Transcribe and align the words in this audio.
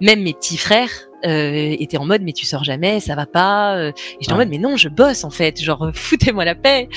même 0.00 0.22
mes 0.22 0.34
petits 0.34 0.56
frères 0.56 0.90
euh, 1.26 1.76
étaient 1.78 1.98
en 1.98 2.06
mode 2.06 2.22
mais 2.22 2.32
tu 2.32 2.46
sors 2.46 2.64
jamais, 2.64 3.00
ça 3.00 3.14
va 3.14 3.26
pas. 3.26 3.76
Euh. 3.76 3.90
et 3.90 4.16
j'étais 4.20 4.32
en 4.32 4.36
mode 4.36 4.48
mais 4.48 4.58
non, 4.58 4.76
je 4.76 4.88
bosse 4.88 5.24
en 5.24 5.30
fait, 5.30 5.60
genre 5.62 5.90
foutez-moi 5.94 6.44
la 6.44 6.54
paix. 6.54 6.88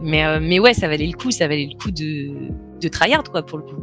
Mais 0.00 0.24
euh, 0.24 0.38
mais 0.40 0.58
ouais, 0.58 0.74
ça 0.74 0.88
valait 0.88 1.06
le 1.06 1.16
coup, 1.16 1.30
ça 1.30 1.46
valait 1.48 1.68
le 1.72 1.78
coup 1.78 1.90
de 1.90 2.50
de 2.80 2.88
tryhard 2.88 3.24
quoi 3.24 3.44
pour 3.44 3.58
le 3.58 3.64
coup. 3.64 3.82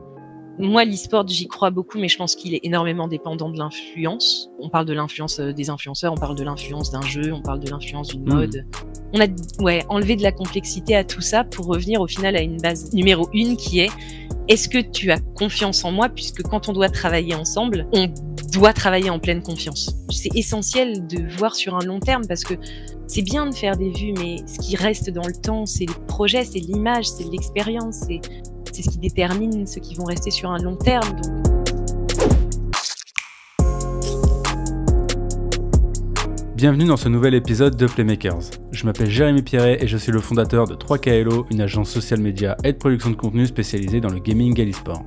Moi, 0.57 0.85
l'e-sport, 0.85 1.27
j'y 1.27 1.49
crois 1.49 1.69
beaucoup, 1.69 1.99
mais 1.99 2.07
je 2.07 2.15
pense 2.15 2.33
qu'il 2.33 2.53
est 2.53 2.61
énormément 2.63 3.09
dépendant 3.09 3.49
de 3.49 3.57
l'influence. 3.57 4.49
On 4.57 4.69
parle 4.69 4.85
de 4.85 4.93
l'influence 4.93 5.41
des 5.41 5.69
influenceurs, 5.69 6.13
on 6.13 6.17
parle 6.17 6.37
de 6.37 6.45
l'influence 6.45 6.91
d'un 6.91 7.01
jeu, 7.01 7.33
on 7.33 7.41
parle 7.41 7.59
de 7.59 7.69
l'influence 7.69 8.07
d'une 8.07 8.23
Hmm. 8.23 8.35
mode. 8.35 8.65
On 9.13 9.19
a 9.19 9.27
ouais 9.59 9.83
enlevé 9.89 10.15
de 10.15 10.23
la 10.23 10.31
complexité 10.31 10.95
à 10.95 11.03
tout 11.03 11.19
ça 11.19 11.43
pour 11.43 11.65
revenir 11.65 11.99
au 11.99 12.07
final 12.07 12.37
à 12.37 12.41
une 12.41 12.55
base 12.55 12.93
numéro 12.93 13.27
une 13.33 13.57
qui 13.57 13.81
est 13.81 13.89
est-ce 14.47 14.69
que 14.69 14.77
tu 14.77 15.11
as 15.11 15.19
confiance 15.19 15.83
en 15.85 15.91
moi 15.91 16.09
puisque 16.09 16.43
quand 16.43 16.69
on 16.69 16.73
doit 16.73 16.89
travailler 16.89 17.33
ensemble, 17.33 17.87
on 17.93 18.07
doit 18.53 18.73
travailler 18.73 19.09
en 19.09 19.19
pleine 19.19 19.41
confiance? 19.41 19.95
C'est 20.11 20.35
essentiel 20.35 21.07
de 21.07 21.27
voir 21.37 21.55
sur 21.55 21.75
un 21.75 21.83
long 21.83 21.99
terme 21.99 22.27
parce 22.27 22.43
que 22.43 22.53
c'est 23.07 23.23
bien 23.23 23.47
de 23.47 23.55
faire 23.55 23.75
des 23.75 23.91
vues, 23.91 24.13
mais 24.17 24.37
ce 24.47 24.59
qui 24.59 24.75
reste 24.75 25.09
dans 25.09 25.25
le 25.25 25.33
temps, 25.33 25.65
c'est 25.65 25.85
le 25.85 26.05
projet, 26.05 26.43
c'est 26.43 26.59
l'image, 26.59 27.07
c'est 27.07 27.25
l'expérience, 27.31 28.03
c'est 28.07 28.21
ce 28.73 28.89
qui 28.89 28.97
détermine 28.97 29.65
ceux 29.65 29.81
qui 29.81 29.95
vont 29.95 30.05
rester 30.05 30.31
sur 30.31 30.51
un 30.51 30.57
long 30.57 30.75
terme. 30.75 31.21
Bienvenue 36.55 36.85
dans 36.85 36.95
ce 36.95 37.09
nouvel 37.09 37.33
épisode 37.33 37.75
de 37.75 37.85
Playmakers. 37.85 38.51
Je 38.71 38.85
m'appelle 38.85 39.09
Jérémy 39.09 39.41
Pierret 39.41 39.77
et 39.81 39.87
je 39.87 39.97
suis 39.97 40.13
le 40.13 40.21
fondateur 40.21 40.65
de 40.65 40.73
3KLO, 40.73 41.45
une 41.51 41.59
agence 41.59 41.89
social 41.89 42.21
média 42.21 42.55
et 42.63 42.71
de 42.71 42.77
production 42.77 43.09
de 43.09 43.17
contenu 43.17 43.45
spécialisée 43.45 43.99
dans 43.99 44.07
le 44.07 44.19
gaming 44.19 44.57
et 44.57 44.63
l'e-sport. 44.63 45.03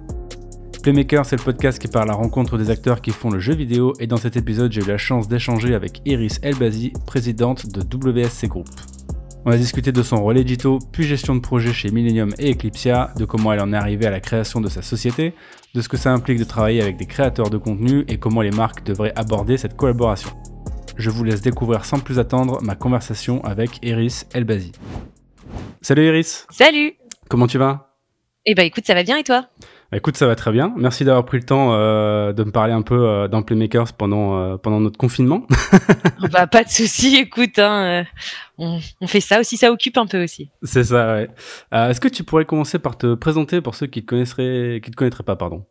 Playmakers, 0.83 1.25
c'est 1.25 1.39
le 1.39 1.43
podcast 1.43 1.79
qui 1.79 1.89
part 1.89 2.03
à 2.03 2.05
la 2.05 2.13
rencontre 2.13 2.59
des 2.59 2.69
acteurs 2.69 3.01
qui 3.01 3.13
font 3.13 3.31
le 3.31 3.39
jeu 3.39 3.55
vidéo 3.55 3.95
et 3.99 4.07
dans 4.07 4.19
cet 4.19 4.37
épisode, 4.37 4.73
j'ai 4.73 4.83
eu 4.83 4.89
la 4.89 4.99
chance 4.99 5.27
d'échanger 5.27 5.75
avec 5.75 6.03
Iris 6.05 6.39
Elbazi, 6.43 6.93
présidente 7.07 7.67
de 7.73 7.81
WSC 7.81 8.47
Group. 8.47 8.69
On 9.47 9.51
a 9.51 9.57
discuté 9.57 9.91
de 9.91 10.03
son 10.03 10.23
rôle 10.23 10.37
édito, 10.37 10.79
puis 10.93 11.05
gestion 11.05 11.35
de 11.35 11.41
projet 11.41 11.73
chez 11.73 11.91
Millennium 11.91 12.35
et 12.39 12.53
Eclipsia, 12.53 13.15
de 13.17 13.25
comment 13.25 13.55
elle 13.55 13.61
en 13.61 13.73
est 13.73 13.77
arrivée 13.77 14.05
à 14.05 14.11
la 14.11 14.21
création 14.21 14.61
de 14.61 14.69
sa 14.69 14.83
société, 14.83 15.33
de 15.75 15.81
ce 15.81 15.89
que 15.89 15.97
ça 15.97 16.13
implique 16.13 16.41
de 16.41 16.45
travailler 16.45 16.83
avec 16.83 16.99
des 16.99 17.07
créateurs 17.07 17.49
de 17.49 17.57
contenu 17.57 18.05
et 18.07 18.19
comment 18.19 18.43
les 18.43 18.51
marques 18.51 18.85
devraient 18.85 19.15
aborder 19.17 19.57
cette 19.57 19.77
collaboration. 19.77 20.29
Je 20.99 21.11
vous 21.11 21.23
laisse 21.23 21.43
découvrir 21.43 21.85
sans 21.85 22.01
plus 22.01 22.19
attendre 22.19 22.61
ma 22.61 22.75
conversation 22.75 23.43
avec 23.45 23.79
Iris 23.83 24.27
Elbazi. 24.35 24.73
Salut 25.81 26.07
Iris, 26.09 26.45
salut 26.51 26.95
comment 27.29 27.47
tu 27.47 27.57
vas? 27.57 27.95
Eh 28.45 28.57
ben 28.57 28.67
écoute, 28.67 28.85
ça 28.85 28.95
va 28.95 29.05
bien 29.05 29.17
et 29.17 29.23
toi? 29.23 29.47
Bah, 29.93 29.97
Écoute, 29.97 30.17
ça 30.17 30.27
va 30.27 30.35
très 30.35 30.51
bien. 30.51 30.75
Merci 30.77 31.05
d'avoir 31.05 31.25
pris 31.25 31.39
le 31.39 31.45
temps 31.45 31.73
euh, 31.73 32.33
de 32.33 32.43
me 32.43 32.51
parler 32.51 32.73
un 32.73 32.83
peu 32.83 32.99
euh, 32.99 33.29
dans 33.29 33.43
Playmakers 33.43 33.93
pendant, 33.93 34.39
euh, 34.41 34.57
pendant 34.57 34.81
notre 34.81 34.99
confinement. 34.99 35.47
Bah 36.33 36.49
pas 36.49 36.65
de 36.65 36.69
souci, 36.69 37.17
écoute, 37.17 37.61
hein, 37.61 37.85
euh, 37.85 38.05
on, 38.59 38.81
on 39.01 39.07
fait 39.07 39.21
ça 39.21 39.39
aussi, 39.39 39.57
ça 39.57 39.71
occupe 39.71 39.97
un 39.99 40.07
peu 40.07 40.25
aussi. 40.25 40.51
C'est 40.65 40.83
ça, 40.83 41.15
ouais. 41.15 41.29
Est-ce 41.71 42.01
que 42.01 42.09
tu 42.09 42.25
pourrais 42.25 42.45
commencer 42.45 42.81
par 42.81 42.99
te 42.99 43.15
présenter 43.15 43.61
pour 43.61 43.77
ceux 43.77 43.87
qui 43.87 44.03
te 44.03 44.07
connaisseraient, 44.07 44.81
qui 44.83 44.91
te 44.91 44.97
connaîtraient 44.97 45.23
pas, 45.23 45.37
pardon? 45.37 45.65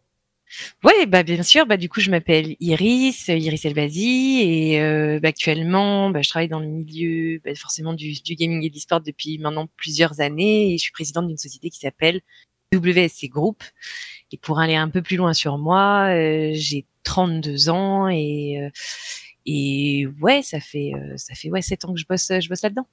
Ouais, 0.84 1.06
bah 1.06 1.24
bien 1.24 1.44
sûr. 1.44 1.66
Bah 1.66 1.78
du 1.78 1.90
coup, 1.90 2.00
je 2.00 2.10
m'appelle 2.12 2.56
Iris, 2.60 3.30
euh, 3.30 3.36
Iris 3.38 3.66
Elbazi, 3.66 4.40
et 4.42 4.82
euh, 4.82 5.20
bah, 5.20 5.30
actuellement, 5.30 6.10
bah, 6.10 6.22
je 6.22 6.30
travaille 6.30 6.48
dans 6.48 6.60
le 6.60 6.68
milieu 6.68 7.40
bah, 7.44 7.54
forcément 7.56 7.94
du, 7.94 8.14
du 8.22 8.36
gaming 8.36 8.64
et 8.64 8.70
du 8.70 8.80
sport 8.80 9.02
depuis 9.02 9.38
maintenant 9.40 9.68
plusieurs 9.78 10.20
années, 10.22 10.74
et 10.74 10.78
je 10.78 10.84
suis 10.84 10.92
présidente 10.92 11.28
d'une 11.28 11.38
société 11.38 11.70
qui 11.70 11.80
s'appelle 11.80 12.22
WSC 12.74 13.30
Group. 13.30 13.64
Et 14.32 14.38
pour 14.38 14.60
aller 14.60 14.76
un 14.76 14.90
peu 14.90 15.02
plus 15.02 15.18
loin 15.18 15.34
sur 15.34 15.58
moi, 15.58 16.10
euh, 16.12 16.52
j'ai 16.54 16.86
32 17.04 17.70
ans 17.70 18.08
et 18.10 18.60
euh, 18.62 18.70
et 19.46 20.08
ouais, 20.22 20.42
ça 20.44 20.60
fait 20.60 20.92
euh, 20.96 21.16
ça 21.18 21.34
fait 21.36 21.50
ouais 21.50 21.62
7 21.62 21.86
ans 21.86 21.94
que 21.94 22.00
je 22.00 22.06
bosse 22.08 22.32
je 22.40 22.50
bosse 22.50 22.62
là-dedans. 22.64 22.88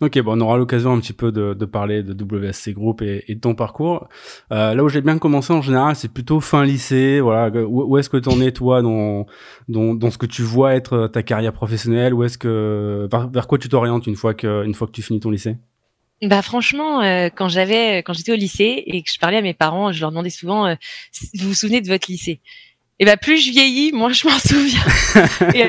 Ok, 0.00 0.18
bon, 0.20 0.38
on 0.38 0.40
aura 0.40 0.56
l'occasion 0.56 0.92
un 0.94 1.00
petit 1.00 1.12
peu 1.12 1.30
de, 1.30 1.52
de 1.52 1.64
parler 1.66 2.02
de 2.02 2.14
WSC 2.14 2.72
Group 2.72 3.02
et, 3.02 3.22
et 3.28 3.34
de 3.34 3.40
ton 3.40 3.54
parcours. 3.54 4.08
Euh, 4.50 4.74
là 4.74 4.82
où 4.82 4.88
j'ai 4.88 5.02
bien 5.02 5.18
commencé 5.18 5.52
en 5.52 5.60
général, 5.60 5.94
c'est 5.94 6.10
plutôt 6.10 6.40
fin 6.40 6.64
lycée. 6.64 7.20
Voilà, 7.20 7.50
où, 7.66 7.98
est-ce 7.98 8.08
que 8.08 8.16
tu 8.16 8.30
en 8.30 8.40
es 8.40 8.50
toi 8.50 8.80
dans, 8.80 9.26
dans, 9.68 9.94
dans 9.94 10.10
ce 10.10 10.16
que 10.16 10.24
tu 10.24 10.42
vois 10.42 10.74
être 10.74 11.06
ta 11.08 11.22
carrière 11.22 11.52
professionnelle? 11.52 12.14
Où 12.14 12.24
est-ce 12.24 12.38
que 12.38 13.08
vers, 13.10 13.46
quoi 13.46 13.58
tu 13.58 13.68
t'orientes 13.68 14.06
une 14.06 14.16
fois 14.16 14.32
que 14.32 14.64
une 14.64 14.72
fois 14.72 14.86
que 14.86 14.92
tu 14.92 15.02
finis 15.02 15.20
ton 15.20 15.30
lycée? 15.30 15.58
Bah 16.22 16.42
franchement, 16.42 17.02
euh, 17.02 17.28
quand 17.34 17.48
j'avais, 17.48 17.98
quand 17.98 18.12
j'étais 18.12 18.32
au 18.32 18.36
lycée 18.36 18.82
et 18.86 19.02
que 19.02 19.10
je 19.10 19.18
parlais 19.18 19.38
à 19.38 19.42
mes 19.42 19.54
parents, 19.54 19.90
je 19.92 20.00
leur 20.00 20.10
demandais 20.10 20.30
souvent, 20.30 20.66
euh, 20.66 20.74
vous 21.34 21.48
vous 21.48 21.54
souvenez 21.54 21.80
de 21.80 21.88
votre 21.88 22.10
lycée? 22.10 22.40
Et 23.02 23.06
bah 23.06 23.16
plus 23.16 23.38
je 23.44 23.50
vieillis, 23.50 23.92
moins 23.92 24.12
je 24.12 24.28
m'en 24.28 24.38
souviens. 24.38 24.84
et, 25.54 25.64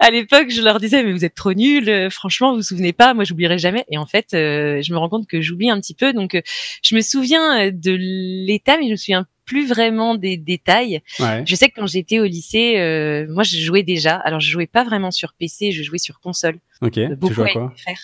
à 0.00 0.10
l'époque, 0.10 0.48
je 0.50 0.62
leur 0.62 0.80
disais 0.80 1.04
mais 1.04 1.12
vous 1.12 1.24
êtes 1.24 1.34
trop 1.34 1.52
nuls, 1.52 1.88
euh, 1.88 2.08
franchement 2.10 2.50
vous 2.50 2.56
vous 2.56 2.62
souvenez 2.62 2.92
pas, 2.94 3.12
moi 3.14 3.24
j'oublierai 3.24 3.58
jamais. 3.58 3.84
Et 3.90 3.98
en 3.98 4.06
fait, 4.06 4.28
euh, 4.34 4.80
je 4.82 4.92
me 4.92 4.98
rends 4.98 5.08
compte 5.10 5.28
que 5.28 5.40
j'oublie 5.42 5.68
un 5.70 5.78
petit 5.78 5.94
peu, 5.94 6.12
donc 6.14 6.34
euh, 6.34 6.40
je 6.82 6.94
me 6.96 7.00
souviens 7.02 7.70
de 7.70 7.92
l'état, 7.92 8.78
mais 8.78 8.86
je 8.86 8.90
me 8.92 8.96
souviens 8.96 9.26
plus 9.44 9.68
vraiment 9.68 10.14
des 10.14 10.36
détails. 10.38 11.02
Ouais. 11.20 11.42
Je 11.46 11.54
sais 11.56 11.68
que 11.68 11.74
quand 11.78 11.86
j'étais 11.86 12.20
au 12.20 12.24
lycée, 12.24 12.78
euh, 12.78 13.26
moi 13.28 13.42
je 13.42 13.56
jouais 13.58 13.82
déjà. 13.82 14.16
Alors 14.16 14.40
je 14.40 14.50
jouais 14.50 14.66
pas 14.66 14.82
vraiment 14.84 15.10
sur 15.10 15.34
PC, 15.34 15.72
je 15.72 15.82
jouais 15.82 15.98
sur 15.98 16.20
console 16.20 16.58
Ok. 16.80 16.96
euh, 16.96 17.08
Tu 17.10 17.16
beaucoup 17.16 17.34
joues 17.34 17.40
à 17.42 17.44
avec 17.44 17.54
quoi? 17.54 17.72
mes 17.74 17.80
frères. 17.80 18.00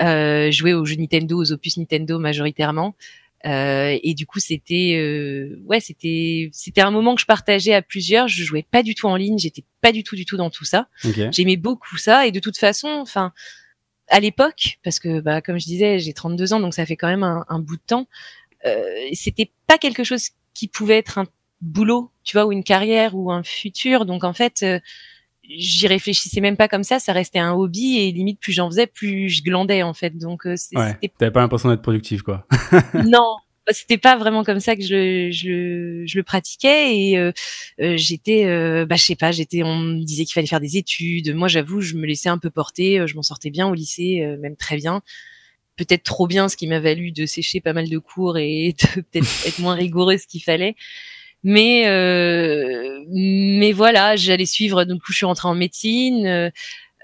Euh, 0.00 0.50
jouer 0.50 0.72
aux 0.72 0.86
jeux 0.86 0.96
Nintendo, 0.96 1.36
aux 1.38 1.52
opus 1.52 1.76
Nintendo 1.76 2.18
majoritairement. 2.18 2.94
Euh, 3.46 3.98
et 4.02 4.14
du 4.14 4.26
coup, 4.26 4.38
c'était 4.38 4.96
euh, 4.96 5.62
ouais, 5.64 5.80
c'était 5.80 6.50
c'était 6.52 6.82
un 6.82 6.90
moment 6.90 7.14
que 7.14 7.22
je 7.22 7.26
partageais 7.26 7.72
à 7.72 7.82
plusieurs. 7.82 8.28
Je 8.28 8.44
jouais 8.44 8.66
pas 8.70 8.82
du 8.82 8.94
tout 8.94 9.06
en 9.06 9.16
ligne, 9.16 9.38
j'étais 9.38 9.64
pas 9.80 9.92
du 9.92 10.04
tout 10.04 10.14
du 10.14 10.26
tout 10.26 10.36
dans 10.36 10.50
tout 10.50 10.64
ça. 10.64 10.88
Ok. 11.04 11.18
J'aimais 11.32 11.56
beaucoup 11.56 11.96
ça 11.96 12.26
et 12.26 12.32
de 12.32 12.40
toute 12.40 12.58
façon, 12.58 12.88
enfin 12.88 13.32
à 14.08 14.20
l'époque, 14.20 14.78
parce 14.82 14.98
que 14.98 15.20
bah 15.20 15.40
comme 15.40 15.58
je 15.58 15.64
disais, 15.64 15.98
j'ai 15.98 16.12
32 16.12 16.52
ans, 16.52 16.60
donc 16.60 16.74
ça 16.74 16.84
fait 16.84 16.96
quand 16.96 17.08
même 17.08 17.22
un, 17.22 17.46
un 17.48 17.60
bout 17.60 17.76
de 17.76 17.82
temps. 17.86 18.08
Euh, 18.66 18.84
c'était 19.12 19.50
pas 19.66 19.78
quelque 19.78 20.04
chose 20.04 20.30
qui 20.52 20.68
pouvait 20.68 20.98
être 20.98 21.18
un 21.18 21.26
boulot, 21.60 22.10
tu 22.24 22.36
vois, 22.36 22.46
ou 22.46 22.52
une 22.52 22.64
carrière 22.64 23.14
ou 23.14 23.30
un 23.32 23.42
futur. 23.42 24.04
Donc 24.04 24.24
en 24.24 24.32
fait, 24.32 24.62
euh, 24.62 24.80
j'y 25.56 25.86
réfléchissais 25.86 26.40
même 26.40 26.56
pas 26.56 26.68
comme 26.68 26.82
ça. 26.84 26.98
Ça 26.98 27.12
restait 27.12 27.38
un 27.38 27.52
hobby 27.52 27.98
et 27.98 28.12
limite 28.12 28.38
plus 28.40 28.52
j'en 28.52 28.68
faisais, 28.70 28.86
plus 28.86 29.28
je 29.28 29.42
glandais 29.42 29.82
en 29.82 29.94
fait. 29.94 30.16
Donc 30.16 30.46
euh, 30.46 30.50
Ouais. 30.50 30.56
c'était 31.02 31.08
T'avais 31.18 31.30
pas 31.32 31.40
l'impression 31.40 31.68
d'être 31.68 31.82
productif, 31.82 32.22
quoi. 32.22 32.46
non, 32.94 33.36
bah, 33.66 33.72
c'était 33.72 33.98
pas 33.98 34.16
vraiment 34.16 34.42
comme 34.44 34.60
ça 34.60 34.74
que 34.76 34.82
je, 34.82 34.94
le- 34.94 35.30
je, 35.30 35.48
le- 35.48 36.06
je 36.06 36.16
le 36.18 36.22
pratiquais 36.22 36.96
et 36.96 37.18
euh, 37.18 37.32
euh, 37.80 37.96
j'étais, 37.96 38.46
euh, 38.46 38.86
bah 38.86 38.96
je 38.96 39.02
sais 39.04 39.16
pas, 39.16 39.32
j'étais, 39.32 39.62
on 39.62 39.76
me 39.78 40.04
disait 40.04 40.24
qu'il 40.24 40.32
fallait 40.34 40.46
faire 40.46 40.60
des 40.60 40.76
études. 40.76 41.34
Moi, 41.34 41.48
j'avoue, 41.48 41.80
je 41.80 41.94
me 41.94 42.06
laissais 42.06 42.28
un 42.28 42.38
peu 42.38 42.50
porter. 42.50 43.06
Je 43.06 43.14
m'en 43.16 43.22
sortais 43.22 43.50
bien 43.50 43.68
au 43.68 43.74
lycée, 43.74 44.22
euh, 44.22 44.36
même 44.38 44.56
très 44.56 44.76
bien. 44.76 45.02
Peut-être 45.76 46.02
trop 46.02 46.26
bien, 46.26 46.48
ce 46.50 46.56
qui 46.58 46.66
m'a 46.66 46.78
valu 46.80 47.10
de 47.10 47.24
sécher 47.26 47.60
pas 47.60 47.72
mal 47.72 47.88
de 47.88 47.98
cours 47.98 48.36
et 48.38 48.74
de 48.96 49.00
peut-être 49.02 49.46
être 49.46 49.58
moins 49.60 49.74
rigoureuse 49.74 50.26
qu'il 50.26 50.42
fallait. 50.42 50.74
Mais 51.42 51.86
euh, 51.86 53.04
mais 53.08 53.72
voilà, 53.72 54.16
j'allais 54.16 54.46
suivre. 54.46 54.84
Donc, 54.84 55.00
je 55.08 55.14
suis 55.14 55.26
rentrée 55.26 55.48
en 55.48 55.54
médecine, 55.54 56.26
euh, 56.26 56.50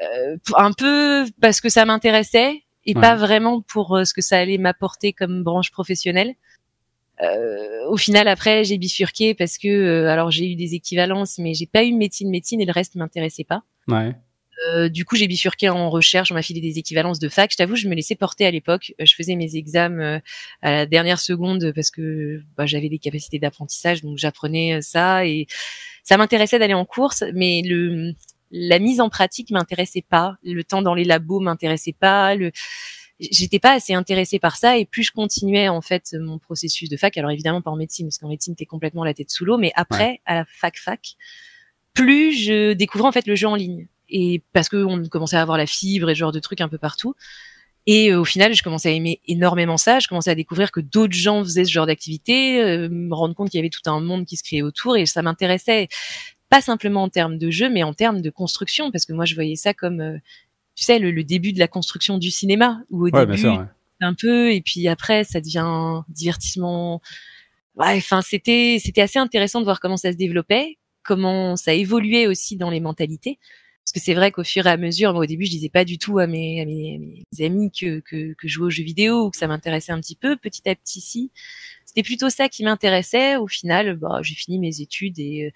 euh, 0.03 0.37
un 0.57 0.73
peu 0.73 1.25
parce 1.41 1.61
que 1.61 1.69
ça 1.69 1.85
m'intéressait 1.85 2.63
et 2.85 2.95
Ouais. 2.95 3.01
pas 3.01 3.17
vraiment 3.17 3.63
pour 3.63 3.99
ce 4.05 4.13
que 4.15 4.21
ça 4.21 4.39
allait 4.39 4.59
m'apporter 4.59 5.13
comme 5.13 5.43
branche 5.43 5.71
professionnelle. 5.73 6.35
Euh, 7.23 7.89
au 7.89 7.97
final, 7.97 8.29
après, 8.29 8.63
j'ai 8.65 8.77
bifurqué 8.79 9.35
parce 9.35 9.57
que 9.59 9.69
euh, 9.69 10.11
alors 10.11 10.31
j'ai 10.31 10.53
eu 10.53 10.55
des 10.55 10.75
équivalences, 10.75 11.39
mais 11.39 11.55
j'ai 11.55 11.67
pas 11.67 11.83
eu 11.83 11.93
médecine 11.95 12.29
médecine 12.31 12.61
et 12.61 12.67
le 12.67 12.73
reste 12.73 12.95
m'intéressait 12.95 13.45
pas. 13.45 13.63
Ouais. 13.89 14.15
Euh, 14.69 14.89
du 14.89 15.05
coup, 15.05 15.17
j'ai 15.17 15.29
bifurqué 15.29 15.69
en 15.69 15.91
recherche, 15.91 16.31
on 16.31 16.35
m'a 16.35 16.43
filé 16.43 16.61
des 16.61 16.79
équivalences 16.79 17.19
de 17.19 17.29
fac. 17.29 17.51
Je 17.53 17.57
t'avoue, 17.57 17.77
je 17.77 17.89
me 17.89 17.95
laissais 17.95 18.15
porter 18.15 18.47
à 18.47 18.51
l'époque. 18.51 18.95
Euh, 19.01 19.05
Je 19.05 19.15
faisais 19.15 19.37
mes 19.37 19.57
examens 19.57 20.17
euh, 20.17 20.21
à 20.63 20.71
la 20.73 20.87
dernière 20.87 21.21
seconde 21.21 21.73
parce 21.75 21.91
que 21.91 22.43
bah, 22.57 22.67
j'avais 22.67 22.89
des 22.89 22.99
capacités 22.99 23.39
d'apprentissage, 23.39 24.03
donc 24.03 24.19
j'apprenais 24.19 24.81
ça 24.83 25.27
et 25.27 25.47
ça 26.03 26.17
m'intéressait 26.17 26.59
d'aller 26.59 26.75
en 26.75 26.85
course, 26.85 27.25
mais 27.35 27.63
le 27.65 28.13
la 28.53 28.79
mise 28.79 29.01
en 29.01 29.09
pratique 29.09 29.51
m'intéressait 29.51 30.05
pas. 30.09 30.37
Le 30.45 30.63
temps 30.63 30.81
dans 30.81 30.95
les 30.95 31.05
labos 31.05 31.41
m'intéressait 31.41 31.93
pas. 31.93 32.35
Le 32.37 32.53
j'étais 33.19 33.59
pas 33.59 33.73
assez 33.73 33.95
intéressée 33.95 34.39
par 34.39 34.57
ça 34.57 34.77
et 34.79 34.85
plus 34.85 35.05
je 35.05 35.13
continuais 35.13 35.69
en 35.69 35.81
fait 35.81 36.15
mon 36.19 36.39
processus 36.39 36.89
de 36.89 36.97
fac 36.97 37.17
alors 37.17 37.31
évidemment 37.31 37.63
pas 37.63 37.71
en 37.71 37.77
médecine 37.77 38.07
parce 38.07 38.19
qu'en 38.19 38.29
médecine 38.29 38.55
t'es 38.55 38.67
complètement 38.67 39.05
la 39.05 39.15
tête 39.15 39.31
sous 39.31 39.45
l'eau 39.45 39.57
mais 39.57 39.73
après 39.75 40.21
à 40.27 40.35
la 40.35 40.45
fac 40.45 40.77
fac 40.77 41.17
plus 41.95 42.33
je 42.33 42.75
découvrais 42.75 43.09
en 43.09 43.13
fait 43.13 43.27
le 43.27 43.35
jeu 43.35 43.49
en 43.49 43.55
ligne 43.55 43.89
et 44.09 44.43
parce 44.53 44.69
que 44.69 44.77
on 44.85 45.05
commençait 45.09 45.37
à 45.37 45.43
avoir 45.43 45.59
la 45.59 45.67
fibre 45.67 46.11
et 46.11 46.15
ce 46.15 46.19
genre 46.21 46.33
de 46.33 46.41
trucs 46.41 46.61
un 46.61 46.69
peu 46.69 46.79
partout 46.79 47.15
et 47.87 48.11
euh, 48.13 48.21
au 48.21 48.25
final 48.25 48.55
je 48.55 48.63
commençais 48.63 48.89
à 48.89 48.93
aimer 48.93 49.21
énormément 49.27 49.77
ça 49.77 49.99
je 50.01 50.09
commençais 50.09 50.31
à 50.31 50.35
découvrir 50.35 50.71
que 50.73 50.81
d'autres 50.81 51.15
gens 51.15 51.43
faisaient 51.45 51.65
ce 51.65 51.71
genre 51.73 51.87
d'activité 51.87 52.63
euh, 52.63 52.89
me 52.89 53.15
rendre 53.15 53.35
compte 53.35 53.51
qu'il 53.51 53.59
y 53.59 53.61
avait 53.63 53.71
tout 53.71 53.89
un 53.91 54.01
monde 54.01 54.25
qui 54.27 54.37
se 54.37 54.43
créait 54.45 54.63
autour 54.63 54.97
et 54.97 55.07
ça 55.07 55.23
m'intéressait 55.23 55.89
pas 56.49 56.61
simplement 56.61 57.03
en 57.05 57.09
termes 57.09 57.39
de 57.39 57.51
jeu 57.51 57.69
mais 57.69 57.83
en 57.83 57.93
termes 57.95 58.21
de 58.23 58.31
construction 58.31 58.91
parce 58.93 59.05
que 59.07 59.13
moi 59.13 59.25
je 59.25 59.35
voyais 59.35 59.57
ça 59.57 59.75
comme 59.75 60.01
euh, 60.01 60.17
tu 60.75 60.85
sais 60.85 60.99
le, 60.99 61.11
le 61.11 61.25
début 61.25 61.53
de 61.53 61.59
la 61.59 61.69
construction 61.69 62.19
du 62.19 62.31
cinéma 62.31 62.83
où 62.91 63.07
au 63.09 63.11
Ouais, 63.11 63.27
début 63.27 63.39
sûr. 63.39 63.55
ouais. 63.59 63.65
un 64.01 64.15
peu 64.15 64.53
et 64.53 64.61
puis 64.61 64.87
après 64.89 65.25
ça 65.25 65.41
devient 65.41 66.03
divertissement 66.09 67.01
ouais 67.77 67.97
enfin 67.97 68.23
c'était 68.23 68.79
c'était 68.83 69.01
assez 69.03 69.19
intéressant 69.19 69.61
de 69.61 69.65
voir 69.65 69.81
comment 69.81 69.97
ça 69.97 70.13
se 70.13 70.17
développait 70.17 70.79
comment 71.03 71.55
ça 71.57 71.73
évoluait 71.73 72.27
aussi 72.27 72.57
dans 72.57 72.69
les 72.69 72.81
mentalités. 72.81 73.39
Parce 73.87 73.93
que 73.93 74.01
c'est 74.01 74.15
vrai 74.15 74.33
qu'au 74.33 74.43
fur 74.43 74.67
et 74.67 74.71
à 74.71 74.77
mesure, 74.77 75.13
moi, 75.13 75.23
au 75.23 75.27
début, 75.27 75.45
je 75.45 75.51
disais 75.53 75.69
pas 75.69 75.85
du 75.85 75.97
tout 75.97 76.19
à 76.19 76.27
mes, 76.27 76.61
à 76.61 76.65
mes, 76.65 76.99
mes 77.33 77.45
amis 77.47 77.71
que, 77.71 78.01
que, 78.01 78.35
que 78.35 78.49
je 78.49 78.55
jouais 78.55 78.67
aux 78.67 78.71
jeux 78.71 78.83
vidéo 78.83 79.27
ou 79.27 79.31
que 79.31 79.37
ça 79.37 79.47
m'intéressait 79.47 79.93
un 79.93 80.01
petit 80.01 80.17
peu. 80.17 80.37
Petit 80.37 80.69
à 80.69 80.75
petit, 80.75 81.01
si. 81.01 81.31
C'était 81.85 82.03
plutôt 82.03 82.29
ça 82.29 82.49
qui 82.49 82.65
m'intéressait. 82.65 83.37
Au 83.37 83.47
final, 83.47 83.95
bah, 83.97 84.19
j'ai 84.23 84.35
fini 84.35 84.59
mes 84.59 84.81
études 84.81 85.21
et, 85.21 85.53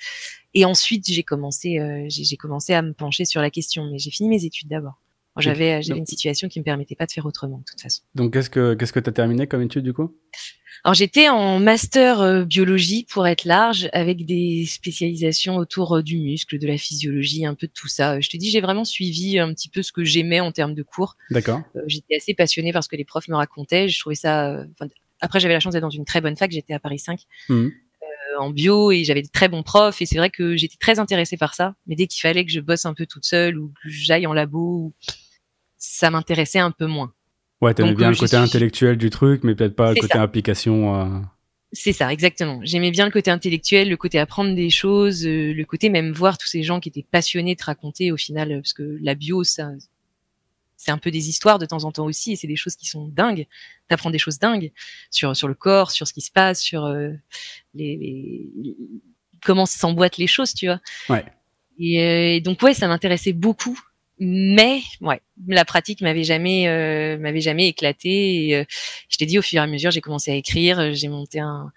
et 0.55 0.65
ensuite 0.65 1.09
j'ai 1.11 1.25
commencé, 1.25 1.81
euh, 1.81 2.07
j'ai 2.09 2.37
commencé 2.37 2.73
à 2.73 2.83
me 2.83 2.93
pencher 2.93 3.25
sur 3.25 3.41
la 3.41 3.51
question. 3.51 3.91
Mais 3.91 3.99
j'ai 3.99 4.13
fini 4.13 4.29
mes 4.29 4.45
études 4.45 4.69
d'abord. 4.69 5.01
J'avais 5.37 5.83
j'avais 5.83 5.99
une 5.99 6.07
situation 6.07 6.49
qui 6.49 6.59
me 6.59 6.65
permettait 6.65 6.97
pas 6.97 7.07
de 7.07 7.13
faire 7.13 7.25
autrement 7.25 7.59
de 7.59 7.65
toute 7.65 7.81
façon. 7.81 8.03
Donc 8.15 8.33
qu'est-ce 8.33 8.51
que 8.51 8.75
qu'est-ce 8.75 8.93
que 8.93 9.01
tu 9.01 9.09
as 9.09 9.13
terminé 9.13 9.47
comme 9.47 9.63
étude 9.63 9.85
du 9.85 9.93
coup? 9.93 10.17
Alors 10.85 10.95
j'étais 10.95 11.29
en 11.29 11.61
master 11.61 12.21
euh, 12.21 12.45
biologie 12.45 13.05
pour 13.05 13.27
être 13.27 13.45
large, 13.45 13.91
avec 13.93 14.25
des 14.25 14.65
spécialisations 14.67 15.57
autour 15.57 15.97
euh, 15.97 16.03
du 16.03 16.17
muscle, 16.19 16.59
de 16.59 16.67
la 16.67 16.79
physiologie, 16.79 17.45
un 17.45 17.55
peu 17.55 17.67
de 17.67 17.73
tout 17.73 17.89
ça. 17.89 18.19
Je 18.21 18.31
te 18.31 18.37
dis, 18.39 18.51
j'ai 18.51 18.63
vraiment 18.63 18.85
suivi 18.85 19.39
un 19.39 19.53
petit 19.53 19.69
peu 19.69 19.83
ce 19.83 19.93
que 19.93 20.05
j'aimais 20.05 20.41
en 20.41 20.53
termes 20.53 20.75
de 20.75 20.83
cours. 20.83 21.17
D'accord. 21.31 21.61
Euh, 21.77 21.83
j'étais 21.87 22.17
assez 22.17 22.33
passionnée 22.33 22.73
par 22.73 22.83
ce 22.83 22.89
que 22.89 22.97
les 22.97 23.05
profs 23.05 23.29
me 23.29 23.37
racontaient. 23.37 23.89
Je 23.89 24.01
trouvais 24.01 24.15
ça. 24.15 24.65
après, 25.21 25.39
j'avais 25.39 25.55
la 25.55 25.61
chance 25.61 25.75
d'être 25.75 25.83
dans 25.83 25.91
une 25.91 26.07
très 26.07 26.23
bonne 26.23 26.37
fac. 26.37 26.51
J'étais 26.51 26.73
à 26.73 26.79
Paris 26.79 26.99
5 26.99 27.21
mmh. 27.51 27.69
en 28.39 28.51
bio 28.51 28.91
et 28.91 29.05
j'avais 29.05 29.23
de 29.23 29.29
très 29.29 29.49
bons 29.49 29.63
profs. 29.63 30.01
Et 30.01 30.07
c'est 30.07 30.17
vrai 30.17 30.31
que 30.31 30.57
j'étais 30.57 30.79
très 30.79 30.99
intéressée 30.99 31.37
par 31.37 31.55
ça. 31.55 31.75
Mais 31.87 31.95
dès 31.95 32.07
qu'il 32.07 32.23
fallait 32.23 32.47
que 32.47 32.53
je 32.53 32.61
bosse 32.61 32.87
un 32.87 32.95
peu 32.95 33.05
toute 33.05 33.27
seule 33.27 33.59
ou 33.59 33.71
que 33.83 33.91
j'aille 33.91 34.27
en 34.27 34.33
labo, 34.33 34.95
ça 35.77 36.11
m'intéressait 36.11 36.59
un 36.59 36.71
peu 36.71 36.87
moins. 36.87 37.13
Ouais, 37.61 37.75
t'aimais 37.75 37.95
bien 37.95 38.09
euh, 38.09 38.13
le 38.13 38.17
côté 38.17 38.37
intellectuel 38.37 38.97
du 38.97 39.11
truc, 39.11 39.45
mais 39.45 39.55
peut-être 39.55 39.77
pas 39.77 39.93
le 39.93 40.01
côté 40.01 40.19
application. 40.19 41.01
Euh... 41.01 41.21
C'est 41.73 41.93
ça, 41.93 42.13
exactement. 42.13 42.61
J'aimais 42.63 42.91
bien 42.91 43.05
le 43.05 43.11
côté 43.11 43.31
intellectuel, 43.31 43.91
le 43.91 43.97
côté 43.97 44.19
apprendre 44.19 44.55
des 44.55 44.71
choses, 44.71 45.27
euh, 45.27 45.53
le 45.53 45.65
côté 45.65 45.89
même 45.91 46.13
voir 46.13 46.39
tous 46.39 46.47
ces 46.49 46.63
gens 46.63 46.81
qui 46.81 46.89
étaient 46.89 47.07
passionnés 47.09 47.55
de 47.55 47.63
raconter 47.63 48.13
au 48.13 48.17
final, 48.17 48.61
parce 48.63 48.73
que 48.73 48.99
la 49.03 49.15
bio, 49.15 49.45
ça, 49.45 49.71
c'est 50.77 50.91
un 50.91 50.99
peu 50.99 51.11
des 51.11 51.29
histoires 51.29 51.59
de 51.59 51.67
temps 51.67 51.85
en 51.85 51.93
temps 51.93 52.07
aussi, 52.07 52.33
et 52.33 52.37
c'est 52.37 52.47
des 52.47 52.57
choses 52.57 52.77
qui 52.77 52.87
sont 52.87 53.09
dingues. 53.09 53.47
T'apprends 53.89 54.11
des 54.11 54.19
choses 54.19 54.39
dingues 54.39 54.73
sur 55.11 55.37
sur 55.37 55.47
le 55.47 55.55
corps, 55.55 55.91
sur 55.91 56.07
ce 56.07 56.15
qui 56.15 56.23
se 56.23 56.31
passe, 56.31 56.63
sur 56.63 56.87
euh, 56.87 57.11
les, 57.75 57.97
les, 57.97 58.77
comment 59.45 59.67
s'emboîtent 59.67 60.17
les 60.17 60.27
choses, 60.27 60.55
tu 60.55 60.67
vois. 60.67 60.81
Ouais. 61.11 61.25
Et, 61.79 62.37
et 62.37 62.41
donc 62.41 62.63
ouais, 62.63 62.73
ça 62.73 62.89
m'intéressait 62.89 63.35
beaucoup 63.35 63.79
mais 64.23 64.83
ouais, 65.01 65.23
la 65.49 65.65
pratique 65.65 66.03
m'avait 66.03 66.25
jamais 66.25 66.69
euh, 66.69 67.19
m'avait 67.19 67.41
jamais 67.41 67.69
éclaté. 67.69 68.49
Et, 68.49 68.57
euh, 68.57 68.65
je 69.09 69.17
t'ai 69.17 69.25
dit 69.25 69.39
au 69.39 69.43
fur 69.43 69.61
et 69.61 69.65
à 69.65 69.67
mesure, 69.67 69.91
j'ai 69.91 70.03
commencé 70.03 70.31
à 70.31 70.35
écrire. 70.35 70.95
J'ai 70.95 71.09
monté 71.09 71.41
un, 71.41 71.73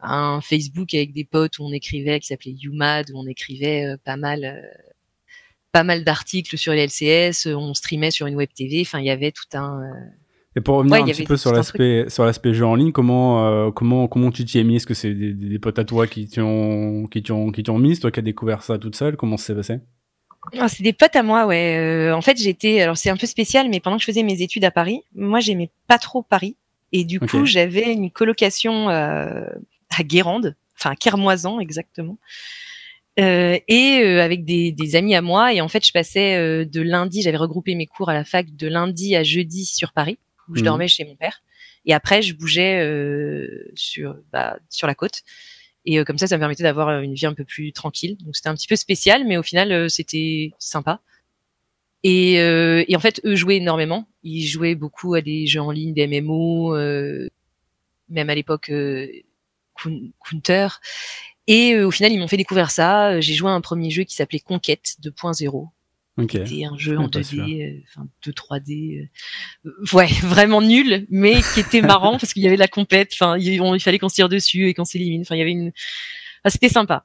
un 0.00 0.40
Facebook 0.40 0.92
avec 0.92 1.12
des 1.12 1.24
potes 1.24 1.60
où 1.60 1.64
on 1.64 1.72
écrivait, 1.72 2.18
qui 2.18 2.26
s'appelait 2.26 2.50
YouMad, 2.50 3.12
où 3.12 3.18
on 3.18 3.26
écrivait 3.28 3.86
euh, 3.86 3.96
pas 4.04 4.16
mal 4.16 4.60
pas 5.70 5.84
mal 5.84 6.02
d'articles 6.02 6.58
sur 6.58 6.72
les 6.72 6.86
LCS. 6.86 7.46
On 7.46 7.74
streamait 7.74 8.10
sur 8.10 8.26
une 8.26 8.34
web 8.34 8.48
TV. 8.52 8.80
Enfin, 8.80 8.98
il 8.98 9.06
y 9.06 9.10
avait 9.10 9.32
tout 9.32 9.56
un 9.56 9.80
et 10.56 10.60
pour 10.60 10.76
revenir 10.76 11.02
un 11.02 11.04
petit 11.04 11.24
peu 11.24 11.36
sur 11.36 11.52
l'aspect 11.52 12.06
sur 12.08 12.24
l'aspect 12.24 12.54
jeu 12.54 12.64
en 12.64 12.76
ligne, 12.76 12.92
comment 12.92 13.70
comment 13.70 14.08
comment 14.08 14.32
tu 14.32 14.44
t'y 14.44 14.58
es 14.58 14.64
mis? 14.64 14.76
Est-ce 14.76 14.86
que 14.86 14.94
c'est 14.94 15.14
des, 15.14 15.32
des, 15.32 15.58
potes 15.60 15.78
à 15.78 15.84
toi 15.84 16.06
qui 16.08 16.28
t'ont 16.28 17.06
qui 17.06 17.22
t'ont 17.22 17.50
qui 17.52 17.62
t'ont 17.62 17.78
mis? 17.78 17.98
Toi 17.98 18.10
qui 18.10 18.18
as 18.18 18.22
découvert 18.22 18.62
ça 18.62 18.78
toute 18.78 18.96
seule? 18.96 19.16
Comment 19.16 19.36
ça 19.36 19.46
s'est 19.46 19.54
passé? 19.54 19.80
C'est 20.68 20.82
des 20.82 20.92
potes 20.92 21.16
à 21.16 21.22
moi, 21.22 21.46
ouais. 21.46 21.76
Euh, 21.78 22.14
en 22.14 22.20
fait, 22.20 22.36
j'étais, 22.36 22.80
alors 22.80 22.96
c'est 22.96 23.10
un 23.10 23.16
peu 23.16 23.26
spécial, 23.26 23.68
mais 23.68 23.80
pendant 23.80 23.96
que 23.96 24.02
je 24.02 24.06
faisais 24.06 24.22
mes 24.22 24.42
études 24.42 24.64
à 24.64 24.70
Paris, 24.70 25.02
moi, 25.14 25.40
j'aimais 25.40 25.70
pas 25.86 25.98
trop 25.98 26.22
Paris, 26.22 26.56
et 26.92 27.04
du 27.04 27.20
coup, 27.20 27.44
j'avais 27.44 27.92
une 27.92 28.10
colocation 28.10 28.88
euh, 28.88 29.44
à 29.96 30.02
Guérande, 30.02 30.56
enfin 30.76 30.90
à 30.90 30.96
Kermoisan 30.96 31.60
exactement, 31.60 32.18
euh, 33.20 33.58
et 33.68 34.00
euh, 34.02 34.22
avec 34.22 34.44
des, 34.44 34.72
des, 34.72 34.96
amis 34.96 35.14
à 35.14 35.22
moi. 35.22 35.52
Et 35.52 35.60
en 35.60 35.68
fait, 35.68 35.86
je 35.86 35.92
passais 35.92 36.36
euh, 36.36 36.64
de 36.64 36.80
lundi, 36.80 37.22
j'avais 37.22 37.36
regroupé 37.36 37.74
mes 37.74 37.86
cours 37.86 38.08
à 38.08 38.14
la 38.14 38.24
fac 38.24 38.54
de 38.54 38.66
lundi 38.66 39.14
à 39.14 39.22
jeudi 39.22 39.64
sur 39.64 39.92
Paris, 39.92 40.18
où 40.48 40.56
je 40.56 40.60
mhm. 40.60 40.66
dormais 40.66 40.88
chez 40.88 41.04
mon 41.04 41.14
père, 41.14 41.42
et 41.86 41.94
après, 41.94 42.22
je 42.22 42.34
bougeais 42.34 43.48
sur 43.74 44.16
bah, 44.32 44.58
sur 44.70 44.86
la 44.86 44.94
côte. 44.94 45.22
Et 45.86 45.98
euh, 45.98 46.04
comme 46.04 46.18
ça, 46.18 46.26
ça 46.26 46.36
me 46.36 46.40
permettait 46.40 46.62
d'avoir 46.62 46.88
euh, 46.88 47.00
une 47.00 47.14
vie 47.14 47.26
un 47.26 47.34
peu 47.34 47.44
plus 47.44 47.72
tranquille. 47.72 48.16
Donc 48.20 48.36
c'était 48.36 48.48
un 48.48 48.54
petit 48.54 48.68
peu 48.68 48.76
spécial, 48.76 49.24
mais 49.26 49.36
au 49.36 49.42
final, 49.42 49.72
euh, 49.72 49.88
c'était 49.88 50.52
sympa. 50.58 51.00
Et, 52.06 52.34
et, 52.34 52.96
en 52.96 53.00
fait, 53.00 53.22
eux 53.24 53.34
jouaient 53.34 53.56
énormément. 53.56 54.06
Ils 54.22 54.44
jouaient 54.44 54.74
beaucoup 54.74 55.14
à 55.14 55.22
des 55.22 55.46
jeux 55.46 55.62
en 55.62 55.70
ligne, 55.70 55.94
des 55.94 56.06
MMO, 56.06 56.76
même 58.10 58.28
à 58.28 58.34
l'époque 58.34 58.70
Counter. 59.74 60.68
Et 61.46 61.78
au 61.78 61.90
final, 61.90 62.12
ils 62.12 62.18
m'ont 62.18 62.28
fait 62.28 62.36
découvrir 62.36 62.70
ça. 62.70 63.20
J'ai 63.22 63.32
joué 63.32 63.48
à 63.48 63.54
un 63.54 63.62
premier 63.62 63.90
jeu 63.90 64.04
qui 64.04 64.14
s'appelait 64.14 64.40
Conquête 64.40 64.96
2.0. 65.02 65.68
Okay. 66.16 66.46
C'était 66.46 66.64
un 66.64 66.78
jeu 66.78 66.96
en 66.96 67.08
2D, 67.08 67.82
enfin 67.88 68.06
2 68.24 68.30
3D, 68.30 69.08
ouais, 69.92 70.06
vraiment 70.22 70.62
nul, 70.62 71.06
mais 71.10 71.40
qui 71.52 71.60
était 71.60 71.82
marrant 71.82 72.18
parce 72.18 72.32
qu'il 72.32 72.42
y 72.42 72.46
avait 72.46 72.56
de 72.56 72.60
la 72.60 72.68
compète. 72.68 73.10
Enfin, 73.14 73.36
il, 73.36 73.48
il, 73.54 73.80
fallait 73.80 73.98
qu'on 73.98 74.08
se 74.08 74.14
tire 74.14 74.28
dessus 74.28 74.68
et 74.68 74.74
qu'on 74.74 74.84
s'élimine. 74.84 75.22
Enfin, 75.22 75.34
il 75.34 75.38
y 75.38 75.42
avait 75.42 75.50
une, 75.50 75.72
enfin, 76.40 76.50
c'était 76.50 76.68
sympa. 76.68 77.04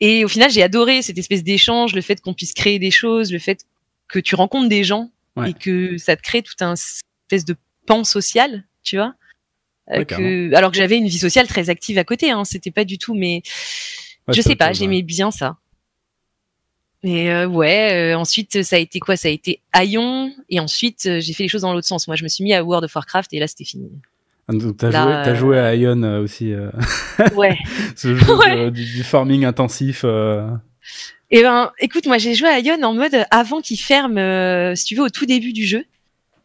Et 0.00 0.24
au 0.24 0.28
final, 0.28 0.50
j'ai 0.50 0.62
adoré 0.62 1.02
cette 1.02 1.18
espèce 1.18 1.42
d'échange, 1.42 1.94
le 1.94 2.00
fait 2.00 2.20
qu'on 2.20 2.32
puisse 2.32 2.54
créer 2.54 2.78
des 2.78 2.90
choses, 2.90 3.32
le 3.32 3.38
fait 3.38 3.66
que 4.06 4.18
tu 4.18 4.34
rencontres 4.34 4.68
des 4.68 4.84
gens 4.84 5.10
et 5.46 5.52
que 5.52 5.98
ça 5.98 6.16
te 6.16 6.22
crée 6.22 6.42
tout 6.42 6.54
un 6.60 6.74
espèce 6.74 7.44
de 7.44 7.54
pan 7.86 8.02
social, 8.02 8.64
tu 8.82 8.96
vois. 8.96 9.14
Euh, 9.90 10.04
que, 10.04 10.54
alors 10.54 10.70
que 10.70 10.76
j'avais 10.76 10.98
une 10.98 11.06
vie 11.06 11.18
sociale 11.18 11.46
très 11.46 11.70
active 11.70 11.96
à 11.98 12.04
côté, 12.04 12.30
hein, 12.30 12.44
c'était 12.44 12.70
pas 12.70 12.84
du 12.84 12.98
tout, 12.98 13.14
mais 13.14 13.42
je 14.28 14.40
sais 14.40 14.56
pas, 14.56 14.72
j'aimais 14.72 15.02
bien 15.02 15.30
ça. 15.30 15.58
Et 17.04 17.30
euh, 17.30 17.46
ouais, 17.46 18.12
euh, 18.12 18.18
ensuite 18.18 18.62
ça 18.62 18.76
a 18.76 18.78
été 18.78 18.98
quoi? 18.98 19.16
Ça 19.16 19.28
a 19.28 19.30
été 19.30 19.60
Aion 19.72 20.32
et 20.50 20.58
ensuite 20.58 21.06
euh, 21.06 21.20
j'ai 21.20 21.32
fait 21.32 21.44
les 21.44 21.48
choses 21.48 21.62
dans 21.62 21.72
l'autre 21.72 21.86
sens. 21.86 22.08
Moi, 22.08 22.16
je 22.16 22.24
me 22.24 22.28
suis 22.28 22.42
mis 22.42 22.52
à 22.54 22.64
World 22.64 22.84
of 22.84 22.94
Warcraft 22.94 23.32
et 23.34 23.38
là 23.38 23.46
c'était 23.46 23.64
fini. 23.64 23.88
Ah, 24.48 24.52
donc 24.54 24.78
t'as 24.78 24.90
joué, 24.90 25.12
as 25.12 25.34
joué 25.34 25.58
à 25.58 25.74
Ion 25.74 26.02
aussi. 26.20 26.52
Ouais. 27.36 27.56
Ce 27.96 28.14
jeu 28.14 28.70
du, 28.70 29.02
farming 29.02 29.44
intensif. 29.44 30.04
Eh 31.30 31.42
ben, 31.42 31.70
écoute, 31.78 32.06
moi 32.06 32.18
j'ai 32.18 32.34
joué 32.34 32.48
à 32.48 32.58
Ion 32.58 32.82
en 32.82 32.94
mode 32.94 33.26
avant 33.30 33.60
qu'il 33.60 33.78
ferme, 33.78 34.74
si 34.74 34.84
tu 34.84 34.96
veux, 34.96 35.02
au 35.02 35.10
tout 35.10 35.26
début 35.26 35.52
du 35.52 35.64
jeu. 35.64 35.84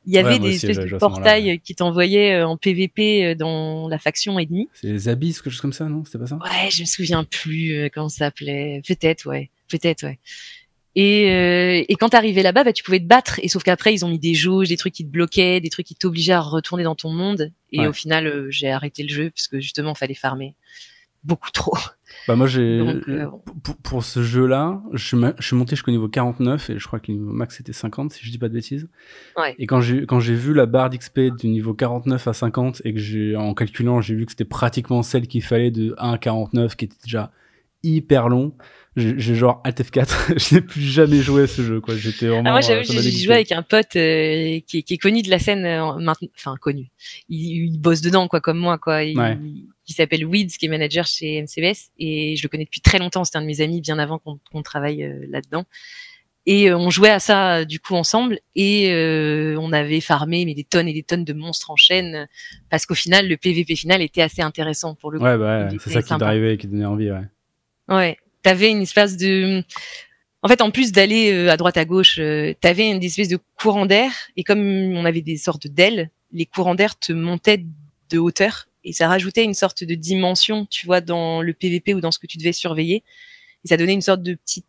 Il 0.05 0.13
y 0.13 0.17
avait 0.17 0.37
des 0.37 0.55
espèces 0.55 0.79
de 0.79 0.97
portails 0.97 1.61
qui 1.63 1.75
t'envoyaient 1.75 2.43
en 2.43 2.57
PVP 2.57 3.35
dans 3.35 3.87
la 3.87 3.97
faction 3.97 4.37
ennemie. 4.37 4.67
C'est 4.73 4.87
les 4.87 5.07
abysses, 5.07 5.41
quelque 5.41 5.53
chose 5.53 5.61
comme 5.61 5.73
ça, 5.73 5.85
non? 5.85 6.03
C'était 6.05 6.19
pas 6.19 6.27
ça? 6.27 6.35
Ouais, 6.35 6.69
je 6.69 6.81
me 6.81 6.85
souviens 6.85 7.23
plus 7.23 7.89
comment 7.93 8.09
ça 8.09 8.25
s'appelait. 8.25 8.81
Peut-être, 8.85 9.25
ouais 9.27 9.49
peut-être, 9.77 10.03
ouais. 10.03 10.19
Et, 10.95 11.31
euh, 11.31 11.83
et 11.87 11.95
quand 11.95 12.09
t'arrivais 12.09 12.43
là-bas, 12.43 12.63
bah, 12.63 12.73
tu 12.73 12.83
pouvais 12.83 12.99
te 12.99 13.07
battre. 13.07 13.39
Et 13.41 13.47
sauf 13.47 13.63
qu'après, 13.63 13.93
ils 13.93 14.05
ont 14.05 14.09
mis 14.09 14.19
des 14.19 14.35
jauges, 14.35 14.69
des 14.69 14.77
trucs 14.77 14.93
qui 14.93 15.05
te 15.05 15.09
bloquaient, 15.09 15.59
des 15.59 15.69
trucs 15.69 15.87
qui 15.87 15.95
t'obligeaient 15.95 16.33
à 16.33 16.41
retourner 16.41 16.83
dans 16.83 16.95
ton 16.95 17.11
monde. 17.11 17.51
Et 17.71 17.87
au 17.87 17.93
final, 17.93 18.27
euh, 18.27 18.47
j'ai 18.51 18.69
arrêté 18.69 19.01
le 19.01 19.09
jeu 19.09 19.31
parce 19.31 19.47
que 19.47 19.59
justement, 19.59 19.95
fallait 19.95 20.13
farmer 20.13 20.55
beaucoup 21.23 21.51
trop. 21.51 21.77
Bah 22.27 22.35
moi, 22.35 22.45
j'ai 22.45 22.79
euh, 22.79 23.27
pour, 23.63 23.75
pour, 23.77 24.03
ce 24.03 24.21
jeu-là, 24.21 24.81
je, 24.93 25.17
je, 25.39 25.45
suis 25.45 25.55
monté 25.55 25.75
jusqu'au 25.75 25.89
niveau 25.89 26.07
49 26.07 26.69
et 26.69 26.79
je 26.79 26.85
crois 26.85 26.99
que 26.99 27.11
le 27.11 27.17
niveau 27.17 27.31
max 27.33 27.57
c'était 27.57 27.73
50 27.73 28.13
si 28.13 28.23
je 28.23 28.29
dis 28.29 28.37
pas 28.37 28.49
de 28.49 28.53
bêtises. 28.53 28.87
Ouais. 29.35 29.55
Et 29.57 29.65
quand 29.65 29.81
j'ai 29.81 30.05
quand 30.05 30.19
j'ai 30.19 30.35
vu 30.35 30.53
la 30.53 30.67
barre 30.67 30.91
d'XP 30.91 31.35
du 31.37 31.47
niveau 31.47 31.73
49 31.73 32.27
à 32.27 32.33
50 32.33 32.83
et 32.85 32.93
que 32.93 32.99
j'ai 32.99 33.35
en 33.35 33.55
calculant, 33.55 33.99
j'ai 33.99 34.13
vu 34.13 34.25
que 34.25 34.31
c'était 34.31 34.45
pratiquement 34.45 35.01
celle 35.01 35.27
qu'il 35.27 35.41
fallait 35.41 35.71
de 35.71 35.95
1 35.97 36.13
à 36.13 36.17
49 36.19 36.75
qui 36.75 36.85
était 36.85 36.97
déjà 37.03 37.31
hyper 37.81 38.29
long 38.29 38.53
j'ai 38.95 39.35
genre 39.35 39.61
Alt 39.63 39.79
F4 39.81 40.37
je 40.37 40.55
n'ai 40.55 40.61
plus 40.61 40.81
jamais 40.81 41.21
joué 41.21 41.43
à 41.43 41.47
ce 41.47 41.63
jeu 41.63 41.81
quoi. 41.81 41.95
J'étais 41.95 42.27
vraiment 42.27 42.49
ah, 42.49 42.51
moi 42.51 42.61
j'avoue 42.61 42.81
euh, 42.81 43.01
j'ai 43.01 43.11
joué 43.11 43.33
avec 43.33 43.51
un 43.51 43.63
pote 43.63 43.95
euh, 43.95 44.59
qui, 44.67 44.83
qui, 44.83 44.93
est 44.93 44.97
connu 44.97 45.23
de 45.23 45.31
la 45.31 45.39
scène 45.39 45.65
euh, 45.65 45.97
maintenant 45.97 46.29
enfin 46.35 46.55
connu. 46.61 46.91
Il, 47.27 47.71
il, 47.71 47.79
bosse 47.79 48.01
dedans 48.01 48.27
quoi 48.27 48.39
comme 48.39 48.59
moi 48.59 48.77
quoi. 48.77 49.03
Il, 49.03 49.17
il 49.87 49.93
s'appelle 49.93 50.25
Weeds 50.25 50.57
qui 50.59 50.67
est 50.67 50.69
manager 50.69 51.07
chez 51.07 51.41
MCBS 51.41 51.91
et 51.97 52.35
je 52.35 52.43
le 52.43 52.49
connais 52.49 52.65
depuis 52.65 52.81
très 52.81 52.99
longtemps. 52.99 53.23
C'était 53.23 53.39
un 53.39 53.41
de 53.41 53.47
mes 53.47 53.61
amis 53.61 53.81
bien 53.81 53.97
avant 53.97 54.19
qu'on 54.19 54.61
travaille 54.61 55.11
là-dedans. 55.27 55.65
Et 56.45 56.73
on 56.73 56.89
jouait 56.89 57.09
à 57.09 57.19
ça 57.19 57.65
du 57.65 57.79
coup 57.79 57.95
ensemble. 57.95 58.39
Et 58.55 58.93
on 59.57 59.73
avait 59.73 60.01
farmé 60.01 60.45
mais 60.45 60.53
des 60.53 60.63
tonnes 60.63 60.87
et 60.87 60.93
des 60.93 61.03
tonnes 61.03 61.25
de 61.25 61.33
monstres 61.33 61.71
en 61.71 61.75
chaîne 61.75 62.27
parce 62.69 62.85
qu'au 62.85 62.95
final 62.95 63.27
le 63.27 63.37
PVP 63.37 63.75
final 63.75 64.03
était 64.03 64.21
assez 64.21 64.43
intéressant 64.43 64.93
pour 64.93 65.11
le 65.11 65.17
coup. 65.17 65.25
Ouais 65.25 65.37
bah 65.37 65.65
ouais, 65.65 65.77
c'est 65.79 65.89
ça 65.89 66.03
qui 66.03 66.15
t'arrivait 66.15 66.53
et 66.53 66.57
qui 66.57 66.67
donnait 66.67 66.85
envie 66.85 67.11
ouais. 67.11 67.23
Ouais, 67.89 68.17
t'avais 68.43 68.69
une 68.69 68.81
espèce 68.81 69.17
de 69.17 69.63
en 70.43 70.49
fait, 70.49 70.61
en 70.61 70.71
plus 70.71 70.91
d'aller 70.91 71.31
euh, 71.31 71.49
à 71.49 71.57
droite 71.57 71.77
à 71.77 71.85
gauche, 71.85 72.19
euh, 72.19 72.53
t'avais 72.59 72.89
une 72.89 73.01
espèce 73.01 73.29
de 73.29 73.39
courant 73.57 73.85
d'air 73.85 74.11
et 74.35 74.43
comme 74.43 74.59
on 74.59 75.05
avait 75.05 75.21
des 75.21 75.37
sortes 75.37 75.67
d'ailes, 75.67 76.11
les 76.33 76.45
courants 76.45 76.75
d'air 76.75 76.99
te 76.99 77.13
montaient 77.13 77.65
de 78.09 78.19
hauteur 78.19 78.67
et 78.83 78.91
ça 78.91 79.07
rajoutait 79.07 79.45
une 79.45 79.53
sorte 79.53 79.85
de 79.85 79.95
dimension, 79.95 80.65
tu 80.65 80.85
vois, 80.85 80.99
dans 80.99 81.41
le 81.41 81.53
PVP 81.53 81.93
ou 81.93 82.01
dans 82.01 82.11
ce 82.11 82.19
que 82.19 82.27
tu 82.27 82.37
devais 82.37 82.51
surveiller. 82.51 83.03
Et 83.63 83.69
ça 83.69 83.77
donnait 83.77 83.93
une 83.93 84.01
sorte 84.01 84.21
de 84.21 84.33
petit, 84.33 84.65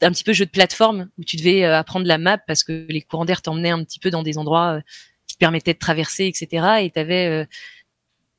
un 0.00 0.10
petit 0.10 0.24
peu 0.24 0.32
jeu 0.32 0.46
de 0.46 0.50
plateforme 0.50 1.10
où 1.18 1.24
tu 1.24 1.36
devais 1.36 1.62
euh, 1.64 1.76
apprendre 1.78 2.06
la 2.06 2.16
map 2.16 2.38
parce 2.38 2.64
que 2.64 2.86
les 2.88 3.02
courants 3.02 3.26
d'air 3.26 3.42
t'emmenaient 3.42 3.68
un 3.68 3.84
petit 3.84 3.98
peu 3.98 4.08
dans 4.08 4.22
des 4.22 4.38
endroits 4.38 4.80
qui 5.26 5.34
te 5.34 5.40
permettaient 5.40 5.74
de 5.74 5.78
traverser, 5.78 6.24
etc. 6.24 6.66
Et 6.80 6.90
t'avais, 6.90 7.46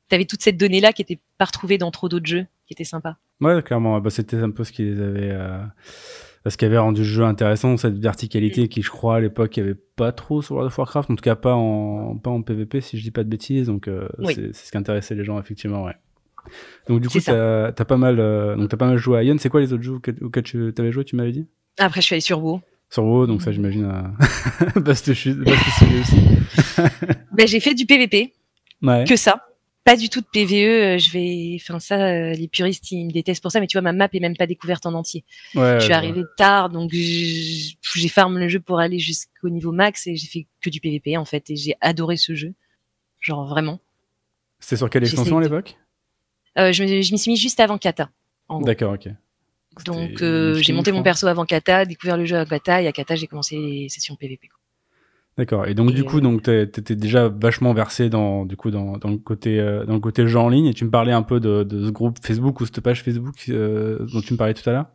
t'avais 0.08 0.24
toute 0.24 0.42
cette 0.42 0.56
donnée 0.56 0.80
là 0.80 0.92
qui 0.92 1.02
était 1.02 1.20
pas 1.38 1.44
retrouvée 1.44 1.78
dans 1.78 1.92
trop 1.92 2.08
d'autres 2.08 2.26
jeux, 2.26 2.46
qui 2.66 2.74
était 2.74 2.84
sympa. 2.84 3.18
Ouais, 3.40 3.62
clairement. 3.62 4.00
Bah, 4.00 4.10
c'était 4.10 4.38
un 4.38 4.50
peu 4.50 4.64
ce 4.64 4.72
qui 4.72 4.84
les 4.84 5.00
avait. 5.00 5.30
Euh, 5.30 5.62
ce 6.46 6.56
qui 6.56 6.64
avait 6.66 6.78
rendu 6.78 7.00
le 7.00 7.06
jeu 7.06 7.24
intéressant, 7.24 7.76
cette 7.76 7.98
verticalité 7.98 8.68
qui, 8.68 8.82
je 8.82 8.90
crois, 8.90 9.16
à 9.16 9.20
l'époque, 9.20 9.56
il 9.56 9.62
n'y 9.62 9.70
avait 9.70 9.80
pas 9.96 10.12
trop 10.12 10.42
sur 10.42 10.56
World 10.56 10.70
of 10.70 10.76
Warcraft, 10.76 11.10
en 11.10 11.16
tout 11.16 11.22
cas 11.22 11.36
pas 11.36 11.54
en, 11.54 12.16
pas 12.18 12.30
en 12.30 12.42
PvP, 12.42 12.82
si 12.82 12.98
je 12.98 13.02
dis 13.02 13.10
pas 13.10 13.24
de 13.24 13.30
bêtises. 13.30 13.68
Donc, 13.68 13.88
euh, 13.88 14.08
c'est 14.26 14.54
ce 14.54 14.70
qui 14.70 14.76
intéressait 14.76 15.14
les 15.14 15.24
gens, 15.24 15.38
effectivement, 15.40 15.84
ouais. 15.84 15.94
Donc, 16.88 17.00
du 17.00 17.08
coup, 17.08 17.18
tu 17.18 17.30
as, 17.30 17.72
pas 17.72 17.96
mal, 17.96 18.20
euh, 18.20 18.56
donc 18.56 18.72
as 18.72 18.76
pas 18.76 18.86
mal 18.86 18.98
joué 18.98 19.18
à 19.18 19.22
Ion. 19.22 19.36
C'est 19.38 19.48
quoi 19.48 19.60
les 19.60 19.72
autres 19.72 19.82
jeux 19.82 19.94
auxquels, 19.94 20.44
tu 20.44 20.74
avais 20.76 20.92
joué, 20.92 21.04
tu 21.04 21.16
m'avais 21.16 21.32
dit? 21.32 21.46
Après, 21.78 22.02
je 22.02 22.06
suis 22.06 22.14
allé 22.14 22.20
sur 22.20 22.44
WoW. 22.44 22.60
Sur 22.90 23.04
WoW, 23.04 23.26
donc 23.26 23.40
ça, 23.40 23.50
j'imagine, 23.50 23.84
euh... 23.86 24.80
Aussi. 24.90 25.34
ben, 27.32 27.46
j'ai 27.46 27.60
fait 27.60 27.74
du 27.74 27.86
PvP. 27.86 28.34
Ouais. 28.82 29.04
Que 29.08 29.16
ça 29.16 29.46
pas 29.84 29.96
du 29.96 30.08
tout 30.08 30.20
de 30.20 30.26
PVE. 30.26 30.96
Euh, 30.96 30.98
je 30.98 31.10
vais, 31.10 31.56
enfin 31.60 31.78
ça, 31.78 31.96
euh, 31.96 32.32
les 32.32 32.48
puristes 32.48 32.90
ils 32.90 33.06
me 33.06 33.12
détestent 33.12 33.42
pour 33.42 33.52
ça, 33.52 33.60
mais 33.60 33.66
tu 33.66 33.76
vois 33.76 33.82
ma 33.82 33.92
map 33.92 34.08
est 34.12 34.20
même 34.20 34.36
pas 34.36 34.46
découverte 34.46 34.86
en 34.86 34.94
entier. 34.94 35.24
Ouais, 35.54 35.78
je 35.78 35.84
suis 35.84 35.92
arrivé 35.92 36.22
tard, 36.36 36.70
donc 36.70 36.90
j'ai 36.92 38.08
farm 38.08 38.38
le 38.38 38.48
jeu 38.48 38.60
pour 38.60 38.80
aller 38.80 38.98
jusqu'au 38.98 39.50
niveau 39.50 39.72
max 39.72 40.06
et 40.06 40.16
j'ai 40.16 40.26
fait 40.26 40.46
que 40.60 40.70
du 40.70 40.80
PVP 40.80 41.16
en 41.16 41.24
fait 41.24 41.50
et 41.50 41.56
j'ai 41.56 41.76
adoré 41.80 42.16
ce 42.16 42.34
jeu, 42.34 42.54
genre 43.20 43.46
vraiment. 43.46 43.78
C'était 44.58 44.76
sur 44.76 44.88
quelle 44.88 45.04
extension 45.04 45.38
à 45.38 45.42
l'époque? 45.42 45.76
Euh, 46.58 46.72
je, 46.72 46.84
je 46.86 47.12
m'y 47.12 47.18
suis 47.18 47.30
mis 47.32 47.36
juste 47.36 47.60
avant 47.60 47.78
Kata. 47.78 48.10
D'accord, 48.60 48.94
ok. 48.94 49.08
Donc 49.84 50.22
euh, 50.22 50.54
j'ai 50.54 50.72
monté 50.72 50.92
mon 50.92 51.02
perso 51.02 51.26
avant 51.26 51.44
Kata, 51.44 51.84
découvert 51.84 52.16
le 52.16 52.24
jeu 52.24 52.36
à 52.36 52.46
Kata 52.46 52.82
et 52.82 52.86
à 52.86 52.92
Kata 52.92 53.16
j'ai 53.16 53.26
commencé 53.26 53.56
les 53.56 53.88
sessions 53.88 54.14
PVP. 54.14 54.48
D'accord. 55.36 55.66
Et 55.66 55.74
donc 55.74 55.92
du 55.92 56.04
coup, 56.04 56.20
donc 56.20 56.42
t'étais 56.42 56.94
déjà 56.94 57.28
vachement 57.28 57.74
versé 57.74 58.08
dans 58.08 58.44
du 58.44 58.56
coup 58.56 58.70
dans, 58.70 58.98
dans 58.98 59.10
le 59.10 59.16
côté 59.18 59.58
euh, 59.58 59.84
dans 59.84 59.94
le 59.94 60.00
côté 60.00 60.26
jeu 60.28 60.38
en 60.38 60.48
ligne. 60.48 60.66
Et 60.66 60.74
tu 60.74 60.84
me 60.84 60.90
parlais 60.90 61.12
un 61.12 61.22
peu 61.22 61.40
de, 61.40 61.64
de 61.64 61.86
ce 61.86 61.90
groupe 61.90 62.18
Facebook 62.24 62.60
ou 62.60 62.66
cette 62.66 62.80
page 62.80 63.02
Facebook 63.02 63.34
euh, 63.48 64.06
dont 64.12 64.20
tu 64.20 64.32
me 64.32 64.38
parlais 64.38 64.54
tout 64.54 64.68
à 64.70 64.72
l'heure. 64.72 64.86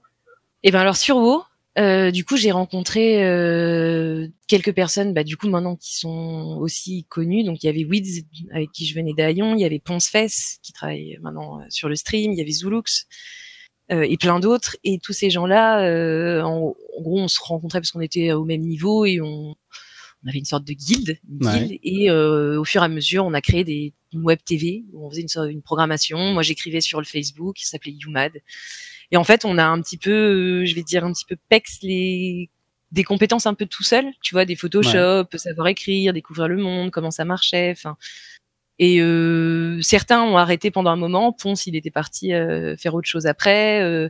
Et 0.64 0.70
eh 0.70 0.72
ben 0.72 0.80
alors 0.80 0.96
sur 0.96 1.18
WoW, 1.18 1.44
euh, 1.78 2.12
du 2.12 2.24
coup 2.24 2.38
j'ai 2.38 2.52
rencontré 2.52 3.26
euh, 3.26 4.28
quelques 4.48 4.74
personnes, 4.74 5.14
bah 5.14 5.26
du 5.26 5.36
coup 5.36 5.50
maintenant 5.50 5.76
qui 5.76 5.98
sont 5.98 6.58
aussi 6.62 7.06
connues. 7.10 7.44
Donc 7.44 7.62
il 7.62 7.66
y 7.66 7.70
avait 7.70 7.84
Wids 7.84 8.26
avec 8.54 8.72
qui 8.72 8.86
je 8.86 8.96
venais 8.96 9.14
d'Ayon, 9.14 9.56
il 9.56 9.62
y 9.62 9.66
avait 9.66 9.80
Poncefess 9.80 10.60
qui 10.64 10.72
travaille 10.72 11.18
maintenant 11.22 11.60
sur 11.68 11.90
le 11.90 11.98
stream, 11.98 12.32
il 12.32 12.38
y 12.38 12.42
avait 12.42 12.52
Zulux. 12.52 13.08
et 13.90 14.18
plein 14.18 14.40
d'autres 14.40 14.78
et 14.86 15.00
tous 15.00 15.14
ces 15.14 15.30
gens-là 15.30 16.44
en, 16.46 16.76
en, 16.98 17.02
gros 17.02 17.20
on 17.20 17.28
se 17.28 17.40
rencontrait 17.42 17.82
parce 17.82 17.92
qu'on 17.92 18.00
était 18.00 18.32
au 18.32 18.46
même 18.46 18.62
niveau 18.62 19.04
et 19.04 19.20
on 19.20 19.56
on 20.24 20.30
avait 20.30 20.40
une 20.40 20.46
sorte 20.46 20.66
de 20.66 20.74
guilde, 20.74 21.18
et 21.84 22.10
euh, 22.12 22.60
au 22.60 22.66
fur 22.66 22.82
et 22.82 22.86
à 22.86 22.88
mesure, 22.90 23.26
on 23.26 23.34
a 23.34 23.42
créé 23.42 23.64
des 23.64 23.94
web 24.14 24.40
TV 24.44 24.84
où 24.92 25.06
on 25.06 25.10
faisait 25.10 25.22
une, 25.22 25.50
une 25.50 25.62
programmation. 25.62 26.18
Moi, 26.34 26.44
j'écrivais 26.44 26.82
sur 26.82 27.00
le 27.00 27.06
Facebook, 27.06 27.56
qui 27.56 27.68
s'appelait 27.68 27.94
YouMad. 27.94 28.34
Et 29.12 29.18
en 29.18 29.24
fait, 29.24 29.46
on 29.46 29.58
a 29.58 29.66
un 29.66 29.82
petit 29.82 29.98
peu, 29.98 30.12
euh, 30.12 30.66
je 30.66 30.76
vais 30.76 30.84
dire 30.84 31.06
un 31.06 31.14
petit 31.14 31.26
peu 31.26 31.36
pex 31.50 31.80
les 31.82 32.50
des 32.92 33.04
compétences 33.04 33.46
un 33.46 33.54
peu 33.54 33.66
tout 33.66 33.84
seul, 33.84 34.06
tu 34.22 34.34
vois, 34.34 34.46
des 34.46 34.56
Photoshop, 34.56 35.26
savoir 35.36 35.68
écrire, 35.68 36.14
découvrir 36.14 36.48
le 36.48 36.58
monde, 36.58 36.92
comment 36.92 37.12
ça 37.12 37.26
marchait, 37.26 37.72
enfin. 37.72 37.98
Et 38.80 39.02
euh, 39.02 39.82
certains 39.82 40.24
ont 40.24 40.38
arrêté 40.38 40.72
pendant 40.72 40.90
un 40.90 40.96
moment. 40.96 41.34
Ponce, 41.34 41.68
il 41.68 41.76
était 41.76 41.92
parti 41.92 42.34
euh, 42.34 42.78
faire 42.78 42.96
autre 42.96 43.10
chose 43.10 43.28
après. 43.28 43.82
Euh, 43.84 44.10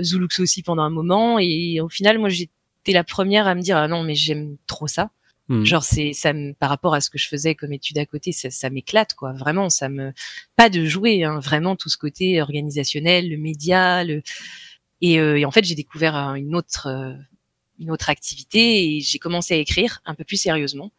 Zulux 0.00 0.38
aussi 0.38 0.62
pendant 0.62 0.82
un 0.82 0.90
moment. 0.90 1.38
Et 1.38 1.80
au 1.80 1.88
final, 1.88 2.18
moi, 2.18 2.28
j'étais 2.28 2.92
la 2.92 3.04
première 3.04 3.46
à 3.46 3.54
me 3.54 3.62
dire 3.62 3.78
ah 3.78 3.88
non, 3.88 4.02
mais 4.02 4.14
j'aime 4.14 4.56
trop 4.66 4.86
ça. 4.86 5.10
Hmm. 5.48 5.64
Genre 5.64 5.84
c'est 5.84 6.12
ça 6.12 6.32
me, 6.32 6.54
par 6.54 6.68
rapport 6.68 6.94
à 6.94 7.00
ce 7.00 7.08
que 7.08 7.18
je 7.18 7.28
faisais 7.28 7.54
comme 7.54 7.72
étude 7.72 7.98
à 7.98 8.06
côté, 8.06 8.32
ça, 8.32 8.50
ça 8.50 8.68
m'éclate 8.68 9.14
quoi. 9.14 9.32
Vraiment, 9.32 9.70
ça 9.70 9.88
me 9.88 10.12
pas 10.56 10.68
de 10.68 10.84
jouer, 10.84 11.24
hein, 11.24 11.38
vraiment 11.38 11.76
tout 11.76 11.88
ce 11.88 11.96
côté 11.96 12.40
organisationnel, 12.42 13.28
le 13.30 13.36
média, 13.36 14.02
le 14.02 14.22
et, 15.02 15.20
euh, 15.20 15.38
et 15.38 15.44
en 15.44 15.50
fait 15.50 15.64
j'ai 15.64 15.74
découvert 15.74 16.16
une 16.34 16.56
autre 16.56 16.88
euh, 16.88 17.14
une 17.78 17.90
autre 17.90 18.10
activité 18.10 18.96
et 18.96 19.00
j'ai 19.00 19.18
commencé 19.18 19.54
à 19.54 19.58
écrire 19.58 20.00
un 20.04 20.14
peu 20.14 20.24
plus 20.24 20.36
sérieusement 20.36 20.90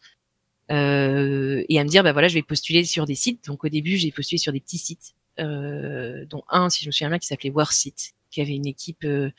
euh, 0.69 1.63
et 1.69 1.79
à 1.79 1.83
me 1.83 1.89
dire 1.89 2.03
bah 2.03 2.11
voilà 2.11 2.27
je 2.27 2.33
vais 2.33 2.43
postuler 2.43 2.83
sur 2.83 3.05
des 3.05 3.15
sites. 3.15 3.45
Donc 3.47 3.63
au 3.63 3.69
début 3.69 3.97
j'ai 3.97 4.11
postulé 4.11 4.37
sur 4.37 4.51
des 4.51 4.59
petits 4.59 4.77
sites, 4.77 5.15
euh, 5.39 6.25
dont 6.25 6.43
un 6.49 6.69
si 6.69 6.83
je 6.83 6.89
me 6.89 6.91
souviens 6.91 7.09
bien 7.09 7.19
qui 7.19 7.27
s'appelait 7.27 7.49
Warsite, 7.49 8.13
qui 8.31 8.41
avait 8.41 8.55
une 8.55 8.67
équipe 8.67 9.03
euh, 9.05 9.31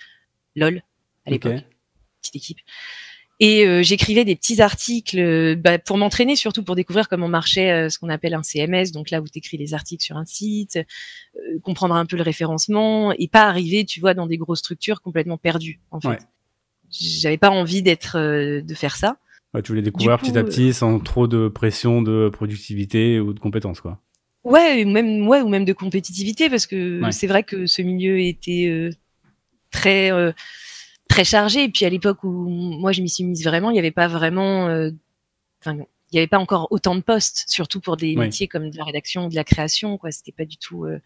lol 0.57 0.83
à 1.27 1.31
l'époque, 1.31 1.65
petite 2.21 2.37
équipe. 2.37 2.59
Et 3.41 3.65
euh, 3.65 3.83
j'écrivais 3.83 4.25
des 4.25 4.35
petits 4.35 4.61
articles 4.61 5.19
euh, 5.19 5.55
bah, 5.55 5.79
pour 5.79 5.97
m'entraîner, 5.97 6.35
surtout 6.35 6.65
pour 6.65 6.75
découvrir 6.75 7.09
comment 7.09 7.29
marchait 7.29 7.71
euh, 7.71 7.89
ce 7.89 7.99
qu'on 7.99 8.09
appelle 8.09 8.35
un 8.35 8.43
CMS, 8.43 8.91
donc 8.93 9.11
là 9.11 9.21
où 9.21 9.29
tu 9.29 9.39
écris 9.39 9.57
les 9.57 9.75
articles 9.75 10.03
sur 10.03 10.17
un 10.17 10.25
site, 10.25 10.81
comprendre 11.63 11.95
un 11.95 12.05
peu 12.05 12.17
le 12.17 12.23
référencement 12.23 13.13
et 13.13 13.29
pas 13.29 13.47
arriver, 13.47 13.85
tu 13.85 14.01
vois, 14.01 14.15
dans 14.15 14.27
des 14.27 14.39
grosses 14.39 14.59
structures 14.59 15.01
complètement 15.03 15.39
perdues. 15.39 15.81
En 15.93 16.01
fait, 16.01 16.19
j'avais 16.91 17.39
pas 17.39 17.51
envie 17.51 17.83
d'être, 17.83 18.19
de 18.19 18.75
faire 18.75 18.97
ça. 18.97 19.19
Ouais, 19.55 19.63
tu 19.63 19.69
voulais 19.69 19.83
découvrir 19.83 20.19
petit 20.19 20.37
à 20.37 20.43
petit 20.43 20.75
sans 20.75 20.99
trop 20.99 21.29
de 21.29 21.49
pression 21.49 22.03
de 22.03 22.29
productivité 22.33 23.21
ou 23.21 23.33
de 23.33 23.39
compétences, 23.39 23.81
quoi. 23.81 24.01
Ouais, 24.45 24.85
même 24.85 25.29
ouais, 25.29 25.43
ou 25.43 25.49
même 25.49 25.65
de 25.65 25.73
compétitivité, 25.73 26.51
parce 26.51 26.67
que 26.67 27.01
c'est 27.13 27.27
vrai 27.29 27.45
que 27.45 27.67
ce 27.67 27.83
milieu 27.83 28.19
était 28.19 28.91
très 29.71 30.11
très 31.09 31.25
chargé. 31.25 31.65
Et 31.65 31.69
puis 31.69 31.85
à 31.85 31.91
l'époque 31.91 32.23
où 32.23 32.49
moi 32.49 32.93
je 32.93 33.03
m'y 33.03 33.09
suis 33.09 33.25
mise 33.25 33.45
vraiment, 33.45 33.71
il 33.71 33.75
n'y 33.75 33.79
avait 33.79 33.91
pas 33.91 34.09
vraiment, 34.09 34.69
euh, 34.69 34.91
enfin, 35.61 35.77
il 36.11 36.15
n'y 36.15 36.19
avait 36.21 36.29
pas 36.29 36.39
encore 36.39 36.69
autant 36.71 36.95
de 36.95 37.01
postes, 37.01 37.45
surtout 37.49 37.81
pour 37.81 37.97
des 37.97 38.17
métiers 38.17 38.49
comme 38.49 38.71
de 38.71 38.77
la 38.77 38.85
rédaction 38.85 39.27
ou 39.27 39.29
de 39.29 39.35
la 39.35 39.45
création. 39.45 39.99
Quoi, 39.99 40.11
c'était 40.11 40.33
pas 40.33 40.45
du 40.45 40.57
tout 40.57 40.85
euh, 40.85 41.01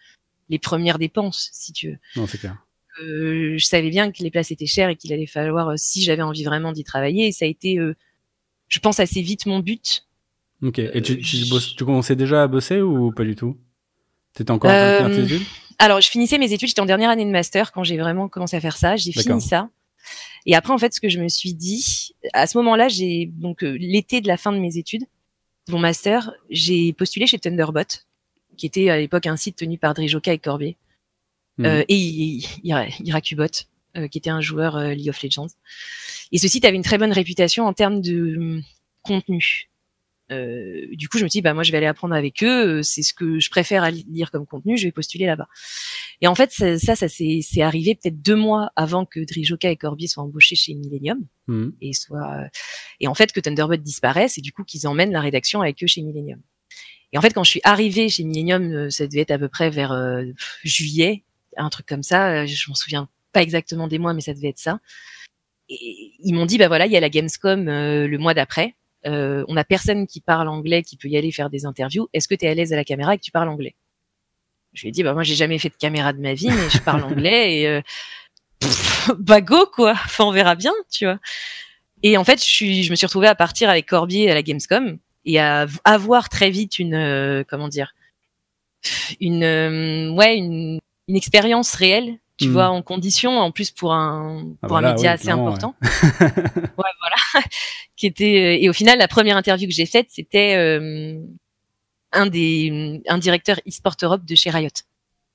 les 0.49 0.59
premières 0.59 0.99
dépenses, 0.99 1.49
si 1.52 1.73
tu 1.73 1.90
veux. 1.90 1.99
Non, 2.16 2.26
c'est 2.26 2.38
clair. 2.38 2.56
Euh, 3.00 3.56
je 3.56 3.64
savais 3.64 3.90
bien 3.90 4.12
que 4.12 4.23
les 4.23 4.30
places 4.30 4.50
étaient 4.50 4.66
chères 4.66 4.90
et 4.90 4.97
qu'il 4.97 5.12
allait 5.12 5.26
falloir, 5.26 5.71
euh, 5.71 5.75
si 5.76 6.02
j'avais 6.02 6.23
envie 6.23 6.44
vraiment 6.44 6.73
d'y 6.73 6.85
travailler, 6.85 7.26
et 7.26 7.32
ça 7.32 7.47
a 7.47 7.49
été, 7.49 7.78
je 8.68 8.78
pense, 8.78 9.00
assez 9.00 9.23
vite 9.23 9.47
mon 9.47 9.59
but. 9.59 10.06
Ok. 10.62 10.78
Et 10.78 11.02
tu, 11.02 11.18
tu, 11.18 11.44
tu, 11.76 11.85
commençais 11.85 12.14
déjà 12.14 12.44
à 12.44 12.47
bosser 12.47 12.80
ou 12.80 13.11
pas 13.11 13.25
du 13.25 13.35
tout? 13.35 13.56
T'étais 14.35 14.50
encore 14.52 14.71
en 14.71 14.75
train 14.75 15.09
de 15.09 15.14
faire 15.14 15.26
tes 15.26 15.35
études? 15.35 15.47
Alors, 15.78 16.00
je 16.00 16.09
finissais 16.09 16.38
mes 16.38 16.52
études. 16.52 16.68
J'étais 16.68 16.80
en 16.80 16.87
dernière 16.87 17.11
année 17.11 17.25
de 17.25 17.30
master 17.30 17.73
quand 17.73 17.82
j'ai 17.82 17.97
vraiment 17.97 18.28
commencé 18.28 18.56
à 18.56 18.61
faire 18.61 18.76
ça. 18.76 18.94
J'ai 18.94 19.11
fini 19.11 19.40
ça. 19.40 19.68
Et 20.47 20.54
après, 20.54 20.73
en 20.73 20.78
fait, 20.78 20.92
ce 20.94 21.00
que 21.00 21.09
je 21.09 21.21
me 21.21 21.28
suis 21.28 21.54
dit, 21.54 22.14
à 22.32 22.47
ce 22.47 22.59
moment-là, 22.59 22.88
j'ai 22.88 23.26
donc 23.26 23.62
euh, 23.62 23.76
l'été 23.78 24.21
de 24.21 24.28
la 24.28 24.37
fin 24.37 24.52
de 24.52 24.59
mes 24.59 24.76
études, 24.76 25.04
mon 25.68 25.78
master, 25.78 26.32
j'ai 26.50 26.92
postulé 26.92 27.26
chez 27.26 27.38
Thunderbot, 27.38 27.82
qui 28.56 28.66
était 28.66 28.90
à 28.90 28.99
l'époque 28.99 29.26
un 29.26 29.37
site 29.37 29.56
tenu 29.56 29.78
par 29.78 29.94
Drijoka 29.94 30.32
et 30.32 30.38
Corbier, 30.38 30.76
mmh. 31.59 31.64
euh, 31.64 31.85
et 31.88 32.40
Irakubot, 32.64 33.44
euh, 33.97 34.09
qui 34.09 34.18
était 34.18 34.30
un 34.30 34.40
joueur 34.40 34.76
euh, 34.76 34.94
League 34.94 35.09
of 35.09 35.23
Legends. 35.23 35.49
Et 36.32 36.38
ce 36.38 36.49
site 36.49 36.64
avait 36.64 36.76
une 36.76 36.82
très 36.82 36.99
bonne 36.99 37.12
réputation 37.12 37.66
en 37.66 37.73
termes 37.73 38.00
de 38.00 38.37
hum, 38.37 38.62
contenu. 39.02 39.68
Euh, 40.33 40.87
du 40.93 41.09
coup, 41.09 41.19
je 41.19 41.25
me 41.25 41.29
dis, 41.29 41.43
bah 41.43 41.55
moi, 41.55 41.62
je 41.62 41.71
vais 41.73 41.79
aller 41.79 41.87
apprendre 41.87 42.15
avec 42.15 42.43
eux. 42.43 42.79
Euh, 42.79 42.83
c'est 42.83 43.03
ce 43.03 43.12
que 43.12 43.39
je 43.39 43.51
préfère 43.51 43.83
à 43.85 43.91
lire 43.91 44.31
comme 44.31 44.47
contenu. 44.47 44.77
Je 44.77 44.85
vais 44.85 44.93
postuler 44.93 45.27
là-bas. 45.27 45.49
Et 46.21 46.27
en 46.27 46.35
fait, 46.35 46.51
ça, 46.53 46.79
ça, 46.79 46.97
ça 46.97 47.09
c'est 47.09 47.62
arrivé 47.62 47.95
peut-être 47.95 48.23
deux 48.23 48.37
mois 48.37 48.71
avant 48.77 49.05
que 49.05 49.21
Drijoka 49.21 49.71
et 49.71 49.77
Corbier 49.77 50.09
soient 50.09 50.25
embauchés 50.25 50.57
chez 50.57 50.75
Millennium 50.75 51.19
mmh. 51.49 51.69
et 51.81 51.93
soit 51.93 52.47
et 53.01 53.09
en 53.09 53.15
fait 53.15 53.33
que 53.33 53.41
Thunderbird 53.41 53.83
disparaisse 53.83 54.39
et 54.39 54.41
du 54.41 54.53
coup 54.53 54.65
qu'ils 54.65 54.87
emmènent 54.87 55.12
la 55.12 55.21
rédaction 55.21 55.61
avec 55.61 55.83
eux 55.83 55.87
chez 55.87 56.03
Millennium. 56.03 56.41
Et 57.12 57.19
en 57.19 57.21
fait, 57.21 57.33
quand 57.33 57.45
je 57.45 57.51
suis 57.51 57.61
arrivée 57.65 58.09
chez 58.09 58.25
Millennium, 58.25 58.73
euh, 58.73 58.91
ça 58.91 59.07
devait 59.07 59.21
être 59.21 59.33
à 59.33 59.39
peu 59.39 59.49
près 59.49 59.71
vers 59.71 59.93
juillet, 60.62 61.25
un 61.57 61.69
truc 61.69 61.87
comme 61.87 62.03
ça. 62.03 62.47
Je 62.47 62.71
m'en 62.71 62.75
souviens 62.75 63.09
pas 63.33 63.43
exactement 63.43 63.89
des 63.89 63.99
mois, 63.99 64.15
mais 64.15 64.21
ça 64.21 64.33
devait 64.33 64.49
être 64.49 64.59
ça. 64.59 64.81
Et 65.69 66.12
ils 66.23 66.35
m'ont 66.35 66.47
dit, 66.47 66.59
bah 66.59 66.69
voilà, 66.69 66.87
il 66.87 66.93
y 66.93 66.97
a 66.97 67.01
la 67.01 67.09
Gamescom 67.09 67.65
le 67.67 68.17
mois 68.19 68.35
d'après 68.35 68.75
euh, 69.06 69.44
on 69.49 69.56
a 69.56 69.64
personne 69.64 70.06
qui 70.06 70.21
parle 70.21 70.49
anglais 70.49 70.82
qui 70.82 70.97
peut 70.97 71.09
y 71.09 71.16
aller 71.16 71.32
faire 71.32 71.50
des 71.50 71.66
interviews. 71.66 72.09
Est-ce 72.12 72.28
que 72.28 72.35
tu 72.35 72.44
es 72.44 72.49
à 72.49 72.54
l'aise 72.54 72.73
à 72.73 72.76
la 72.76 72.85
caméra 72.85 73.14
et 73.14 73.18
que 73.18 73.23
tu 73.23 73.30
parles 73.30 73.49
anglais? 73.49 73.75
Je 74.73 74.82
lui 74.82 74.88
ai 74.88 74.92
dit 74.92 75.02
bah 75.02 75.12
moi 75.12 75.23
j'ai 75.23 75.35
jamais 75.35 75.59
fait 75.59 75.68
de 75.68 75.76
caméra 75.76 76.12
de 76.12 76.21
ma 76.21 76.35
vie 76.35 76.49
mais 76.49 76.71
je 76.71 76.78
parle 76.78 77.04
anglais 77.04 77.61
et 77.61 77.68
euh, 77.68 77.82
bah 79.18 79.40
go 79.40 79.66
quoi. 79.66 79.92
Enfin 79.92 80.25
on 80.25 80.32
verra 80.32 80.54
bien, 80.54 80.73
tu 80.90 81.04
vois. 81.04 81.18
Et 82.02 82.16
en 82.16 82.25
fait, 82.25 82.40
je 82.40 82.50
suis 82.50 82.82
je 82.82 82.90
me 82.90 82.97
suis 82.97 83.06
retrouvée 83.06 83.28
à 83.28 83.35
partir 83.35 83.68
avec 83.68 83.87
Corbier 83.87 84.30
à 84.30 84.35
la 84.35 84.42
Gamescom 84.42 84.99
et 85.25 85.38
à 85.38 85.66
avoir 85.85 86.28
très 86.28 86.50
vite 86.50 86.78
une 86.78 86.94
euh, 86.94 87.44
comment 87.49 87.68
dire? 87.68 87.94
Une 89.21 89.44
euh, 89.44 90.11
ouais 90.11 90.37
une, 90.37 90.80
une 91.09 91.16
expérience 91.16 91.75
réelle 91.75 92.18
tu 92.43 92.49
hmm. 92.49 92.53
vois, 92.53 92.69
en 92.69 92.83
condition, 92.83 93.39
en 93.39 93.51
plus 93.51 93.71
pour 93.71 93.93
un 93.93 94.45
ah, 94.63 94.69
pour 94.69 94.77
un 94.77 94.93
média 94.93 95.13
assez 95.13 95.31
important. 95.31 95.75
Ouais. 95.81 95.89
voilà. 96.77 97.45
qui 97.97 98.07
était 98.07 98.63
et 98.63 98.69
au 98.69 98.73
final 98.73 98.99
la 98.99 99.09
première 99.09 99.37
interview 99.37 99.69
que 99.69 99.75
j'ai 99.75 99.87
faite, 99.87 100.09
c'était 100.11 100.57
euh, 100.57 101.21
un 102.13 102.27
des 102.27 103.01
un 103.09 103.19
directeur 103.19 103.61
eSport 103.67 103.97
Europe 104.03 104.25
de 104.25 104.35
chez 104.35 104.51
Riot. 104.51 104.71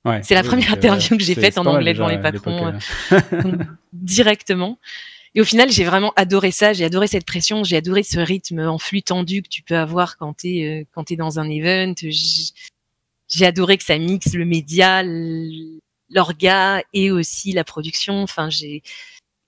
Ouais, 0.04 0.20
c'est 0.22 0.34
la 0.34 0.42
première 0.42 0.72
interview 0.72 1.16
que 1.16 1.24
j'ai 1.24 1.34
faite 1.34 1.58
en 1.58 1.66
anglais 1.66 1.94
devant 1.94 2.08
les 2.08 2.18
patrons 2.18 2.72
euh, 3.12 3.52
directement. 3.92 4.78
Et 5.34 5.40
au 5.40 5.44
final, 5.44 5.70
j'ai 5.70 5.84
vraiment 5.84 6.12
adoré 6.16 6.50
ça. 6.50 6.72
J'ai 6.72 6.84
adoré 6.84 7.06
cette 7.06 7.26
pression. 7.26 7.62
J'ai 7.62 7.76
adoré 7.76 8.02
ce 8.02 8.18
rythme 8.18 8.60
en 8.60 8.78
flux 8.78 9.02
tendu 9.02 9.42
que 9.42 9.48
tu 9.48 9.62
peux 9.62 9.76
avoir 9.76 10.16
quand 10.16 10.34
t'es 10.34 10.64
euh, 10.64 10.84
quand 10.92 11.04
t'es 11.04 11.16
dans 11.16 11.38
un 11.38 11.48
event. 11.50 11.94
J'ai 13.28 13.46
adoré 13.46 13.76
que 13.76 13.84
ça 13.84 13.98
mixe 13.98 14.34
le 14.34 14.44
média, 14.44 15.02
l'orga 16.10 16.82
et 16.92 17.10
aussi 17.10 17.52
la 17.52 17.64
production. 17.64 18.22
Enfin, 18.22 18.50
j'ai 18.50 18.82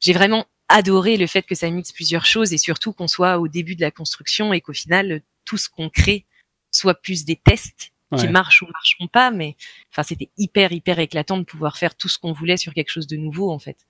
j'ai 0.01 0.13
vraiment 0.13 0.47
adoré 0.69 1.17
le 1.17 1.27
fait 1.27 1.43
que 1.43 1.55
ça 1.55 1.69
mixe 1.71 1.93
plusieurs 1.93 2.27
choses 2.27 2.53
et 2.53 2.59
surtout 2.59 2.93
qu'on 2.93 3.09
soit 3.09 3.39
au 3.39 3.49
début 3.49 3.77
de 3.77 3.81
la 3.81 3.91
construction 3.91 4.53
et 4.53 4.61
qu'au 4.61 4.73
final 4.73 5.23
tout 5.45 5.57
ce 5.57 5.69
qu'on 5.69 5.91
crée 5.91 6.25
soit 6.71 6.95
plus 6.95 7.25
des 7.25 7.37
tests 7.37 7.93
qui 8.17 8.29
marchent 8.29 8.63
ou 8.63 8.67
marcheront 8.67 9.09
pas. 9.09 9.31
Mais 9.31 9.57
enfin, 9.93 10.03
c'était 10.03 10.31
hyper 10.37 10.73
hyper 10.73 10.99
éclatant 10.99 11.39
de 11.39 11.45
pouvoir 11.45 11.77
faire 11.77 11.95
tout 11.95 12.09
ce 12.09 12.19
qu'on 12.19 12.33
voulait 12.33 12.57
sur 12.57 12.75
quelque 12.75 12.91
chose 12.91 13.07
de 13.07 13.17
nouveau 13.17 13.51
en 13.51 13.59
fait. 13.59 13.87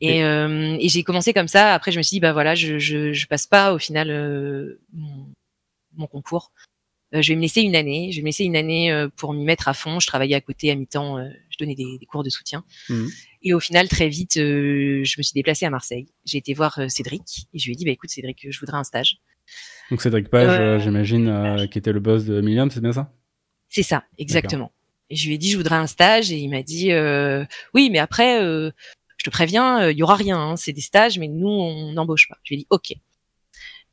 Et, 0.00 0.24
euh, 0.24 0.76
et 0.80 0.88
j'ai 0.88 1.02
commencé 1.02 1.32
comme 1.34 1.48
ça. 1.48 1.74
Après, 1.74 1.92
je 1.92 1.98
me 1.98 2.02
suis 2.02 2.14
dit, 2.16 2.20
bah 2.20 2.32
voilà, 2.32 2.54
je, 2.54 2.78
je, 2.78 3.12
je 3.12 3.26
passe 3.26 3.46
pas 3.46 3.74
au 3.74 3.78
final 3.78 4.10
euh, 4.10 4.80
mon, 4.94 5.26
mon, 5.96 6.06
concours. 6.06 6.52
Euh, 7.14 7.20
je 7.20 7.32
vais 7.32 7.36
me 7.36 7.42
laisser 7.42 7.60
une 7.60 7.76
année. 7.76 8.10
Je 8.10 8.16
vais 8.16 8.22
me 8.22 8.28
laisser 8.28 8.44
une 8.44 8.56
année 8.56 8.90
euh, 8.90 9.08
pour 9.14 9.34
m'y 9.34 9.44
mettre 9.44 9.68
à 9.68 9.74
fond. 9.74 10.00
Je 10.00 10.06
travaillais 10.06 10.36
à 10.36 10.40
côté 10.40 10.70
à 10.70 10.74
mi-temps. 10.74 11.18
Euh, 11.60 11.64
donnais 11.64 11.74
des, 11.74 11.98
des, 11.98 12.06
cours 12.06 12.22
de 12.22 12.30
soutien. 12.30 12.64
Mmh. 12.88 13.06
Et 13.42 13.54
au 13.54 13.60
final, 13.60 13.88
très 13.88 14.08
vite, 14.08 14.34
je 14.36 15.00
me 15.18 15.22
suis 15.22 15.32
déplacée 15.34 15.66
à 15.66 15.70
Marseille. 15.70 16.06
J'ai 16.24 16.38
été 16.38 16.54
voir 16.54 16.80
Cédric 16.88 17.48
et 17.52 17.58
je 17.58 17.66
lui 17.66 17.72
ai 17.72 17.76
dit, 17.76 17.84
bah 17.84 17.90
écoute, 17.90 18.10
Cédric, 18.10 18.46
je 18.48 18.60
voudrais 18.60 18.78
un 18.78 18.84
stage. 18.84 19.18
Donc 19.90 20.00
Cédric 20.00 20.28
Page, 20.28 20.82
j'imagine, 20.82 21.68
qui 21.70 21.78
était 21.78 21.92
le 21.92 22.00
boss 22.00 22.24
de 22.24 22.40
Milliam, 22.40 22.70
c'est 22.70 22.80
bien 22.80 22.92
ça? 22.92 23.12
C'est 23.68 23.82
ça, 23.82 24.04
exactement. 24.18 24.72
Et 25.10 25.16
je 25.16 25.26
lui 25.26 25.34
ai 25.34 25.38
dit, 25.38 25.50
je 25.50 25.56
voudrais 25.56 25.76
un 25.76 25.86
stage, 25.86 26.30
et 26.32 26.38
il 26.38 26.48
m'a 26.48 26.62
dit, 26.62 26.90
oui, 27.74 27.90
mais 27.90 27.98
après, 27.98 28.40
je 28.40 29.24
te 29.24 29.30
préviens, 29.30 29.90
il 29.90 29.98
y 29.98 30.02
aura 30.02 30.16
rien. 30.16 30.38
Hein, 30.38 30.56
c'est 30.56 30.72
des 30.72 30.80
stages, 30.80 31.18
mais 31.18 31.28
nous, 31.28 31.48
on 31.48 31.92
n'embauche 31.92 32.28
pas. 32.28 32.38
Je 32.44 32.54
lui 32.54 32.56
ai 32.56 32.58
dit, 32.60 32.66
ok. 32.70 32.94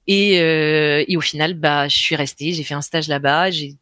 Et, 0.07 0.39
euh, 0.39 1.03
et 1.07 1.17
au 1.17 1.21
final, 1.21 1.53
bah, 1.53 1.87
je 1.87 1.97
suis 1.97 2.15
restée, 2.15 2.53
j'ai 2.53 2.63
fait 2.63 2.73
un 2.73 2.81
stage 2.81 3.07
là-bas. 3.09 3.51
J'ai, 3.51 3.75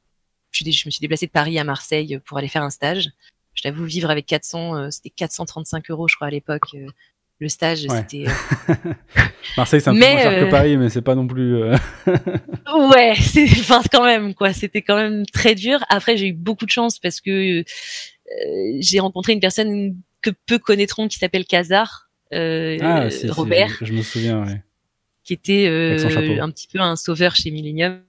je, 0.52 0.68
me 0.68 0.92
suis 0.92 1.00
déplacée 1.00 1.28
de 1.28 1.32
Paris 1.32 1.60
à 1.60 1.64
Marseille 1.64 2.20
pour 2.26 2.38
aller 2.38 2.48
faire 2.48 2.64
un 2.64 2.72
stage. 2.72 3.12
Je 3.56 3.64
t'avoue, 3.64 3.86
vivre 3.86 4.10
avec 4.10 4.26
400, 4.26 4.76
euh, 4.76 4.88
c'était 4.92 5.10
435 5.10 5.90
euros, 5.90 6.08
je 6.08 6.16
crois, 6.16 6.28
à 6.28 6.32
l'époque. 6.32 6.62
Euh, 6.76 6.88
le 7.40 7.50
stage, 7.50 7.86
c'était. 7.90 8.28
Euh, 8.28 8.76
Marseille, 9.58 9.82
c'est 9.82 9.90
un 9.90 9.94
peu 9.94 10.00
moins 10.00 10.18
cher 10.18 10.46
que 10.46 10.52
Paris, 10.52 10.78
mais 10.78 10.90
c'est 10.90 11.02
pas 11.02 11.16
non 11.16 11.28
plus. 11.28 11.64
ouais, 11.64 13.14
c'est, 13.20 13.44
enfin, 13.44 13.82
quand 13.92 14.06
même, 14.06 14.34
quoi. 14.34 14.54
C'était 14.54 14.82
quand 14.82 14.96
même 14.96 15.26
très 15.26 15.56
dur. 15.56 15.80
Après, 15.90 16.16
j'ai 16.16 16.28
eu 16.28 16.34
beaucoup 16.34 16.66
de 16.66 16.72
chance 16.72 17.00
parce 17.00 17.20
que 17.20 17.64
j'ai 18.80 19.00
rencontré 19.00 19.34
une 19.34 19.40
personne 19.40 19.96
que 20.22 20.30
peu 20.46 20.60
connaîtront 20.60 21.08
qui 21.08 21.18
s'appelle 21.18 21.46
Kazar. 21.46 22.10
ah, 22.32 23.10
Robert. 23.30 23.72
je 23.82 23.94
me 23.94 24.02
souviens, 24.02 24.46
ouais 24.46 24.62
qui 25.26 25.34
était 25.34 25.68
euh, 25.68 26.40
un 26.40 26.52
petit 26.52 26.68
peu 26.72 26.80
un 26.80 26.96
sauveur 26.96 27.36
chez 27.36 27.52
Millennium. 27.52 28.00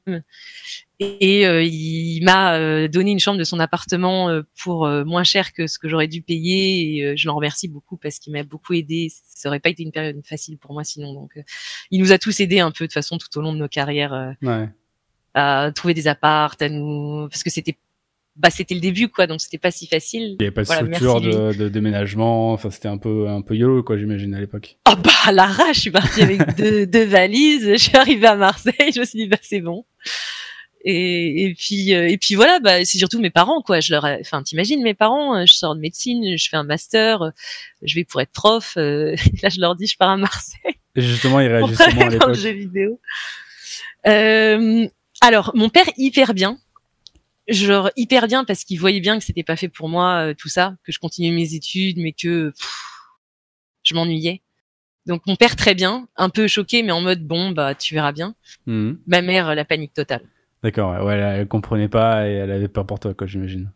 Et 0.98 1.46
euh, 1.46 1.62
il 1.62 2.22
m'a 2.24 2.54
euh, 2.54 2.88
donné 2.88 3.10
une 3.10 3.18
chambre 3.18 3.38
de 3.38 3.44
son 3.44 3.60
appartement 3.60 4.40
pour 4.62 4.88
moins 4.88 5.24
cher 5.24 5.52
que 5.52 5.66
ce 5.66 5.78
que 5.78 5.88
j'aurais 5.88 6.08
dû 6.08 6.22
payer. 6.22 6.98
Et 7.10 7.16
je 7.16 7.26
l'en 7.28 7.36
remercie 7.36 7.68
beaucoup 7.68 7.96
parce 7.96 8.18
qu'il 8.18 8.32
m'a 8.32 8.44
beaucoup 8.44 8.72
aidé. 8.72 9.08
Ça 9.10 9.48
aurait 9.48 9.60
pas 9.60 9.68
été 9.68 9.82
une 9.82 9.92
période 9.92 10.20
facile 10.24 10.58
pour 10.58 10.72
moi 10.72 10.84
sinon. 10.84 11.12
Donc, 11.12 11.38
il 11.90 12.00
nous 12.00 12.12
a 12.12 12.18
tous 12.18 12.40
aidés 12.40 12.60
un 12.60 12.70
peu 12.70 12.86
de 12.86 12.92
façon 12.92 13.18
tout 13.18 13.38
au 13.38 13.42
long 13.42 13.52
de 13.52 13.58
nos 13.58 13.68
carrières 13.68 14.34
ouais. 14.42 14.68
à 15.34 15.70
trouver 15.74 15.94
des 15.94 16.08
appartes, 16.08 16.62
à 16.62 16.68
nous 16.68 17.28
parce 17.28 17.42
que 17.42 17.50
c'était 17.50 17.76
bah 18.36 18.50
c'était 18.50 18.74
le 18.74 18.80
début 18.80 19.08
quoi 19.08 19.26
donc 19.26 19.40
c'était 19.40 19.58
pas 19.58 19.70
si 19.70 19.86
facile 19.86 20.36
il 20.38 20.42
y 20.42 20.46
avait 20.46 20.50
pas 20.50 20.62
de 20.62 20.66
structure 20.66 21.20
de, 21.20 21.54
de, 21.54 21.68
déménagement 21.68 22.52
enfin 22.52 22.70
c'était 22.70 22.88
un 22.88 22.98
peu 22.98 23.28
un 23.28 23.40
peu 23.40 23.56
yolo 23.56 23.82
quoi 23.82 23.96
j'imagine 23.96 24.34
à 24.34 24.40
l'époque 24.40 24.76
ah 24.84 24.94
oh, 24.94 25.00
bah 25.02 25.10
à 25.24 25.32
l'arrache 25.32 25.76
je 25.76 25.80
suis 25.80 25.90
partie 25.90 26.22
avec 26.22 26.54
deux, 26.56 26.86
deux 26.86 27.04
valises 27.04 27.72
je 27.72 27.78
suis 27.78 27.96
arrivée 27.96 28.26
à 28.26 28.36
Marseille 28.36 28.92
je 28.94 29.00
me 29.00 29.04
suis 29.04 29.20
dit 29.20 29.26
bah 29.26 29.38
c'est 29.40 29.60
bon 29.60 29.84
et, 30.88 31.44
et 31.44 31.54
puis 31.54 31.94
euh, 31.94 32.08
et 32.08 32.16
puis 32.16 32.34
voilà 32.34 32.60
bah 32.60 32.84
c'est 32.84 32.98
surtout 32.98 33.20
mes 33.20 33.30
parents 33.30 33.60
quoi 33.60 33.80
je 33.80 33.92
leur 33.92 34.04
enfin 34.04 34.42
t'imagines 34.42 34.82
mes 34.82 34.94
parents 34.94 35.36
euh, 35.36 35.44
je 35.46 35.52
sors 35.52 35.74
de 35.74 35.80
médecine 35.80 36.36
je 36.36 36.48
fais 36.48 36.56
un 36.56 36.62
master 36.62 37.22
euh, 37.22 37.30
je 37.82 37.94
vais 37.96 38.04
pour 38.04 38.20
être 38.20 38.32
prof 38.32 38.76
là 38.76 39.48
je 39.48 39.60
leur 39.60 39.74
dis 39.74 39.86
je 39.86 39.96
pars 39.96 40.10
à 40.10 40.16
Marseille 40.16 40.60
et 40.94 41.02
justement 41.02 41.40
ils 41.40 41.48
réagissent 41.48 41.76
comment 41.76 42.06
à 42.06 42.08
l'époque? 42.08 42.34
jeu 42.34 42.50
vidéo 42.50 43.00
euh, 44.06 44.86
alors 45.20 45.50
mon 45.54 45.68
père 45.68 45.86
hyper 45.96 46.34
bien 46.34 46.58
genre 47.48 47.90
hyper 47.96 48.26
bien 48.26 48.44
parce 48.44 48.64
qu'il 48.64 48.78
voyait 48.78 49.00
bien 49.00 49.18
que 49.18 49.24
c'était 49.24 49.42
pas 49.42 49.56
fait 49.56 49.68
pour 49.68 49.88
moi 49.88 50.28
euh, 50.28 50.34
tout 50.34 50.48
ça, 50.48 50.76
que 50.84 50.92
je 50.92 50.98
continuais 50.98 51.30
mes 51.30 51.54
études, 51.54 51.98
mais 51.98 52.12
que 52.12 52.52
je 53.82 53.94
m'ennuyais. 53.94 54.42
Donc 55.06 55.22
mon 55.26 55.36
père 55.36 55.54
très 55.54 55.74
bien, 55.74 56.08
un 56.16 56.30
peu 56.30 56.48
choqué, 56.48 56.82
mais 56.82 56.92
en 56.92 57.00
mode 57.00 57.24
bon 57.24 57.50
bah 57.50 57.74
tu 57.74 57.94
verras 57.94 58.12
bien. 58.12 58.34
Mmh. 58.66 58.92
Ma 59.06 59.22
mère 59.22 59.54
la 59.54 59.64
panique 59.64 59.94
totale. 59.94 60.22
D'accord, 60.66 61.04
ouais, 61.04 61.14
elle, 61.14 61.46
comprenait 61.46 61.86
pas 61.86 62.28
et 62.28 62.32
elle 62.32 62.50
avait 62.50 62.66
peur 62.66 62.84
pour 62.84 62.98
toi 62.98 63.14
quoi, 63.14 63.28
j'imagine. 63.28 63.70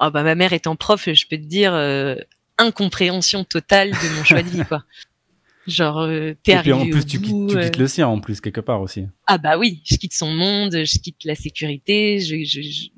Ah 0.00 0.10
bah 0.10 0.24
ma 0.24 0.34
mère 0.34 0.52
étant 0.52 0.74
prof, 0.74 1.08
je 1.08 1.26
peux 1.30 1.36
te 1.36 1.46
dire 1.46 1.72
euh, 1.72 2.16
incompréhension 2.58 3.44
totale 3.44 3.92
de 3.92 4.16
mon 4.16 4.24
choix 4.24 4.42
de 4.42 4.48
vie 4.48 4.64
quoi. 4.64 4.82
Genre, 5.68 6.00
euh, 6.00 6.34
t'es 6.42 6.54
arrivé. 6.54 6.70
Et 6.70 6.74
puis 6.74 6.88
en 6.88 6.90
plus, 6.90 7.06
tu, 7.06 7.20
quittes, 7.20 7.50
tu 7.50 7.56
quittes, 7.56 7.76
le 7.76 7.86
sien 7.86 8.08
en 8.08 8.18
plus 8.18 8.40
quelque 8.40 8.60
part 8.60 8.80
aussi. 8.80 9.06
Ah 9.28 9.38
bah 9.38 9.56
oui, 9.56 9.80
je 9.84 9.94
quitte 9.94 10.12
son 10.12 10.32
monde, 10.32 10.72
je 10.72 10.98
quitte 10.98 11.22
la 11.24 11.36
sécurité, 11.36 12.18
je, 12.18 12.42
je, 12.42 12.88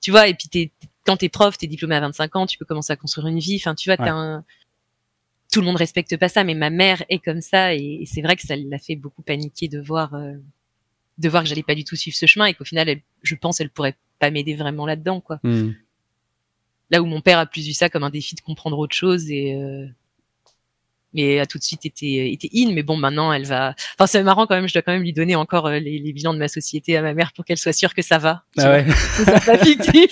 tu 0.00 0.10
vois. 0.10 0.26
Et 0.26 0.32
puis 0.32 0.48
t'es, 0.48 0.72
quand 1.04 1.18
t'es 1.18 1.28
prof, 1.28 1.58
t'es 1.58 1.66
diplômé 1.66 1.96
à 1.96 2.00
25 2.00 2.34
ans, 2.36 2.46
tu 2.46 2.56
peux 2.56 2.64
commencer 2.64 2.94
à 2.94 2.96
construire 2.96 3.26
une 3.26 3.40
vie. 3.40 3.56
Enfin, 3.56 3.74
tu 3.74 3.90
vois, 3.90 3.98
t'as 3.98 4.14
un. 4.14 4.42
Tout 5.52 5.60
le 5.60 5.66
monde 5.66 5.76
respecte 5.76 6.16
pas 6.16 6.30
ça, 6.30 6.44
mais 6.44 6.54
ma 6.54 6.70
mère 6.70 7.04
est 7.10 7.18
comme 7.18 7.42
ça 7.42 7.74
et, 7.74 8.04
c'est 8.06 8.22
vrai 8.22 8.36
que 8.36 8.42
ça 8.46 8.56
l'a 8.56 8.78
fait 8.78 8.96
beaucoup 8.96 9.20
paniquer 9.20 9.68
de 9.68 9.80
voir, 9.80 10.14
euh, 10.14 10.32
de 11.20 11.28
voir 11.28 11.42
que 11.42 11.48
j'allais 11.48 11.62
pas 11.62 11.74
du 11.74 11.84
tout 11.84 11.96
suivre 11.96 12.16
ce 12.16 12.26
chemin 12.26 12.46
et 12.46 12.54
qu'au 12.54 12.64
final, 12.64 12.88
elle, 12.88 13.02
je 13.22 13.34
pense, 13.34 13.60
elle 13.60 13.70
pourrait 13.70 13.96
pas 14.18 14.30
m'aider 14.30 14.54
vraiment 14.54 14.86
là-dedans, 14.86 15.20
quoi. 15.20 15.38
Hmm. 15.42 15.72
Là 16.90 17.02
où 17.02 17.06
mon 17.06 17.20
père 17.20 17.38
a 17.38 17.46
plus 17.46 17.66
vu 17.66 17.72
ça 17.72 17.88
comme 17.88 18.02
un 18.02 18.10
défi 18.10 18.34
de 18.34 18.40
comprendre 18.40 18.78
autre 18.78 18.96
chose 18.96 19.30
et 19.30 19.54
euh, 19.54 19.86
mais 21.12 21.38
a 21.38 21.46
tout 21.46 21.58
de 21.58 21.62
suite 21.62 21.86
été 21.86 22.32
été 22.32 22.50
in 22.54 22.72
mais 22.72 22.82
bon 22.82 22.96
maintenant 22.96 23.32
elle 23.32 23.44
va 23.44 23.74
enfin 23.94 24.06
c'est 24.06 24.22
marrant 24.22 24.46
quand 24.46 24.56
même 24.56 24.68
je 24.68 24.72
dois 24.72 24.82
quand 24.82 24.92
même 24.92 25.02
lui 25.02 25.12
donner 25.12 25.36
encore 25.36 25.66
euh, 25.66 25.78
les, 25.78 25.98
les 25.98 26.12
bilans 26.12 26.34
de 26.34 26.38
ma 26.38 26.48
société 26.48 26.96
à 26.96 27.02
ma 27.02 27.14
mère 27.14 27.32
pour 27.32 27.44
qu'elle 27.44 27.58
soit 27.58 27.72
sûre 27.72 27.94
que 27.94 28.02
ça 28.02 28.18
va 28.18 28.44
ah 28.58 28.70
ouais. 28.70 28.86
c'est 28.88 29.44
pas 29.44 29.58
fictif 29.58 30.10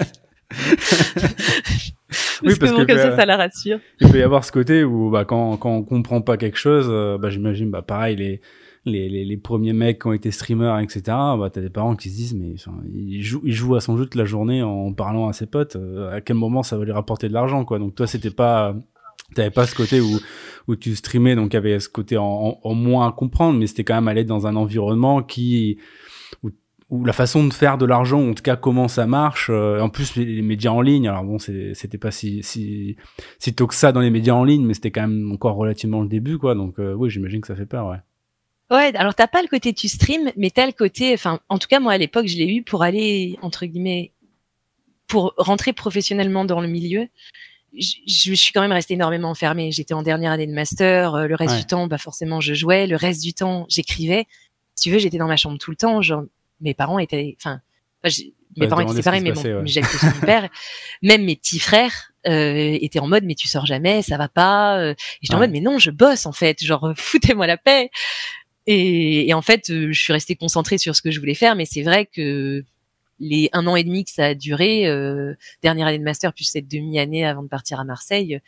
oui, 2.42 2.55
parce 2.59 2.73
que, 2.73 2.85
comme 2.85 2.97
ça, 2.97 3.16
ça 3.16 3.27
la 3.27 3.37
rassure. 3.37 3.81
Il 4.01 4.11
peut 4.11 4.18
y 4.18 4.23
avoir 4.23 4.44
ce 4.44 4.53
côté 4.53 4.85
où, 4.85 5.11
bah, 5.11 5.25
quand, 5.25 5.57
quand 5.57 5.71
on 5.71 5.83
comprend 5.83 6.23
pas 6.23 6.37
quelque 6.37 6.57
chose, 6.57 6.87
euh, 6.88 7.18
bah, 7.18 7.29
j'imagine, 7.29 7.71
bah, 7.71 7.83
pareil, 7.83 8.16
les, 8.16 8.40
les, 8.88 9.37
premiers 9.37 9.72
mecs 9.72 10.01
qui 10.01 10.07
ont 10.09 10.12
été 10.12 10.31
streamers, 10.31 10.79
etc., 10.81 11.03
bah, 11.07 11.51
t'as 11.53 11.61
des 11.61 11.70
parents 11.70 11.96
qui 11.96 12.11
se 12.11 12.16
disent, 12.16 12.35
mais 12.35 12.55
enfin, 12.55 12.77
il, 12.92 13.22
joue, 13.22 13.40
il 13.44 13.53
joue 13.53 13.74
à 13.74 13.81
son 13.81 13.96
jeu 13.96 14.05
toute 14.05 14.14
la 14.14 14.24
journée 14.24 14.62
en 14.62 14.92
parlant 14.92 15.29
à 15.29 15.33
ses 15.33 15.46
potes, 15.46 15.77
euh, 15.77 16.16
à 16.16 16.20
quel 16.20 16.37
moment 16.37 16.62
ça 16.62 16.77
va 16.77 16.85
lui 16.85 16.92
rapporter 16.92 17.29
de 17.29 17.35
l'argent, 17.35 17.64
quoi. 17.64 17.79
Donc, 17.79 17.94
toi, 17.94 18.07
c'était 18.07 18.31
pas, 18.31 18.74
T'avais 19.35 19.51
pas 19.51 19.66
ce 19.66 19.74
côté 19.74 20.01
où, 20.01 20.18
où 20.68 20.77
tu 20.77 20.96
streamais, 20.96 21.35
donc 21.35 21.53
il 21.53 21.55
y 21.55 21.59
avait 21.59 21.81
ce 21.81 21.88
côté 21.88 22.16
en, 22.16 22.59
moins 22.64 23.09
à 23.09 23.12
comprendre, 23.12 23.59
mais 23.59 23.66
c'était 23.66 23.85
quand 23.85 23.94
même 23.94 24.09
aller 24.09 24.24
dans 24.24 24.46
un 24.46 24.57
environnement 24.57 25.22
qui, 25.22 25.79
où, 26.42 27.05
la 27.05 27.12
façon 27.12 27.46
de 27.46 27.53
faire 27.53 27.77
de 27.77 27.85
l'argent, 27.85 28.27
en 28.27 28.33
tout 28.33 28.42
cas 28.42 28.57
comment 28.57 28.88
ça 28.88 29.07
marche, 29.07 29.51
euh, 29.51 29.81
en 29.81 29.90
plus 29.90 30.16
les, 30.16 30.40
médias 30.40 30.70
en 30.70 30.81
ligne, 30.81 31.09
alors 31.09 31.24
bon, 31.24 31.38
c'était 31.38 31.98
pas 31.98 32.11
si, 32.11 32.42
si, 32.42 32.96
si 33.38 33.55
tôt 33.55 33.66
que 33.66 33.74
ça 33.74 33.92
dans 33.92 34.01
les 34.01 34.11
médias 34.11 34.33
en 34.33 34.44
ligne, 34.44 34.64
mais 34.64 34.72
c'était 34.72 34.90
quand 34.90 35.07
même 35.07 35.31
encore 35.31 35.57
relativement 35.57 36.01
le 36.01 36.09
début, 36.09 36.38
quoi, 36.38 36.55
donc 36.55 36.79
euh, 36.79 36.94
oui, 36.94 37.11
j'imagine 37.11 37.42
que 37.42 37.48
ça 37.48 37.57
fait 37.57 37.66
peur, 37.66 37.88
ouais. 37.88 37.98
Ouais, 38.70 38.94
alors 38.96 39.14
t'as 39.14 39.28
pas 39.28 39.42
le 39.42 39.48
côté 39.48 39.72
tu 39.72 39.88
stream, 39.88 40.31
mais 40.37 40.50
t'as 40.50 40.66
le 40.66 40.72
côté, 40.72 41.14
enfin, 41.14 41.40
en 41.48 41.59
tout 41.59 41.68
cas 41.68 41.81
moi 41.81 41.92
à 41.92 41.98
l'époque 41.98 42.26
je 42.26 42.37
l'ai 42.37 42.52
eu 42.54 42.62
pour 42.62 42.83
aller 42.83 43.38
entre 43.40 43.64
guillemets, 43.64 44.12
pour 45.07 45.33
rentrer 45.38 45.72
professionnellement 45.72 46.44
dans 46.44 46.61
le 46.61 46.68
milieu 46.68 47.09
je, 47.76 47.94
je, 48.07 48.35
suis 48.35 48.52
quand 48.52 48.61
même 48.61 48.72
restée 48.72 48.94
énormément 48.94 49.31
enfermée. 49.31 49.72
J'étais 49.72 49.94
en 49.94 50.02
dernière 50.02 50.33
année 50.33 50.46
de 50.46 50.52
master. 50.52 51.14
Euh, 51.14 51.26
le 51.26 51.35
reste 51.35 51.57
du 51.57 51.64
temps, 51.64 51.87
bah 51.87 51.98
forcément, 51.98 52.40
je 52.40 52.54
jouais. 52.54 52.87
Le 52.87 52.96
reste 52.96 53.22
du 53.22 53.35
temps, 53.35 53.66
j'écrivais. 53.68 54.26
Si 54.74 54.85
tu 54.85 54.90
veux, 54.90 54.98
j'étais 54.98 55.18
dans 55.18 55.26
ma 55.26 55.37
chambre 55.37 55.59
tout 55.59 55.70
le 55.70 55.76
temps. 55.76 56.00
Genre, 56.02 56.24
mes 56.61 56.74
parents 56.74 56.98
étaient, 56.98 57.37
enfin, 57.38 57.61
mes 58.57 58.68
parents 58.68 58.83
étaient 58.83 58.94
séparés, 58.94 59.20
mais 59.20 59.33
bon, 59.33 59.62
j'ai 59.64 59.83
mon 59.83 60.20
père. 60.24 60.48
Même 61.02 61.24
mes 61.24 61.37
petits 61.37 61.59
frères 61.59 62.12
euh, 62.26 62.78
étaient 62.81 63.00
en 63.00 63.07
mode, 63.07 63.24
mais 63.24 63.35
tu 63.35 63.48
sors 63.48 63.66
jamais, 63.66 64.02
ça 64.02 64.16
va 64.16 64.28
pas. 64.28 64.78
Euh. 64.78 64.92
Et 64.92 64.96
j'étais 65.22 65.35
en 65.35 65.38
mode, 65.38 65.50
mais 65.50 65.61
non, 65.61 65.78
je 65.78 65.90
bosse 65.90 66.26
en 66.26 66.33
fait. 66.33 66.62
Genre, 66.64 66.92
foutez-moi 66.96 67.46
la 67.46 67.57
paix. 67.57 67.90
Et, 68.70 69.31
et 69.31 69.33
en 69.33 69.40
fait, 69.40 69.64
je 69.68 69.98
suis 69.98 70.12
restée 70.12 70.37
concentrée 70.37 70.76
sur 70.76 70.94
ce 70.94 71.00
que 71.00 71.11
je 71.11 71.18
voulais 71.20 71.35
faire, 71.35 71.57
mais 71.57 71.64
c'est 71.64 71.83
vrai 71.83 72.04
que 72.04 72.62
les 73.18 73.48
un 73.54 73.66
an 73.66 73.76
et 73.76 73.83
demi 73.83 74.04
que 74.04 74.11
ça 74.11 74.26
a 74.26 74.35
duré, 74.35 74.87
euh, 74.87 75.35
dernière 75.62 75.87
année 75.87 75.98
de 75.98 76.04
master 76.04 76.35
plus 76.35 76.44
cette 76.44 76.68
demi-année 76.68 77.24
avant 77.24 77.42
de 77.42 77.48
partir 77.48 77.81
à 77.81 77.85
Marseille, 77.85 78.40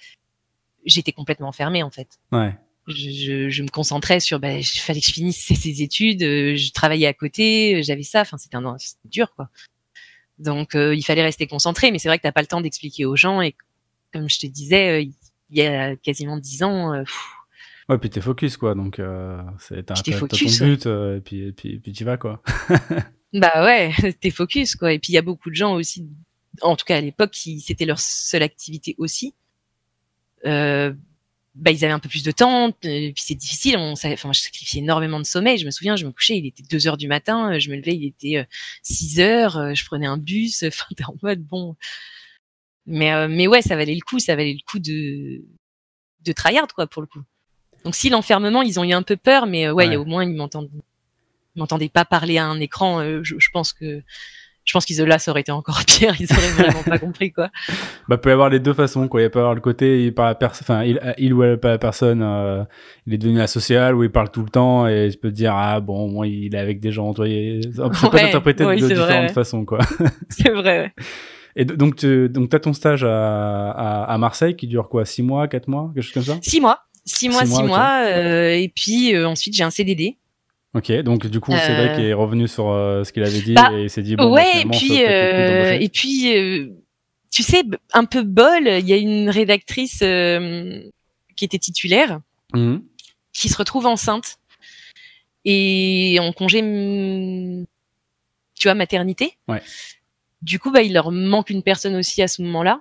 j'étais 0.84 1.12
complètement 1.12 1.52
fermée 1.52 1.82
en 1.82 1.90
fait. 1.90 2.20
Ouais. 2.32 2.54
Je, 2.86 3.48
je, 3.48 3.62
me 3.62 3.68
concentrais 3.68 4.20
sur, 4.20 4.40
bah, 4.40 4.52
il 4.52 4.64
fallait 4.64 5.00
que 5.00 5.06
je 5.06 5.12
finisse 5.12 5.38
ces, 5.54 5.82
études, 5.82 6.22
euh, 6.22 6.54
je 6.54 6.70
travaillais 6.72 7.06
à 7.06 7.14
côté, 7.14 7.82
j'avais 7.82 8.02
ça, 8.02 8.20
enfin 8.20 8.36
c'était 8.36 8.56
un 8.56 8.76
dur 9.06 9.32
quoi. 9.34 9.48
Donc 10.38 10.74
euh, 10.74 10.94
il 10.94 11.02
fallait 11.02 11.22
rester 11.22 11.46
concentré, 11.46 11.92
mais 11.92 11.98
c'est 11.98 12.08
vrai 12.08 12.18
que 12.18 12.24
t'as 12.24 12.32
pas 12.32 12.42
le 12.42 12.46
temps 12.46 12.60
d'expliquer 12.60 13.06
aux 13.06 13.16
gens 13.16 13.40
et 13.40 13.54
comme 14.12 14.28
je 14.28 14.38
te 14.38 14.46
disais, 14.46 15.00
euh, 15.00 15.00
il 15.00 15.56
y 15.56 15.62
a 15.62 15.96
quasiment 15.96 16.36
dix 16.36 16.62
ans. 16.62 17.02
Ouais, 17.90 17.98
puis 17.98 18.10
t'es 18.10 18.20
focus 18.20 18.56
quoi, 18.56 18.74
donc 18.74 19.00
c'est 19.58 19.84
t'as, 19.84 19.94
ton 19.94 20.26
but 20.26 20.86
et 20.86 21.20
puis 21.24 21.42
et 21.48 21.52
puis, 21.52 21.72
et 21.74 21.78
puis 21.78 21.92
tu 21.92 22.04
vas 22.04 22.16
quoi. 22.16 22.42
Bah 23.32 23.64
ouais, 23.64 23.92
t'es 24.20 24.30
focus 24.30 24.74
quoi. 24.74 24.92
Et 24.92 24.98
puis 24.98 25.12
il 25.12 25.14
y 25.14 25.18
a 25.18 25.22
beaucoup 25.22 25.50
de 25.50 25.54
gens 25.54 25.74
aussi 25.74 26.08
en 26.62 26.76
tout 26.76 26.84
cas 26.84 26.96
à 26.96 27.00
l'époque, 27.00 27.34
c'était 27.34 27.84
leur 27.84 28.00
seule 28.00 28.42
activité 28.42 28.94
aussi. 28.98 29.34
Euh, 30.46 30.92
bah, 31.54 31.70
ils 31.70 31.84
avaient 31.84 31.92
un 31.92 31.98
peu 31.98 32.08
plus 32.08 32.22
de 32.22 32.30
temps, 32.30 32.68
et 32.82 33.12
puis 33.12 33.22
c'est 33.24 33.34
difficile. 33.34 33.76
On, 33.76 33.92
enfin, 33.92 34.32
je 34.32 34.40
sacrifiais 34.40 34.80
énormément 34.80 35.18
de 35.18 35.24
sommeil. 35.24 35.58
Je 35.58 35.66
me 35.66 35.70
souviens, 35.70 35.96
je 35.96 36.06
me 36.06 36.12
couchais, 36.12 36.38
il 36.38 36.46
était 36.46 36.62
2 36.62 36.86
heures 36.86 36.96
du 36.96 37.08
matin, 37.08 37.58
je 37.58 37.70
me 37.70 37.76
levais, 37.76 37.96
il 37.96 38.06
était 38.06 38.46
6 38.82 39.20
heures, 39.20 39.74
je 39.74 39.84
prenais 39.84 40.06
un 40.06 40.18
bus. 40.18 40.62
Enfin, 40.66 40.86
t'es 40.96 41.04
en 41.04 41.16
mode 41.22 41.42
bon. 41.42 41.76
Mais 42.86 43.28
mais 43.28 43.46
ouais, 43.46 43.62
ça 43.62 43.76
valait 43.76 43.94
le 43.94 44.00
coup, 44.00 44.18
ça 44.18 44.36
valait 44.36 44.54
le 44.54 44.64
coup 44.70 44.78
de 44.78 45.44
de 46.22 46.32
tryhard 46.32 46.68
quoi 46.74 46.86
pour 46.86 47.02
le 47.02 47.08
coup. 47.08 47.22
Donc 47.84 47.94
si 47.94 48.10
l'enfermement, 48.10 48.62
ils 48.62 48.78
ont 48.78 48.84
eu 48.84 48.92
un 48.92 49.02
peu 49.02 49.16
peur, 49.16 49.46
mais 49.46 49.70
ouais, 49.70 49.88
ouais. 49.88 49.96
au 49.96 50.04
moins 50.04 50.24
ils 50.24 50.34
m'entendent 50.34 50.70
m'entendaient 51.56 51.88
pas 51.88 52.04
parler 52.04 52.38
à 52.38 52.46
un 52.46 52.60
écran. 52.60 53.02
je, 53.22 53.34
je 53.38 53.48
pense 53.52 53.72
que 53.72 54.02
je 54.64 54.72
pense 54.72 54.84
qu'ils 54.84 55.02
là 55.02 55.18
ça 55.18 55.30
aurait 55.30 55.40
été 55.40 55.52
encore 55.52 55.80
pire. 55.86 56.14
Ils 56.20 56.32
auraient 56.32 56.70
vraiment 56.70 56.82
pas 56.82 56.98
compris 56.98 57.32
quoi. 57.32 57.50
Bah 58.08 58.18
peut 58.18 58.30
y 58.30 58.32
avoir 58.32 58.48
les 58.48 58.60
deux 58.60 58.72
façons 58.72 59.08
quoi. 59.08 59.22
Il 59.22 59.30
peut 59.30 59.38
y 59.38 59.42
avoir 59.42 59.54
le 59.54 59.60
côté 59.60 60.04
il 60.04 60.14
parle 60.14 60.36
personne 60.38 60.64
enfin 60.64 60.84
il, 60.84 61.00
il 61.18 61.32
ou 61.32 61.42
elle 61.42 61.58
pas 61.58 61.78
personne 61.78 62.22
euh, 62.22 62.64
il 63.06 63.14
est 63.14 63.18
devenu 63.18 63.40
asocial 63.40 63.94
où 63.94 64.04
il 64.04 64.10
parle 64.10 64.30
tout 64.30 64.42
le 64.42 64.48
temps 64.48 64.86
et 64.86 65.10
je 65.10 65.18
peux 65.18 65.30
te 65.30 65.34
dire 65.34 65.54
ah 65.54 65.80
bon 65.80 66.08
moi 66.08 66.26
il 66.26 66.54
est 66.54 66.58
avec 66.58 66.80
des 66.80 66.92
gens 66.92 67.12
toi 67.14 67.26
ça 67.72 67.88
peut 67.88 68.16
être 68.16 68.24
interprété 68.26 68.64
de, 68.64 68.74
différentes 68.74 69.32
façons 69.32 69.64
quoi. 69.64 69.78
C'est 70.28 70.50
vrai 70.50 70.80
ouais. 70.80 70.92
et 71.56 71.64
donc 71.64 71.96
tu 71.96 72.28
donc 72.28 72.52
as 72.54 72.60
ton 72.60 72.72
stage 72.72 73.04
à, 73.04 73.70
à, 73.70 74.04
à, 74.04 74.18
Marseille 74.18 74.56
qui 74.56 74.66
dure 74.66 74.88
quoi 74.88 75.04
six 75.04 75.22
mois 75.22 75.48
quatre 75.48 75.68
mois 75.68 75.90
quelque 75.94 76.04
chose 76.04 76.14
comme 76.14 76.34
ça? 76.34 76.38
Six 76.42 76.60
mois 76.60 76.80
six 77.04 77.28
mois 77.28 77.46
six, 77.46 77.62
mois, 77.62 78.02
euh, 78.04 78.54
et 78.54 78.68
puis 78.68 79.14
euh, 79.14 79.28
ensuite 79.28 79.54
j'ai 79.54 79.64
un 79.64 79.70
CDD 79.70 80.16
Ok, 80.72 80.92
donc 81.02 81.26
du 81.26 81.40
coup 81.40 81.50
Cédric 81.50 81.98
euh, 81.98 82.10
est 82.10 82.12
revenu 82.12 82.46
sur 82.46 82.64
ce 82.64 83.12
qu'il 83.12 83.24
avait 83.24 83.40
dit 83.40 83.54
bah, 83.54 83.72
et 83.72 83.88
s'est 83.88 84.02
dit 84.02 84.14
bon. 84.14 84.32
Ouais, 84.32 84.62
et 84.62 84.64
puis 84.66 85.04
euh, 85.04 85.76
et 85.80 85.88
puis 85.88 86.32
tu 87.30 87.42
sais 87.42 87.62
un 87.92 88.04
peu 88.04 88.22
bol, 88.22 88.66
il 88.66 88.88
y 88.88 88.92
a 88.92 88.96
une 88.96 89.30
rédactrice 89.30 89.98
qui 89.98 91.44
était 91.44 91.58
titulaire 91.58 92.20
mmh. 92.54 92.76
qui 93.32 93.48
se 93.48 93.56
retrouve 93.56 93.86
enceinte 93.86 94.38
et 95.44 96.18
en 96.20 96.32
congé 96.32 96.60
tu 98.54 98.68
vois 98.68 98.74
maternité. 98.74 99.36
Ouais. 99.48 99.62
Du 100.42 100.60
coup 100.60 100.70
bah 100.70 100.82
il 100.82 100.92
leur 100.92 101.10
manque 101.10 101.50
une 101.50 101.64
personne 101.64 101.96
aussi 101.96 102.22
à 102.22 102.28
ce 102.28 102.42
moment-là. 102.42 102.80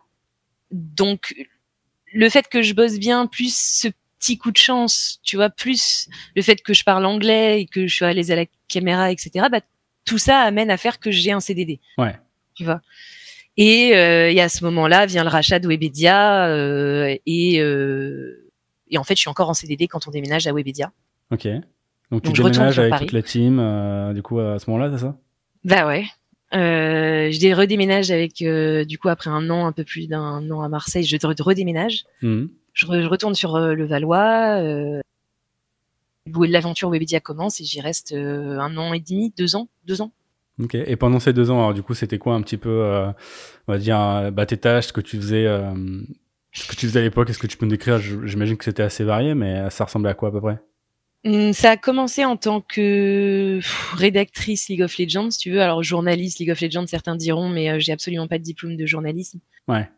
Donc 0.72 1.34
le 2.14 2.30
fait 2.30 2.48
que 2.48 2.62
je 2.62 2.74
bosse 2.74 3.00
bien 3.00 3.26
plus 3.26 3.56
ce 3.56 3.88
petit 4.20 4.38
coup 4.38 4.52
de 4.52 4.58
chance, 4.58 5.20
tu 5.24 5.36
vois, 5.38 5.50
plus 5.50 6.10
le 6.36 6.42
fait 6.42 6.62
que 6.62 6.74
je 6.74 6.84
parle 6.84 7.06
anglais 7.06 7.62
et 7.62 7.66
que 7.66 7.88
je 7.88 7.96
suis 7.96 8.06
à 8.06 8.14
l'aise 8.14 8.32
à 8.32 8.36
la 8.36 8.46
caméra, 8.68 9.12
etc. 9.12 9.48
Bah, 9.52 9.62
tout 10.06 10.18
ça 10.18 10.40
amène 10.42 10.70
à 10.70 10.78
faire 10.78 11.00
que 11.00 11.12
j'ai 11.12 11.32
un 11.32 11.40
CDD. 11.40 11.80
Ouais. 11.98 12.16
Tu 12.56 12.64
vois. 12.64 12.82
Et, 13.58 13.96
euh, 13.96 14.32
et 14.32 14.40
à 14.40 14.50
ce 14.50 14.64
moment-là 14.66 15.06
vient 15.06 15.24
le 15.24 15.30
rachat 15.30 15.60
de 15.60 15.68
Webedia 15.68 16.48
euh, 16.48 17.16
et, 17.26 17.62
euh, 17.62 18.50
et 18.90 18.98
en 18.98 19.04
fait 19.04 19.16
je 19.16 19.20
suis 19.20 19.30
encore 19.30 19.50
en 19.50 19.54
CDD 19.54 19.88
quand 19.88 20.08
on 20.08 20.12
déménage 20.12 20.48
à 20.48 20.54
Webedia. 20.54 20.92
Ok. 21.32 21.48
Donc 22.12 22.24
tu 22.24 22.32
déménages 22.32 22.80
avec 22.80 22.96
toute 23.00 23.12
la 23.12 23.22
team 23.22 24.14
du 24.14 24.22
coup 24.22 24.40
à 24.40 24.60
ce 24.60 24.70
moment-là, 24.70 24.92
c'est 24.94 25.04
ça? 25.04 25.18
Bah 25.64 25.86
ouais. 25.88 26.06
Euh, 26.54 27.30
je 27.32 27.56
redéménage 27.56 28.12
avec 28.12 28.44
du 28.88 28.98
coup 28.98 29.10
après 29.10 29.30
un 29.30 29.50
an, 29.50 29.66
un 29.68 29.72
peu 29.72 29.84
plus 29.84 30.08
d'un 30.08 30.50
an 30.50 30.62
à 30.62 30.70
Marseille, 30.70 31.04
je 31.04 31.18
redéménage. 31.44 32.06
Mmh 32.22 32.48
je, 32.74 33.08
retourne 33.08 33.36
sur 33.36 33.56
euh, 33.56 33.74
le 33.74 33.86
Valois. 33.86 34.62
Euh, 34.62 35.02
l'aventure 36.26 36.90
Webedia 36.90 37.20
commence 37.20 37.60
et 37.60 37.64
j'y 37.64 37.82
reste 37.82 38.12
euh, 38.12 38.60
un 38.60 38.78
an 38.78 38.94
et 38.94 39.00
demi, 39.00 39.34
deux 39.38 39.56
ans, 39.56 39.68
deux 39.86 40.02
ans. 40.02 40.12
Ok. 40.62 40.76
Et 40.76 40.96
pendant 40.96 41.20
ces 41.20 41.34
deux 41.34 41.52
ans, 41.52 41.58
alors 41.60 41.74
du 41.74 41.82
coup, 41.82 41.94
c'était 41.94 42.18
quoi 42.18 42.36
un 42.36 42.42
petit 42.42 42.58
peu, 42.58 42.84
on 43.68 43.72
va 43.72 43.78
dire, 43.78 44.30
bah, 44.34 44.46
tes 44.46 44.58
tâches, 44.58 44.88
ce 44.88 44.94
que 44.94 45.00
tu 45.00 45.16
faisais, 45.16 45.46
ce 46.52 46.68
que 46.68 46.76
tu 46.76 46.86
faisais 46.86 47.00
à 47.00 47.04
l'époque, 47.04 47.30
est-ce 47.30 47.40
que 47.40 47.48
tu 47.48 47.56
peux 47.56 47.66
me 47.66 47.72
décrire? 47.72 47.98
J'imagine 47.98 48.58
que 48.58 48.66
c'était 48.66 48.84
assez 48.84 49.06
varié, 49.06 49.36
mais 49.36 49.70
ça 49.70 49.86
ressemblait 49.86 50.12
à 50.12 50.16
quoi 50.16 50.30
à 50.30 50.32
peu 50.34 50.42
près? 50.42 50.60
Ça 51.54 51.72
a 51.72 51.78
commencé 51.78 52.24
en 52.26 52.38
tant 52.38 52.62
que 52.62 53.60
rédactrice 53.94 54.70
League 54.70 54.82
of 54.82 54.98
Legends, 54.98 55.32
si 55.32 55.40
tu 55.40 55.52
veux. 55.52 55.62
Alors 55.62 55.84
journaliste 55.84 56.40
League 56.40 56.52
of 56.52 56.62
Legends, 56.62 56.88
certains 56.88 57.16
diront, 57.16 57.50
mais 57.50 57.80
j'ai 57.80 57.92
absolument 57.92 58.28
pas 58.28 58.38
de 58.38 58.44
diplôme 58.44 58.78
de 58.78 58.86
journalisme. 58.86 59.40
Ouais. 59.68 59.90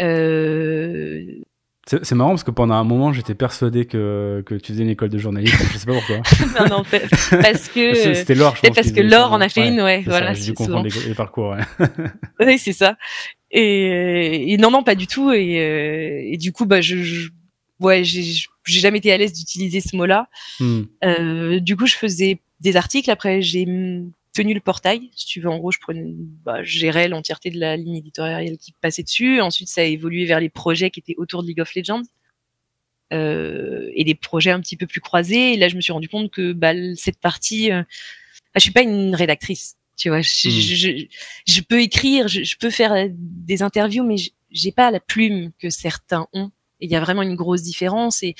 Euh, 0.00 1.24
c'est 1.86 2.12
marrant 2.12 2.30
parce 2.30 2.44
que 2.44 2.50
pendant 2.50 2.74
un 2.74 2.84
moment, 2.84 3.12
j'étais 3.12 3.34
persuadé 3.34 3.84
que, 3.84 4.42
que 4.46 4.54
tu 4.54 4.72
faisais 4.72 4.84
une 4.84 4.88
école 4.88 5.10
de 5.10 5.18
journalisme. 5.18 5.56
je 5.70 5.76
sais 5.76 5.86
pas 5.86 5.92
pourquoi. 5.92 6.16
non, 6.58 6.78
non, 6.78 6.82
parce 7.30 7.68
que. 7.68 8.14
C'était 8.14 8.34
Laure, 8.34 8.56
je 8.56 8.62
pense. 8.62 8.74
Parce 8.74 8.90
que 8.90 9.00
Laure 9.02 9.32
en 9.32 9.40
a 9.40 9.50
fait 9.50 9.68
une, 9.68 9.82
ouais. 9.82 10.02
Voilà. 10.06 10.32
J'ai 10.32 10.46
dû 10.46 10.54
comprendre 10.54 10.88
les, 11.06 11.14
parcours, 11.14 11.50
ouais. 11.50 11.86
oui, 12.40 12.58
c'est 12.58 12.72
ça. 12.72 12.96
Et, 13.50 14.52
et, 14.52 14.56
non, 14.56 14.70
non, 14.70 14.82
pas 14.82 14.94
du 14.94 15.06
tout. 15.06 15.30
Et, 15.30 15.60
euh, 15.60 16.32
et 16.32 16.38
du 16.38 16.52
coup, 16.52 16.64
bah, 16.64 16.80
je, 16.80 16.96
je 17.02 17.28
ouais, 17.80 18.02
j'ai 18.02 18.22
jamais 18.72 18.98
été 18.98 19.12
à 19.12 19.16
l'aise 19.16 19.32
d'utiliser 19.32 19.80
ce 19.80 19.96
mot-là. 19.96 20.28
Hmm. 20.60 20.82
Euh, 21.04 21.60
du 21.60 21.76
coup, 21.76 21.86
je 21.86 21.96
faisais 21.96 22.40
des 22.60 22.76
articles. 22.76 23.10
Après, 23.10 23.42
j'ai 23.42 23.66
tenu 24.32 24.54
le 24.54 24.60
portail. 24.60 25.10
Si 25.14 25.26
tu 25.26 25.40
veux, 25.40 25.48
en 25.48 25.58
gros, 25.58 25.70
je 25.70 25.78
prenais, 25.78 26.04
bah, 26.44 26.62
gérais 26.62 27.08
l'entièreté 27.08 27.50
de 27.50 27.58
la 27.58 27.76
ligne 27.76 27.96
éditoriale 27.96 28.56
qui 28.58 28.72
passait 28.80 29.02
dessus. 29.02 29.40
Ensuite, 29.40 29.68
ça 29.68 29.82
a 29.82 29.84
évolué 29.84 30.24
vers 30.24 30.40
les 30.40 30.48
projets 30.48 30.90
qui 30.90 31.00
étaient 31.00 31.14
autour 31.16 31.42
de 31.42 31.48
League 31.48 31.60
of 31.60 31.74
Legends. 31.74 32.02
Euh, 33.12 33.90
et 33.94 34.02
des 34.02 34.14
projets 34.14 34.50
un 34.50 34.60
petit 34.60 34.76
peu 34.76 34.86
plus 34.86 35.00
croisés. 35.00 35.52
Et 35.52 35.56
là, 35.56 35.68
je 35.68 35.76
me 35.76 35.80
suis 35.80 35.92
rendu 35.92 36.08
compte 36.08 36.30
que 36.30 36.52
bah, 36.52 36.72
cette 36.96 37.18
partie, 37.20 37.70
euh, 37.70 37.82
bah, 37.82 38.56
je 38.56 38.60
suis 38.60 38.72
pas 38.72 38.82
une 38.82 39.14
rédactrice. 39.14 39.76
Tu 39.96 40.08
vois, 40.08 40.22
je, 40.22 40.48
hmm. 40.48 41.06
je, 41.46 41.60
peux 41.60 41.80
écrire, 41.80 42.26
je, 42.26 42.56
peux 42.58 42.70
faire 42.70 43.08
des 43.10 43.62
interviews, 43.62 44.04
mais 44.04 44.16
j'ai 44.50 44.72
pas 44.72 44.90
la 44.90 44.98
plume 44.98 45.52
que 45.60 45.70
certains 45.70 46.26
ont. 46.32 46.50
Il 46.84 46.90
y 46.90 46.96
a 46.96 47.00
vraiment 47.00 47.22
une 47.22 47.34
grosse 47.34 47.62
différence. 47.62 48.22
Et 48.22 48.34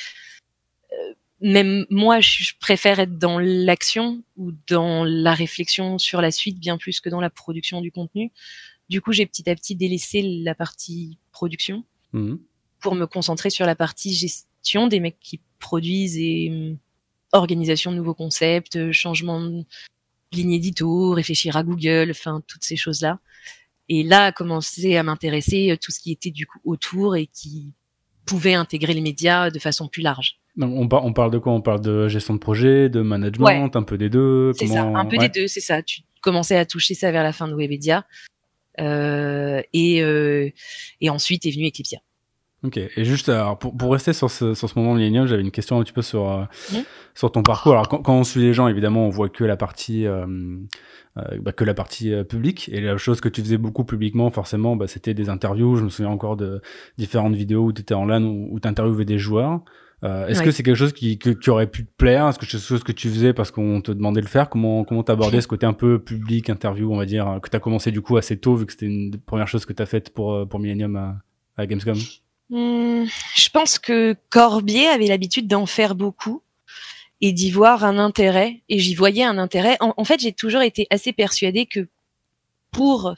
même 1.41 1.87
moi, 1.91 2.21
je 2.21 2.53
préfère 2.59 3.01
être 3.01 3.19
dans 3.19 3.39
l'action 3.39 4.23
ou 4.37 4.53
dans 4.67 5.05
la 5.05 5.35
réflexion 5.35 5.99
sur 5.99 6.21
la 6.21 6.31
suite 6.31 6.59
bien 6.59 6.79
plus 6.79 7.01
que 7.01 7.09
dans 7.09 7.21
la 7.21 7.31
production 7.31 7.81
du 7.81 7.93
contenu. 7.93 8.33
Du 8.89 9.01
coup, 9.01 9.13
j'ai 9.13 9.27
petit 9.27 9.49
à 9.49 9.55
petit 9.55 9.77
délaissé 9.77 10.23
la 10.43 10.55
partie 10.55 11.19
production 11.33 11.85
mmh. 12.13 12.37
pour 12.81 12.95
me 12.95 13.07
concentrer 13.07 13.51
sur 13.51 13.67
la 13.67 13.75
partie 13.75 14.15
gestion 14.15 14.87
des 14.87 15.01
mecs 15.01 15.19
qui 15.21 15.41
produisent 15.59 16.19
et 16.19 16.51
hum, 16.51 16.79
organisation 17.33 17.91
de 17.91 17.97
nouveaux 17.97 18.15
concepts, 18.15 18.93
changement 18.93 19.41
de 19.41 19.65
ligne 20.33 20.53
édito, 20.53 21.11
réfléchir 21.13 21.57
à 21.57 21.63
Google, 21.63 22.09
enfin 22.11 22.43
toutes 22.47 22.65
ces 22.65 22.77
choses-là. 22.77 23.21
Et 23.89 24.03
là, 24.03 24.27
a 24.27 24.33
commencé 24.33 24.97
à 24.97 25.03
m'intéresser 25.03 25.71
euh, 25.71 25.77
tout 25.77 25.91
ce 25.91 26.01
qui 26.01 26.13
était 26.13 26.31
du 26.31 26.47
coup 26.47 26.61
autour 26.65 27.17
et 27.17 27.27
qui 27.27 27.75
pouvait 28.27 28.55
intégrer 28.55 28.95
les 28.95 29.01
médias 29.01 29.51
de 29.51 29.59
façon 29.59 29.89
plus 29.89 30.03
large 30.03 30.39
on, 30.61 30.89
on, 30.91 31.13
parle 31.13 31.31
de 31.31 31.39
quoi? 31.39 31.53
On 31.53 31.61
parle 31.61 31.81
de 31.81 32.09
gestion 32.09 32.35
de 32.35 32.39
projet, 32.39 32.89
de 32.89 33.01
management, 33.01 33.75
un 33.75 33.83
peu 33.83 33.99
des 33.99 34.09
deux. 34.09 34.53
C'est 34.55 34.67
ça, 34.67 34.83
un 34.83 35.05
peu 35.07 35.17
des 35.17 35.29
deux, 35.29 35.49
c'est 35.49 35.61
ça. 35.61 35.83
Tu 35.83 36.03
commençais 36.21 36.57
à 36.57 36.65
toucher 36.65 36.95
ça 36.95 37.11
vers 37.11 37.23
la 37.23 37.33
fin 37.33 37.49
de 37.49 37.55
Webedia. 37.55 38.07
Euh, 38.81 39.63
et, 39.73 40.03
euh, 40.03 40.51
et 41.01 41.11
ensuite 41.11 41.47
est 41.47 41.51
venu 41.51 41.69
Eclipsia. 41.69 42.01
Ok, 42.65 42.79
et 42.79 43.05
juste 43.05 43.29
alors, 43.29 43.59
pour, 43.59 43.77
pour 43.77 43.93
rester 43.93 44.13
sur 44.15 44.31
ce, 44.31 44.55
sur 44.55 44.71
ce 44.71 44.79
moment 44.79 44.95
millénium, 44.95 45.27
j'avais 45.27 45.43
une 45.43 45.51
question 45.51 45.79
un 45.79 45.83
petit 45.83 45.93
peu 45.93 46.01
sur, 46.01 46.31
euh, 46.31 46.45
sur 47.15 47.31
ton 47.31 47.43
parcours. 47.43 47.73
Alors 47.73 47.89
quand, 47.89 47.99
quand, 47.99 48.15
on 48.15 48.25
suit 48.25 48.41
les 48.41 48.55
gens, 48.55 48.69
évidemment, 48.69 49.07
on 49.07 49.11
voit 49.11 49.29
que 49.29 49.45
la 49.45 49.59
partie, 49.59 50.07
euh, 50.07 50.27
euh, 51.19 51.23
bah, 51.43 51.53
que 51.53 51.65
la 51.65 51.75
partie 51.75 52.13
publique. 52.25 52.71
Et 52.73 52.81
la 52.81 52.97
chose 52.97 53.21
que 53.21 53.29
tu 53.29 53.43
faisais 53.43 53.59
beaucoup 53.59 53.85
publiquement, 53.85 54.31
forcément, 54.31 54.77
bah, 54.77 54.87
c'était 54.87 55.13
des 55.13 55.29
interviews. 55.29 55.77
Je 55.77 55.85
me 55.85 55.91
souviens 55.91 56.11
encore 56.11 56.37
de 56.37 56.63
différentes 56.97 57.35
vidéos 57.35 57.65
où 57.65 57.73
tu 57.73 57.83
étais 57.83 57.95
en 57.95 58.07
LAN, 58.07 58.23
où, 58.23 58.49
où 58.51 58.61
tu 58.61 58.67
interviewais 58.67 59.05
des 59.05 59.19
joueurs. 59.19 59.61
Euh, 60.03 60.27
est-ce 60.27 60.43
que 60.43 60.51
c'est 60.51 60.63
quelque 60.63 60.77
chose 60.77 60.93
qui, 60.93 61.19
qui 61.19 61.51
aurait 61.51 61.67
pu 61.67 61.87
te 61.87 61.93
plaire? 61.97 62.29
Est-ce 62.29 62.39
que 62.39 62.45
c'est 62.45 62.53
quelque 62.53 62.67
chose 62.67 62.85
que 62.85 62.93
tu 62.93 63.09
faisais 63.09 63.33
parce 63.33 63.51
qu'on 63.51 63.81
te 63.81 63.91
demandait 63.91 64.21
de 64.21 64.27
le 64.27 64.31
faire? 64.31 64.51
Comment 64.51 64.85
comment 64.85 65.03
t'abordais 65.03 65.41
ce 65.41 65.49
côté 65.49 65.65
un 65.65 65.73
peu 65.73 65.99
public, 65.99 66.51
interview, 66.51 66.93
on 66.93 66.97
va 66.97 67.07
dire, 67.07 67.39
que 67.43 67.49
tu 67.49 67.57
as 67.57 67.61
commencé 67.61 67.91
du 67.91 68.03
coup 68.03 68.17
assez 68.17 68.39
tôt 68.39 68.55
vu 68.57 68.67
que 68.67 68.73
c'était 68.73 68.87
une 68.87 69.11
des 69.11 69.19
premières 69.19 69.49
choses 69.49 69.65
que 69.65 69.73
tu 69.73 69.83
as 69.83 69.87
faites 69.87 70.11
pour, 70.11 70.35
euh, 70.35 70.45
pour 70.45 70.61
Millennium 70.61 70.97
à, 70.97 71.17
à 71.57 71.67
Gamescom? 71.67 71.97
Hmm, 72.51 73.05
Je 73.37 73.49
pense 73.51 73.79
que 73.79 74.17
Corbier 74.31 74.87
avait 74.89 75.07
l'habitude 75.07 75.47
d'en 75.47 75.67
faire 75.67 75.95
beaucoup 75.95 76.43
et 77.21 77.33
d'y 77.33 77.51
voir 77.51 77.85
un 77.85 77.99
intérêt, 77.99 78.63
et 78.69 78.79
j'y 78.79 78.95
voyais 78.95 79.25
un 79.25 79.39
intérêt. 79.39 79.77
En, 79.81 79.95
en 79.97 80.05
fait, 80.05 80.21
j'ai 80.21 80.33
toujours 80.33 80.63
été 80.63 80.87
assez 80.91 81.13
persuadée 81.13 81.67
que 81.67 81.89
pour 82.71 83.15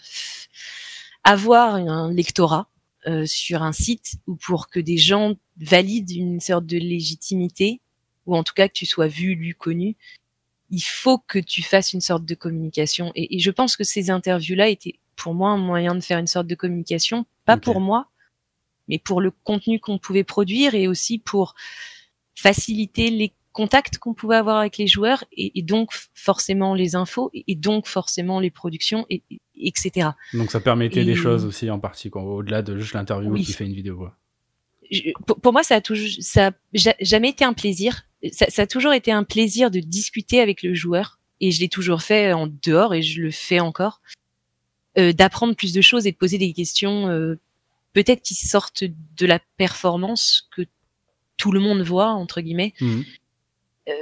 avoir 1.25 1.77
un 1.77 2.13
lectorat, 2.13 2.69
euh, 3.09 3.25
sur 3.25 3.63
un 3.63 3.71
site 3.71 4.17
ou 4.27 4.35
pour 4.35 4.69
que 4.69 4.81
des 4.81 4.97
gens 4.97 5.35
valident 5.59 6.11
une 6.11 6.41
sorte 6.41 6.67
de 6.67 6.77
légitimité 6.77 7.81
ou 8.27 8.37
en 8.37 8.43
tout 8.43 8.53
cas 8.53 8.67
que 8.67 8.73
tu 8.73 8.85
sois 8.85 9.07
vu, 9.07 9.37
lu, 9.37 9.55
connu, 9.55 9.95
il 10.71 10.81
faut 10.81 11.19
que 11.19 11.39
tu 11.39 11.63
fasses 11.63 11.93
une 11.93 12.01
sorte 12.01 12.25
de 12.25 12.35
communication. 12.35 13.13
Et, 13.15 13.39
je 13.39 13.51
pense 13.53 13.77
que 13.77 13.85
ces 13.85 14.11
interviews-là 14.11 14.69
étaient 14.71 14.99
pour 15.15 15.35
moi 15.35 15.51
un 15.51 15.57
moyen 15.57 15.95
de 15.95 16.01
faire 16.01 16.19
une 16.19 16.27
sorte 16.27 16.49
de 16.49 16.57
communication, 16.57 17.27
pas 17.45 17.57
pour 17.57 17.81
moi, 17.81 18.09
mais 18.89 18.99
pour 18.99 19.21
le 19.21 19.31
contenu 19.31 19.81
qu'on 19.81 19.99
pouvait 19.99 20.25
produire 20.25 20.75
et 20.75 20.89
aussi 20.89 21.19
pour 21.19 21.55
faciliter 22.35 23.11
les 23.11 23.33
contact 23.57 23.97
qu'on 23.97 24.13
pouvait 24.13 24.37
avoir 24.37 24.59
avec 24.59 24.77
les 24.77 24.87
joueurs 24.87 25.25
et, 25.33 25.63
donc 25.63 25.89
forcément 26.13 26.75
les 26.75 26.95
infos 26.95 27.31
et, 27.33 27.55
donc 27.55 27.87
forcément 27.87 28.39
les 28.39 28.51
productions 28.51 29.07
et, 29.09 29.23
etc. 29.57 30.11
Donc 30.35 30.51
ça 30.51 30.61
permettait 30.61 31.07
des 31.07 31.15
choses 31.15 31.47
aussi 31.47 31.71
en 31.71 31.81
partie 31.81 32.11
au-delà 32.13 32.61
de 32.61 32.79
juste 32.79 32.93
l'interview 32.93 33.35
qui 33.37 33.55
fait 33.55 33.65
une 33.65 33.73
vidéo. 33.73 34.09
pour, 35.41 35.55
moi, 35.55 35.63
ça 35.63 35.77
a 35.77 35.81
toujours, 35.81 36.11
ça 36.21 36.53
jamais 36.75 37.31
été 37.31 37.47
un 37.47 37.55
plaisir. 37.55 38.03
Ça, 38.31 38.45
ça, 38.51 38.63
a 38.63 38.67
toujours 38.67 38.93
été 38.93 39.11
un 39.11 39.25
plaisir 39.25 39.71
de 39.71 39.81
discuter 39.81 40.41
avec 40.41 40.63
le 40.63 40.75
joueur 40.75 41.19
et 41.41 41.51
je 41.51 41.61
l'ai 41.61 41.71
toujours 41.71 42.03
fait 42.03 42.35
en 42.35 42.49
dehors 42.63 42.93
et 42.93 43.01
je 43.01 43.23
le 43.23 43.31
fais 43.31 43.61
encore. 43.61 44.03
Euh, 44.99 45.13
d'apprendre 45.13 45.55
plus 45.55 45.73
de 45.73 45.81
choses 45.81 46.07
et 46.07 46.13
de 46.13 46.17
poser 46.17 46.37
des 46.39 46.53
questions 46.53 47.09
euh, 47.09 47.39
peut-être 47.97 48.21
qui 48.21 48.35
sortent 48.35 48.85
de 48.85 49.25
la 49.25 49.39
performance 49.57 50.51
que 50.55 50.67
tout 51.39 51.51
le 51.51 51.61
monde 51.61 51.81
voit 51.81 52.11
entre 52.11 52.43
guillemets. 52.43 52.75
Mmh. 52.79 53.01
Euh, 53.89 53.93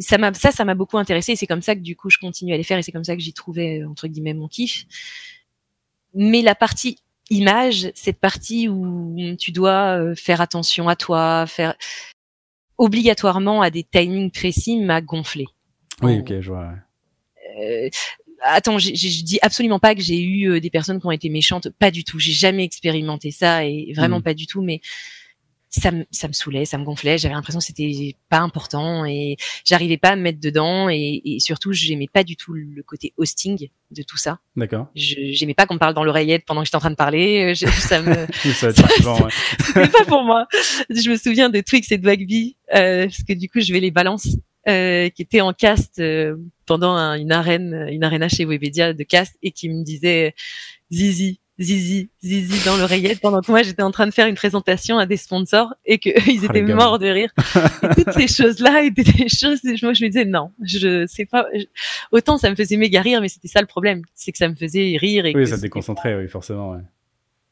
ça 0.00 0.18
m'a 0.18 0.34
ça 0.34 0.50
ça 0.50 0.64
m'a 0.64 0.74
beaucoup 0.74 0.98
intéressé 0.98 1.32
et 1.32 1.36
c'est 1.36 1.46
comme 1.46 1.62
ça 1.62 1.76
que 1.76 1.80
du 1.80 1.94
coup 1.94 2.10
je 2.10 2.18
continue 2.18 2.54
à 2.54 2.56
les 2.56 2.64
faire 2.64 2.76
et 2.76 2.82
c'est 2.82 2.90
comme 2.90 3.04
ça 3.04 3.14
que 3.14 3.22
j'y 3.22 3.32
trouvais 3.32 3.84
entre 3.84 4.08
guillemets 4.08 4.34
mon 4.34 4.48
kiff. 4.48 4.86
Mais 6.12 6.42
la 6.42 6.56
partie 6.56 6.98
image, 7.30 7.92
cette 7.94 8.18
partie 8.18 8.68
où 8.68 9.14
tu 9.38 9.52
dois 9.52 9.96
euh, 9.96 10.16
faire 10.16 10.40
attention 10.40 10.88
à 10.88 10.96
toi, 10.96 11.46
faire 11.46 11.76
obligatoirement 12.78 13.62
à 13.62 13.70
des 13.70 13.84
timings 13.84 14.32
précis 14.32 14.80
m'a 14.80 15.00
gonflé. 15.00 15.46
Oui, 16.02 16.18
ok, 16.18 16.40
je 16.40 16.50
vois. 16.50 16.74
Euh, 17.60 17.88
attends, 18.42 18.78
je 18.78 18.90
dis 18.90 19.38
absolument 19.42 19.78
pas 19.78 19.94
que 19.94 20.02
j'ai 20.02 20.20
eu 20.20 20.50
euh, 20.50 20.60
des 20.60 20.70
personnes 20.70 21.00
qui 21.00 21.06
ont 21.06 21.12
été 21.12 21.28
méchantes, 21.28 21.68
pas 21.78 21.90
du 21.90 22.04
tout. 22.04 22.18
J'ai 22.18 22.32
jamais 22.32 22.64
expérimenté 22.64 23.30
ça 23.30 23.64
et 23.64 23.92
vraiment 23.94 24.20
mm. 24.20 24.22
pas 24.22 24.34
du 24.34 24.46
tout. 24.46 24.62
Mais 24.62 24.80
ça 25.68 25.90
me, 25.90 26.04
ça 26.10 26.28
me 26.28 26.32
saoulait, 26.32 26.64
ça 26.64 26.78
me 26.78 26.84
gonflait. 26.84 27.18
J'avais 27.18 27.34
l'impression 27.34 27.58
que 27.58 27.64
c'était 27.64 28.16
pas 28.28 28.38
important 28.38 29.04
et 29.04 29.36
j'arrivais 29.64 29.98
pas 29.98 30.10
à 30.10 30.16
me 30.16 30.22
mettre 30.22 30.40
dedans 30.40 30.88
et, 30.88 31.20
et 31.24 31.40
surtout 31.40 31.72
j'aimais 31.72 32.08
pas 32.10 32.24
du 32.24 32.36
tout 32.36 32.54
le 32.54 32.82
côté 32.82 33.12
hosting 33.16 33.68
de 33.90 34.02
tout 34.02 34.16
ça. 34.16 34.38
D'accord. 34.56 34.88
J'aimais 34.94 35.54
pas 35.54 35.66
qu'on 35.66 35.74
me 35.74 35.78
parle 35.78 35.94
dans 35.94 36.04
l'oreillette 36.04 36.44
pendant 36.46 36.62
que 36.62 36.66
j'étais 36.66 36.76
en 36.76 36.80
train 36.80 36.90
de 36.90 36.96
parler. 36.96 37.54
Je, 37.54 37.66
ça 37.66 38.00
me, 38.00 38.14
ça, 38.54 38.72
ça 38.72 39.28
c'était 39.64 39.88
pas 39.88 40.04
pour 40.06 40.22
moi. 40.22 40.46
Je 40.88 41.10
me 41.10 41.16
souviens 41.16 41.50
de 41.50 41.60
Twix 41.60 41.90
et 41.92 41.98
de 41.98 42.06
Wagby 42.06 42.56
euh, 42.74 43.04
parce 43.04 43.22
que 43.22 43.32
du 43.32 43.48
coup 43.48 43.60
je 43.60 43.72
vais 43.72 43.80
les 43.80 43.90
balance 43.90 44.28
euh, 44.68 45.08
qui 45.10 45.22
était 45.22 45.40
en 45.40 45.52
cast 45.52 46.00
euh, 46.00 46.36
pendant 46.66 46.96
une 47.14 47.30
arène, 47.30 47.86
une 47.90 48.02
arena 48.02 48.28
chez 48.28 48.44
Webedia 48.44 48.92
de 48.92 49.02
cast 49.04 49.36
et 49.42 49.52
qui 49.52 49.68
me 49.68 49.84
disait 49.84 50.34
Zizi, 50.92 51.40
Zizi, 51.60 52.10
Zizi 52.22 52.64
dans 52.64 52.76
l'oreillette 52.76 53.20
pendant 53.20 53.40
que 53.40 53.50
moi 53.50 53.62
j'étais 53.62 53.82
en 53.82 53.92
train 53.92 54.06
de 54.06 54.10
faire 54.10 54.26
une 54.26 54.34
présentation 54.34 54.98
à 54.98 55.06
des 55.06 55.16
sponsors 55.16 55.72
et 55.84 55.98
que 55.98 56.10
ils 56.30 56.40
oh, 56.42 56.50
étaient 56.50 56.62
morts 56.62 56.98
de 56.98 57.06
rire. 57.06 57.32
et 57.96 58.04
toutes 58.04 58.14
ces 58.14 58.26
choses-là 58.42 58.82
étaient 58.82 59.04
des 59.04 59.28
choses. 59.28 59.60
Moi 59.82 59.92
je 59.92 60.04
me 60.04 60.08
disais 60.08 60.24
non, 60.24 60.50
je 60.62 61.06
sais 61.06 61.26
pas. 61.26 61.46
Autant 62.10 62.36
ça 62.36 62.50
me 62.50 62.56
faisait 62.56 62.76
méga 62.76 63.02
rire, 63.02 63.20
mais 63.20 63.28
c'était 63.28 63.48
ça 63.48 63.60
le 63.60 63.66
problème, 63.68 64.02
c'est 64.14 64.32
que 64.32 64.38
ça 64.38 64.48
me 64.48 64.56
faisait 64.56 64.96
rire. 65.00 65.26
Et 65.26 65.32
oui, 65.34 65.46
ça 65.46 65.58
déconcentrait, 65.58 66.16
oui, 66.16 66.28
forcément. 66.28 66.72
Ouais. 66.72 66.82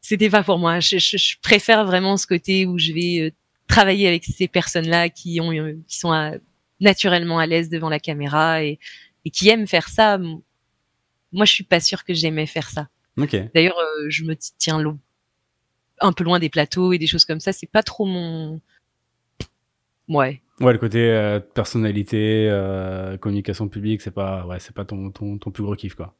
C'était 0.01 0.31
pas 0.31 0.43
pour 0.43 0.59
moi. 0.59 0.81
Je, 0.81 0.99
je, 0.99 1.17
je, 1.17 1.37
préfère 1.41 1.87
vraiment 1.87 2.17
ce 2.17 2.27
côté 2.27 2.67
où 2.67 2.77
je 2.77 2.93
vais 2.93 3.21
euh, 3.21 3.31
travailler 3.69 4.07
avec 4.07 4.25
ces 4.25 4.49
personnes-là 4.49 5.09
qui 5.09 5.41
ont, 5.41 5.51
qui 5.87 5.99
sont 5.99 6.13
à 6.13 6.33
naturellement 6.81 7.39
à 7.39 7.47
l'aise 7.47 7.69
devant 7.69 7.89
la 7.89 8.01
caméra 8.01 8.63
et, 8.63 8.79
et 9.25 9.31
qui 9.31 9.49
aiment 9.49 9.67
faire 9.67 9.89
ça. 9.89 10.19
Moi, 10.19 11.45
je 11.45 11.53
suis 11.53 11.65
pas 11.65 11.81
sûre 11.81 12.05
que 12.05 12.15
j'aimais 12.15 12.47
faire 12.47 12.71
ça. 12.71 12.89
D'ailleurs, 13.17 13.79
euh, 13.79 14.07
je 14.09 14.25
me 14.25 14.35
tiens 14.59 14.83
un 16.01 16.13
peu 16.13 16.25
loin 16.25 16.39
des 16.39 16.49
plateaux 16.49 16.93
et 16.93 16.99
des 16.99 17.07
choses 17.07 17.25
comme 17.25 17.41
ça. 17.41 17.53
C'est 17.53 17.71
pas 17.71 17.83
trop 17.83 18.05
mon. 18.05 18.61
Ouais. 20.09 20.41
Ouais, 20.61 20.73
le 20.73 20.79
côté 20.79 21.11
euh, 21.11 21.41
personnalité, 21.41 22.49
euh, 22.51 23.17
communication 23.17 23.69
publique, 23.69 24.03
c'est 24.03 24.13
pas, 24.13 24.47
ouais, 24.47 24.61
c'est 24.61 24.75
pas 24.75 24.85
ton, 24.85 25.11
ton, 25.11 25.39
ton, 25.39 25.51
plus 25.51 25.65
gros 25.65 25.75
kiff, 25.75 25.95
quoi. 25.95 26.15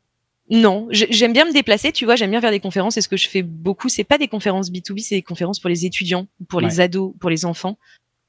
Non, 0.51 0.89
j'aime 0.91 1.33
bien 1.33 1.47
me 1.47 1.53
déplacer, 1.53 1.91
tu 1.91 2.05
vois, 2.05 2.17
j'aime 2.17 2.31
bien 2.31 2.41
faire 2.41 2.51
des 2.51 2.61
conférences. 2.61 2.97
Et 2.97 3.01
ce 3.01 3.09
que 3.09 3.17
je 3.17 3.29
fais 3.29 3.43
beaucoup, 3.43 3.89
c'est 3.89 4.05
pas 4.05 4.19
des 4.19 4.29
conférences 4.29 4.71
B2B, 4.71 4.99
c'est 4.99 5.15
des 5.15 5.23
conférences 5.23 5.59
pour 5.59 5.71
les 5.71 5.87
étudiants, 5.87 6.27
pour 6.49 6.61
les 6.61 6.81
ados, 6.81 7.15
pour 7.19 7.31
les 7.31 7.47
enfants 7.47 7.79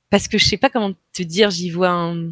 parce 0.09 0.27
que 0.27 0.37
je 0.37 0.45
sais 0.45 0.57
pas 0.57 0.69
comment 0.69 0.93
te 1.13 1.23
dire, 1.23 1.49
j'y 1.49 1.69
vois 1.69 1.89
un 1.89 2.31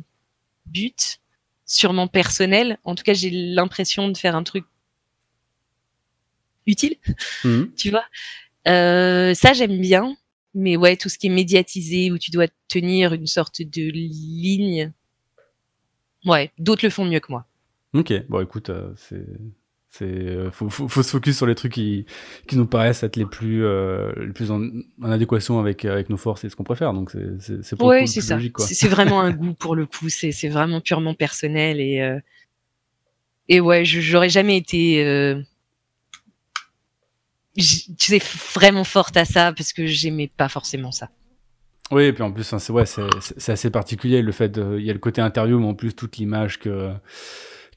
but 0.65 1.19
sûrement 1.65 2.07
personnel. 2.07 2.77
En 2.83 2.95
tout 2.95 3.03
cas, 3.03 3.13
j'ai 3.13 3.29
l'impression 3.29 4.09
de 4.09 4.17
faire 4.17 4.35
un 4.35 4.43
truc 4.43 4.65
utile, 6.65 6.95
mhm. 7.43 7.73
tu 7.75 7.89
vois. 7.89 8.05
Euh, 8.67 9.33
ça, 9.33 9.53
j'aime 9.53 9.79
bien. 9.79 10.15
Mais 10.55 10.77
ouais, 10.77 10.97
tout 10.97 11.09
ce 11.09 11.17
qui 11.17 11.27
est 11.27 11.31
médiatisé, 11.31 12.11
où 12.11 12.19
tu 12.19 12.29
dois 12.29 12.47
tenir 12.67 13.13
une 13.13 13.25
sorte 13.25 13.63
de 13.63 13.89
ligne, 13.89 14.91
ouais, 16.25 16.51
d'autres 16.59 16.85
le 16.85 16.91
font 16.91 17.05
mieux 17.05 17.19
que 17.19 17.31
moi. 17.31 17.47
Ok, 17.93 18.13
bon 18.29 18.41
écoute, 18.41 18.69
euh, 18.69 18.93
c'est 18.95 19.25
c'est 19.95 20.05
euh, 20.05 20.49
faut, 20.49 20.69
faut, 20.69 20.87
faut, 20.87 21.03
se 21.03 21.11
focus 21.11 21.37
sur 21.37 21.45
les 21.45 21.53
trucs 21.53 21.73
qui, 21.73 22.07
qui 22.47 22.57
nous 22.57 22.65
paraissent 22.65 23.03
être 23.03 23.15
les 23.15 23.27
plus 23.27 23.63
euh, 23.63 24.11
les 24.17 24.33
plus 24.33 24.49
en, 24.49 24.67
adéquation 25.03 25.59
avec 25.59 25.85
avec 25.85 26.09
nos 26.09 26.17
forces 26.17 26.43
et 26.43 26.49
ce 26.49 26.55
qu'on 26.55 26.63
préfère. 26.63 26.93
Donc 26.93 27.11
c'est 27.11 27.61
c'est 27.61 27.75
pour 27.75 27.89
ouais, 27.89 28.07
c'est 28.07 28.21
ça. 28.21 28.39
C'est 28.57 28.87
vraiment 28.87 29.21
un 29.21 29.31
goût 29.31 29.53
pour 29.53 29.75
le 29.75 29.85
coup. 29.85 30.09
C'est 30.09 30.31
c'est 30.31 30.49
vraiment 30.49 30.81
purement 30.81 31.13
personnel 31.13 31.79
et 31.79 32.01
euh, 32.01 32.19
et 33.49 33.59
ouais, 33.59 33.85
j'aurais 33.85 34.29
jamais 34.29 34.57
été 34.57 35.05
euh, 35.05 35.39
sais 37.55 38.21
vraiment 38.55 38.85
forte 38.85 39.15
à 39.15 39.25
ça 39.25 39.53
parce 39.53 39.73
que 39.73 39.85
j'aimais 39.85 40.27
pas 40.27 40.49
forcément 40.49 40.91
ça. 40.91 41.09
Oui, 41.91 42.05
et 42.05 42.13
puis 42.13 42.23
en 42.23 42.31
plus, 42.31 42.43
c'est 42.43 42.71
ouais, 42.71 42.85
c'est 42.87 43.51
assez 43.51 43.69
particulier 43.69 44.23
le 44.23 44.31
fait 44.31 44.57
il 44.57 44.83
y 44.83 44.89
a 44.89 44.93
le 44.93 44.99
côté 44.99 45.21
interview, 45.21 45.59
mais 45.59 45.67
en 45.67 45.75
plus 45.75 45.93
toute 45.93 46.17
l'image 46.17 46.57
que 46.57 46.93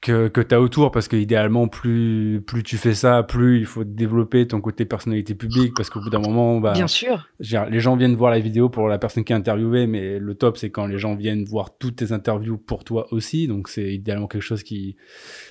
que, 0.07 0.29
que 0.29 0.41
tu 0.41 0.55
as 0.55 0.61
autour 0.61 0.93
parce 0.93 1.09
que 1.09 1.17
idéalement 1.17 1.67
plus 1.67 2.41
plus 2.47 2.63
tu 2.63 2.77
fais 2.77 2.95
ça 2.95 3.25
plus 3.25 3.59
il 3.59 3.67
faut 3.67 3.83
développer 3.83 4.47
ton 4.47 4.61
côté 4.61 4.85
personnalité 4.85 5.35
publique 5.35 5.73
parce 5.75 5.91
qu'au 5.91 6.01
bout 6.01 6.11
d'un 6.11 6.21
moment 6.21 6.61
bah 6.61 6.75
bien 6.75 6.87
sûr. 6.87 7.29
les 7.41 7.81
gens 7.81 7.97
viennent 7.97 8.15
voir 8.15 8.31
la 8.31 8.39
vidéo 8.39 8.69
pour 8.69 8.87
la 8.87 8.99
personne 8.99 9.25
qui 9.25 9.33
est 9.33 9.37
interviewée 9.37 9.89
mais 9.89 10.21
le 10.21 10.35
top 10.37 10.59
c'est 10.59 10.71
quand 10.71 10.87
les 10.87 10.99
gens 10.99 11.17
viennent 11.17 11.45
voir 11.45 11.77
toutes 11.77 11.97
tes 11.97 12.13
interviews 12.13 12.57
pour 12.57 12.85
toi 12.85 13.09
aussi. 13.11 13.49
Donc 13.49 13.69
c'est 13.69 13.93
idéalement 13.93 14.29
quelque 14.29 14.43
chose 14.43 14.63
qui 14.63 14.97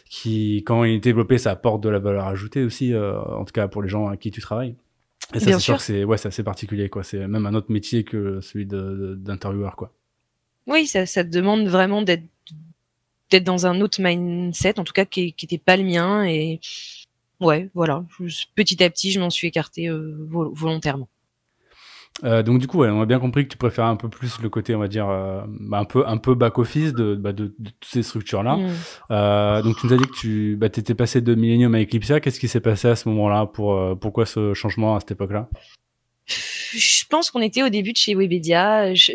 qui 0.09 0.63
quand 0.65 0.85
il 0.85 0.93
est 0.93 0.99
développé 0.99 1.37
ça 1.37 1.51
apporte 1.51 1.83
de 1.83 1.89
la 1.89 1.99
valeur 1.99 2.25
ajoutée 2.25 2.63
aussi 2.63 2.93
euh, 2.93 3.19
en 3.19 3.43
tout 3.43 3.51
cas 3.51 3.67
pour 3.67 3.83
les 3.83 3.89
gens 3.89 4.07
à 4.07 4.15
qui 4.15 4.31
tu 4.31 4.39
travailles. 4.39 4.75
Et 5.33 5.39
ça 5.39 5.51
c'est 5.51 5.59
sûr 5.59 5.77
que 5.77 5.83
c'est 5.83 6.05
ouais 6.05 6.17
c'est 6.17 6.29
assez 6.29 6.43
particulier 6.43 6.87
quoi. 6.87 7.03
C'est 7.03 7.27
même 7.27 7.45
un 7.45 7.55
autre 7.55 7.73
métier 7.73 8.05
que 8.05 8.39
celui 8.39 8.65
d'intervieweur 8.65 9.75
quoi. 9.75 9.93
Oui 10.65 10.87
ça 10.87 11.23
demande 11.25 11.67
vraiment 11.67 12.01
d'être 12.03 12.23
d'être 13.31 13.43
dans 13.43 13.65
un 13.65 13.81
autre 13.81 14.01
mindset, 14.01 14.79
en 14.79 14.83
tout 14.83 14.93
cas 14.93 15.05
qui, 15.05 15.33
qui 15.33 15.45
était 15.45 15.57
pas 15.57 15.77
le 15.77 15.83
mien. 15.83 16.25
Et 16.25 16.59
ouais, 17.39 17.69
voilà, 17.73 18.03
petit 18.55 18.83
à 18.83 18.89
petit, 18.89 19.11
je 19.11 19.19
m'en 19.19 19.29
suis 19.29 19.47
écarté 19.47 19.87
euh, 19.87 20.15
volontairement. 20.29 21.09
Euh, 22.23 22.43
donc 22.43 22.59
du 22.59 22.67
coup, 22.67 22.83
on 22.83 23.01
a 23.01 23.05
bien 23.05 23.19
compris 23.19 23.43
que 23.43 23.49
tu 23.51 23.57
préfères 23.57 23.85
un 23.85 23.97
peu 23.97 24.07
plus 24.07 24.39
le 24.39 24.49
côté, 24.49 24.73
on 24.73 24.79
va 24.79 24.87
dire, 24.87 25.09
euh, 25.09 25.41
bah, 25.47 25.79
un 25.79 25.85
peu 25.85 26.07
un 26.07 26.17
peu 26.17 26.33
back 26.33 26.57
office 26.57 26.93
de, 26.93 27.15
bah, 27.15 27.33
de, 27.33 27.47
toutes 27.47 27.85
ces 27.85 28.03
structures 28.03 28.41
là. 28.41 28.55
Mm. 28.55 28.73
Euh, 29.11 29.61
donc 29.61 29.77
tu 29.77 29.87
nous 29.87 29.93
as 29.93 29.97
dit 29.97 30.05
que 30.05 30.15
tu 30.15 30.55
bah, 30.55 30.67
étais 30.67 30.95
passé 30.95 31.19
de 31.19 31.35
Millennium 31.35 31.75
à 31.75 31.81
Eclipse. 31.81 32.13
Qu'est-ce 32.21 32.39
qui 32.39 32.47
s'est 32.47 32.61
passé 32.61 32.87
à 32.87 32.95
ce 32.95 33.09
moment-là 33.09 33.47
Pour 33.47 33.99
pourquoi 33.99 34.25
ce 34.25 34.53
changement 34.53 34.95
à 34.95 35.01
cette 35.01 35.11
époque-là? 35.11 35.49
Je 36.25 37.05
pense 37.09 37.31
qu'on 37.31 37.41
était 37.41 37.63
au 37.63 37.69
début 37.69 37.91
de 37.91 37.97
chez 37.97 38.15
Webedia. 38.15 38.93
Je, 38.93 39.11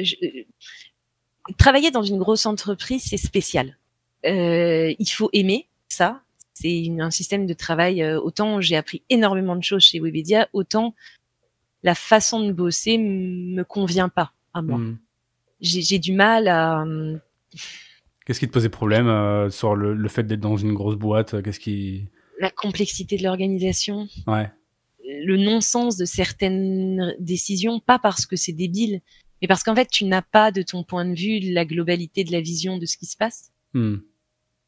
Travailler 1.56 1.90
dans 1.90 2.02
une 2.02 2.18
grosse 2.18 2.46
entreprise, 2.46 3.02
c'est 3.08 3.16
spécial. 3.16 3.78
Euh, 4.26 4.94
il 4.98 5.08
faut 5.08 5.30
aimer 5.32 5.68
ça. 5.88 6.22
C'est 6.54 6.90
un 6.98 7.10
système 7.10 7.46
de 7.46 7.54
travail. 7.54 8.02
Euh, 8.02 8.20
autant 8.20 8.60
j'ai 8.60 8.76
appris 8.76 9.02
énormément 9.08 9.56
de 9.56 9.62
choses 9.62 9.82
chez 9.82 10.00
Webedia, 10.00 10.48
autant 10.52 10.94
la 11.82 11.94
façon 11.94 12.46
de 12.46 12.52
bosser 12.52 12.98
me 12.98 13.62
convient 13.62 14.08
pas 14.08 14.32
à 14.52 14.62
moi. 14.62 14.78
Hmm. 14.78 14.98
J'ai 15.60 15.98
du 15.98 16.12
mal 16.12 16.48
à. 16.48 16.82
Euh, 16.82 17.16
Qu'est-ce 18.24 18.40
qui 18.40 18.46
te 18.46 18.52
posait 18.52 18.68
problème 18.68 19.08
euh, 19.08 19.50
sur 19.50 19.74
le, 19.74 19.94
le 19.94 20.08
fait 20.08 20.22
d'être 20.22 20.40
dans 20.40 20.56
une 20.56 20.72
grosse 20.72 20.96
boîte 20.96 21.42
Qu'est-ce 21.42 21.60
qui 21.60 22.06
La 22.38 22.50
complexité 22.50 23.16
de 23.16 23.22
l'organisation. 23.22 24.08
Ouais. 24.26 24.50
Le 25.02 25.36
non-sens 25.36 25.96
de 25.96 26.04
certaines 26.04 27.14
décisions, 27.18 27.80
pas 27.80 27.98
parce 27.98 28.26
que 28.26 28.36
c'est 28.36 28.52
débile, 28.52 29.00
mais 29.40 29.48
parce 29.48 29.62
qu'en 29.62 29.74
fait 29.74 29.88
tu 29.90 30.04
n'as 30.04 30.22
pas 30.22 30.52
de 30.52 30.62
ton 30.62 30.84
point 30.84 31.04
de 31.04 31.14
vue 31.14 31.52
la 31.52 31.64
globalité 31.64 32.24
de 32.24 32.32
la 32.32 32.40
vision 32.40 32.78
de 32.78 32.86
ce 32.86 32.96
qui 32.96 33.06
se 33.06 33.16
passe. 33.16 33.50
Hmm. 33.74 33.96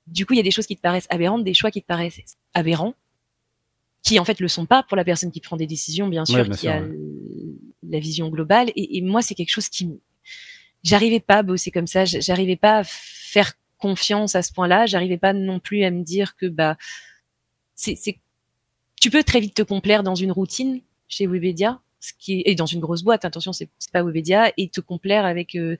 Du 0.06 0.26
coup, 0.26 0.34
il 0.34 0.36
y 0.36 0.40
a 0.40 0.44
des 0.44 0.50
choses 0.50 0.66
qui 0.66 0.76
te 0.76 0.80
paraissent 0.80 1.06
aberrantes, 1.10 1.44
des 1.44 1.54
choix 1.54 1.70
qui 1.70 1.80
te 1.80 1.86
paraissent 1.86 2.20
aberrants, 2.54 2.94
qui 4.02 4.18
en 4.18 4.24
fait 4.24 4.40
le 4.40 4.48
sont 4.48 4.66
pas 4.66 4.82
pour 4.82 4.96
la 4.96 5.04
personne 5.04 5.30
qui 5.30 5.40
prend 5.40 5.56
des 5.56 5.66
décisions, 5.66 6.08
bien 6.08 6.24
sûr, 6.24 6.48
qui 6.50 6.68
a 6.68 6.82
la 7.88 7.98
vision 7.98 8.28
globale. 8.28 8.72
Et, 8.74 9.00
moi, 9.02 9.22
c'est 9.22 9.34
quelque 9.34 9.50
chose 9.50 9.68
qui, 9.68 9.90
j'arrivais 10.82 11.20
pas 11.20 11.38
à 11.38 11.42
bosser 11.42 11.70
comme 11.70 11.86
ça, 11.86 12.04
j'arrivais 12.04 12.56
pas 12.56 12.78
à 12.78 12.84
faire 12.84 13.52
confiance 13.78 14.34
à 14.34 14.42
ce 14.42 14.52
point-là, 14.52 14.86
j'arrivais 14.86 15.18
pas 15.18 15.32
non 15.32 15.58
plus 15.60 15.84
à 15.84 15.90
me 15.90 16.02
dire 16.02 16.36
que 16.36 16.46
bah, 16.46 16.76
c'est, 17.74 17.96
tu 19.00 19.10
peux 19.10 19.24
très 19.24 19.40
vite 19.40 19.54
te 19.54 19.62
complaire 19.62 20.02
dans 20.02 20.14
une 20.14 20.32
routine 20.32 20.80
chez 21.08 21.26
Webedia, 21.26 21.80
ce 22.00 22.12
qui 22.18 22.40
est, 22.40 22.42
et 22.46 22.54
dans 22.54 22.66
une 22.66 22.80
grosse 22.80 23.02
boîte, 23.02 23.24
attention, 23.24 23.52
c'est, 23.52 23.68
pas 23.92 24.02
Webedia, 24.02 24.52
et 24.56 24.68
te 24.68 24.80
complaire 24.80 25.24
avec 25.24 25.54
euh, 25.54 25.76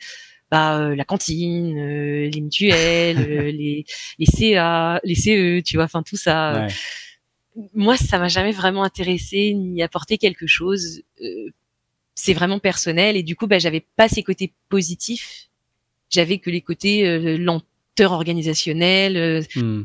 bah, 0.53 0.95
la 0.95 1.05
cantine, 1.07 1.75
les 2.27 2.41
mutuelles, 2.43 3.17
les, 3.57 3.87
les 4.19 4.27
CA, 4.27 5.01
les 5.03 5.15
CE, 5.15 5.63
tu 5.63 5.77
vois, 5.77 5.85
enfin 5.85 6.03
tout 6.03 6.19
ça. 6.19 6.67
Moi, 7.75 7.97
ça 7.97 8.19
m'a 8.19 8.29
jamais 8.29 8.53
vraiment 8.53 8.85
intéressé 8.85 9.55
ni 9.55 9.83
apporté 9.83 10.19
quelque 10.19 10.47
chose. 10.47 11.03
c'est 12.15 12.35
vraiment 12.35 12.59
personnel 12.59 13.17
et 13.17 13.23
du 13.23 13.35
coup, 13.35 13.47
bah, 13.47 13.59
j'avais 13.59 13.85
pas 13.97 14.09
ces 14.09 14.23
côtés 14.23 14.53
positifs. 14.69 15.49
J'avais 16.11 16.39
que 16.39 16.51
les 16.51 16.61
côtés 16.61 17.39
lenteur 17.39 18.13
organisationnelle, 18.13 19.47
hmm. 19.57 19.85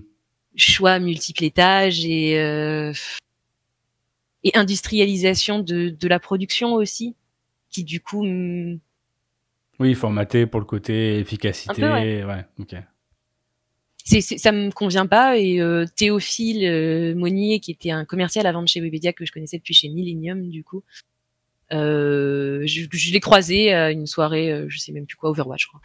choix 0.58 1.00
multiples 1.00 1.46
étages 1.46 2.06
et 2.06 2.36
et 4.44 4.56
industrialisation 4.56 5.60
de, 5.60 5.90
de 5.90 6.08
la 6.08 6.20
production 6.20 6.74
aussi, 6.74 7.16
qui 7.70 7.84
du 7.84 8.02
coup 8.02 8.26
oui, 9.80 9.94
formaté 9.94 10.46
pour 10.46 10.60
le 10.60 10.66
côté 10.66 11.20
efficacité. 11.20 11.84
ouais. 11.84 12.24
ouais 12.24 12.46
ok. 12.60 12.76
C'est, 14.04 14.22
ça 14.22 14.54
me 14.54 14.72
convient 14.72 15.06
pas. 15.06 15.38
Et 15.38 15.60
euh, 15.60 15.86
Théophile 15.98 16.66
euh, 16.66 17.13
Monnier, 17.13 17.60
qui 17.60 17.72
était 17.72 17.92
un 17.92 18.06
commercial 18.06 18.46
avant 18.48 18.62
de 18.62 18.68
chez 18.68 18.80
Webedia 18.80 19.12
que 19.12 19.26
je 19.26 19.34
connaissais 19.34 19.58
depuis 19.58 19.74
chez 19.74 19.90
Millennium, 19.90 20.50
du 20.50 20.63
coup, 20.63 20.84
euh, 21.74 22.62
je, 22.66 22.86
je 22.90 23.12
l'ai 23.12 23.20
croisé 23.20 23.74
à 23.74 23.92
une 23.92 24.08
soirée, 24.08 24.66
je 24.70 24.80
sais 24.80 24.94
même 24.94 25.06
plus 25.06 25.18
quoi, 25.18 25.30
Overwatch, 25.32 25.63
je 25.63 25.68
crois, 25.68 25.82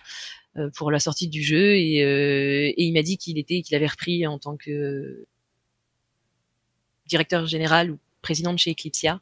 euh, 0.57 0.71
pour 0.77 0.93
la 0.93 1.01
sortie 1.01 1.27
du 1.27 1.43
jeu, 1.43 1.75
et, 1.75 1.99
et 1.99 2.83
il 2.85 2.93
m'a 2.93 3.03
dit 3.03 3.19
qu'il 3.19 3.39
était, 3.39 3.61
qu'il 3.63 3.75
avait 3.75 3.89
repris 3.89 4.25
en 4.25 4.39
tant 4.39 4.57
que 4.57 5.27
directeur 7.07 7.47
général 7.47 7.91
ou 7.91 7.99
président 8.21 8.53
de 8.53 8.59
chez 8.59 8.71
Eclipsia 8.71 9.21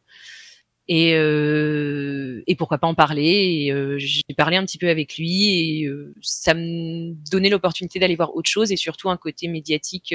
et, 0.92 1.14
euh, 1.14 2.42
et 2.48 2.56
pourquoi 2.56 2.78
pas 2.78 2.88
en 2.88 2.96
parler. 2.96 3.62
Et 3.64 3.72
euh, 3.72 3.96
j'ai 3.96 4.22
parlé 4.36 4.56
un 4.56 4.66
petit 4.66 4.76
peu 4.76 4.88
avec 4.88 5.16
lui 5.16 5.80
et 5.80 5.86
euh, 5.86 6.12
ça 6.20 6.52
me 6.52 7.12
donnait 7.30 7.48
l'opportunité 7.48 8.00
d'aller 8.00 8.16
voir 8.16 8.34
autre 8.34 8.50
chose 8.50 8.72
et 8.72 8.76
surtout 8.76 9.08
un 9.08 9.16
côté 9.16 9.46
médiatique 9.46 10.12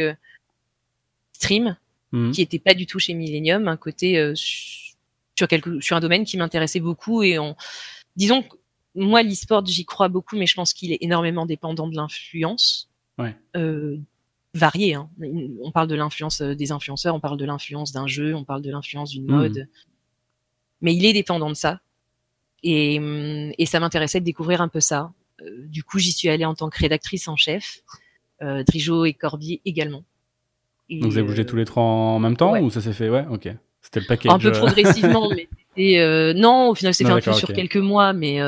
stream 1.32 1.78
mmh. 2.12 2.32
qui 2.32 2.42
était 2.42 2.60
pas 2.60 2.74
du 2.74 2.86
tout 2.88 3.00
chez 3.00 3.14
Millennium, 3.14 3.70
un 3.70 3.78
côté 3.78 4.34
sur 4.36 5.48
quelque 5.48 5.80
sur 5.80 5.96
un 5.96 6.02
domaine 6.02 6.26
qui 6.26 6.36
m'intéressait 6.36 6.82
beaucoup 6.82 7.24
et 7.24 7.38
en 7.38 7.56
disons 8.18 8.44
que 8.44 8.58
moi 8.96 9.24
l'e-sport 9.24 9.66
j'y 9.66 9.86
crois 9.86 10.10
beaucoup 10.10 10.36
mais 10.36 10.46
je 10.46 10.56
pense 10.56 10.74
qu'il 10.74 10.92
est 10.92 10.98
énormément 11.00 11.46
dépendant 11.46 11.88
de 11.88 11.96
l'influence. 11.96 12.90
Ouais. 13.18 13.34
variée. 14.54 14.96
Hein. 14.96 15.10
On 15.64 15.72
parle 15.72 15.88
de 15.88 15.96
l'influence 15.96 16.42
des 16.42 16.74
influenceurs, 16.74 17.16
on 17.16 17.22
parle 17.22 17.38
de 17.38 17.46
l'influence 17.46 17.94
d'un 17.94 18.08
jeu, 18.08 18.36
on 18.36 18.44
parle 18.44 18.62
de 18.62 18.72
l'influence 18.72 19.12
d'une 19.12 19.26
mmh. 19.26 19.68
Mais 20.82 20.96
il 20.96 21.06
est 21.06 21.14
dépendant 21.14 21.50
de 21.50 21.56
ça. 21.56 21.80
Et, 22.64 23.00
hum, 23.00 23.52
et 23.58 23.66
ça 23.66 23.80
m'intéressait 23.80 24.20
de 24.20 24.26
découvrir 24.26 24.62
un 24.62 24.68
peu 24.68 24.80
ça. 24.80 25.12
Euh, 25.42 25.66
du 25.68 25.84
coup, 25.84 26.00
j'y 26.00 26.12
suis 26.12 26.30
allée 26.30 26.46
en 26.46 26.56
tant 26.56 26.70
que 26.70 26.80
rédactrice 26.80 27.28
en 27.28 27.36
chef, 27.36 27.82
euh, 28.42 28.64
Drijo 28.64 29.06
et 29.06 29.14
Corbier 29.14 29.62
également. 29.66 30.04
Donc 30.90 31.12
vous 31.12 31.18
avez 31.18 31.28
bougé 31.28 31.42
euh, 31.42 31.46
tous 31.46 31.56
les 31.56 31.66
trois 31.66 31.84
en 31.84 32.20
même 32.20 32.38
temps 32.38 32.60
ou 32.60 32.70
ça 32.70 32.82
s'est 32.82 32.94
fait? 32.94 33.10
Ouais, 33.10 33.26
ok. 33.30 33.50
C'était 33.82 34.00
le 34.00 34.06
paquet. 34.06 34.30
Un 34.30 34.40
peu 34.40 34.52
progressivement, 34.52 35.30
mais 35.36 35.48
et 35.78 36.34
non, 36.34 36.70
au 36.70 36.76
final, 36.76 36.94
c'est 36.94 37.04
fait 37.04 37.12
un 37.12 37.20
peu 37.20 37.34
sur 37.34 37.54
quelques 37.54 37.78
mois, 37.78 38.14
mais 38.14 38.42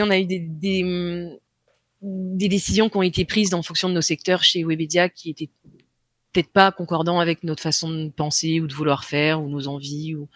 on 0.00 0.10
a 0.10 0.18
eu 0.18 0.24
des, 0.24 0.38
des, 0.38 0.84
hum, 0.84 1.36
des, 2.00 2.48
décisions 2.48 2.88
qui 2.88 2.96
ont 2.96 3.02
été 3.02 3.24
prises 3.24 3.54
en 3.54 3.62
fonction 3.62 3.88
de 3.88 3.94
nos 3.94 4.00
secteurs 4.00 4.42
chez 4.42 4.64
Webedia 4.64 5.08
qui 5.08 5.30
étaient 5.30 5.50
peut-être 6.32 6.50
pas 6.50 6.72
concordants 6.72 7.20
avec 7.20 7.42
notre 7.42 7.62
façon 7.62 7.90
de 7.90 8.08
penser 8.10 8.60
ou 8.60 8.66
de 8.66 8.74
vouloir 8.74 9.04
faire 9.04 9.42
ou 9.42 9.48
nos 9.48 9.68
envies 9.68 10.14
ou 10.14 10.28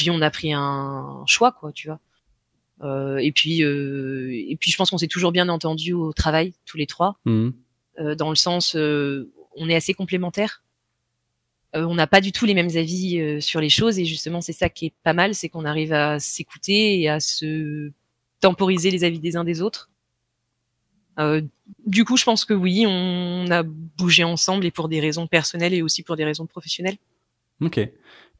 puis 0.00 0.10
on 0.10 0.22
a 0.22 0.30
pris 0.30 0.54
un 0.54 1.22
choix, 1.26 1.52
quoi, 1.52 1.72
tu 1.72 1.88
vois. 1.88 2.00
Euh, 2.82 3.18
et 3.18 3.32
puis, 3.32 3.62
euh, 3.62 4.30
et 4.32 4.56
puis, 4.56 4.70
je 4.70 4.78
pense 4.78 4.88
qu'on 4.88 4.96
s'est 4.96 5.08
toujours 5.08 5.30
bien 5.30 5.50
entendu 5.50 5.92
au 5.92 6.14
travail, 6.14 6.54
tous 6.64 6.78
les 6.78 6.86
trois, 6.86 7.18
mmh. 7.26 7.50
euh, 7.98 8.14
dans 8.14 8.30
le 8.30 8.36
sens, 8.36 8.74
on 8.74 9.68
est 9.68 9.74
assez 9.74 9.92
complémentaires. 9.92 10.62
On 11.74 11.94
n'a 11.94 12.06
pas 12.06 12.22
du 12.22 12.32
tout 12.32 12.46
les 12.46 12.54
mêmes 12.54 12.74
avis 12.76 13.40
sur 13.42 13.60
les 13.60 13.68
choses, 13.68 13.98
et 13.98 14.06
justement, 14.06 14.40
c'est 14.40 14.54
ça 14.54 14.70
qui 14.70 14.86
est 14.86 14.94
pas 15.04 15.12
mal, 15.12 15.34
c'est 15.34 15.50
qu'on 15.50 15.66
arrive 15.66 15.92
à 15.92 16.18
s'écouter 16.18 16.98
et 16.98 17.08
à 17.10 17.20
se 17.20 17.92
temporiser 18.40 18.90
les 18.90 19.04
avis 19.04 19.20
des 19.20 19.36
uns 19.36 19.44
des 19.44 19.60
autres. 19.60 19.90
du 21.86 22.04
coup, 22.06 22.16
je 22.16 22.24
pense 22.24 22.46
que 22.46 22.54
oui, 22.54 22.86
on 22.88 23.46
a 23.50 23.62
bougé 23.62 24.24
ensemble 24.24 24.64
et 24.64 24.70
pour 24.70 24.88
des 24.88 24.98
raisons 24.98 25.26
personnelles 25.26 25.74
et 25.74 25.82
aussi 25.82 26.02
pour 26.02 26.16
des 26.16 26.24
raisons 26.24 26.46
professionnelles. 26.46 26.96
Ok. 27.60 27.80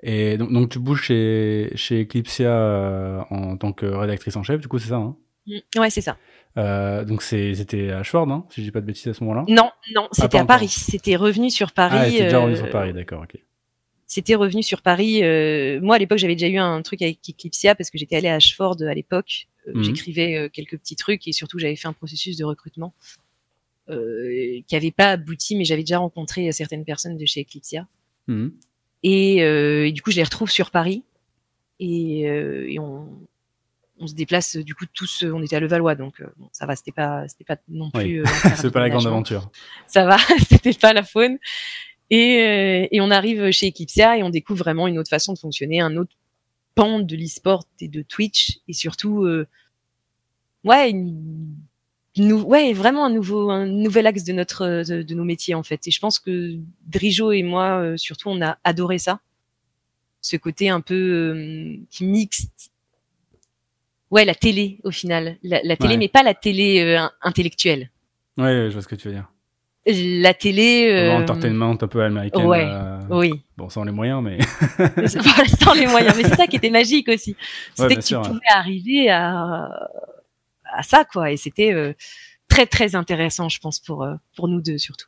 Et 0.02 0.38
donc, 0.38 0.52
donc, 0.52 0.70
tu 0.70 0.78
bouges 0.78 1.02
chez, 1.02 1.72
chez 1.74 2.02
Eclipsia 2.02 2.50
euh, 2.50 3.20
en 3.30 3.56
tant 3.56 3.72
que 3.72 3.86
rédactrice 3.86 4.36
en 4.36 4.42
chef, 4.42 4.60
du 4.60 4.68
coup, 4.68 4.78
c'est 4.78 4.88
ça 4.88 4.96
hein? 4.96 5.16
Mm, 5.46 5.80
Ouais, 5.80 5.90
c'est 5.90 6.00
ça. 6.00 6.16
Euh, 6.56 7.04
donc 7.04 7.22
c'était 7.22 7.90
à 7.90 8.02
Schword, 8.02 8.30
hein, 8.30 8.44
si 8.50 8.60
je 8.60 8.66
dis 8.66 8.72
pas 8.72 8.80
de 8.80 8.86
bêtises 8.86 9.06
à 9.08 9.14
ce 9.14 9.22
moment-là? 9.24 9.44
Non, 9.48 9.70
non, 9.94 10.06
ah, 10.06 10.08
c'était 10.12 10.38
à 10.38 10.44
Paris. 10.44 10.68
C'était 10.68 11.16
revenu 11.16 11.50
sur 11.50 11.72
Paris. 11.72 11.96
Ah, 11.98 12.10
c'était 12.10 12.24
déjà 12.24 12.40
revenu 12.40 12.56
sur 12.56 12.66
euh, 12.66 12.70
Paris, 12.70 12.92
d'accord, 12.92 13.22
ok. 13.22 13.38
C'était 14.06 14.34
revenu 14.34 14.62
sur 14.62 14.82
Paris. 14.82 15.22
Euh, 15.22 15.80
moi, 15.80 15.94
à 15.94 15.98
l'époque, 15.98 16.18
j'avais 16.18 16.34
déjà 16.34 16.48
eu 16.48 16.58
un 16.58 16.82
truc 16.82 17.00
avec 17.02 17.18
Eclipsia 17.28 17.76
parce 17.76 17.90
que 17.90 17.98
j'étais 17.98 18.16
allée 18.16 18.28
à 18.28 18.34
Ashford 18.34 18.82
à 18.82 18.94
l'époque. 18.94 19.46
Mhm. 19.72 19.84
J'écrivais 19.84 20.50
quelques 20.52 20.78
petits 20.78 20.96
trucs 20.96 21.28
et 21.28 21.32
surtout, 21.32 21.60
j'avais 21.60 21.76
fait 21.76 21.86
un 21.86 21.92
processus 21.92 22.36
de 22.36 22.44
recrutement 22.44 22.92
qui 23.86 24.64
n'avait 24.72 24.90
pas 24.90 25.12
abouti, 25.12 25.54
mais 25.54 25.64
j'avais 25.64 25.82
déjà 25.82 25.98
rencontré 25.98 26.50
certaines 26.50 26.84
personnes 26.84 27.16
de 27.16 27.24
chez 27.24 27.42
Eclipsia. 27.42 27.86
Mhm. 28.26 28.52
Et, 29.02 29.42
euh, 29.42 29.86
et, 29.86 29.92
du 29.92 30.02
coup, 30.02 30.10
je 30.10 30.16
les 30.16 30.22
retrouve 30.22 30.50
sur 30.50 30.70
Paris. 30.70 31.04
Et, 31.78 32.28
euh, 32.28 32.68
et 32.68 32.78
on, 32.78 33.08
on, 33.98 34.06
se 34.06 34.14
déplace 34.14 34.56
du 34.56 34.74
coup 34.74 34.84
tous. 34.92 35.24
On 35.24 35.42
était 35.42 35.56
à 35.56 35.60
Levallois, 35.60 35.94
donc 35.94 36.20
euh, 36.20 36.26
bon, 36.36 36.48
ça 36.52 36.66
va. 36.66 36.76
C'était 36.76 36.92
pas, 36.92 37.26
c'était 37.28 37.44
pas 37.44 37.56
non 37.68 37.90
plus. 37.90 38.22
Oui. 38.22 38.28
c'est 38.56 38.70
pas 38.70 38.80
la 38.80 38.90
grande 38.90 39.06
aventure. 39.06 39.50
Ça 39.86 40.04
va. 40.04 40.18
c'était 40.48 40.74
pas 40.74 40.92
la 40.92 41.02
faune. 41.02 41.38
Et, 42.10 42.88
et 42.90 43.00
on 43.00 43.10
arrive 43.10 43.52
chez 43.52 43.68
Eclipsia 43.68 44.18
et 44.18 44.24
on 44.24 44.30
découvre 44.30 44.58
vraiment 44.58 44.88
une 44.88 44.98
autre 44.98 45.10
façon 45.10 45.32
de 45.32 45.38
fonctionner, 45.38 45.80
un 45.80 45.96
autre 45.96 46.16
pan 46.74 46.98
de 46.98 47.16
l'e-sport 47.16 47.64
et 47.78 47.86
de 47.86 48.02
Twitch, 48.02 48.58
et 48.66 48.72
surtout, 48.72 49.28
ouais, 50.64 50.90
une 50.90 51.54
nous, 52.16 52.40
ouais, 52.42 52.72
vraiment 52.72 53.04
un 53.04 53.10
nouveau, 53.10 53.50
un 53.50 53.66
nouvel 53.66 54.06
axe 54.06 54.24
de 54.24 54.32
notre, 54.32 54.82
de, 54.84 55.14
nos 55.14 55.24
métiers 55.24 55.54
en 55.54 55.62
fait. 55.62 55.86
Et 55.86 55.90
je 55.90 56.00
pense 56.00 56.18
que 56.18 56.56
Drijo 56.86 57.30
et 57.32 57.42
moi, 57.42 57.80
euh, 57.80 57.96
surtout, 57.96 58.28
on 58.30 58.42
a 58.42 58.58
adoré 58.64 58.98
ça, 58.98 59.20
ce 60.20 60.36
côté 60.36 60.68
un 60.68 60.80
peu 60.80 60.94
euh, 60.94 61.76
qui 61.90 62.04
mixte. 62.04 62.72
Ouais, 64.10 64.24
la 64.24 64.34
télé 64.34 64.80
au 64.82 64.90
final, 64.90 65.36
la, 65.44 65.76
télé, 65.76 65.96
mais 65.96 66.08
pas 66.08 66.24
la 66.24 66.34
télé 66.34 66.80
euh, 66.80 67.06
intellectuelle. 67.22 67.90
Ouais, 68.36 68.66
je 68.68 68.72
vois 68.72 68.82
ce 68.82 68.88
que 68.88 68.96
tu 68.96 69.06
veux 69.06 69.14
dire. 69.14 69.30
La 69.86 70.34
télé. 70.34 70.90
Euh... 70.90 71.16
Entertainment 71.16 71.78
un 71.80 71.86
peu 71.86 72.02
américaine. 72.02 72.44
Ouais. 72.44 72.68
Oui. 73.08 73.40
Bon, 73.56 73.68
sans 73.68 73.84
les 73.84 73.92
moyens, 73.92 74.20
mais. 74.20 74.38
sans 75.06 75.74
les 75.74 75.86
moyens, 75.86 76.14
mais 76.16 76.24
c'est 76.24 76.34
ça 76.34 76.48
qui 76.48 76.56
était 76.56 76.70
magique 76.70 77.08
aussi. 77.08 77.36
C'était 77.74 77.96
que 77.96 78.00
tu 78.00 78.16
pouvais 78.16 78.40
arriver 78.52 79.10
à 79.10 79.70
à 80.72 80.82
ça, 80.82 81.04
quoi. 81.04 81.30
Et 81.30 81.36
c'était 81.36 81.72
euh, 81.72 81.92
très 82.48 82.66
très 82.66 82.94
intéressant, 82.94 83.48
je 83.48 83.58
pense, 83.60 83.80
pour 83.80 84.02
euh, 84.02 84.14
pour 84.36 84.48
nous 84.48 84.60
deux 84.60 84.78
surtout. 84.78 85.06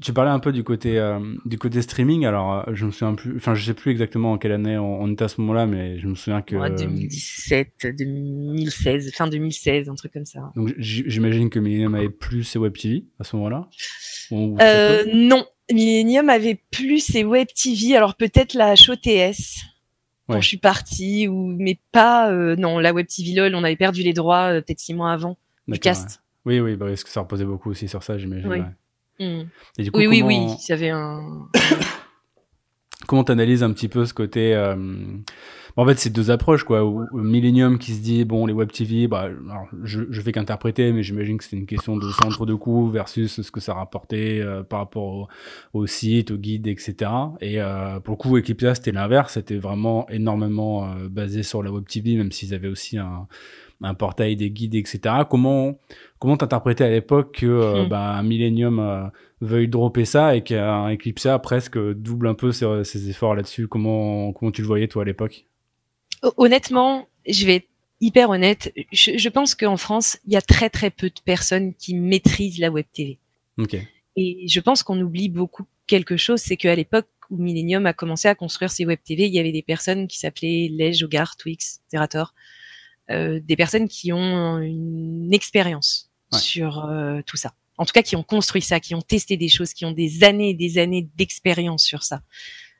tu, 0.00 0.12
parlais 0.12 0.30
un 0.30 0.38
peu 0.38 0.52
du 0.52 0.64
côté 0.64 0.98
euh, 0.98 1.18
du 1.44 1.58
côté 1.58 1.82
streaming. 1.82 2.24
Alors, 2.24 2.64
je 2.74 2.86
me 2.86 2.90
souviens 2.90 3.14
plus. 3.14 3.36
Enfin, 3.36 3.54
je 3.54 3.64
sais 3.64 3.74
plus 3.74 3.90
exactement 3.90 4.32
en 4.32 4.38
quelle 4.38 4.52
année 4.52 4.78
on, 4.78 5.10
était 5.12 5.24
à 5.24 5.28
ce 5.28 5.40
moment-là, 5.40 5.66
mais 5.66 5.98
je 5.98 6.06
me 6.06 6.14
souviens 6.14 6.42
que. 6.42 6.56
2017, 6.56 7.86
2016, 7.98 9.12
fin 9.14 9.26
2016, 9.26 9.88
un 9.88 9.94
truc 9.94 10.12
comme 10.12 10.26
ça. 10.26 10.52
Donc, 10.56 10.72
j'imagine 10.78 11.50
que 11.50 11.58
Millennium 11.58 11.94
avait 11.94 12.10
plus 12.10 12.44
ses 12.44 12.58
web 12.58 12.76
TV 12.76 13.04
à 13.18 13.24
ce 13.24 13.36
moment-là. 13.36 13.68
non, 14.30 15.46
Millennium 15.72 16.28
avait 16.28 16.60
plus 16.70 17.00
ses 17.00 17.24
web 17.24 17.48
TV. 17.54 17.96
Alors 17.96 18.16
peut-être 18.16 18.54
la 18.54 18.76
Show 18.76 18.96
TS 18.96 19.71
quand 20.32 20.40
je 20.40 20.48
suis 20.48 20.56
partie 20.58 21.28
ou 21.28 21.46
mais 21.58 21.78
pas 21.92 22.30
euh, 22.30 22.56
non 22.56 22.78
la 22.78 22.92
web 22.92 23.06
TV 23.06 23.34
lol 23.34 23.54
on 23.54 23.64
avait 23.64 23.76
perdu 23.76 24.02
les 24.02 24.12
droits 24.12 24.54
euh, 24.54 24.60
peut-être 24.60 24.80
six 24.80 24.94
mois 24.94 25.12
avant 25.12 25.36
du 25.68 25.78
cast 25.78 26.22
oui 26.44 26.60
oui 26.60 26.76
bah, 26.76 26.86
parce 26.86 27.04
que 27.04 27.10
ça 27.10 27.20
reposait 27.20 27.44
beaucoup 27.44 27.70
aussi 27.70 27.88
sur 27.88 28.02
ça 28.02 28.18
j'imagine 28.18 28.48
oui. 28.48 28.60
Hmm. 29.20 29.44
oui 29.94 30.06
oui 30.06 30.22
oui 30.22 30.46
y 30.68 30.72
avait 30.72 30.90
un 30.90 31.48
comment 33.06 33.24
t'analyses 33.24 33.62
un 33.62 33.72
petit 33.72 33.88
peu 33.88 34.04
ce 34.06 34.14
côté 34.14 34.54
euh, 34.54 34.74
en 35.76 35.86
fait, 35.86 35.98
c'est 35.98 36.10
deux 36.10 36.30
approches, 36.30 36.64
quoi. 36.64 36.82
Millennium 37.12 37.78
qui 37.78 37.92
se 37.92 38.00
dit, 38.00 38.24
bon, 38.24 38.44
les 38.46 38.52
web 38.52 38.70
TV, 38.70 39.08
bah, 39.08 39.30
je, 39.82 40.02
je 40.10 40.20
fais 40.20 40.32
qu'interpréter, 40.32 40.92
mais 40.92 41.02
j'imagine 41.02 41.38
que 41.38 41.44
c'est 41.44 41.56
une 41.56 41.66
question 41.66 41.96
de 41.96 42.08
centre 42.10 42.44
de 42.44 42.54
coût 42.54 42.90
versus 42.90 43.40
ce 43.40 43.50
que 43.50 43.60
ça 43.60 43.74
rapportait 43.74 44.40
euh, 44.40 44.62
par 44.62 44.80
rapport 44.80 45.28
au, 45.72 45.86
site, 45.86 46.30
au 46.30 46.36
guide, 46.36 46.66
etc. 46.66 47.10
Et 47.40 47.60
euh, 47.60 48.00
pour 48.00 48.12
le 48.12 48.16
coup, 48.16 48.36
Equipia, 48.36 48.74
c'était 48.74 48.92
l'inverse. 48.92 49.34
C'était 49.34 49.56
vraiment 49.56 50.06
énormément 50.10 50.84
euh, 50.84 51.08
basé 51.08 51.42
sur 51.42 51.62
la 51.62 51.72
web 51.72 51.86
TV, 51.86 52.16
même 52.16 52.32
s'ils 52.32 52.52
avaient 52.52 52.68
aussi 52.68 52.98
un, 52.98 53.26
un 53.82 53.94
portail 53.94 54.36
des 54.36 54.50
guides, 54.50 54.74
etc. 54.74 55.00
Comment 55.28 55.78
comment 56.18 56.36
t'interprétais 56.36 56.84
à 56.84 56.90
l'époque 56.90 57.38
que 57.40 57.84
hmm. 57.84 57.88
bah, 57.88 58.22
Millennium 58.22 59.10
veuille 59.40 59.68
dropper 59.68 60.04
ça 60.04 60.36
et 60.36 60.42
qu'un 60.42 60.92
Eclipse 60.92 61.26
presque 61.42 61.78
double 61.78 62.28
un 62.28 62.34
peu 62.34 62.52
ses, 62.52 63.08
efforts 63.08 63.34
là-dessus? 63.34 63.68
Comment 63.68 64.32
comment 64.32 64.50
tu 64.50 64.62
le 64.62 64.66
voyais 64.66 64.88
toi 64.88 65.02
à 65.02 65.04
l'époque? 65.04 65.46
Honnêtement, 66.36 67.08
je 67.26 67.46
vais 67.46 67.56
être 67.56 67.68
hyper 68.02 68.30
honnête, 68.30 68.72
je, 68.92 69.28
pense 69.28 69.54
qu'en 69.54 69.76
France, 69.76 70.18
il 70.26 70.32
y 70.32 70.36
a 70.36 70.42
très 70.42 70.68
très 70.68 70.90
peu 70.90 71.08
de 71.08 71.20
personnes 71.24 71.72
qui 71.74 71.94
maîtrisent 71.94 72.58
la 72.58 72.70
web 72.70 72.84
TV. 72.92 73.18
Et 74.16 74.46
je 74.48 74.60
pense 74.60 74.82
qu'on 74.82 75.00
oublie 75.00 75.28
beaucoup 75.28 75.64
quelque 75.86 76.16
chose, 76.16 76.40
c'est 76.40 76.56
qu'à 76.56 76.74
l'époque 76.74 77.06
où 77.30 77.36
Millennium 77.36 77.86
a 77.86 77.92
commencé 77.92 78.28
à 78.28 78.34
construire 78.34 78.70
ses 78.70 78.84
web 78.84 78.98
TV, 79.02 79.26
il 79.26 79.32
y 79.32 79.38
avait 79.38 79.52
des 79.52 79.62
personnes 79.62 80.08
qui 80.08 80.18
s'appelaient 80.18 80.68
Lej, 80.70 81.02
Hogarth, 81.04 81.38
Twix, 81.38 81.80
Zerator, 81.90 82.34
euh, 82.34 82.61
des 83.08 83.56
personnes 83.56 83.88
qui 83.88 84.12
ont 84.12 84.58
une 84.58 85.32
expérience 85.34 86.12
sur 86.38 86.84
euh, 86.84 87.20
tout 87.26 87.36
ça. 87.36 87.52
En 87.78 87.84
tout 87.84 87.92
cas, 87.92 88.02
qui 88.02 88.16
ont 88.16 88.22
construit 88.22 88.62
ça, 88.62 88.80
qui 88.80 88.94
ont 88.94 89.02
testé 89.02 89.36
des 89.36 89.48
choses, 89.48 89.72
qui 89.72 89.84
ont 89.84 89.92
des 89.92 90.24
années 90.24 90.50
et 90.50 90.54
des 90.54 90.78
années 90.78 91.08
d'expérience 91.16 91.82
sur 91.84 92.02
ça. 92.02 92.22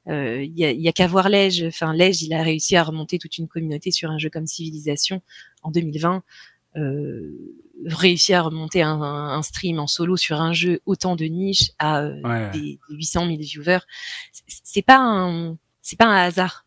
Euh, 0.09 0.45
il 0.45 0.59
y 0.59 0.89
a, 0.89 0.93
qu'à 0.93 1.07
voir 1.07 1.29
Lej. 1.29 1.65
Enfin, 1.67 1.95
Lej, 1.95 2.23
il 2.23 2.35
a 2.35 2.43
réussi 2.43 2.77
à 2.77 2.83
remonter 2.83 3.19
toute 3.19 3.39
une 3.39 3.49
communauté 3.49 3.91
sur 3.91 4.11
un 4.11 4.19
jeu 4.19 4.31
comme 4.31 4.47
Civilisation 4.47 5.23
en 5.63 5.71
2020. 5.71 6.23
Euh, 6.77 7.37
réussi 7.85 8.33
à 8.33 8.43
remonter 8.43 8.83
un, 8.83 9.01
un, 9.01 9.43
stream 9.43 9.79
en 9.79 9.87
solo 9.87 10.17
sur 10.17 10.41
un 10.41 10.53
jeu 10.53 10.81
autant 10.87 11.17
de 11.17 11.25
niche 11.27 11.73
à 11.79 12.01
euh, 12.01 12.51
des, 12.53 12.79
800 12.91 13.27
000 13.27 13.39
viewers. 13.39 13.81
C'est 14.47 14.83
pas 14.83 14.99
un, 14.99 15.57
c'est 15.83 15.99
pas 15.99 16.07
un 16.07 16.17
hasard 16.17 16.65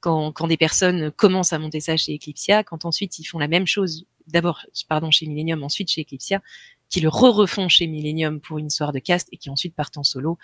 quand, 0.00 0.32
quand 0.32 0.46
des 0.46 0.56
personnes 0.56 1.10
commencent 1.10 1.52
à 1.52 1.58
monter 1.58 1.80
ça 1.80 1.96
chez 1.96 2.14
Eclipsia, 2.14 2.64
quand 2.64 2.84
ensuite 2.84 3.18
ils 3.18 3.24
font 3.24 3.38
la 3.38 3.48
même 3.48 3.66
chose, 3.66 4.06
d'abord, 4.26 4.64
pardon, 4.88 5.10
chez 5.10 5.26
Millennium, 5.26 5.62
ensuite 5.62 5.90
chez 5.90 6.02
Eclipsia, 6.02 6.42
qui 6.88 7.00
le 7.00 7.08
re-refont 7.08 7.68
chez 7.68 7.86
Millennium 7.86 8.40
pour 8.40 8.58
une 8.58 8.68
histoire 8.68 8.92
de 8.92 8.98
cast 8.98 9.28
et 9.32 9.36
qui 9.36 9.50
ensuite 9.50 9.74
partent 9.74 9.98
en 9.98 10.04
solo. 10.04 10.38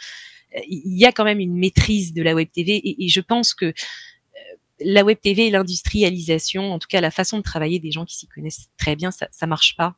Euh, 0.57 0.61
il 0.69 0.99
y 0.99 1.07
a 1.07 1.13
quand 1.13 1.25
même 1.25 1.41
une 1.41 1.57
maîtrise 1.57 2.13
de 2.13 2.23
la 2.23 2.35
web 2.35 2.49
TV 2.53 2.75
et, 2.77 3.05
et 3.05 3.09
je 3.09 3.21
pense 3.21 3.55
que 3.55 3.67
euh, 3.67 3.73
la 4.81 5.05
web 5.05 5.19
TV 5.21 5.47
et 5.47 5.51
l'industrialisation, 5.51 6.73
en 6.73 6.79
tout 6.79 6.89
cas 6.89 7.01
la 7.01 7.11
façon 7.11 7.39
de 7.39 7.43
travailler 7.43 7.79
des 7.79 7.93
gens 7.93 8.05
qui 8.05 8.17
s'y 8.17 8.27
connaissent 8.27 8.69
très 8.77 8.97
bien, 8.97 9.11
ça, 9.11 9.29
ça 9.31 9.47
marche 9.47 9.77
pas. 9.77 9.97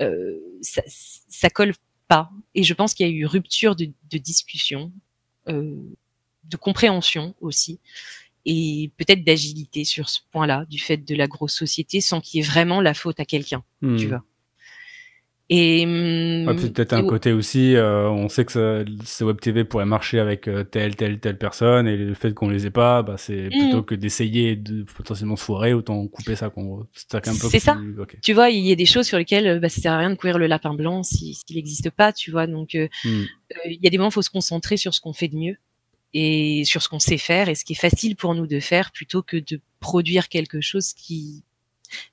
Euh, 0.00 0.38
ça, 0.60 0.82
ça 0.86 1.50
colle 1.50 1.72
pas. 2.08 2.30
Et 2.54 2.62
je 2.62 2.74
pense 2.74 2.94
qu'il 2.94 3.06
y 3.06 3.10
a 3.10 3.12
eu 3.12 3.26
rupture 3.26 3.76
de, 3.76 3.90
de 4.10 4.18
discussion, 4.18 4.92
euh, 5.48 5.76
de 6.44 6.56
compréhension 6.56 7.34
aussi, 7.40 7.80
et 8.46 8.90
peut-être 8.96 9.24
d'agilité 9.24 9.84
sur 9.84 10.08
ce 10.08 10.20
point-là, 10.32 10.66
du 10.68 10.78
fait 10.78 10.98
de 10.98 11.14
la 11.14 11.26
grosse 11.26 11.54
société, 11.54 12.00
sans 12.00 12.20
qu'il 12.20 12.40
y 12.40 12.44
ait 12.44 12.46
vraiment 12.46 12.80
la 12.80 12.94
faute 12.94 13.20
à 13.20 13.24
quelqu'un, 13.24 13.62
tu 13.80 13.86
hmm. 13.86 14.08
vois. 14.08 14.24
Et 15.50 15.84
peut-être 15.84 16.94
un 16.94 17.04
côté 17.06 17.32
aussi, 17.32 17.76
euh, 17.76 18.08
on 18.08 18.30
sait 18.30 18.46
que 18.46 18.84
ce 19.04 19.24
web 19.24 19.38
TV 19.38 19.64
pourrait 19.64 19.84
marcher 19.84 20.18
avec 20.18 20.48
euh, 20.48 20.64
telle, 20.64 20.96
telle, 20.96 21.20
telle 21.20 21.36
personne, 21.36 21.86
et 21.86 21.98
le 21.98 22.14
fait 22.14 22.32
qu'on 22.32 22.48
les 22.48 22.64
ait 22.64 22.70
pas, 22.70 23.02
bah, 23.02 23.16
c'est 23.18 23.48
mmh. 23.48 23.50
plutôt 23.50 23.82
que 23.82 23.94
d'essayer 23.94 24.56
de 24.56 24.84
potentiellement 24.84 25.36
se 25.36 25.44
foirer, 25.44 25.74
autant 25.74 26.06
couper 26.08 26.34
ça 26.34 26.48
qu'on 26.48 26.86
C'est 26.94 27.58
ça. 27.58 27.76
Tu 28.22 28.32
vois, 28.32 28.48
il 28.48 28.64
y 28.64 28.72
a 28.72 28.74
des 28.74 28.86
choses 28.86 29.06
sur 29.06 29.18
lesquelles 29.18 29.60
bah, 29.60 29.68
ça 29.68 29.82
sert 29.82 29.92
à 29.92 29.98
rien 29.98 30.08
de 30.08 30.14
courir 30.14 30.38
le 30.38 30.46
lapin 30.46 30.72
blanc 30.72 31.02
s'il 31.02 31.36
n'existe 31.50 31.90
pas, 31.90 32.14
tu 32.14 32.30
vois. 32.30 32.46
Donc, 32.46 32.74
euh, 32.74 32.88
mmh. 33.04 33.22
il 33.66 33.80
y 33.82 33.86
a 33.86 33.90
des 33.90 33.98
moments, 33.98 34.08
il 34.08 34.14
faut 34.14 34.22
se 34.22 34.30
concentrer 34.30 34.78
sur 34.78 34.94
ce 34.94 35.00
qu'on 35.02 35.12
fait 35.12 35.28
de 35.28 35.36
mieux 35.36 35.56
et 36.14 36.64
sur 36.64 36.80
ce 36.80 36.88
qu'on 36.88 37.00
sait 37.00 37.18
faire 37.18 37.48
et 37.48 37.54
ce 37.54 37.64
qui 37.64 37.72
est 37.72 37.76
facile 37.76 38.16
pour 38.16 38.34
nous 38.34 38.46
de 38.46 38.60
faire 38.60 38.92
plutôt 38.92 39.22
que 39.22 39.36
de 39.36 39.60
produire 39.80 40.28
quelque 40.28 40.60
chose 40.60 40.92
qui 40.94 41.42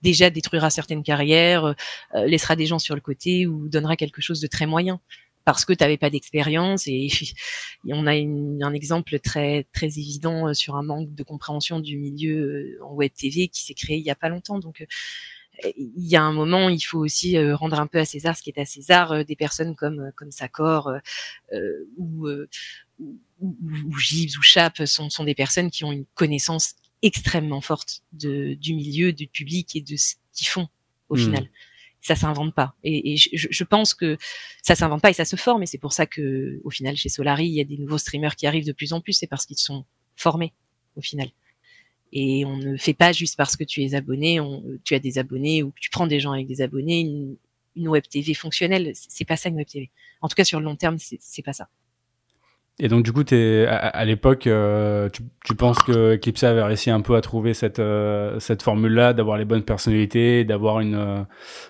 déjà 0.02 0.30
détruira 0.30 0.70
certaines 0.70 1.04
carrières, 1.04 1.66
euh, 1.66 1.74
euh, 2.16 2.26
laissera 2.26 2.56
des 2.56 2.66
gens 2.66 2.80
sur 2.80 2.96
le 2.96 3.02
côté 3.02 3.48
ou 3.48 3.70
donnera 3.70 3.96
quelque 3.96 4.22
chose 4.22 4.42
de 4.42 4.48
très 4.48 4.66
moyen. 4.66 5.00
Parce 5.44 5.66
que 5.66 5.74
tu 5.74 5.84
n'avais 5.84 5.98
pas 5.98 6.12
d'expérience 6.12 6.86
et, 6.88 7.08
on 7.90 8.06
a 8.06 8.12
un 8.12 8.74
exemple 8.74 9.20
très 9.20 9.66
très 9.74 9.88
évident 9.98 10.50
euh, 10.50 10.54
sur 10.54 10.76
un 10.76 10.84
manque 10.84 11.14
de 11.16 11.24
compréhension 11.24 11.80
du 11.80 11.98
milieu 11.98 12.80
en 12.84 12.94
web 12.94 13.12
TV 13.18 13.48
qui 13.48 13.64
s'est 13.64 13.74
créé 13.74 13.98
il 13.98 14.04
y 14.04 14.12
a 14.12 14.16
pas 14.16 14.30
longtemps. 14.30 14.60
Donc 14.60 14.86
il 15.78 16.08
y 16.08 16.16
a 16.16 16.22
un 16.22 16.34
moment, 16.34 16.70
il 16.70 16.82
faut 16.82 17.00
aussi 17.00 17.38
rendre 17.54 17.80
un 17.80 17.88
peu 17.88 18.00
à 18.00 18.06
César 18.06 18.36
ce 18.38 18.42
qui 18.42 18.50
est 18.50 18.60
à 18.60 18.66
César. 18.66 19.26
des 19.26 19.36
personnes 19.36 19.76
comme 19.76 20.12
comme 20.16 20.32
Sacor 20.32 20.92
ou, 21.98 22.28
ou, 23.00 23.18
ou 23.40 23.98
Gibbs 23.98 24.38
ou 24.38 24.42
Chap 24.42 24.86
sont, 24.86 25.10
sont 25.10 25.24
des 25.24 25.36
personnes 25.36 25.72
qui 25.72 25.84
ont 25.84 25.92
une 25.92 26.06
connaissance 26.14 26.76
extrêmement 27.02 27.62
forte 27.62 28.02
de, 28.14 28.54
du 28.54 28.74
milieu, 28.74 29.14
du 29.14 29.28
public 29.28 29.76
et 29.76 29.82
de 29.82 29.96
ce 29.96 30.16
qu'ils 30.34 30.48
font 30.48 30.68
au 31.10 31.16
hmm. 31.16 31.20
final. 31.20 31.50
Ça 32.02 32.16
s'invente 32.16 32.56
pas. 32.56 32.76
Et, 32.84 33.14
et 33.14 33.18
je, 33.18 33.30
je, 33.34 33.64
pense 33.64 33.94
que 33.94 34.18
ça 34.64 34.76
s'invente 34.76 35.02
pas 35.02 35.12
et 35.12 35.14
ça 35.14 35.26
se 35.26 35.36
forme. 35.36 35.64
Et 35.64 35.66
c'est 35.68 35.78
pour 35.78 35.94
ça 35.94 36.08
que, 36.08 36.60
au 36.64 36.72
final, 36.72 36.96
chez 36.96 37.10
Solari, 37.10 37.46
il 37.46 37.54
y 37.54 37.62
a 37.62 37.64
des 37.64 37.78
nouveaux 37.78 38.00
streamers 38.00 38.36
qui 38.36 38.48
arrivent 38.48 38.66
de 38.66 38.72
plus 38.72 38.94
en 38.94 39.02
plus. 39.02 39.14
C'est 39.14 39.28
parce 39.28 39.46
qu'ils 39.46 39.58
sont 39.58 39.86
formés 40.16 40.54
au 40.96 41.02
final. 41.02 41.30
Et 42.14 42.44
on 42.46 42.58
ne 42.58 42.78
fait 42.78 42.94
pas 42.94 43.12
juste 43.12 43.38
parce 43.38 43.56
que 43.56 43.64
tu 43.64 43.84
es 43.84 43.96
abonné, 43.96 44.40
on, 44.40 44.64
tu 44.84 44.96
as 44.96 45.00
des 45.00 45.18
abonnés 45.18 45.64
ou 45.64 45.72
que 45.72 45.80
tu 45.80 45.90
prends 45.90 46.08
des 46.08 46.20
gens 46.20 46.32
avec 46.32 46.48
des 46.48 46.62
abonnés 46.62 47.02
une, 47.02 47.38
une 47.76 47.88
web 47.88 48.04
TV 48.10 48.34
fonctionnelle. 48.34 48.92
C'est 48.94 49.26
pas 49.26 49.38
ça 49.38 49.50
une 49.50 49.56
web 49.56 49.68
TV. 49.68 49.90
En 50.22 50.28
tout 50.28 50.36
cas, 50.36 50.44
sur 50.44 50.60
le 50.60 50.66
long 50.66 50.76
terme, 50.76 50.98
c'est 51.00 51.44
pas 51.44 51.54
ça. 51.54 51.70
Et 52.80 52.88
donc 52.88 53.04
du 53.04 53.14
coup, 53.14 53.24
es, 53.32 53.66
à, 53.68 54.06
l'époque, 54.06 54.48
euh, 54.48 55.08
tu, 55.10 55.22
tu, 55.46 55.56
penses 55.56 55.78
que 55.80 56.16
Eclipse 56.16 56.44
avait 56.44 56.64
réussi 56.64 56.90
un 56.90 57.02
peu 57.02 57.16
à 57.16 57.22
trouver 57.22 57.54
cette, 57.54 57.80
euh, 57.80 58.40
cette 58.40 58.64
formule-là, 58.64 59.14
d'avoir 59.14 59.38
les 59.38 59.46
bonnes 59.46 59.64
personnalités, 59.64 60.46
d'avoir 60.46 60.80
une, 60.80 60.96
euh, 60.96 61.22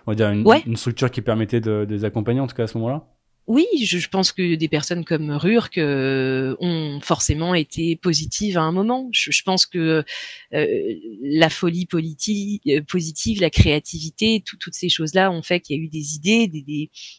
on 0.08 0.12
va 0.12 0.16
dire 0.16 0.30
une, 0.30 0.46
une, 0.66 0.78
structure 0.78 1.12
qui 1.12 1.22
permettait 1.22 1.60
de, 1.60 1.86
de 1.86 1.94
les 1.94 2.06
accompagner 2.06 2.40
en 2.40 2.48
tout 2.48 2.56
cas 2.56 2.64
à 2.64 2.68
ce 2.68 2.78
moment-là? 2.78 3.08
Oui, 3.48 3.66
je, 3.84 4.08
pense 4.08 4.32
que 4.32 4.56
des 4.56 4.68
personnes 4.68 5.04
comme 5.04 5.32
Rurk 5.32 5.78
euh, 5.78 6.56
ont 6.60 7.00
forcément 7.02 7.56
été 7.56 7.96
positives 7.96 8.58
à 8.58 8.62
un 8.62 8.72
moment. 8.72 9.10
Je, 9.12 9.42
pense 9.44 9.66
que 9.66 10.06
euh, 10.54 10.96
la 11.24 11.50
folie 11.50 11.88
euh, 11.94 12.82
positive, 12.88 13.42
la 13.42 13.50
créativité, 13.50 14.44
toutes 14.46 14.76
ces 14.76 14.90
choses-là 14.90 15.32
ont 15.32 15.42
fait 15.42 15.60
qu'il 15.60 15.76
y 15.76 15.80
a 15.80 15.84
eu 15.84 15.90
des 15.90 16.16
idées, 16.16 16.48
des, 16.48 16.62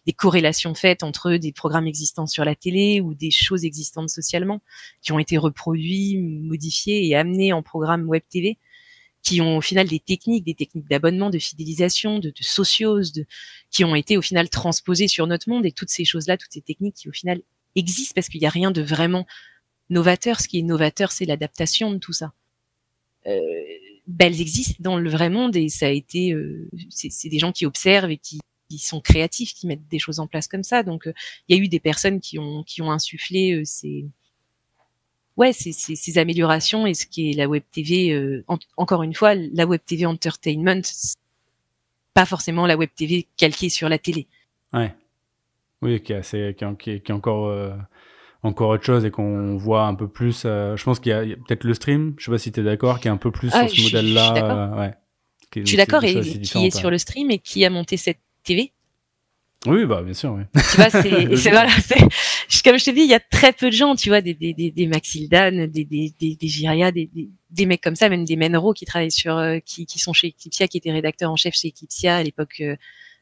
des, 0.06 0.12
corrélations 0.12 0.74
faites 0.74 1.02
entre 1.02 1.32
des 1.34 1.52
programmes 1.52 1.88
existants 1.88 2.28
sur 2.28 2.44
la 2.44 2.54
télé 2.54 3.00
ou 3.00 3.14
des 3.14 3.32
choses 3.32 3.64
existantes 3.64 4.08
socialement 4.08 4.62
qui 5.02 5.12
ont 5.12 5.18
été 5.18 5.36
reproduits, 5.36 6.18
modifiés 6.18 7.06
et 7.06 7.16
amenés 7.16 7.52
en 7.52 7.62
programme 7.62 8.08
web 8.08 8.22
TV 8.30 8.58
qui 9.22 9.40
ont 9.40 9.56
au 9.58 9.60
final 9.60 9.88
des 9.88 10.00
techniques, 10.00 10.44
des 10.44 10.54
techniques 10.54 10.88
d'abonnement, 10.88 11.30
de 11.30 11.38
fidélisation, 11.38 12.18
de, 12.18 12.30
de 12.30 12.42
sociose, 12.42 13.12
de, 13.12 13.24
qui 13.70 13.84
ont 13.84 13.94
été 13.94 14.16
au 14.16 14.22
final 14.22 14.48
transposées 14.48 15.08
sur 15.08 15.26
notre 15.26 15.48
monde 15.48 15.64
et 15.64 15.72
toutes 15.72 15.90
ces 15.90 16.04
choses-là, 16.04 16.36
toutes 16.36 16.52
ces 16.52 16.60
techniques 16.60 16.96
qui 16.96 17.08
au 17.08 17.12
final 17.12 17.40
existent 17.76 18.12
parce 18.14 18.28
qu'il 18.28 18.40
n'y 18.40 18.46
a 18.46 18.50
rien 18.50 18.70
de 18.70 18.82
vraiment 18.82 19.26
novateur. 19.90 20.40
Ce 20.40 20.48
qui 20.48 20.58
est 20.58 20.62
novateur, 20.62 21.12
c'est 21.12 21.24
l'adaptation 21.24 21.92
de 21.92 21.98
tout 21.98 22.12
ça. 22.12 22.32
Euh, 23.26 23.40
ben, 24.06 24.26
elles 24.26 24.40
existent 24.40 24.78
dans 24.80 24.98
le 24.98 25.08
vrai 25.08 25.30
monde 25.30 25.54
et 25.54 25.68
ça 25.68 25.86
a 25.86 25.90
été, 25.90 26.32
euh, 26.32 26.68
c'est 26.90 27.28
des 27.28 27.38
gens 27.38 27.52
qui 27.52 27.66
observent 27.66 28.10
et 28.10 28.18
qui, 28.18 28.40
qui, 28.68 28.78
sont 28.78 29.00
créatifs, 29.00 29.54
qui 29.54 29.68
mettent 29.68 29.86
des 29.88 30.00
choses 30.00 30.18
en 30.18 30.26
place 30.26 30.48
comme 30.48 30.64
ça. 30.64 30.82
Donc, 30.82 31.06
euh, 31.06 31.12
il 31.48 31.56
y 31.56 31.60
a 31.60 31.62
eu 31.62 31.68
des 31.68 31.80
personnes 31.80 32.20
qui 32.20 32.38
ont 32.38 32.64
qui 32.64 32.82
ont 32.82 32.90
insufflé 32.90 33.52
euh, 33.52 33.62
ces 33.64 34.06
ouais, 35.36 35.52
ces, 35.52 35.72
ces, 35.72 36.18
améliorations 36.18 36.86
et 36.86 36.94
ce 36.94 37.06
qui 37.06 37.30
est 37.30 37.34
la 37.34 37.48
web 37.48 37.62
TV. 37.72 38.12
Euh, 38.12 38.44
encore 38.76 39.02
une 39.02 39.14
fois, 39.14 39.34
la 39.34 39.66
web 39.66 39.80
TV 39.84 40.06
entertainment, 40.06 40.82
pas 42.14 42.26
forcément 42.26 42.66
la 42.66 42.76
web 42.76 42.90
TV 42.94 43.26
calquée 43.36 43.68
sur 43.68 43.88
la 43.88 43.98
télé. 43.98 44.26
Ouais. 44.72 44.94
Oui, 45.80 46.00
qui 46.00 46.12
est, 46.12 46.16
assez, 46.16 46.56
qui 46.56 46.90
est, 46.90 47.00
qui 47.00 47.12
encore 47.12 47.48
euh, 47.48 47.74
encore 48.42 48.70
autre 48.70 48.84
chose 48.84 49.04
et 49.04 49.10
qu'on 49.10 49.56
voit 49.56 49.86
un 49.86 49.94
peu 49.94 50.06
plus. 50.06 50.44
Euh, 50.44 50.76
je 50.76 50.84
pense 50.84 51.00
qu'il 51.00 51.10
y 51.10 51.12
a, 51.12 51.20
a 51.20 51.24
peut-être 51.24 51.64
le 51.64 51.74
stream. 51.74 52.14
Je 52.18 52.26
sais 52.26 52.30
pas 52.30 52.38
si 52.38 52.52
tu 52.52 52.60
es 52.60 52.62
d'accord, 52.62 53.00
qui 53.00 53.08
est 53.08 53.10
un 53.10 53.16
peu 53.16 53.32
plus 53.32 53.50
ah, 53.52 53.66
sur 53.66 53.76
ce 53.76 53.96
modèle-là. 53.96 54.76
ouais. 54.78 54.94
Je 55.54 55.64
suis 55.66 55.76
d'accord 55.76 56.02
et 56.04 56.20
qui 56.20 56.66
est 56.66 56.70
sur 56.70 56.90
le 56.90 56.98
stream 56.98 57.30
et 57.30 57.38
qui 57.38 57.64
a 57.64 57.70
monté 57.70 57.96
cette 57.96 58.20
TV. 58.42 58.72
Oui, 59.66 59.84
bah 59.86 60.02
bien 60.02 60.14
sûr. 60.14 60.32
Oui. 60.32 60.42
Tu 60.54 60.76
vois, 60.76 60.90
c'est 60.90 61.50
voilà, 61.50 61.70
c'est 61.80 62.62
comme 62.64 62.78
je 62.78 62.84
te 62.84 62.90
dis, 62.90 63.02
il 63.02 63.08
y 63.08 63.14
a 63.14 63.20
très 63.20 63.52
peu 63.52 63.66
de 63.66 63.74
gens, 63.74 63.94
tu 63.94 64.08
vois, 64.08 64.20
des 64.20 64.34
des 64.34 64.52
des, 64.54 64.70
des 64.70 64.86
Maxildan, 64.86 65.68
des 65.68 65.84
des 65.84 66.12
des, 66.18 66.36
des 66.36 66.48
Giria, 66.48 66.90
des, 66.90 67.06
des, 67.06 67.28
des 67.50 67.66
mecs 67.66 67.80
comme 67.80 67.94
ça, 67.94 68.08
même 68.08 68.24
des 68.24 68.36
Menro 68.36 68.72
qui 68.72 68.84
travaillent 68.84 69.12
sur 69.12 69.36
euh, 69.36 69.58
qui 69.60 69.86
qui 69.86 69.98
sont 70.00 70.12
chez 70.12 70.28
Eclipsia, 70.28 70.66
qui 70.66 70.78
étaient 70.78 70.90
rédacteurs 70.90 71.30
en 71.30 71.36
chef 71.36 71.54
chez 71.54 71.68
Eclipsia 71.68 72.16
à 72.16 72.22
l'époque 72.22 72.60
euh, 72.60 72.76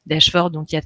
d'Ashford, 0.06 0.50
donc 0.50 0.72
il 0.72 0.76
y 0.76 0.78
a 0.78 0.82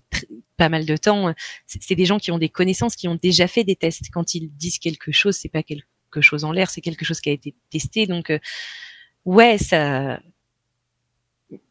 pas 0.57 0.69
mal 0.69 0.87
de 0.87 0.97
temps. 0.97 1.33
C'est 1.67 1.95
des 1.95 2.05
gens 2.05 2.19
qui 2.19 2.33
ont 2.33 2.39
des 2.39 2.49
connaissances, 2.49 2.97
qui 2.97 3.07
ont 3.07 3.15
déjà 3.15 3.47
fait 3.47 3.65
des 3.65 3.77
tests. 3.77 4.11
Quand 4.13 4.35
ils 4.35 4.49
disent 4.51 4.79
quelque 4.79 5.13
chose, 5.13 5.37
c'est 5.37 5.49
pas 5.49 5.63
quelque 5.63 6.21
chose 6.21 6.45
en 6.45 6.53
l'air, 6.53 6.71
c'est 6.71 6.81
quelque 6.81 7.05
chose 7.05 7.21
qui 7.21 7.31
a 7.31 7.33
été 7.33 7.55
testé. 7.71 8.07
Donc 8.07 8.31
euh, 8.31 8.39
ouais, 9.25 9.59
ça, 9.59 10.21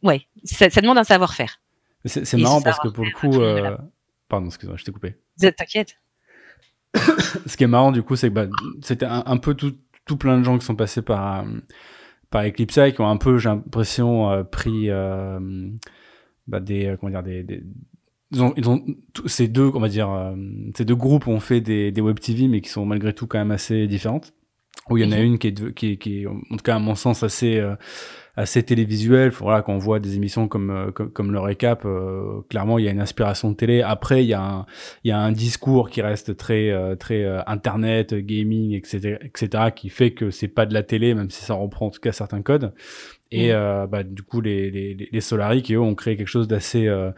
ouais, 0.03 0.25
ça, 0.45 0.69
ça 0.69 0.81
demande 0.81 0.97
un 0.97 1.03
savoir-faire. 1.03 1.59
C'est 2.05 2.37
marrant 2.37 2.61
parce 2.61 2.79
que 2.79 2.89
pour 2.89 3.05
le 3.05 3.11
coup, 3.11 3.41
euh... 3.41 3.77
pardon, 4.27 4.47
excuse-moi, 4.47 4.77
je 4.77 4.83
t'ai 4.83 4.91
coupé. 4.91 5.15
T'inquiète. 5.39 5.97
Ce 7.45 7.57
qui 7.57 7.63
est 7.63 7.67
marrant 7.67 7.91
du 7.91 8.03
coup, 8.03 8.15
c'est 8.15 8.29
que 8.29 8.33
bah, 8.33 8.47
c'était 8.81 9.07
un, 9.07 9.37
peu 9.37 9.53
tout, 9.53 9.75
tout, 10.05 10.17
plein 10.17 10.37
de 10.37 10.43
gens 10.43 10.57
qui 10.57 10.65
sont 10.65 10.75
passés 10.75 11.01
par 11.01 11.41
euh, 11.41 11.45
par 12.29 12.45
Eclipse 12.45 12.79
qui 12.93 13.01
ont 13.01 13.09
un 13.09 13.17
peu, 13.17 13.37
j'ai 13.37 13.49
l'impression, 13.49 14.29
euh, 14.29 14.43
pris 14.43 14.89
euh, 14.89 15.39
bah, 16.47 16.59
des 16.59 16.95
comment 16.99 17.11
dire 17.11 17.23
des, 17.23 17.43
des 17.43 17.63
ils 18.31 18.41
ont, 18.41 18.53
ils 18.57 18.67
ont 18.67 18.83
ces 19.27 19.47
deux, 19.47 19.69
on 19.75 19.79
va 19.79 19.89
dire, 19.89 20.09
ces 20.75 20.85
deux 20.85 20.95
groupes 20.95 21.27
ont 21.27 21.39
fait 21.39 21.61
des, 21.61 21.91
des 21.91 22.01
web 22.01 22.19
TV, 22.19 22.47
mais 22.47 22.61
qui 22.61 22.69
sont 22.69 22.83
malgré 22.83 23.13
tout 23.13 23.27
quand 23.27 23.37
même 23.37 23.51
assez 23.51 23.85
différentes. 23.85 24.33
Où 24.89 24.97
il 24.97 25.03
y 25.05 25.07
en 25.07 25.11
a 25.11 25.17
Mhm. 25.17 25.23
une 25.23 25.37
qui 25.39 25.47
est, 25.47 25.73
qui, 25.73 25.91
est, 25.93 25.97
qui 25.97 26.23
est, 26.23 26.27
en 26.27 26.39
tout 26.57 26.63
cas 26.63 26.75
à 26.75 26.79
mon 26.79 26.95
sens, 26.95 27.23
assez, 27.23 27.57
euh, 27.57 27.75
assez 28.35 28.63
télévisuelle. 28.63 29.29
Voilà, 29.29 29.61
quand 29.61 29.73
on 29.73 29.77
voit 29.77 29.99
des 29.99 30.15
émissions 30.15 30.47
comme, 30.47 30.69
euh, 30.71 30.91
comme, 30.91 31.11
comme 31.11 31.31
le 31.31 31.39
récap, 31.39 31.83
euh, 31.85 32.41
clairement, 32.49 32.79
il 32.79 32.85
y 32.85 32.87
a 32.87 32.91
une 32.91 32.99
inspiration 32.99 33.51
de 33.51 33.55
télé. 33.55 33.81
Après, 33.81 34.23
il 34.23 34.27
y 34.27 34.33
a 34.33 34.41
un, 34.41 34.65
il 35.03 35.09
y 35.09 35.11
a 35.11 35.19
un 35.19 35.31
discours 35.31 35.89
qui 35.89 36.01
reste 36.01 36.35
très, 36.35 36.69
euh, 36.71 36.95
très 36.95 37.23
euh, 37.23 37.41
internet, 37.47 38.13
gaming, 38.13 38.73
etc., 38.73 39.17
etc., 39.23 39.71
qui 39.75 39.89
fait 39.89 40.11
que 40.11 40.31
c'est 40.31 40.47
pas 40.49 40.65
de 40.65 40.73
la 40.73 40.83
télé, 40.83 41.13
même 41.13 41.29
si 41.29 41.43
ça 41.45 41.53
reprend 41.53 41.87
en 41.87 41.91
tout 41.91 42.01
cas 42.01 42.11
certains 42.11 42.41
codes. 42.41 42.73
Et 43.35 43.49
Mm. 43.49 43.55
euh, 43.55 43.87
bah, 43.87 44.03
du 44.03 44.21
coup, 44.23 44.41
les, 44.41 44.69
les, 44.71 45.09
les 45.11 45.21
Solari 45.21 45.61
qui 45.63 45.73
eux 45.73 45.79
ont 45.81 45.95
créé 45.95 46.15
quelque 46.17 46.27
chose 46.27 46.47
d'assez 46.47 46.87
euh, 46.87 47.11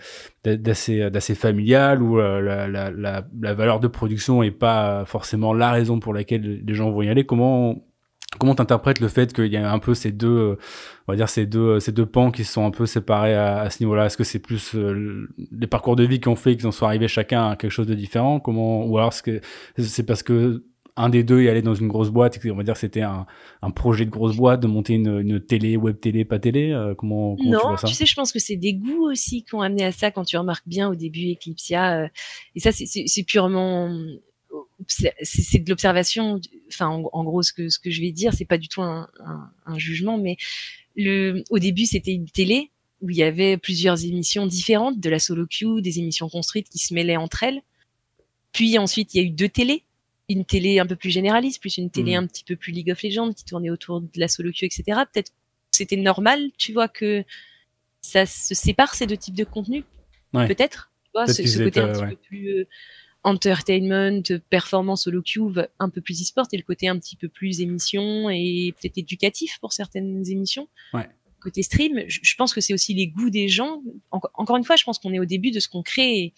d'assez 0.46 1.10
d'assez 1.10 1.36
familial 1.36 2.02
où 2.02 2.20
euh, 2.20 2.42
la, 2.42 2.68
la, 2.68 2.90
la, 2.92 3.26
la 3.42 3.54
valeur 3.54 3.80
de 3.80 3.88
production 3.88 4.42
est 4.44 4.52
pas 4.52 5.04
forcément 5.06 5.54
la 5.54 5.72
raison 5.72 6.00
pour 6.00 6.14
laquelle 6.14 6.64
les 6.66 6.74
gens 6.74 6.90
vont 6.92 7.02
y 7.02 7.10
aller. 7.10 7.26
Comment 7.26 7.84
comment 8.40 8.54
t'interprètes 8.56 9.00
le 9.00 9.08
fait 9.08 9.32
qu'il 9.34 9.48
y 9.48 9.58
a 9.58 9.72
un 9.72 9.80
peu 9.80 9.94
ces 9.94 10.12
deux 10.12 10.28
euh, 10.28 10.58
on 11.08 11.14
va 11.14 11.16
dire 11.16 11.30
ces 11.30 11.46
deux 11.46 11.80
ces 11.80 11.92
deux 11.94 12.06
pans 12.06 12.32
qui 12.32 12.44
se 12.44 12.52
sont 12.54 12.66
un 12.66 12.72
peu 12.72 12.86
séparés 12.86 13.34
à, 13.36 13.60
à 13.62 13.70
ce 13.70 13.82
niveau-là? 13.84 14.06
Est-ce 14.08 14.18
que 14.18 14.24
c'est 14.26 14.40
plus 14.40 14.76
euh, 14.76 15.28
les 15.52 15.68
parcours 15.68 15.96
de 15.96 16.04
vie 16.04 16.20
qui 16.20 16.28
ont 16.28 16.36
fait 16.36 16.56
qu'ils 16.56 16.68
en 16.68 16.72
sont 16.72 16.86
arrivés 16.86 17.08
chacun 17.08 17.50
à 17.52 17.56
quelque 17.56 17.72
chose 17.72 17.88
de 17.88 17.94
différent? 17.96 18.40
Comment 18.40 18.86
ou 18.86 18.98
alors 18.98 19.14
c'est 19.14 20.04
parce 20.06 20.24
que 20.24 20.64
un 20.98 21.10
des 21.10 21.24
deux 21.24 21.42
est 21.42 21.50
allé 21.50 21.62
dans 21.62 21.76
une 21.76 21.88
grosse 21.88 22.10
boîte, 22.10 22.40
on 22.46 22.56
va 22.56 22.64
dire 22.64 22.78
c'était 22.78 23.02
un, 23.02 23.26
un 23.62 23.72
projet 23.72 24.06
de 24.06 24.10
grosse 24.10 24.36
boîte 24.36 24.62
de 24.62 24.68
monter 24.68 24.94
une, 24.94 25.20
une 25.20 25.40
télé, 25.42 25.76
web 25.76 26.00
télé, 26.00 26.24
pas 26.24 26.40
télé. 26.40 26.72
Euh, 26.72 26.96
comment, 26.96 27.36
comment 27.36 27.50
non, 27.50 27.60
tu 27.60 27.68
vois 27.68 27.78
ça? 27.78 27.88
sais, 27.88 28.06
je 28.06 28.16
pense 28.16 28.32
que 28.32 28.40
c'est 28.40 28.56
des 28.56 28.74
goûts 28.74 29.10
aussi 29.10 29.44
qui 29.44 29.56
ont 29.56 29.62
amené 29.62 29.84
à 29.84 29.92
ça. 29.92 30.12
Quand 30.12 30.24
tu 30.24 30.38
remarques 30.38 30.68
bien 30.68 30.90
au 30.90 30.96
début 30.96 31.34
Eclipsia, 31.34 32.04
euh, 32.04 32.08
et 32.56 32.60
ça 32.60 32.72
c'est 32.72 33.24
purement 33.24 33.94
c'est 34.88 35.60
de 35.60 35.70
l'observation. 35.70 36.40
Enfin, 36.70 36.88
en, 36.88 37.10
en, 37.12 37.24
gros, 37.24 37.42
ce 37.42 37.52
que 37.52 37.68
ce 37.70 37.80
que 37.80 37.90
je 37.92 38.02
vais 38.02 38.12
dire, 38.12 38.34
c'est 38.34 38.46
pas 38.46 38.58
du 38.58 38.70
tout 38.70 38.82
un, 38.82 39.10
un, 39.26 39.52
un, 39.66 39.78
jugement, 39.78 40.18
mais 40.18 40.38
le 40.96 41.44
au 41.50 41.60
début 41.60 41.86
c'était 41.86 42.14
une 42.14 42.30
télé 42.30 42.72
où 43.02 43.10
il 43.10 43.18
y 43.18 43.24
avait 43.24 43.58
plusieurs 43.58 44.04
émissions 44.06 44.48
différentes, 44.48 45.00
de 45.00 45.10
la 45.10 45.20
solo 45.20 45.46
queue, 45.46 45.82
des 45.82 46.00
émissions 46.00 46.30
construites 46.30 46.70
qui 46.70 46.80
se 46.80 46.94
mêlaient 46.94 47.18
entre 47.18 47.44
elles. 47.44 47.62
Puis 48.54 48.78
ensuite, 48.78 49.14
il 49.14 49.18
y 49.18 49.20
a 49.20 49.28
eu 49.28 49.32
deux 49.32 49.50
télés 49.50 49.84
une 50.30 50.46
télé 50.46 50.80
un 50.80 50.86
peu 50.86 50.96
plus 50.96 51.12
généraliste, 51.12 51.62
plus 51.62 51.78
une 51.78 51.92
télé 51.92 52.14
mmh. 52.14 52.24
un 52.24 52.28
petit 52.28 52.44
peu 52.44 52.56
plus 52.56 52.72
League 52.72 52.92
of 52.92 53.02
Legends 53.04 53.34
qui 53.34 53.46
tournait 53.46 53.70
autour 53.70 54.02
de 54.02 54.10
la 54.16 54.28
solo 54.28 54.52
queue, 54.52 54.66
etc. 54.66 54.84
Peut-être 55.12 55.32
c'était 55.72 55.98
normal, 55.98 56.52
tu 56.58 56.74
vois, 56.74 56.88
que 56.88 57.24
ça 58.02 58.26
se 58.26 58.56
sépare 58.56 58.96
ces 58.96 59.08
deux 59.08 59.18
types 59.18 59.36
de 59.36 59.44
contenus? 59.44 59.84
Ouais. 60.34 60.48
Peut-être, 60.48 60.92
tu 61.04 61.12
vois, 61.14 61.28
ce, 61.28 61.46
ce 61.46 61.64
côté 61.64 61.80
un 61.80 61.92
petit 61.92 62.02
ouais. 62.02 62.10
peu 62.10 62.16
plus 62.16 62.50
euh, 62.50 62.68
entertainment, 63.24 64.22
performance 64.50 65.04
solo 65.04 65.22
queue, 65.22 65.68
un 65.80 65.90
peu 65.90 66.02
plus 66.02 66.22
e-sport, 66.22 66.46
et 66.52 66.58
le 66.58 66.64
côté 66.64 66.88
un 66.88 66.98
petit 66.98 67.16
peu 67.16 67.28
plus 67.28 67.62
émission 67.62 68.30
et 68.30 68.74
peut-être 68.80 68.98
éducatif 68.98 69.60
pour 69.60 69.74
certaines 69.74 70.30
émissions. 70.30 70.68
Ouais. 70.94 71.10
Côté 71.40 71.62
stream, 71.62 72.04
je, 72.08 72.20
je 72.24 72.36
pense 72.36 72.54
que 72.54 72.62
c'est 72.62 72.74
aussi 72.74 72.94
les 72.94 73.08
goûts 73.08 73.30
des 73.30 73.50
gens. 73.50 73.82
En, 74.12 74.20
encore 74.34 74.58
une 74.58 74.64
fois, 74.64 74.76
je 74.76 74.84
pense 74.84 74.98
qu'on 75.00 75.14
est 75.14 75.20
au 75.20 75.26
début 75.26 75.52
de 75.52 75.60
ce 75.60 75.68
qu'on 75.70 75.84
crée 75.84 76.18
et, 76.18 76.34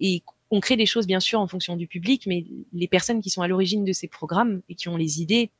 et 0.00 0.22
on 0.50 0.60
crée 0.60 0.76
des 0.76 0.86
choses 0.86 1.06
bien 1.06 1.20
sûr 1.20 1.40
en 1.40 1.46
fonction 1.46 1.76
du 1.76 1.86
public, 1.86 2.26
mais 2.26 2.46
les 2.72 2.88
personnes 2.88 3.20
qui 3.20 3.30
sont 3.30 3.42
à 3.42 3.48
l'origine 3.48 3.84
de 3.84 3.92
ces 3.92 4.08
programmes 4.08 4.62
et 4.68 4.74
qui 4.74 4.88
ont 4.88 4.96
les 4.96 5.20
idées, 5.20 5.50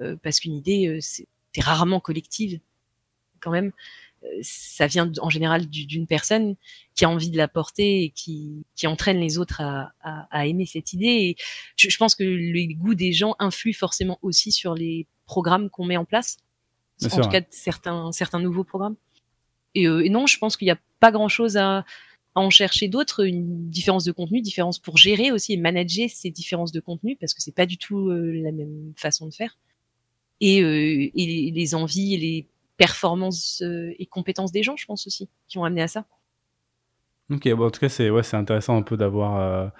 euh, 0.00 0.16
parce 0.22 0.40
qu'une 0.40 0.54
idée 0.54 0.86
euh, 0.86 0.98
c'est 1.00 1.26
rarement 1.58 2.00
collective 2.00 2.60
quand 3.40 3.50
même, 3.50 3.72
euh, 4.24 4.28
ça 4.42 4.86
vient 4.86 5.10
en 5.20 5.30
général 5.30 5.66
d'une 5.66 6.06
personne 6.06 6.56
qui 6.94 7.04
a 7.04 7.10
envie 7.10 7.30
de 7.30 7.36
la 7.36 7.48
porter 7.48 8.04
et 8.04 8.10
qui, 8.10 8.64
qui 8.74 8.86
entraîne 8.86 9.18
les 9.18 9.38
autres 9.38 9.60
à, 9.60 9.92
à, 10.00 10.26
à 10.30 10.46
aimer 10.46 10.66
cette 10.66 10.92
idée. 10.92 11.06
Et 11.06 11.36
je, 11.76 11.90
je, 11.90 11.96
pense 11.98 12.14
que 12.14 12.24
les 12.24 12.66
goûts 12.68 12.94
des 12.94 13.12
gens 13.12 13.36
influent 13.38 13.74
forcément 13.74 14.18
aussi 14.22 14.52
sur 14.52 14.74
les 14.74 15.06
programmes 15.26 15.70
qu'on 15.70 15.84
met 15.84 15.96
en 15.96 16.04
place, 16.04 16.38
bien 16.98 17.08
en 17.08 17.14
sûr, 17.14 17.24
tout 17.24 17.30
cas 17.30 17.42
certains, 17.50 18.12
certains 18.12 18.40
nouveaux 18.40 18.64
programmes. 18.64 18.96
Et, 19.74 19.86
euh, 19.86 20.04
et 20.04 20.08
non, 20.08 20.26
je 20.26 20.38
pense 20.38 20.56
qu'il 20.56 20.66
n'y 20.66 20.72
a 20.72 20.78
pas 21.00 21.12
grand-chose 21.12 21.56
à 21.56 21.84
en 22.36 22.50
chercher 22.50 22.88
d'autres, 22.88 23.26
une 23.26 23.68
différence 23.70 24.04
de 24.04 24.12
contenu, 24.12 24.42
différence 24.42 24.78
pour 24.78 24.98
gérer 24.98 25.32
aussi 25.32 25.54
et 25.54 25.56
manager 25.56 26.08
ces 26.10 26.30
différences 26.30 26.70
de 26.70 26.80
contenu 26.80 27.16
parce 27.16 27.32
que 27.32 27.40
c'est 27.40 27.54
pas 27.54 27.64
du 27.64 27.78
tout 27.78 28.10
euh, 28.10 28.30
la 28.42 28.52
même 28.52 28.92
façon 28.94 29.26
de 29.26 29.32
faire. 29.32 29.56
Et, 30.42 30.62
euh, 30.62 31.10
et 31.14 31.50
les 31.50 31.74
envies 31.74 32.14
et 32.14 32.18
les 32.18 32.46
performances 32.76 33.62
euh, 33.62 33.94
et 33.98 34.04
compétences 34.04 34.52
des 34.52 34.62
gens, 34.62 34.76
je 34.76 34.84
pense 34.84 35.06
aussi, 35.06 35.30
qui 35.48 35.56
ont 35.56 35.64
amené 35.64 35.80
à 35.80 35.88
ça. 35.88 36.04
Ok, 37.30 37.50
bon, 37.54 37.66
en 37.66 37.70
tout 37.70 37.80
cas, 37.80 37.88
c'est 37.88 38.10
ouais, 38.10 38.22
c'est 38.22 38.36
intéressant 38.36 38.76
un 38.76 38.82
peu 38.82 38.98
d'avoir 38.98 39.72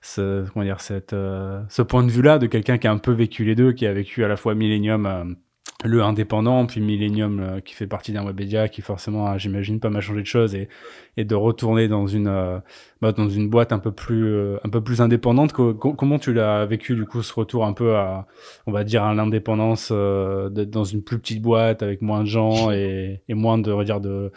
ce, 0.00 0.48
comment 0.48 0.64
dire, 0.64 0.80
cette, 0.80 1.10
ce 1.12 1.82
point 1.82 2.02
de 2.02 2.10
vue-là 2.10 2.38
de 2.38 2.48
quelqu'un 2.48 2.78
qui 2.78 2.88
a 2.88 2.90
un 2.90 2.98
peu 2.98 3.12
vécu 3.12 3.44
les 3.44 3.54
deux, 3.54 3.72
qui 3.72 3.86
a 3.86 3.92
vécu 3.92 4.24
à 4.24 4.28
la 4.28 4.36
fois 4.36 4.56
Millennium 4.56 5.36
le 5.84 6.02
indépendant, 6.02 6.66
puis 6.66 6.80
Millennium 6.80 7.40
euh, 7.40 7.60
qui 7.60 7.74
fait 7.74 7.86
partie 7.86 8.12
d'un 8.12 8.24
webmedia 8.24 8.68
qui 8.68 8.82
forcément, 8.82 9.38
j'imagine, 9.38 9.78
pas 9.78 9.90
mal 9.90 10.02
changé 10.02 10.22
de 10.22 10.26
choses 10.26 10.54
et, 10.54 10.68
et 11.16 11.24
de 11.24 11.34
retourner 11.34 11.88
dans 11.88 12.06
une 12.06 12.28
euh, 12.28 12.58
bah, 13.00 13.12
dans 13.12 13.28
une 13.28 13.48
boîte 13.48 13.72
un 13.72 13.78
peu 13.78 13.92
plus 13.92 14.24
euh, 14.24 14.58
un 14.64 14.68
peu 14.70 14.82
plus 14.82 15.00
indépendante. 15.00 15.52
Co 15.52 15.74
comment 15.74 16.18
tu 16.18 16.32
l'as 16.32 16.66
vécu 16.66 16.94
du 16.94 17.04
coup 17.04 17.22
ce 17.22 17.32
retour 17.32 17.64
un 17.64 17.72
peu 17.72 17.96
à 17.96 18.26
on 18.66 18.72
va 18.72 18.84
dire 18.84 19.04
à 19.04 19.14
l'indépendance 19.14 19.90
euh, 19.92 20.48
dans 20.48 20.84
une 20.84 21.02
plus 21.02 21.18
petite 21.18 21.42
boîte 21.42 21.82
avec 21.82 22.02
moins 22.02 22.20
de 22.20 22.26
gens 22.26 22.70
et, 22.72 23.20
moins 23.28 23.58
de 23.58 23.72
on 23.72 23.76
va 23.76 23.84
dire 23.84 24.00
de 24.00 24.32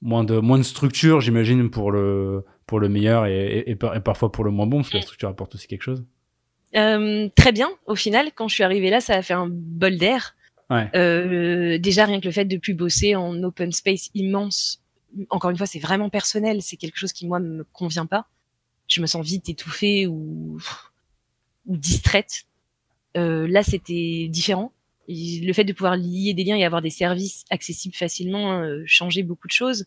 moins 0.00 0.24
de 0.24 0.38
moins 0.38 0.58
de 0.58 0.64
structure, 0.64 1.20
j'imagine 1.20 1.70
pour 1.70 1.92
le 1.92 2.44
pour 2.66 2.80
le 2.80 2.88
meilleur 2.88 3.26
et, 3.26 3.64
et, 3.66 3.76
parfois 3.76 4.32
pour 4.32 4.44
le 4.44 4.50
moins 4.50 4.66
bon 4.66 4.78
parce 4.78 4.90
que 4.90 4.96
la 4.96 5.02
structure 5.02 5.28
apporte 5.28 5.54
aussi 5.54 5.66
quelque 5.66 5.82
chose? 5.82 6.04
Euh, 6.74 7.28
très 7.36 7.52
bien. 7.52 7.68
Au 7.86 7.94
final, 7.94 8.30
quand 8.34 8.48
je 8.48 8.54
suis 8.54 8.64
arrivée 8.64 8.88
là, 8.88 9.00
ça 9.00 9.14
a 9.14 9.22
fait 9.22 9.34
un 9.34 9.48
bol 9.50 9.96
d'air. 9.96 10.34
Euh, 10.94 11.78
déjà 11.78 12.06
rien 12.06 12.20
que 12.20 12.26
le 12.26 12.32
fait 12.32 12.44
de 12.44 12.56
plus 12.56 12.74
bosser 12.74 13.14
en 13.16 13.42
open 13.42 13.72
space 13.72 14.10
immense, 14.14 14.82
encore 15.30 15.50
une 15.50 15.56
fois, 15.56 15.66
c'est 15.66 15.78
vraiment 15.78 16.10
personnel. 16.10 16.62
C'est 16.62 16.76
quelque 16.76 16.98
chose 16.98 17.12
qui 17.12 17.26
moi 17.26 17.40
me 17.40 17.64
convient 17.72 18.06
pas. 18.06 18.26
Je 18.88 19.00
me 19.00 19.06
sens 19.06 19.24
vite 19.24 19.48
étouffée 19.48 20.06
ou 20.06 20.58
ou 21.66 21.76
distraite. 21.76 22.44
Euh, 23.16 23.46
là, 23.46 23.62
c'était 23.62 24.28
différent. 24.28 24.72
Le 25.08 25.52
fait 25.52 25.64
de 25.64 25.72
pouvoir 25.72 25.96
lier 25.96 26.32
des 26.34 26.44
liens 26.44 26.56
et 26.56 26.64
avoir 26.64 26.82
des 26.82 26.90
services 26.90 27.44
accessibles 27.50 27.94
facilement 27.94 28.62
euh, 28.62 28.82
changeait 28.86 29.22
beaucoup 29.22 29.46
de 29.46 29.52
choses. 29.52 29.86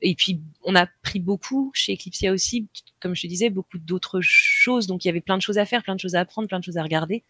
Et 0.00 0.14
puis, 0.14 0.40
on 0.64 0.74
a 0.74 0.86
pris 1.02 1.18
beaucoup 1.18 1.70
chez 1.74 1.94
Eclipsia 1.94 2.32
aussi, 2.32 2.68
comme 3.00 3.14
je 3.14 3.22
te 3.22 3.26
disais, 3.26 3.50
beaucoup 3.50 3.78
d'autres 3.78 4.20
choses. 4.20 4.86
Donc, 4.86 5.04
il 5.04 5.08
y 5.08 5.10
avait 5.10 5.20
plein 5.20 5.36
de 5.36 5.42
choses 5.42 5.58
à 5.58 5.66
faire, 5.66 5.82
plein 5.82 5.96
de 5.96 6.00
choses 6.00 6.14
à 6.14 6.20
apprendre, 6.20 6.48
plein 6.48 6.60
de 6.60 6.64
choses 6.64 6.76
à 6.76 6.82
regarder 6.82 7.24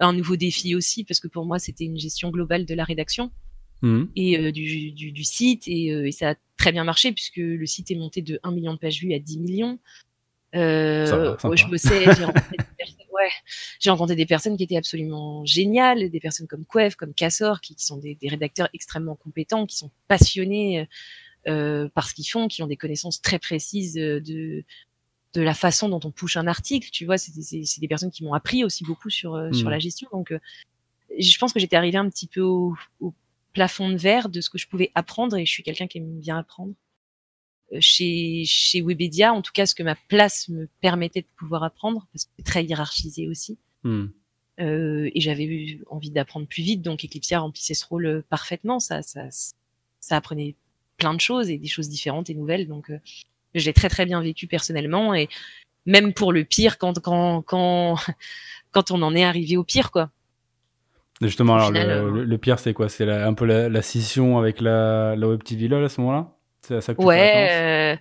un 0.00 0.12
nouveau 0.12 0.36
défi 0.36 0.74
aussi 0.74 1.04
parce 1.04 1.20
que 1.20 1.28
pour 1.28 1.44
moi 1.44 1.58
c'était 1.58 1.84
une 1.84 1.98
gestion 1.98 2.30
globale 2.30 2.64
de 2.64 2.74
la 2.74 2.84
rédaction 2.84 3.30
mmh. 3.82 4.04
et 4.16 4.38
euh, 4.38 4.52
du, 4.52 4.92
du, 4.92 5.12
du, 5.12 5.24
site 5.24 5.64
et, 5.68 5.92
euh, 5.92 6.06
et, 6.06 6.12
ça 6.12 6.30
a 6.30 6.34
très 6.56 6.72
bien 6.72 6.84
marché 6.84 7.12
puisque 7.12 7.36
le 7.36 7.66
site 7.66 7.90
est 7.90 7.96
monté 7.96 8.22
de 8.22 8.40
1 8.42 8.50
million 8.52 8.72
de 8.74 8.78
pages 8.78 9.00
vues 9.00 9.14
à 9.14 9.18
10 9.18 9.38
millions. 9.38 9.78
Euh, 10.56 11.36
je 11.54 11.66
bossais, 11.68 12.04
j'ai 12.04 12.24
rencontré, 12.24 12.56
ouais, 13.12 13.30
rencontré 13.86 14.16
des 14.16 14.26
personnes 14.26 14.56
qui 14.56 14.64
étaient 14.64 14.76
absolument 14.76 15.44
géniales, 15.44 16.10
des 16.10 16.20
personnes 16.20 16.48
comme 16.48 16.64
Quev, 16.64 16.96
comme 16.96 17.14
Cassor, 17.14 17.60
qui, 17.60 17.76
qui 17.76 17.86
sont 17.86 17.98
des, 17.98 18.16
des, 18.16 18.28
rédacteurs 18.28 18.68
extrêmement 18.74 19.14
compétents, 19.14 19.64
qui 19.64 19.76
sont 19.76 19.92
passionnés 20.08 20.88
euh, 21.46 21.88
par 21.90 22.08
ce 22.08 22.14
qu'ils 22.14 22.28
font, 22.28 22.48
qui 22.48 22.64
ont 22.64 22.66
des 22.66 22.76
connaissances 22.76 23.22
très 23.22 23.38
précises 23.38 23.94
de 23.94 24.64
de 25.34 25.42
la 25.42 25.54
façon 25.54 25.88
dont 25.88 26.00
on 26.04 26.10
push 26.10 26.36
un 26.36 26.46
article, 26.46 26.90
tu 26.90 27.04
vois, 27.04 27.18
c'est 27.18 27.32
des 27.80 27.88
personnes 27.88 28.10
qui 28.10 28.24
m'ont 28.24 28.34
appris 28.34 28.64
aussi 28.64 28.84
beaucoup 28.84 29.10
sur 29.10 29.34
euh, 29.34 29.50
mmh. 29.50 29.54
sur 29.54 29.70
la 29.70 29.78
gestion. 29.78 30.08
Donc, 30.12 30.32
euh, 30.32 30.40
je 31.18 31.38
pense 31.38 31.52
que 31.52 31.60
j'étais 31.60 31.76
arrivée 31.76 31.98
un 31.98 32.08
petit 32.08 32.26
peu 32.26 32.40
au, 32.40 32.74
au, 33.00 33.14
plafond 33.52 33.90
de 33.90 33.96
verre 33.96 34.28
de 34.28 34.40
ce 34.40 34.48
que 34.48 34.58
je 34.58 34.68
pouvais 34.68 34.92
apprendre, 34.94 35.36
et 35.36 35.44
je 35.44 35.50
suis 35.50 35.62
quelqu'un 35.62 35.86
qui 35.86 35.98
aime 35.98 36.20
bien 36.20 36.38
apprendre. 36.38 36.72
Euh, 37.72 37.78
chez 37.80 38.44
chez 38.44 38.80
Webedia, 38.80 39.32
en 39.32 39.42
tout 39.42 39.52
cas, 39.52 39.66
ce 39.66 39.74
que 39.74 39.82
ma 39.82 39.96
place 40.08 40.48
me 40.48 40.68
permettait 40.80 41.22
de 41.22 41.26
pouvoir 41.36 41.62
apprendre, 41.62 42.06
parce 42.12 42.24
que 42.24 42.30
c'est 42.36 42.44
très 42.44 42.64
hiérarchisé 42.64 43.28
aussi. 43.28 43.58
Mmh. 43.82 44.08
et 44.58 45.20
j'avais 45.22 45.44
eu 45.44 45.82
envie 45.88 46.10
d'apprendre 46.10 46.46
plus 46.46 46.62
vite, 46.62 46.82
donc 46.82 47.02
Eclipsia 47.02 47.40
remplissait 47.40 47.74
ce 47.74 47.86
rôle 47.86 48.22
parfaitement. 48.28 48.78
Ça, 48.78 49.00
ça, 49.00 49.28
ça 50.00 50.16
apprenait 50.16 50.54
plein 50.98 51.14
de 51.14 51.20
choses 51.20 51.48
et 51.48 51.56
des 51.56 51.66
choses 51.66 51.88
différentes 51.88 52.28
et 52.28 52.34
nouvelles. 52.34 52.68
Donc 52.68 52.92
je 53.54 53.64
l'ai 53.66 53.72
très 53.72 53.88
très 53.88 54.06
bien 54.06 54.20
vécu 54.22 54.46
personnellement 54.46 55.14
et 55.14 55.28
même 55.86 56.12
pour 56.12 56.32
le 56.32 56.44
pire 56.44 56.78
quand 56.78 57.00
quand 57.00 57.42
quand 57.42 57.96
quand 58.72 58.90
on 58.90 59.02
en 59.02 59.14
est 59.14 59.24
arrivé 59.24 59.56
au 59.56 59.64
pire 59.64 59.90
quoi. 59.90 60.10
Justement, 61.22 61.56
alors 61.56 61.66
final, 61.66 61.86
le, 61.88 62.20
euh... 62.20 62.24
le, 62.24 62.38
pire 62.38 62.58
c'est 62.58 62.72
quoi? 62.72 62.88
C'est 62.88 63.10
un 63.10 63.34
peu 63.34 63.44
la, 63.44 63.68
la, 63.68 63.82
scission 63.82 64.38
avec 64.38 64.60
la, 64.62 65.14
la 65.16 65.28
Web 65.28 65.42
TV 65.42 65.68
là 65.68 65.84
à 65.84 65.88
ce 65.90 66.00
moment-là? 66.00 66.32
Ça 66.80 66.94
tu 66.94 67.04
Ouais, 67.04 67.50
euh, 67.50 67.96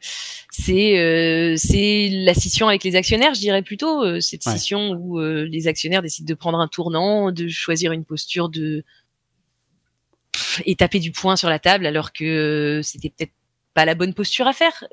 c'est 0.49 0.99
euh, 0.99 1.55
c'est 1.57 2.09
la 2.11 2.33
scission 2.33 2.67
avec 2.67 2.83
les 2.83 2.95
actionnaires, 2.95 3.33
je 3.33 3.39
dirais 3.39 3.61
plutôt 3.61 4.03
euh, 4.03 4.19
cette 4.19 4.45
Ouais. 4.45 4.51
scission 4.53 4.91
où 4.91 5.19
euh, 5.19 5.43
les 5.45 5.67
actionnaires 5.67 6.01
décident 6.01 6.27
de 6.27 6.33
prendre 6.33 6.59
un 6.59 6.67
tournant, 6.67 7.31
de 7.31 7.47
choisir 7.47 7.91
une 7.91 8.05
posture 8.05 8.49
de 8.49 8.83
et 10.65 10.75
taper 10.75 10.99
du 10.99 11.11
poing 11.11 11.35
sur 11.35 11.49
la 11.49 11.59
table 11.59 11.85
alors 11.85 12.13
que 12.13 12.81
c'était 12.83 13.09
peut-être 13.09 13.33
pas 13.73 13.85
la 13.85 13.95
bonne 13.95 14.13
posture 14.13 14.47
à 14.47 14.53
faire. 14.53 14.87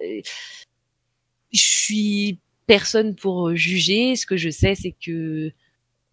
Je 1.53 1.61
suis 1.61 2.39
personne 2.67 3.15
pour 3.15 3.55
juger. 3.55 4.17
Ce 4.17 4.27
que 4.27 4.37
je 4.37 4.51
sais, 4.51 4.75
c'est 4.75 4.93
que 4.93 5.53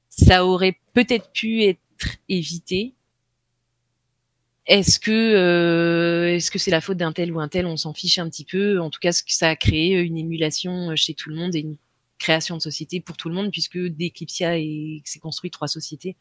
ça 0.10 0.46
aurait 0.46 0.78
peut-être 0.94 1.32
pu 1.32 1.64
être 1.64 1.80
évité. 2.30 2.94
Est-ce 4.66 5.00
que 5.00 5.12
euh, 5.12 6.36
est-ce 6.36 6.50
que 6.50 6.60
c'est 6.60 6.72
la 6.72 6.80
faute 6.80 6.98
d'un 6.98 7.12
tel 7.12 7.34
ou 7.34 7.40
un 7.40 7.50
tel? 7.50 7.66
On 7.66 7.76
s'en 7.76 7.94
fiche 7.94 8.20
un 8.20 8.30
petit 8.30 8.46
peu. 8.46 8.80
En 8.80 8.90
tout 8.90 9.00
cas, 9.00 9.12
ça 9.12 9.50
a 9.50 9.56
créé 9.56 10.00
une 10.00 10.18
émulation 10.18 10.96
chez 10.96 11.14
tout 11.14 11.30
le 11.30 11.36
monde 11.36 11.56
et 11.56 11.60
une 11.60 11.76
création 12.18 12.56
de 12.56 12.62
société 12.62 13.02
pour 13.02 13.18
tout 13.18 13.28
le 13.28 13.36
monde, 13.36 13.52
puisque 13.52 13.78
d'Eclipsia 13.78 14.54
s'est 15.04 15.20
construit 15.20 15.52
trois 15.52 15.68
sociétés 15.68 16.16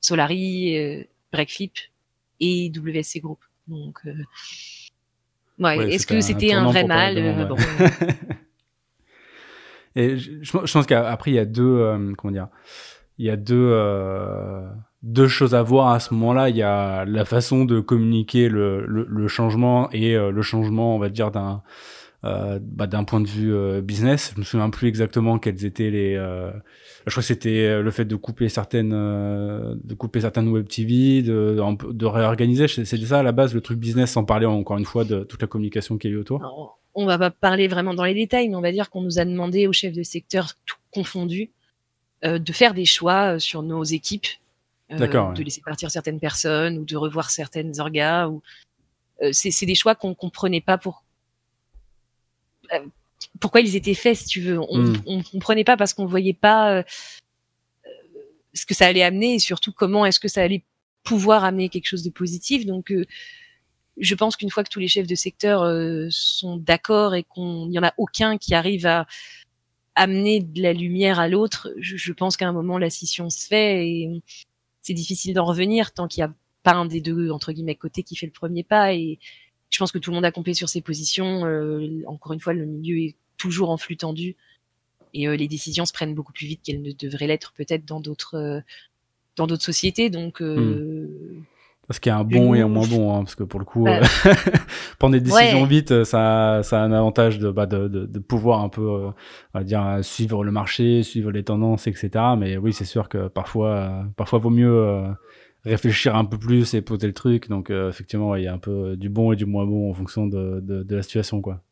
Solari, 0.00 0.76
euh, 0.76 1.04
Breakflip 1.32 1.72
et 2.40 2.70
WSC 2.74 3.20
Group. 3.20 3.40
Donc, 3.66 3.98
euh, 4.06 4.24
ouais, 5.58 5.92
est-ce 5.92 6.06
que 6.06 6.20
c'était 6.20 6.52
un, 6.52 6.64
vrai 6.64 6.84
mal 6.84 7.14
euh, 7.16 7.46
Et 9.96 10.16
je, 10.16 10.30
je 10.42 10.72
pense 10.72 10.86
qu'après 10.86 11.30
il 11.32 11.34
y 11.34 11.38
a 11.38 11.44
deux, 11.44 12.14
comment 12.16 12.32
dire, 12.32 12.48
il 13.18 13.26
y 13.26 13.30
a 13.30 13.36
deux 13.36 13.72
deux 15.02 15.28
choses 15.28 15.54
à 15.54 15.62
voir 15.62 15.92
à 15.92 16.00
ce 16.00 16.12
moment-là. 16.14 16.48
Il 16.50 16.56
y 16.56 16.62
a 16.62 17.04
la 17.04 17.24
façon 17.24 17.64
de 17.64 17.80
communiquer 17.80 18.48
le, 18.48 18.84
le, 18.86 19.06
le 19.08 19.28
changement 19.28 19.88
et 19.92 20.14
le 20.14 20.42
changement, 20.42 20.94
on 20.94 20.98
va 20.98 21.08
dire, 21.08 21.30
d'un 21.30 21.62
euh, 22.24 22.58
bah, 22.60 22.88
d'un 22.88 23.04
point 23.04 23.20
de 23.20 23.28
vue 23.28 23.54
euh, 23.54 23.80
business. 23.80 24.32
Je 24.34 24.40
me 24.40 24.44
souviens 24.44 24.70
plus 24.70 24.88
exactement 24.88 25.38
quels 25.38 25.64
étaient 25.64 25.90
les. 25.90 26.16
Euh, 26.16 26.50
je 27.06 27.12
crois 27.12 27.22
que 27.22 27.28
c'était 27.28 27.80
le 27.80 27.90
fait 27.92 28.04
de 28.04 28.16
couper 28.16 28.48
certaines, 28.48 28.90
de 28.90 29.94
couper 29.94 30.20
certaines 30.20 30.48
web 30.48 30.66
TV, 30.66 31.22
de, 31.22 31.56
de 31.92 32.06
réorganiser. 32.06 32.66
C'est 32.66 32.84
ça 32.84 33.20
à 33.20 33.22
la 33.22 33.32
base 33.32 33.54
le 33.54 33.60
truc 33.60 33.78
business, 33.78 34.10
sans 34.10 34.24
parler 34.24 34.46
encore 34.46 34.78
une 34.78 34.84
fois 34.84 35.04
de 35.04 35.22
toute 35.22 35.40
la 35.40 35.48
communication 35.48 35.96
qui 35.96 36.08
est 36.08 36.14
autour. 36.16 36.76
on 36.94 37.06
va 37.06 37.18
pas 37.18 37.30
parler 37.30 37.68
vraiment 37.68 37.94
dans 37.94 38.04
les 38.04 38.14
détails, 38.14 38.48
mais 38.48 38.56
on 38.56 38.60
va 38.60 38.72
dire 38.72 38.90
qu'on 38.90 39.00
nous 39.00 39.18
a 39.18 39.24
demandé 39.24 39.66
aux 39.68 39.72
chefs 39.72 39.94
de 39.94 40.02
secteur 40.02 40.54
tout 40.66 40.76
confondu 40.90 41.50
de 42.24 42.52
faire 42.52 42.74
des 42.74 42.84
choix 42.84 43.38
sur 43.38 43.62
nos 43.62 43.84
équipes, 43.84 44.26
de 44.90 45.42
laisser 45.42 45.62
partir 45.62 45.90
certaines 45.90 46.20
personnes 46.20 46.78
ou 46.78 46.84
de 46.84 46.96
revoir 46.96 47.30
certaines 47.30 47.78
orgas. 47.80 48.28
Ou 48.28 48.42
c'est 49.32 49.66
des 49.66 49.76
choix 49.76 49.94
qu'on 49.94 50.14
comprenait 50.14 50.60
pas 50.60 50.76
pour 50.76 51.04
pourquoi 53.40 53.60
ils 53.60 53.76
étaient 53.76 53.94
faits, 53.94 54.16
si 54.16 54.26
tu 54.26 54.40
veux. 54.40 54.58
On, 54.58 54.78
mm. 54.78 55.02
on 55.06 55.22
comprenait 55.22 55.64
pas 55.64 55.76
parce 55.76 55.94
qu'on 55.94 56.06
voyait 56.06 56.34
pas 56.34 56.72
euh, 56.72 56.82
ce 58.54 58.66
que 58.66 58.74
ça 58.74 58.86
allait 58.86 59.02
amener 59.02 59.34
et 59.34 59.38
surtout 59.38 59.72
comment 59.72 60.06
est-ce 60.06 60.20
que 60.20 60.28
ça 60.28 60.42
allait 60.42 60.64
pouvoir 61.04 61.44
amener 61.44 61.68
quelque 61.68 61.86
chose 61.86 62.02
de 62.02 62.10
positif. 62.10 62.66
Donc, 62.66 62.90
euh, 62.90 63.06
je 63.98 64.14
pense 64.14 64.36
qu'une 64.36 64.50
fois 64.50 64.62
que 64.64 64.70
tous 64.70 64.80
les 64.80 64.88
chefs 64.88 65.06
de 65.06 65.14
secteur 65.14 65.64
sont 66.10 66.56
d'accord 66.56 67.16
et 67.16 67.24
qu'on 67.24 67.66
n'y 67.66 67.78
en 67.78 67.82
a 67.82 67.94
aucun 67.96 68.38
qui 68.38 68.54
arrive 68.54 68.86
à 68.86 69.06
amener 69.96 70.40
de 70.40 70.62
la 70.62 70.72
lumière 70.72 71.18
à 71.18 71.26
l'autre, 71.26 71.70
je, 71.78 71.96
je, 71.96 72.12
pense 72.12 72.36
qu'à 72.36 72.46
un 72.46 72.52
moment 72.52 72.78
la 72.78 72.90
scission 72.90 73.28
se 73.28 73.44
fait 73.44 73.88
et 73.88 74.22
c'est 74.80 74.94
difficile 74.94 75.34
d'en 75.34 75.44
revenir 75.44 75.92
tant 75.92 76.06
qu'il 76.06 76.22
n'y 76.22 76.30
a 76.30 76.34
pas 76.62 76.72
un 76.72 76.86
des 76.86 77.00
deux 77.00 77.30
entre 77.30 77.52
guillemets 77.52 77.74
côtés 77.74 78.04
qui 78.04 78.14
fait 78.14 78.26
le 78.26 78.32
premier 78.32 78.62
pas 78.62 78.94
et 78.94 79.18
je 79.70 79.78
pense 79.78 79.92
que 79.92 79.98
tout 79.98 80.10
le 80.10 80.14
monde 80.14 80.24
a 80.24 80.32
compté 80.32 80.54
sur 80.54 80.68
ses 80.68 80.80
positions. 80.80 81.44
Euh, 81.44 82.02
encore 82.06 82.32
une 82.32 82.40
fois, 82.40 82.52
le 82.52 82.64
milieu 82.64 82.98
est 82.98 83.16
toujours 83.36 83.70
en 83.70 83.76
flux 83.76 83.96
tendu 83.96 84.36
et 85.14 85.28
euh, 85.28 85.36
les 85.36 85.48
décisions 85.48 85.86
se 85.86 85.92
prennent 85.92 86.14
beaucoup 86.14 86.32
plus 86.32 86.46
vite 86.46 86.60
qu'elles 86.62 86.82
ne 86.82 86.92
devraient 86.92 87.26
l'être 87.26 87.52
peut-être 87.52 87.84
dans 87.84 88.00
d'autres 88.00 88.36
euh, 88.36 88.60
dans 89.36 89.46
d'autres 89.46 89.64
sociétés. 89.64 90.10
Donc 90.10 90.40
hmm. 90.40 91.06
Parce 91.86 92.00
qu'il 92.00 92.10
y 92.10 92.12
a 92.12 92.18
un 92.18 92.24
bon 92.24 92.52
et 92.52 92.60
un 92.60 92.68
moins 92.68 92.86
bon, 92.86 93.14
hein, 93.14 93.20
parce 93.20 93.34
que 93.34 93.44
pour 93.44 93.58
le 93.58 93.64
coup, 93.64 93.84
bah, 93.84 94.00
prendre 94.98 95.14
des 95.14 95.22
décisions 95.22 95.64
vite, 95.64 96.04
ça, 96.04 96.60
ça 96.62 96.82
a 96.82 96.84
un 96.84 96.92
avantage 96.92 97.38
de, 97.38 97.50
bah, 97.50 97.64
de, 97.64 97.88
de, 97.88 98.04
de, 98.04 98.18
pouvoir 98.18 98.60
un 98.60 98.68
peu, 98.68 98.86
on 98.86 99.14
va 99.54 99.64
dire, 99.64 100.00
suivre 100.02 100.44
le 100.44 100.52
marché, 100.52 101.02
suivre 101.02 101.30
les 101.30 101.44
tendances, 101.44 101.86
etc. 101.86 102.10
Mais 102.36 102.58
oui, 102.58 102.74
c'est 102.74 102.84
sûr 102.84 103.08
que 103.08 103.28
parfois, 103.28 104.04
parfois 104.18 104.38
vaut 104.38 104.50
mieux 104.50 105.02
réfléchir 105.68 106.16
un 106.16 106.24
peu 106.24 106.38
plus 106.38 106.74
et 106.74 106.82
poser 106.82 107.06
le 107.06 107.12
truc. 107.12 107.48
Donc, 107.48 107.70
euh, 107.70 107.88
effectivement, 107.88 108.34
il 108.34 108.44
y 108.44 108.46
a 108.46 108.52
un 108.52 108.58
peu 108.58 108.96
du 108.96 109.08
bon 109.08 109.32
et 109.32 109.36
du 109.36 109.46
moins 109.46 109.66
bon 109.66 109.90
en 109.90 109.94
fonction 109.94 110.26
de, 110.26 110.60
de, 110.60 110.96
la 110.96 111.02
situation, 111.02 111.40
quoi. 111.40 111.62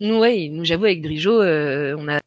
Nous, 0.00 0.18
oui, 0.18 0.48
nous, 0.48 0.64
j'avoue, 0.64 0.86
avec 0.86 1.02
Drijo, 1.02 1.42
euh, 1.42 1.94
on 1.98 2.08
a 2.08 2.20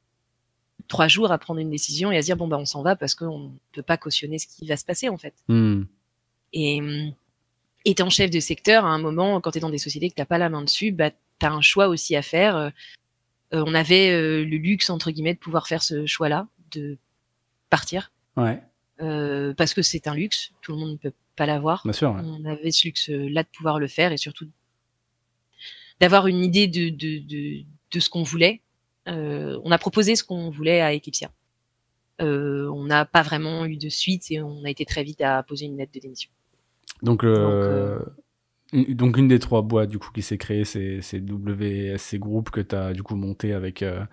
trois 0.88 1.07
jours 1.07 1.32
à 1.32 1.38
prendre 1.38 1.59
une 1.59 1.71
décision 1.71 2.11
et 2.11 2.17
à 2.17 2.21
se 2.21 2.28
dire, 2.28 2.38
bon, 2.38 2.47
bah, 2.47 2.57
on 2.59 2.65
s'en 2.65 2.84
va 2.84 2.95
parce 2.95 3.15
qu'on 3.15 3.39
ne 3.39 3.49
peut 3.71 3.82
pas 3.82 3.97
cautionner 3.97 4.38
ce 4.38 4.47
qui 4.47 4.67
va 4.67 4.78
se 4.78 4.86
passer, 4.86 5.09
en 5.09 5.17
fait. 5.17 5.34
Hmm. 5.47 5.84
Et 6.53 6.82
étant 7.86 8.09
chef 8.11 8.30
de 8.30 8.39
secteur, 8.39 8.86
à 8.86 8.89
un 8.89 8.99
moment, 8.99 9.41
quand 9.41 9.51
tu 9.51 9.57
es 9.57 9.61
dans 9.61 9.71
des 9.71 9.80
sociétés 9.80 10.09
que 10.09 10.15
tu 10.15 10.26
pas 10.26 10.38
la 10.38 10.49
main 10.49 10.61
dessus, 10.61 10.91
bah, 10.91 11.09
tu 11.09 11.45
as 11.45 11.51
un 11.51 11.61
choix 11.61 11.88
aussi 11.88 12.15
à 12.15 12.21
faire. 12.21 12.55
Euh, 12.55 12.69
on 13.51 13.74
avait 13.74 14.11
le 14.43 14.57
luxe, 14.57 14.89
entre 14.89 15.11
guillemets, 15.11 15.34
de 15.34 15.39
pouvoir 15.39 15.67
faire 15.67 15.82
ce 15.82 16.05
choix-là, 16.05 16.47
de 16.71 16.97
partir. 17.69 18.11
Ouais. 18.36 18.61
Euh, 19.02 19.54
parce 19.56 19.74
que 19.74 19.82
c'est 19.82 20.08
un 20.08 20.16
luxe, 20.16 20.52
tout 20.62 20.74
le 20.74 20.78
monde 20.78 20.91
ne 20.91 20.98
peut 20.98 21.14
pas 21.36 21.46
l'avoir. 21.46 21.84
On 22.26 22.46
avait 22.46 22.72
ce 22.72 22.88
luxe-là 22.88 23.44
de 23.44 23.48
pouvoir 23.50 23.80
le 23.80 23.88
faire 23.88 24.12
et 24.12 24.18
surtout 24.18 24.48
d'avoir 26.00 26.28
une 26.28 26.44
idée 26.44 26.68
de, 26.68 26.89
de, 26.89 27.20
de, 27.20 27.64
de 27.91 28.00
ce 28.00 28.10
qu'on 28.10 28.24
voulait. 28.24 28.62
Euh, 29.08 29.60
on 29.64 29.72
a 29.72 29.78
proposé 29.78 30.16
ce 30.16 30.24
qu'on 30.24 30.50
voulait 30.50 30.82
à 30.82 30.94
Eclipsia. 30.94 31.32
Euh, 32.22 32.70
on 32.70 32.86
n'a 32.86 33.06
pas 33.06 33.22
vraiment 33.22 33.66
eu 33.66 33.78
de 33.78 33.89
suite 33.89 34.30
et 34.32 34.41
on 34.41 34.64
a 34.64 34.70
été 34.70 34.86
très 34.86 35.04
vite 35.04 35.22
à 35.22 35.41
poser 35.44 35.66
une 35.66 35.78
lettre 35.78 35.91
de 35.94 36.00
démission. 36.00 36.30
Donc, 37.02 37.24
euh, 37.24 38.00
Donc 38.00 38.08
donc 38.89 39.17
une 39.17 39.28
des 39.28 39.39
trois 39.39 39.61
boîtes 39.61 39.89
du 39.89 39.99
coup 39.99 40.09
qui 40.13 40.21
s'est 40.21 40.38
créée, 40.38 40.65
c'est, 40.65 40.99
WSC 41.19 42.17
Group 42.17 42.49
que 42.49 42.61
tu 42.61 42.76
as 42.76 42.93
du 42.93 43.03
coup 43.03 43.15
monté 43.15 43.53
avec 43.53 43.84
euh, 43.84 44.03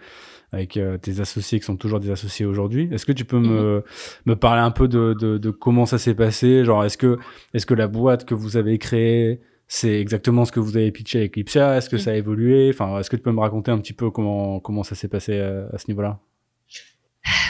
avec 0.52 0.76
euh, 0.76 0.98
tes 0.98 1.20
associés 1.20 1.58
qui 1.61 1.66
sont 1.66 1.76
toujours 1.76 2.00
des 2.00 2.11
associés 2.11 2.46
aujourd'hui. 2.46 2.88
Est-ce 2.92 3.06
que 3.06 3.12
tu 3.12 3.24
peux 3.24 3.38
me, 3.38 3.76
mhm. 3.76 3.82
me 4.26 4.36
parler 4.36 4.61
un 4.61 4.70
peu 4.70 4.88
de, 4.88 5.14
de, 5.18 5.38
de 5.38 5.50
comment 5.50 5.86
ça 5.86 5.98
s'est 5.98 6.14
passé? 6.14 6.64
Genre 6.64 6.84
est-ce 6.84 6.98
que 6.98 7.18
est-ce 7.54 7.66
que 7.66 7.74
la 7.74 7.88
boîte 7.88 8.24
que 8.24 8.34
vous 8.34 8.56
avez 8.56 8.78
créée 8.78 9.40
c'est 9.66 10.00
exactement 10.00 10.44
ce 10.44 10.52
que 10.52 10.58
vous 10.61 10.76
avez 10.76 10.90
pitché 10.90 11.18
avec 11.18 11.32
Eclipsia? 11.32 11.76
Est-ce 11.76 11.88
que 11.88 11.96
mhm. 11.96 12.02
ça 12.02 12.11
a 12.11 12.14
évolué? 12.14 12.70
Enfin, 12.70 12.98
est-ce 12.98 13.08
que 13.08 13.16
tu 13.16 13.22
peux 13.22 13.32
me 13.32 13.40
raconter 13.40 13.70
un 13.70 13.78
petit 13.78 13.92
peu 13.92 14.11
comment 14.11 14.61
comment 14.61 14.82
ça 14.82 14.94
s'est 14.94 15.08
passé 15.08 15.38
à, 15.38 15.68
à 15.72 15.78
ce 15.78 15.88
niveau-là? 15.88 16.20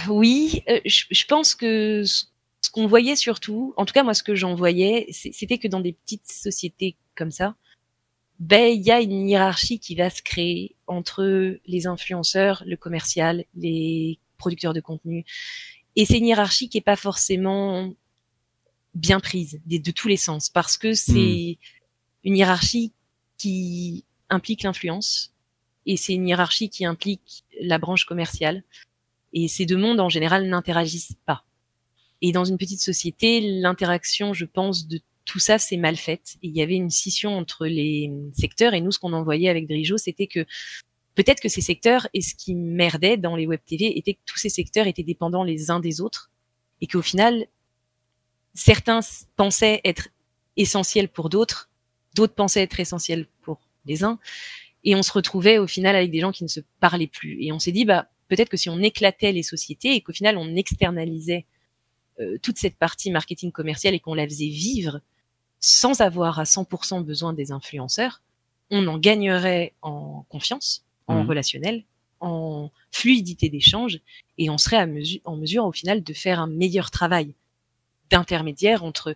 Oui, 0.08 0.62
euh, 0.68 0.80
je, 0.84 1.04
je, 1.10 1.24
pense 1.26 1.54
que 1.54 2.02
ce 2.04 2.24
qu'on 2.68 2.86
voyait 2.86 3.16
surtout, 3.16 3.72
en 3.76 3.86
tout 3.86 3.94
cas 3.94 4.02
moi 4.02 4.12
ce 4.12 4.22
que 4.22 4.34
j'en 4.34 4.54
voyais, 4.54 5.06
c'était 5.12 5.58
que 5.58 5.68
dans 5.68 5.80
des 5.80 5.94
petites 5.94 6.30
sociétés 6.30 6.96
comme 7.16 7.30
ça, 7.30 7.54
ben 8.38 8.68
il 8.68 8.82
y 8.82 8.90
a 8.90 9.00
une 9.00 9.28
hiérarchie 9.28 9.78
qui 9.78 9.94
va 9.94 10.10
se 10.10 10.22
créer 10.22 10.76
entre 10.86 11.58
les 11.66 11.86
influenceurs, 11.86 12.62
le 12.66 12.76
commercial, 12.76 13.44
les 13.54 14.18
producteurs 14.36 14.74
de 14.74 14.80
contenu, 14.80 15.24
et 15.96 16.04
c'est 16.04 16.18
une 16.18 16.26
hiérarchie 16.26 16.68
qui 16.68 16.78
est 16.78 16.82
pas 16.82 16.96
forcément 16.96 17.92
bien 18.94 19.20
prise 19.20 19.60
de, 19.66 19.78
de 19.78 19.90
tous 19.90 20.08
les 20.08 20.16
sens 20.16 20.48
parce 20.48 20.76
que 20.76 20.94
c'est 20.94 21.58
hmm. 21.58 22.24
une 22.24 22.36
hiérarchie 22.36 22.92
qui 23.38 24.04
implique 24.28 24.62
l'influence 24.62 25.32
et 25.86 25.96
c'est 25.96 26.14
une 26.14 26.28
hiérarchie 26.28 26.68
qui 26.68 26.84
implique 26.84 27.44
la 27.60 27.78
branche 27.78 28.04
commerciale 28.04 28.62
et 29.32 29.48
ces 29.48 29.66
deux 29.66 29.76
mondes 29.76 30.00
en 30.00 30.08
général 30.08 30.48
n'interagissent 30.48 31.16
pas. 31.24 31.44
Et 32.22 32.32
dans 32.32 32.44
une 32.44 32.58
petite 32.58 32.80
société, 32.80 33.40
l'interaction, 33.40 34.32
je 34.32 34.44
pense, 34.44 34.86
de 34.86 35.00
tout 35.24 35.38
ça, 35.38 35.58
c'est 35.58 35.76
mal 35.76 35.96
faite. 35.96 36.36
Il 36.42 36.56
y 36.56 36.62
avait 36.62 36.74
une 36.74 36.90
scission 36.90 37.36
entre 37.36 37.66
les 37.66 38.10
secteurs 38.32 38.74
et 38.74 38.80
nous, 38.80 38.90
ce 38.90 38.98
qu'on 38.98 39.12
envoyait 39.12 39.48
avec 39.48 39.66
Drijo, 39.66 39.96
c'était 39.96 40.26
que 40.26 40.44
peut-être 41.14 41.40
que 41.40 41.48
ces 41.48 41.60
secteurs, 41.60 42.08
et 42.14 42.20
ce 42.20 42.34
qui 42.34 42.54
merdait 42.54 43.16
dans 43.16 43.36
les 43.36 43.46
web 43.46 43.60
TV, 43.64 43.96
était 43.98 44.14
que 44.14 44.20
tous 44.26 44.38
ces 44.38 44.48
secteurs 44.48 44.86
étaient 44.86 45.02
dépendants 45.02 45.44
les 45.44 45.70
uns 45.70 45.80
des 45.80 46.00
autres 46.00 46.30
et 46.80 46.86
qu'au 46.86 47.02
final, 47.02 47.46
certains 48.54 49.00
pensaient 49.36 49.80
être 49.84 50.08
essentiels 50.56 51.08
pour 51.08 51.28
d'autres, 51.28 51.70
d'autres 52.14 52.34
pensaient 52.34 52.62
être 52.62 52.80
essentiels 52.80 53.26
pour 53.42 53.60
les 53.86 54.02
uns, 54.02 54.18
et 54.84 54.94
on 54.94 55.02
se 55.02 55.12
retrouvait 55.12 55.58
au 55.58 55.66
final 55.66 55.94
avec 55.94 56.10
des 56.10 56.20
gens 56.20 56.32
qui 56.32 56.44
ne 56.44 56.48
se 56.48 56.60
parlaient 56.80 57.06
plus. 57.06 57.36
Et 57.42 57.52
on 57.52 57.58
s'est 57.58 57.72
dit, 57.72 57.84
bah, 57.84 58.08
peut-être 58.28 58.48
que 58.48 58.56
si 58.56 58.68
on 58.70 58.80
éclatait 58.80 59.32
les 59.32 59.42
sociétés 59.42 59.94
et 59.94 60.00
qu'au 60.00 60.12
final 60.12 60.36
on 60.38 60.56
externalisait 60.56 61.46
toute 62.42 62.58
cette 62.58 62.76
partie 62.76 63.10
marketing 63.10 63.52
commercial 63.52 63.94
et 63.94 64.00
qu'on 64.00 64.14
la 64.14 64.26
faisait 64.26 64.48
vivre 64.48 65.00
sans 65.60 66.00
avoir 66.00 66.38
à 66.38 66.44
100% 66.44 67.04
besoin 67.04 67.32
des 67.32 67.52
influenceurs, 67.52 68.22
on 68.70 68.86
en 68.86 68.98
gagnerait 68.98 69.74
en 69.82 70.24
confiance, 70.28 70.84
en 71.06 71.22
mmh. 71.22 71.28
relationnel, 71.28 71.84
en 72.20 72.70
fluidité 72.90 73.48
d'échange 73.48 74.00
et 74.38 74.50
on 74.50 74.58
serait 74.58 74.78
en 75.24 75.36
mesure 75.36 75.64
au 75.64 75.72
final 75.72 76.02
de 76.02 76.12
faire 76.12 76.40
un 76.40 76.46
meilleur 76.46 76.90
travail 76.90 77.34
d'intermédiaire 78.10 78.84
entre 78.84 79.14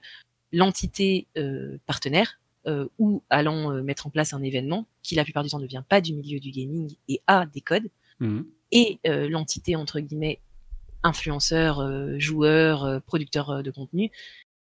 l'entité 0.52 1.26
euh, 1.36 1.78
partenaire 1.86 2.38
euh, 2.66 2.88
ou 2.98 3.22
allant 3.28 3.82
mettre 3.82 4.06
en 4.06 4.10
place 4.10 4.32
un 4.32 4.42
événement 4.42 4.86
qui 5.02 5.14
la 5.14 5.24
plupart 5.24 5.42
du 5.42 5.50
temps 5.50 5.58
ne 5.58 5.66
vient 5.66 5.82
pas 5.82 6.00
du 6.00 6.14
milieu 6.14 6.40
du 6.40 6.50
gaming 6.50 6.94
et 7.08 7.20
a 7.26 7.46
des 7.46 7.60
codes 7.60 7.90
mmh. 8.20 8.40
et 8.72 8.98
l'entité 9.04 9.76
entre 9.76 10.00
guillemets 10.00 10.40
influenceur, 11.04 11.80
euh, 11.80 12.18
joueur, 12.18 12.84
euh, 12.84 12.98
producteur 12.98 13.50
euh, 13.50 13.62
de 13.62 13.70
contenu, 13.70 14.10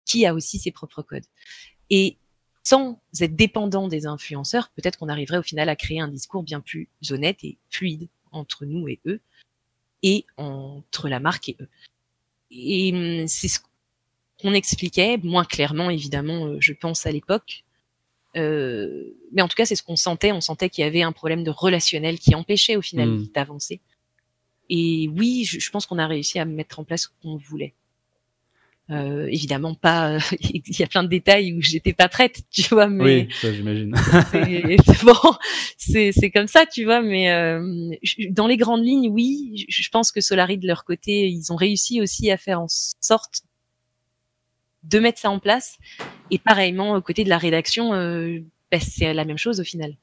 qui 0.06 0.26
a 0.26 0.34
aussi 0.34 0.60
ses 0.60 0.72
propres 0.72 1.02
codes. 1.02 1.26
Et 1.90 2.18
sans 2.64 3.02
être 3.20 3.36
dépendant 3.36 3.88
des 3.88 4.06
influenceurs, 4.06 4.70
peut-être 4.76 4.98
qu'on 4.98 5.10
arriverait 5.10 5.40
au 5.40 5.44
final 5.44 5.68
à 5.68 5.76
créer 5.76 6.00
un 6.00 6.08
discours 6.08 6.44
bien 6.44 6.62
plus 6.62 6.90
honnête 7.10 7.44
et 7.44 7.58
fluide 7.70 8.08
entre 8.32 8.66
nous 8.66 8.88
et 8.88 9.00
eux, 9.06 9.20
et 10.04 10.26
entre 10.38 11.10
la 11.10 11.20
marque 11.20 11.50
et 11.50 11.58
eux. 11.60 11.70
et 12.52 12.94
hum, 12.94 13.28
c'est 13.28 13.48
ce 13.48 13.60
qu'on 14.40 14.54
expliquait, 14.54 15.18
moins 15.18 15.46
clairement 15.46 15.90
évidemment, 15.90 16.60
je 16.60 16.74
pense 16.74 17.06
à 17.06 17.12
l'époque. 17.12 17.66
Euh, 18.38 19.16
mais 19.32 19.42
en 19.42 19.48
tout 19.48 19.56
cas, 19.56 19.66
c'est 19.66 19.76
ce 19.76 19.84
qu'on 19.84 19.96
sentait. 19.96 20.32
On 20.32 20.42
sentait 20.42 20.70
qu'il 20.70 20.84
y 20.84 20.88
avait 20.88 21.02
un 21.02 21.12
problème 21.12 21.44
de 21.44 21.50
relationnel 21.50 22.20
qui 22.20 22.36
empêchait 22.36 22.76
au 22.76 22.82
final 22.82 23.10
mmh. 23.10 23.28
d'avancer. 23.34 23.82
Et 24.70 25.10
oui, 25.16 25.46
je, 25.46 25.60
je 25.60 25.70
pense 25.70 25.86
qu'on 25.86 25.98
a 25.98 26.08
réussi 26.08 26.40
à 26.40 26.46
mettre 26.46 26.80
en 26.80 26.84
place 26.84 27.04
ce 27.04 27.08
qu'on 27.22 27.38
voulait. 27.38 27.74
Euh, 28.90 29.28
évidemment 29.28 29.76
pas. 29.76 30.18
il 30.40 30.80
y 30.80 30.84
a 30.84 30.88
plein 30.88 31.04
de 31.04 31.10
détails 31.10 31.54
où 31.54 31.62
j'étais 31.62 31.94
pas 31.94 32.08
prête, 32.08 32.44
tu 32.50 32.64
vois. 32.70 32.88
Mais 32.88 33.04
oui, 33.04 33.34
ça 33.34 33.54
j'imagine. 33.54 33.92
bon, 35.04 35.34
c'est 35.78 36.12
c'est 36.14 36.32
comme 36.32 36.48
ça, 36.48 36.66
tu 36.66 36.86
vois. 36.86 37.02
Mais 37.02 37.30
euh, 37.32 37.92
dans 38.30 38.48
les 38.48 38.56
grandes 38.56 38.86
lignes, 38.86 39.10
oui, 39.10 39.66
je 39.68 39.90
pense 39.90 40.12
que 40.12 40.22
Solari 40.22 40.58
de 40.58 40.68
leur 40.68 40.86
côté, 40.86 41.28
ils 41.28 41.52
ont 41.52 41.58
réussi 41.58 42.02
aussi 42.02 42.32
à 42.32 42.38
faire 42.38 42.62
en 42.62 42.68
sorte 42.70 43.42
de 44.84 45.00
mettre 45.00 45.20
ça 45.20 45.30
en 45.30 45.40
place. 45.40 45.78
Et 46.32 46.40
pareillement, 46.40 46.96
au 46.96 47.02
côté 47.02 47.24
de 47.26 47.30
la 47.30 47.38
rédaction, 47.38 47.94
euh, 47.94 48.40
bah, 48.72 48.80
c'est 48.80 49.14
la 49.14 49.26
même 49.26 49.38
chose 49.38 49.60
au 49.60 49.64
final. 49.64 49.98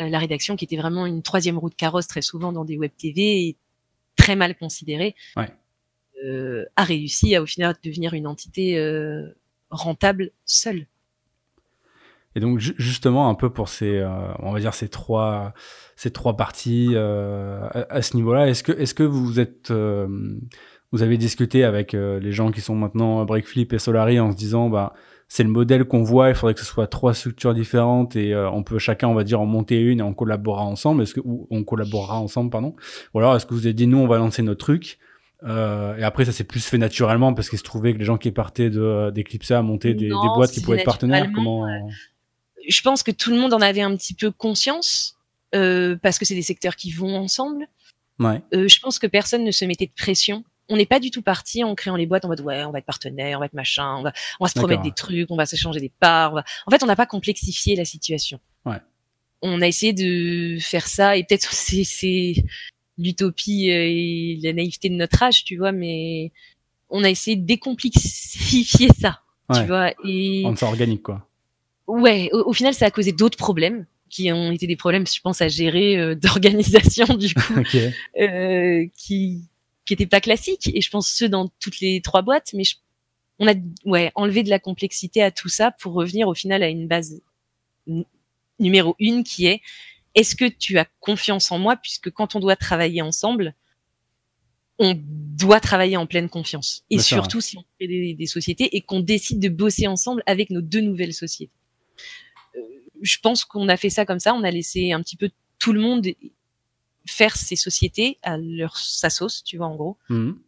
Euh, 0.00 0.08
la 0.08 0.18
rédaction 0.18 0.56
qui 0.56 0.64
était 0.64 0.76
vraiment 0.76 1.06
une 1.06 1.22
troisième 1.22 1.58
roue 1.58 1.70
de 1.70 1.74
carrosse 1.74 2.06
très 2.06 2.22
souvent 2.22 2.52
dans 2.52 2.64
des 2.64 2.76
web 2.76 2.90
TV 2.96 3.48
et 3.48 3.56
très 4.26 4.34
mal 4.34 4.56
considérée. 4.56 5.14
Ouais 5.36 5.48
euh, 6.24 6.64
a 6.76 6.82
réussi 6.82 7.36
à 7.36 7.42
au 7.42 7.46
final 7.46 7.76
devenir 7.84 8.14
une 8.14 8.26
entité 8.26 8.78
euh, 8.78 9.28
rentable 9.70 10.30
seule. 10.44 10.86
Et 12.34 12.40
donc 12.40 12.58
justement 12.58 13.28
un 13.28 13.34
peu 13.34 13.50
pour 13.50 13.68
ces, 13.68 13.98
euh, 13.98 14.08
on 14.40 14.52
va 14.52 14.58
dire 14.58 14.74
ces 14.74 14.88
trois, 14.88 15.54
ces 15.94 16.10
trois 16.10 16.36
parties 16.36 16.96
à, 16.96 18.02
ce 18.02 18.16
niveau-là, 18.16 18.48
est-ce 18.48 18.62
que, 18.62 18.72
est-ce 18.72 18.94
que 18.94 19.02
vous 19.02 19.40
êtes, 19.40 19.70
vous 19.70 21.02
avez 21.02 21.16
discuté 21.16 21.64
avec 21.64 21.92
les 21.92 22.32
gens 22.32 22.50
qui 22.50 22.60
sont 22.60 22.74
maintenant 22.74 23.24
Breakflip 23.24 23.72
et 23.72 23.78
Solari 23.78 24.18
en 24.20 24.32
se 24.32 24.36
disant, 24.36 24.68
bah 24.68 24.92
c'est 25.28 25.42
le 25.42 25.48
modèle 25.48 25.84
qu'on 25.84 26.02
voit, 26.02 26.28
il 26.28 26.34
faudrait 26.34 26.54
que 26.54 26.60
ce 26.60 26.66
soit 26.66 26.86
trois 26.86 27.14
structures 27.14 27.52
différentes 27.52 28.14
et 28.14 28.36
on 28.36 28.62
peut 28.62 28.78
chacun, 28.78 29.08
on 29.08 29.14
va 29.14 29.24
dire, 29.24 29.40
en 29.40 29.46
monter 29.46 29.80
une 29.80 29.98
et 29.98 30.02
on 30.02 30.14
collaborera 30.14 30.64
ensemble. 30.64 31.02
Est-ce 31.02 31.14
que 31.14 31.20
ou 31.24 31.48
on 31.50 31.64
collaborera 31.64 32.20
ensemble, 32.20 32.50
pardon. 32.50 32.76
Ou 33.12 33.18
alors 33.18 33.34
est-ce 33.34 33.44
que 33.44 33.54
vous 33.54 33.66
avez 33.66 33.74
dit 33.74 33.88
nous 33.88 33.98
on 33.98 34.06
va 34.06 34.18
lancer 34.18 34.42
notre 34.42 34.64
truc 34.64 34.98
euh, 35.44 35.96
et 35.96 36.02
après, 36.02 36.24
ça 36.24 36.32
s'est 36.32 36.44
plus 36.44 36.64
fait 36.64 36.78
naturellement 36.78 37.34
parce 37.34 37.48
qu'il 37.48 37.58
se 37.58 37.64
trouvait 37.64 37.92
que 37.92 37.98
les 37.98 38.04
gens 38.04 38.16
qui 38.16 38.30
partaient 38.30 38.70
de 38.70 39.10
d'Eclipse 39.10 39.50
montaient 39.50 39.94
des, 39.94 40.08
des, 40.08 40.28
boîtes 40.34 40.50
qui 40.50 40.60
pouvaient 40.60 40.78
être 40.78 40.84
partenaires. 40.84 41.30
Comment 41.34 41.66
euh, 41.66 41.78
Je 42.68 42.80
pense 42.80 43.02
que 43.02 43.10
tout 43.10 43.30
le 43.30 43.38
monde 43.38 43.52
en 43.52 43.60
avait 43.60 43.82
un 43.82 43.94
petit 43.96 44.14
peu 44.14 44.30
conscience 44.30 45.16
euh, 45.54 45.96
parce 46.02 46.18
que 46.18 46.24
c'est 46.24 46.34
des 46.34 46.42
secteurs 46.42 46.76
qui 46.76 46.90
vont 46.90 47.16
ensemble. 47.16 47.66
Ouais. 48.18 48.42
Euh, 48.54 48.66
je 48.66 48.80
pense 48.80 48.98
que 48.98 49.06
personne 49.06 49.44
ne 49.44 49.50
se 49.50 49.64
mettait 49.64 49.86
de 49.86 49.92
pression. 49.96 50.42
On 50.68 50.76
n'est 50.76 50.86
pas 50.86 50.98
du 50.98 51.10
tout 51.10 51.22
parti 51.22 51.62
en 51.62 51.74
créant 51.74 51.96
les 51.96 52.06
boîtes 52.06 52.24
en 52.24 52.28
mode 52.28 52.40
ouais, 52.40 52.64
on 52.64 52.72
va 52.72 52.78
être 52.78 52.86
partenaire, 52.86 53.38
on 53.38 53.40
va 53.40 53.46
être 53.46 53.54
machin, 53.54 53.96
on 53.98 54.02
va, 54.02 54.12
on 54.40 54.44
va 54.44 54.48
se 54.48 54.58
promettre 54.58 54.82
des 54.82 54.92
trucs, 54.92 55.30
on 55.30 55.36
va 55.36 55.46
s'échanger 55.46 55.80
des 55.80 55.92
parts. 56.00 56.34
Va... 56.34 56.44
En 56.66 56.70
fait, 56.70 56.82
on 56.82 56.86
n'a 56.86 56.96
pas 56.96 57.06
complexifié 57.06 57.76
la 57.76 57.84
situation. 57.84 58.40
Ouais. 58.64 58.78
On 59.42 59.62
a 59.62 59.66
essayé 59.68 59.92
de 59.92 60.58
faire 60.60 60.88
ça 60.88 61.16
et 61.16 61.24
peut-être 61.24 61.52
c'est 61.52 62.34
l'utopie 62.98 63.70
euh, 63.70 63.84
et 63.86 64.38
la 64.42 64.52
naïveté 64.52 64.88
de 64.88 64.94
notre 64.94 65.22
âge, 65.22 65.44
tu 65.44 65.56
vois, 65.56 65.72
mais 65.72 66.32
on 66.90 67.04
a 67.04 67.10
essayé 67.10 67.36
de 67.36 67.44
décomplexifier 67.44 68.88
ça, 68.98 69.20
tu 69.54 69.64
vois. 69.64 69.92
Et 70.04 70.42
rendre 70.44 70.58
ça 70.58 70.66
organique, 70.66 71.02
quoi. 71.02 71.26
Ouais, 71.86 72.30
au, 72.32 72.52
final, 72.52 72.74
ça 72.74 72.86
a 72.86 72.90
causé 72.90 73.12
d'autres 73.12 73.38
problèmes 73.38 73.86
qui 74.10 74.32
ont 74.32 74.50
été 74.50 74.66
des 74.66 74.76
problèmes, 74.76 75.06
je 75.06 75.20
pense, 75.20 75.40
à 75.40 75.48
gérer 75.48 75.98
euh, 75.98 76.14
d'organisation 76.20 77.06
du 77.14 77.34
coup, 77.34 77.54
euh, 78.20 78.86
qui 78.96 79.44
qui 79.86 79.94
étaient 79.94 80.06
pas 80.06 80.20
classiques. 80.20 80.70
Et 80.74 80.80
je 80.80 80.90
pense 80.90 81.08
ceux 81.08 81.28
dans 81.28 81.48
toutes 81.60 81.80
les 81.80 82.02
trois 82.02 82.22
boîtes, 82.22 82.52
mais 82.52 82.64
on 83.38 83.48
a 83.48 83.54
ouais 83.84 84.12
enlevé 84.14 84.42
de 84.42 84.50
la 84.50 84.58
complexité 84.58 85.22
à 85.22 85.30
tout 85.30 85.48
ça 85.48 85.70
pour 85.70 85.94
revenir 85.94 86.28
au 86.28 86.34
final 86.34 86.62
à 86.62 86.68
une 86.68 86.88
base 86.88 87.20
numéro 88.58 88.96
une 88.98 89.24
qui 89.24 89.46
est 89.46 89.62
est-ce 90.14 90.34
que 90.34 90.46
tu 90.46 90.78
as 90.78 90.86
confiance 91.00 91.52
en 91.52 91.58
moi 91.58 91.76
puisque 91.76 92.10
quand 92.10 92.34
on 92.34 92.40
doit 92.40 92.56
travailler 92.56 93.02
ensemble, 93.02 93.54
on 94.78 94.94
doit 94.96 95.60
travailler 95.60 95.96
en 95.96 96.06
pleine 96.06 96.28
confiance. 96.28 96.84
Et 96.90 96.98
surtout 96.98 97.40
si 97.40 97.58
on 97.58 97.64
fait 97.78 97.86
des, 97.86 98.26
sociétés 98.26 98.76
et 98.76 98.80
qu'on 98.80 99.00
décide 99.00 99.40
de 99.40 99.48
bosser 99.48 99.86
ensemble 99.86 100.22
avec 100.26 100.50
nos 100.50 100.62
deux 100.62 100.80
nouvelles 100.80 101.14
sociétés. 101.14 101.52
Euh, 102.56 102.60
je 103.02 103.18
pense 103.22 103.44
qu'on 103.44 103.68
a 103.68 103.76
fait 103.76 103.90
ça 103.90 104.06
comme 104.06 104.18
ça. 104.18 104.34
On 104.34 104.42
a 104.42 104.50
laissé 104.50 104.92
un 104.92 105.02
petit 105.02 105.16
peu 105.16 105.30
tout 105.58 105.72
le 105.72 105.80
monde 105.80 106.06
faire 107.06 107.36
ses 107.36 107.56
sociétés 107.56 108.18
à 108.22 108.36
leur 108.38 108.76
sa 108.76 109.10
sauce, 109.10 109.42
tu 109.44 109.56
vois 109.56 109.66
en 109.66 109.76
gros. 109.76 109.96
Mhm. 110.08 110.38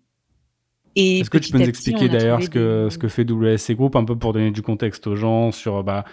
Est-ce 0.96 1.30
que 1.30 1.38
tu 1.38 1.52
peux 1.52 1.58
nous 1.58 1.68
expliquer 1.68 2.08
d'ailleurs 2.08 2.42
ce 2.42 2.50
que 2.50 2.88
ce 2.90 2.98
que 2.98 3.08
fait 3.08 3.24
WSC 3.24 3.74
Group 3.74 3.94
un 3.94 4.04
peu 4.04 4.16
pour 4.18 4.32
donner 4.32 4.50
du 4.50 4.62
contexte 4.62 5.06
aux 5.06 5.16
gens 5.16 5.52
sur 5.52 5.84
bah 5.84 6.04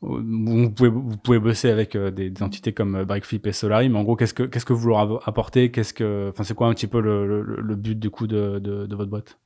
vous 0.00 0.70
pouvez, 0.70 0.88
vous 0.88 1.16
pouvez 1.16 1.38
bosser 1.38 1.70
avec 1.70 1.96
euh, 1.96 2.10
des, 2.10 2.42
entités 2.42 2.72
comme 2.72 2.96
euh, 2.96 3.04
Breakflip 3.04 3.46
et 3.46 3.52
Solari, 3.52 3.88
mais 3.88 3.98
en 3.98 4.02
gros, 4.02 4.16
qu'est-ce 4.16 4.34
que, 4.34 4.42
qu'est-ce 4.42 4.64
que 4.64 4.72
vous 4.72 4.88
leur 4.88 5.26
apportez? 5.28 5.70
Qu'est-ce 5.70 5.94
que, 5.94 6.30
enfin, 6.30 6.44
c'est 6.44 6.54
quoi 6.54 6.66
un 6.66 6.74
petit 6.74 6.86
peu 6.86 7.00
le, 7.00 7.42
le, 7.42 7.76
but 7.76 7.98
du 7.98 8.10
coup 8.10 8.26
de, 8.26 8.58
de, 8.58 8.86
de 8.86 8.96
votre 8.96 9.10
boîte? 9.10 9.38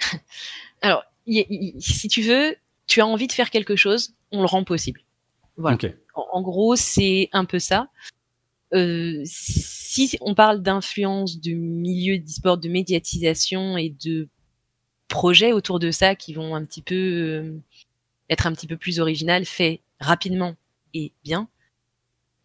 Alors, 0.82 1.04
si 1.26 2.08
tu 2.08 2.22
veux, 2.22 2.56
tu 2.86 3.00
as 3.00 3.06
envie 3.06 3.26
de 3.26 3.32
faire 3.32 3.50
quelque 3.50 3.76
chose, 3.76 4.14
on 4.32 4.40
le 4.40 4.46
rend 4.46 4.64
possible. 4.64 5.00
Voilà. 5.56 5.78
En, 6.14 6.42
gros, 6.42 6.76
c'est 6.76 7.28
un 7.32 7.44
peu 7.44 7.58
ça. 7.58 7.88
Euh, 8.74 9.22
si 9.24 10.16
on 10.20 10.34
parle 10.34 10.62
d'influence 10.62 11.40
du 11.40 11.54
milieu 11.54 12.18
d'e-sport, 12.18 12.58
de 12.58 12.68
médiatisation 12.68 13.76
et 13.76 13.94
de 14.04 14.28
projets 15.08 15.52
autour 15.52 15.78
de 15.78 15.90
ça 15.90 16.14
qui 16.14 16.34
vont 16.34 16.54
un 16.54 16.64
petit 16.64 16.82
peu 16.82 16.94
euh, 16.94 17.58
être 18.28 18.46
un 18.46 18.52
petit 18.52 18.66
peu 18.66 18.76
plus 18.76 19.00
original, 19.00 19.44
fait 19.44 19.80
rapidement 20.00 20.54
et 20.94 21.12
bien, 21.24 21.48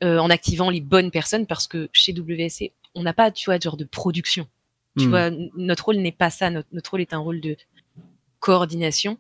euh, 0.03 0.17
en 0.17 0.29
activant 0.29 0.69
les 0.69 0.81
bonnes 0.81 1.11
personnes, 1.11 1.45
parce 1.45 1.67
que 1.67 1.89
chez 1.91 2.13
WSC, 2.13 2.71
on 2.95 3.03
n'a 3.03 3.13
pas, 3.13 3.31
tu 3.31 3.45
vois, 3.45 3.59
genre 3.59 3.77
de 3.77 3.85
production. 3.85 4.47
Tu 4.97 5.07
hmm. 5.07 5.09
vois, 5.09 5.29
notre 5.57 5.85
rôle 5.85 5.97
n'est 5.97 6.11
pas 6.11 6.29
ça. 6.29 6.49
Notre, 6.49 6.67
notre, 6.71 6.91
rôle 6.91 7.01
est 7.01 7.13
un 7.13 7.19
rôle 7.19 7.41
de 7.41 7.57
coordination 8.39 9.17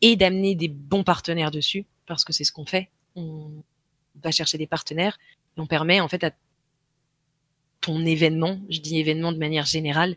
et 0.00 0.16
d'amener 0.16 0.54
des 0.54 0.68
bons 0.68 1.04
partenaires 1.04 1.50
dessus, 1.50 1.84
parce 2.06 2.24
que 2.24 2.32
c'est 2.32 2.44
ce 2.44 2.52
qu'on 2.52 2.66
fait. 2.66 2.88
On 3.16 3.50
va 4.22 4.30
chercher 4.30 4.58
des 4.58 4.66
partenaires 4.66 5.18
on 5.56 5.66
permet 5.66 6.00
en 6.00 6.08
fait 6.08 6.24
à 6.24 6.32
ton 7.80 8.04
événement, 8.04 8.60
je 8.68 8.80
dis 8.80 8.98
événement 8.98 9.32
de 9.32 9.38
manière 9.38 9.66
générale, 9.66 10.16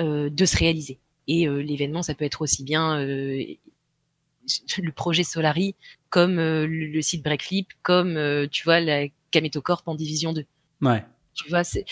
euh, 0.00 0.30
de 0.30 0.44
se 0.44 0.56
réaliser. 0.56 0.98
Et 1.28 1.46
euh, 1.46 1.58
l'événement, 1.58 2.02
ça 2.02 2.14
peut 2.14 2.24
être 2.24 2.42
aussi 2.42 2.64
bien 2.64 2.98
euh, 2.98 3.44
le 4.78 4.92
projet 4.92 5.24
Solari, 5.24 5.74
comme 6.10 6.38
euh, 6.38 6.66
le, 6.66 7.00
site 7.02 7.22
Breakflip, 7.22 7.68
comme 7.82 8.16
euh, 8.16 8.46
tu 8.50 8.64
vois 8.64 8.80
la 8.80 9.06
Kametocorp 9.30 9.82
en 9.86 9.94
division 9.94 10.32
2. 10.32 10.44
Ouais. 10.82 11.04
Tu 11.34 11.48
vois, 11.48 11.64
c'est 11.64 11.84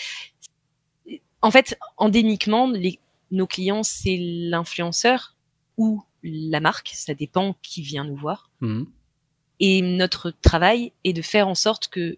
en 1.41 1.49
fait 1.49 1.77
endémiquement 1.97 2.69
les, 2.69 2.99
nos 3.31 3.47
clients 3.47 3.81
c'est 3.83 4.17
l'influenceur 4.19 5.35
ou 5.77 6.03
la 6.23 6.59
marque, 6.59 6.91
ça 6.93 7.13
dépend 7.15 7.55
qui 7.63 7.81
vient 7.81 8.03
nous 8.03 8.15
voir. 8.15 8.49
Mmh. 8.59 8.83
Et 9.59 9.81
notre 9.81 10.31
travail 10.31 10.91
est 11.03 11.13
de 11.13 11.21
faire 11.21 11.47
en 11.47 11.55
sorte 11.55 11.87
que 11.87 12.17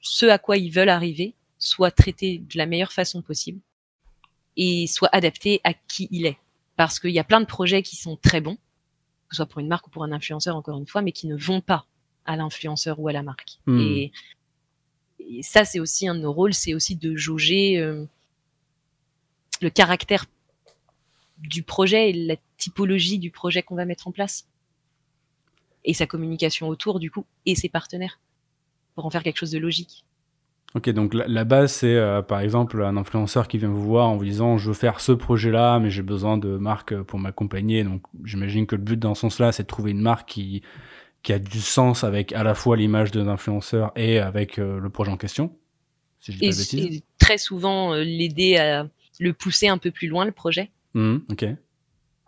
ce 0.00 0.26
à 0.26 0.38
quoi 0.38 0.56
ils 0.56 0.70
veulent 0.70 0.88
arriver 0.88 1.34
soit 1.58 1.90
traité 1.90 2.38
de 2.38 2.58
la 2.58 2.66
meilleure 2.66 2.92
façon 2.92 3.22
possible 3.22 3.60
et 4.56 4.86
soit 4.86 5.08
adapté 5.12 5.60
à 5.64 5.74
qui 5.74 6.08
il 6.10 6.26
est. 6.26 6.38
Parce 6.76 6.98
qu'il 6.98 7.10
y 7.10 7.18
a 7.18 7.24
plein 7.24 7.40
de 7.40 7.46
projets 7.46 7.82
qui 7.82 7.96
sont 7.96 8.16
très 8.16 8.40
bons, 8.40 8.56
que 8.56 9.34
ce 9.34 9.36
soit 9.36 9.46
pour 9.46 9.60
une 9.60 9.68
marque 9.68 9.86
ou 9.86 9.90
pour 9.90 10.04
un 10.04 10.12
influenceur, 10.12 10.56
encore 10.56 10.78
une 10.78 10.86
fois, 10.86 11.02
mais 11.02 11.12
qui 11.12 11.26
ne 11.26 11.36
vont 11.36 11.60
pas 11.60 11.86
à 12.24 12.36
l'influenceur 12.36 12.98
ou 13.00 13.08
à 13.08 13.12
la 13.12 13.22
marque. 13.22 13.58
Hmm. 13.66 13.80
Et, 13.80 14.12
ça, 15.42 15.64
c'est 15.64 15.80
aussi 15.80 16.06
un 16.06 16.14
de 16.14 16.20
nos 16.20 16.32
rôles, 16.32 16.54
c'est 16.54 16.74
aussi 16.74 16.94
de 16.94 17.16
jauger 17.16 17.78
euh, 17.78 18.04
le 19.60 19.70
caractère 19.70 20.26
du 21.38 21.62
projet 21.62 22.10
et 22.10 22.12
la 22.12 22.36
typologie 22.58 23.18
du 23.18 23.30
projet 23.30 23.62
qu'on 23.62 23.74
va 23.74 23.86
mettre 23.86 24.06
en 24.06 24.12
place. 24.12 24.46
Et 25.84 25.94
sa 25.94 26.06
communication 26.06 26.68
autour, 26.68 27.00
du 27.00 27.10
coup, 27.10 27.24
et 27.44 27.54
ses 27.54 27.68
partenaires, 27.68 28.20
pour 28.96 29.06
en 29.06 29.10
faire 29.10 29.22
quelque 29.22 29.36
chose 29.36 29.52
de 29.52 29.58
logique. 29.58 30.04
Ok, 30.74 30.90
donc 30.90 31.14
la, 31.14 31.44
base, 31.44 31.72
c'est 31.72 31.94
euh, 31.94 32.20
par 32.20 32.40
exemple 32.40 32.82
un 32.82 32.96
influenceur 32.96 33.48
qui 33.48 33.56
vient 33.56 33.68
vous 33.68 33.82
voir 33.82 34.08
en 34.08 34.16
vous 34.16 34.24
disant 34.24 34.58
je 34.58 34.68
veux 34.68 34.74
faire 34.74 35.00
ce 35.00 35.12
projet-là, 35.12 35.78
mais 35.78 35.90
j'ai 35.90 36.02
besoin 36.02 36.36
de 36.36 36.56
marques 36.56 37.00
pour 37.02 37.18
m'accompagner. 37.18 37.84
Donc 37.84 38.02
j'imagine 38.24 38.66
que 38.66 38.76
le 38.76 38.82
but 38.82 38.98
dans 38.98 39.14
ce 39.14 39.22
sens-là, 39.22 39.52
c'est 39.52 39.62
de 39.62 39.68
trouver 39.68 39.92
une 39.92 40.02
marque 40.02 40.28
qui, 40.28 40.62
qui 41.22 41.32
a 41.32 41.38
du 41.38 41.60
sens 41.60 42.04
avec 42.04 42.32
à 42.32 42.42
la 42.42 42.54
fois 42.54 42.76
l'image 42.76 43.10
de 43.10 43.22
l'influenceur 43.22 43.92
et 43.96 44.18
avec 44.18 44.58
euh, 44.58 44.78
le 44.78 44.90
projet 44.90 45.10
en 45.10 45.16
question. 45.16 45.56
Si 46.20 46.32
je 46.32 46.38
dis 46.38 46.48
pas 46.48 46.76
et, 46.76 46.96
et, 46.96 47.02
très 47.18 47.38
souvent 47.38 47.94
euh, 47.94 48.02
l'aider 48.02 48.56
à 48.56 48.86
le 49.18 49.32
pousser 49.32 49.68
un 49.68 49.78
peu 49.78 49.90
plus 49.90 50.08
loin, 50.08 50.26
le 50.26 50.32
projet. 50.32 50.70
Mmh, 50.94 51.16
ok. 51.30 51.46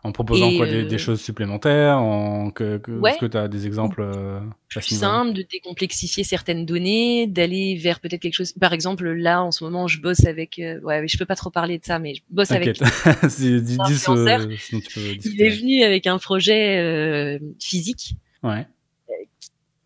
En 0.04 0.12
proposant 0.12 0.56
quoi 0.56 0.66
des, 0.66 0.84
des, 0.84 0.98
choses 0.98 1.20
supplémentaires 1.20 1.98
en, 1.98 2.50
que, 2.52 2.78
que 2.78 2.92
Est-ce 3.08 3.18
que 3.18 3.26
tu 3.26 3.36
as 3.36 3.48
des 3.48 3.66
exemples 3.66 4.00
euh, 4.00 4.38
plus 4.70 4.96
simples 4.96 5.32
de 5.32 5.42
décomplexifier 5.42 6.22
certaines 6.22 6.64
données, 6.64 7.26
d'aller 7.26 7.74
vers 7.74 7.98
peut-être 7.98 8.22
quelque 8.22 8.34
chose. 8.34 8.52
Par 8.52 8.72
exemple, 8.72 9.08
là, 9.10 9.42
en 9.42 9.50
ce 9.50 9.64
moment, 9.64 9.88
je 9.88 10.00
bosse 10.00 10.24
avec. 10.24 10.60
Euh, 10.60 10.80
ouais, 10.82 11.06
je 11.08 11.18
peux 11.18 11.26
pas 11.26 11.34
trop 11.34 11.50
parler 11.50 11.78
de 11.78 11.84
ça, 11.84 11.98
mais 11.98 12.14
je 12.14 12.22
bosse 12.30 12.52
avec. 12.52 12.78
dis, 13.38 13.60
dis, 13.60 13.76
sinon 13.96 14.40
tu 14.60 14.80
peux 14.94 15.00
Il 15.24 15.42
est 15.42 15.50
venu 15.50 15.82
avec 15.82 16.06
un 16.06 16.18
projet 16.18 16.78
euh, 16.78 17.38
physique. 17.58 18.14
Ouais 18.44 18.66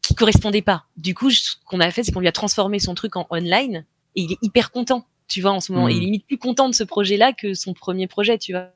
qui 0.02 0.14
correspondait 0.14 0.62
pas. 0.62 0.84
Du 0.96 1.14
coup, 1.14 1.30
ce 1.30 1.52
qu'on 1.64 1.80
a 1.80 1.90
fait, 1.90 2.02
c'est 2.02 2.12
qu'on 2.12 2.20
lui 2.20 2.28
a 2.28 2.32
transformé 2.32 2.78
son 2.80 2.94
truc 2.94 3.16
en 3.16 3.26
online 3.30 3.86
et 4.16 4.22
il 4.22 4.32
est 4.32 4.38
hyper 4.42 4.70
content, 4.70 5.06
tu 5.28 5.40
vois, 5.40 5.52
en 5.52 5.60
ce 5.60 5.72
moment. 5.72 5.88
Il 5.88 5.96
est 5.96 6.00
hmm. 6.00 6.04
limite 6.04 6.26
plus 6.26 6.38
content 6.38 6.68
de 6.68 6.74
ce 6.74 6.84
projet-là 6.84 7.32
que 7.32 7.54
son 7.54 7.72
premier 7.72 8.08
projet, 8.08 8.36
tu 8.36 8.52
vois. 8.52 8.72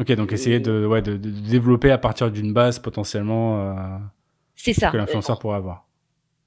Ok, 0.00 0.12
donc 0.12 0.32
essayer 0.32 0.60
de, 0.60 0.86
ouais, 0.86 1.02
de, 1.02 1.16
développer 1.16 1.90
à 1.90 1.98
partir 1.98 2.30
d'une 2.30 2.52
base 2.52 2.78
potentiellement. 2.78 3.60
Euh, 3.60 3.98
c'est 4.54 4.72
ça. 4.72 4.90
Que 4.90 4.96
l'influenceur 4.96 5.38
pourrait 5.38 5.56
avoir. 5.56 5.86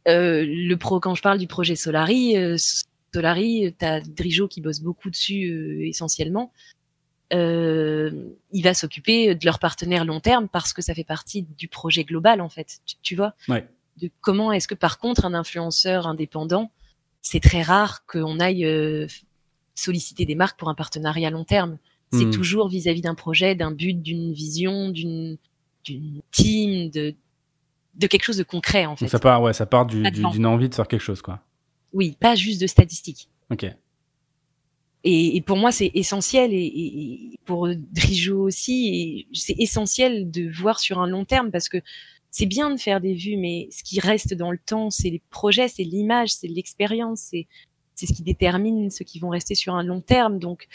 Euh, 0.07 0.43
le 0.45 0.75
pro, 0.75 0.99
quand 0.99 1.15
je 1.15 1.21
parle 1.21 1.37
du 1.37 1.47
projet 1.47 1.75
Solari, 1.75 2.35
euh, 2.37 2.57
Solari, 3.13 3.73
t'as 3.77 4.01
Drijo 4.01 4.47
qui 4.47 4.59
bosse 4.59 4.81
beaucoup 4.81 5.09
dessus 5.09 5.49
euh, 5.51 5.87
essentiellement. 5.87 6.51
Euh, 7.31 8.11
il 8.51 8.63
va 8.63 8.73
s'occuper 8.73 9.33
de 9.33 9.45
leur 9.45 9.59
partenaire 9.59 10.05
long 10.05 10.19
terme 10.19 10.47
parce 10.49 10.73
que 10.73 10.81
ça 10.81 10.93
fait 10.93 11.03
partie 11.03 11.43
du 11.57 11.67
projet 11.67 12.03
global 12.03 12.41
en 12.41 12.49
fait. 12.49 12.79
Tu, 12.85 12.95
tu 13.01 13.15
vois? 13.15 13.33
Ouais. 13.47 13.67
De 14.01 14.09
comment 14.21 14.51
est-ce 14.51 14.67
que 14.67 14.75
par 14.75 14.99
contre 14.99 15.25
un 15.25 15.33
influenceur 15.33 16.05
indépendant 16.05 16.69
c'est 17.23 17.39
très 17.39 17.63
rare 17.63 18.05
qu'on 18.05 18.39
aille 18.39 18.65
euh, 18.65 19.07
solliciter 19.73 20.25
des 20.25 20.35
marques 20.35 20.59
pour 20.59 20.69
un 20.69 20.75
partenariat 20.75 21.31
long 21.31 21.45
terme. 21.45 21.79
C'est 22.13 22.25
hmm. 22.25 22.31
toujours 22.31 22.69
vis-à-vis 22.69 23.01
d'un 23.01 23.15
projet, 23.15 23.55
d'un 23.55 23.71
but, 23.71 23.93
d'une 23.93 24.33
vision, 24.33 24.89
d'une 24.89 25.37
d'une 25.83 26.21
team, 26.31 26.89
de 26.91 27.15
de 27.95 28.07
quelque 28.07 28.23
chose 28.23 28.37
de 28.37 28.43
concret 28.43 28.85
en 28.85 28.95
fait. 28.95 29.07
ça 29.07 29.19
part, 29.19 29.41
ouais, 29.41 29.53
ça 29.53 29.65
part 29.65 29.85
d'une 29.85 30.09
du, 30.09 30.45
envie 30.45 30.69
de 30.69 30.75
faire 30.75 30.87
quelque 30.87 31.01
chose, 31.01 31.21
quoi. 31.21 31.41
Oui, 31.91 32.17
pas 32.19 32.35
juste 32.35 32.61
de 32.61 32.67
statistiques. 32.67 33.29
Ok. 33.51 33.65
Et, 35.05 35.35
et 35.35 35.41
pour 35.41 35.57
moi, 35.57 35.71
c'est 35.71 35.91
essentiel, 35.93 36.53
et, 36.53 36.65
et, 36.65 37.39
pour 37.45 37.67
Drijo 37.91 38.41
aussi, 38.41 39.27
c'est 39.33 39.55
essentiel 39.59 40.31
de 40.31 40.49
voir 40.49 40.79
sur 40.79 40.99
un 40.99 41.07
long 41.07 41.25
terme 41.25 41.51
parce 41.51 41.67
que 41.67 41.77
c'est 42.31 42.45
bien 42.45 42.71
de 42.71 42.79
faire 42.79 42.99
des 42.99 43.13
vues, 43.13 43.37
mais 43.37 43.67
ce 43.69 43.83
qui 43.83 43.99
reste 43.99 44.33
dans 44.33 44.51
le 44.51 44.57
temps, 44.57 44.89
c'est 44.89 45.09
les 45.09 45.21
projets, 45.29 45.67
c'est 45.67 45.83
l'image, 45.83 46.33
c'est 46.33 46.47
l'expérience, 46.47 47.27
c'est 47.29 47.47
c'est 47.95 48.07
ce 48.07 48.13
qui 48.13 48.23
détermine 48.23 48.89
ceux 48.89 49.05
qui 49.05 49.19
vont 49.19 49.29
rester 49.29 49.53
sur 49.53 49.75
un 49.75 49.83
long 49.83 50.01
terme. 50.01 50.39
Donc 50.39 50.67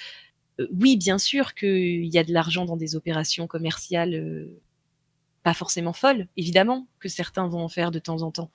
oui, 0.72 0.96
bien 0.96 1.18
sûr 1.18 1.54
qu'il 1.54 2.06
y 2.06 2.18
a 2.18 2.24
de 2.24 2.32
l'argent 2.32 2.64
dans 2.64 2.76
des 2.76 2.96
opérations 2.96 3.46
commerciales 3.46 4.14
euh, 4.14 4.60
pas 5.42 5.54
forcément 5.54 5.92
folles, 5.92 6.26
évidemment 6.36 6.86
que 6.98 7.08
certains 7.08 7.46
vont 7.48 7.62
en 7.62 7.68
faire 7.68 7.90
de 7.90 7.98
temps 7.98 8.22
en 8.22 8.30
temps. 8.30 8.50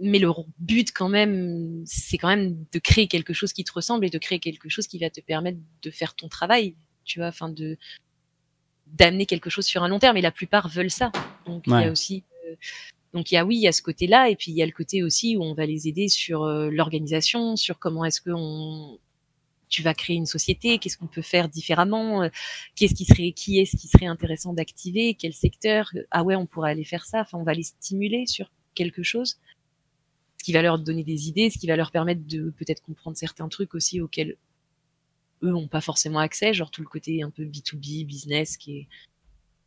Mais 0.00 0.18
le 0.18 0.30
but 0.58 0.92
quand 0.92 1.08
même, 1.08 1.82
c'est 1.86 2.18
quand 2.18 2.28
même 2.28 2.64
de 2.72 2.78
créer 2.78 3.08
quelque 3.08 3.32
chose 3.32 3.52
qui 3.52 3.64
te 3.64 3.72
ressemble 3.72 4.04
et 4.04 4.10
de 4.10 4.18
créer 4.18 4.38
quelque 4.38 4.68
chose 4.68 4.86
qui 4.86 4.98
va 4.98 5.10
te 5.10 5.20
permettre 5.20 5.58
de 5.82 5.90
faire 5.90 6.14
ton 6.14 6.28
travail, 6.28 6.76
tu 7.04 7.18
vois, 7.18 7.28
enfin 7.28 7.48
de 7.48 7.78
d'amener 8.86 9.26
quelque 9.26 9.50
chose 9.50 9.66
sur 9.66 9.82
un 9.82 9.88
long 9.88 9.98
terme 9.98 10.16
et 10.16 10.22
la 10.22 10.30
plupart 10.30 10.68
veulent 10.68 10.90
ça. 10.90 11.10
Donc 11.46 11.64
il 11.66 11.72
y 11.72 11.84
a 11.84 11.90
aussi 11.90 12.22
euh, 12.46 12.54
donc 13.12 13.32
il 13.32 13.34
y 13.34 13.38
a 13.38 13.44
oui, 13.44 13.56
il 13.56 13.62
y 13.62 13.68
a 13.68 13.72
ce 13.72 13.82
côté-là 13.82 14.28
et 14.28 14.36
puis 14.36 14.52
il 14.52 14.56
y 14.56 14.62
a 14.62 14.66
le 14.66 14.72
côté 14.72 15.02
aussi 15.02 15.36
où 15.36 15.42
on 15.42 15.54
va 15.54 15.66
les 15.66 15.88
aider 15.88 16.08
sur 16.08 16.44
euh, 16.44 16.70
l'organisation, 16.70 17.56
sur 17.56 17.78
comment 17.78 18.04
est-ce 18.04 18.20
que 18.20 18.30
on 18.30 18.98
tu 19.68 19.82
vas 19.82 19.94
créer 19.94 20.16
une 20.16 20.26
société, 20.26 20.78
qu'est-ce 20.78 20.96
qu'on 20.96 21.06
peut 21.06 21.22
faire 21.22 21.48
différemment, 21.48 22.22
euh, 22.22 22.28
qui 22.74 22.84
est-ce 22.84 22.94
qui 23.76 23.88
serait 23.88 24.06
intéressant 24.06 24.52
d'activer, 24.52 25.14
quel 25.14 25.32
secteur, 25.32 25.90
ah 26.10 26.22
ouais, 26.22 26.36
on 26.36 26.46
pourrait 26.46 26.70
aller 26.70 26.84
faire 26.84 27.04
ça, 27.04 27.20
enfin 27.20 27.38
on 27.38 27.42
va 27.42 27.54
les 27.54 27.64
stimuler 27.64 28.26
sur 28.26 28.50
quelque 28.74 29.02
chose. 29.02 29.38
Ce 30.38 30.44
qui 30.44 30.52
va 30.52 30.62
leur 30.62 30.78
donner 30.78 31.02
des 31.02 31.28
idées, 31.28 31.50
ce 31.50 31.58
qui 31.58 31.66
va 31.66 31.76
leur 31.76 31.90
permettre 31.90 32.24
de 32.26 32.50
peut-être 32.50 32.82
comprendre 32.82 33.16
certains 33.16 33.48
trucs 33.48 33.74
aussi 33.74 34.00
auxquels 34.00 34.36
eux 35.42 35.54
ont 35.54 35.68
pas 35.68 35.80
forcément 35.80 36.20
accès, 36.20 36.54
genre 36.54 36.70
tout 36.70 36.82
le 36.82 36.88
côté 36.88 37.22
un 37.22 37.30
peu 37.30 37.44
B2B, 37.44 38.06
business 38.06 38.56
qui 38.56 38.78
est 38.78 38.88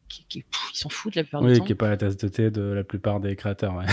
qui, 0.10 0.26
qui 0.28 0.44
ils 0.74 0.78
s'en 0.78 0.90
foutent 0.90 1.16
la 1.16 1.24
plupart 1.24 1.42
du 1.42 1.48
temps. 1.48 1.54
Oui, 1.54 1.66
qui 1.66 1.72
est 1.72 1.76
pas 1.76 1.90
la 1.90 1.98
tasse 1.98 2.18
de 2.18 2.28
thé 2.28 2.52
de 2.52 2.62
la 2.62 2.84
plupart 2.84 3.20
des 3.20 3.36
créateurs, 3.36 3.76
ouais. 3.76 3.86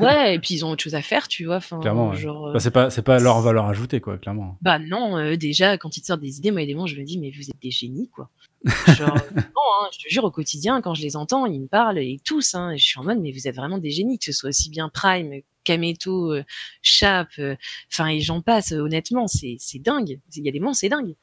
ouais, 0.00 0.34
et 0.34 0.38
puis 0.38 0.54
ils 0.54 0.64
ont 0.64 0.70
autre 0.70 0.82
chose 0.82 0.94
à 0.94 1.02
faire, 1.02 1.28
tu 1.28 1.44
vois. 1.44 1.60
clairement, 1.60 2.12
genre, 2.14 2.52
bah, 2.52 2.58
c'est 2.58 2.70
pas, 2.70 2.90
c'est 2.90 3.02
pas 3.02 3.18
leur 3.18 3.40
valeur 3.40 3.66
ajoutée, 3.66 4.00
quoi, 4.00 4.18
clairement. 4.18 4.58
Bah 4.60 4.78
non, 4.78 5.16
euh, 5.16 5.36
déjà, 5.36 5.78
quand 5.78 5.96
ils 5.96 6.00
te 6.00 6.06
sortent 6.06 6.20
des 6.20 6.38
idées, 6.38 6.50
moi, 6.50 6.66
des 6.66 6.74
moments, 6.74 6.86
je 6.86 6.98
me 6.98 7.04
dis, 7.04 7.18
mais 7.18 7.30
vous 7.30 7.48
êtes 7.48 7.60
des 7.62 7.70
génies, 7.70 8.08
quoi. 8.08 8.28
Genre, 8.96 9.14
non, 9.34 9.42
hein, 9.42 9.88
je 9.92 9.98
te 9.98 10.08
jure, 10.08 10.24
au 10.24 10.30
quotidien, 10.30 10.80
quand 10.82 10.94
je 10.94 11.02
les 11.02 11.16
entends, 11.16 11.46
ils 11.46 11.60
me 11.60 11.68
parlent, 11.68 11.98
et 11.98 12.20
tous, 12.24 12.54
hein, 12.54 12.76
je 12.76 12.84
suis 12.84 12.98
en 12.98 13.04
mode, 13.04 13.20
mais 13.20 13.32
vous 13.32 13.48
êtes 13.48 13.56
vraiment 13.56 13.78
des 13.78 13.90
génies, 13.90 14.18
que 14.18 14.26
ce 14.26 14.32
soit 14.32 14.50
aussi 14.50 14.70
bien 14.70 14.88
Prime, 14.88 15.40
Kameto, 15.64 16.32
euh, 16.32 16.44
Chap, 16.82 17.28
euh, 17.38 17.56
enfin, 17.92 18.08
et 18.08 18.20
j'en 18.20 18.40
passe, 18.40 18.72
honnêtement, 18.72 19.26
c'est, 19.28 19.56
c'est 19.58 19.78
dingue. 19.78 20.18
Il 20.36 20.44
y 20.44 20.48
a 20.48 20.52
des 20.52 20.60
moments, 20.60 20.74
c'est 20.74 20.88
dingue 20.88 21.14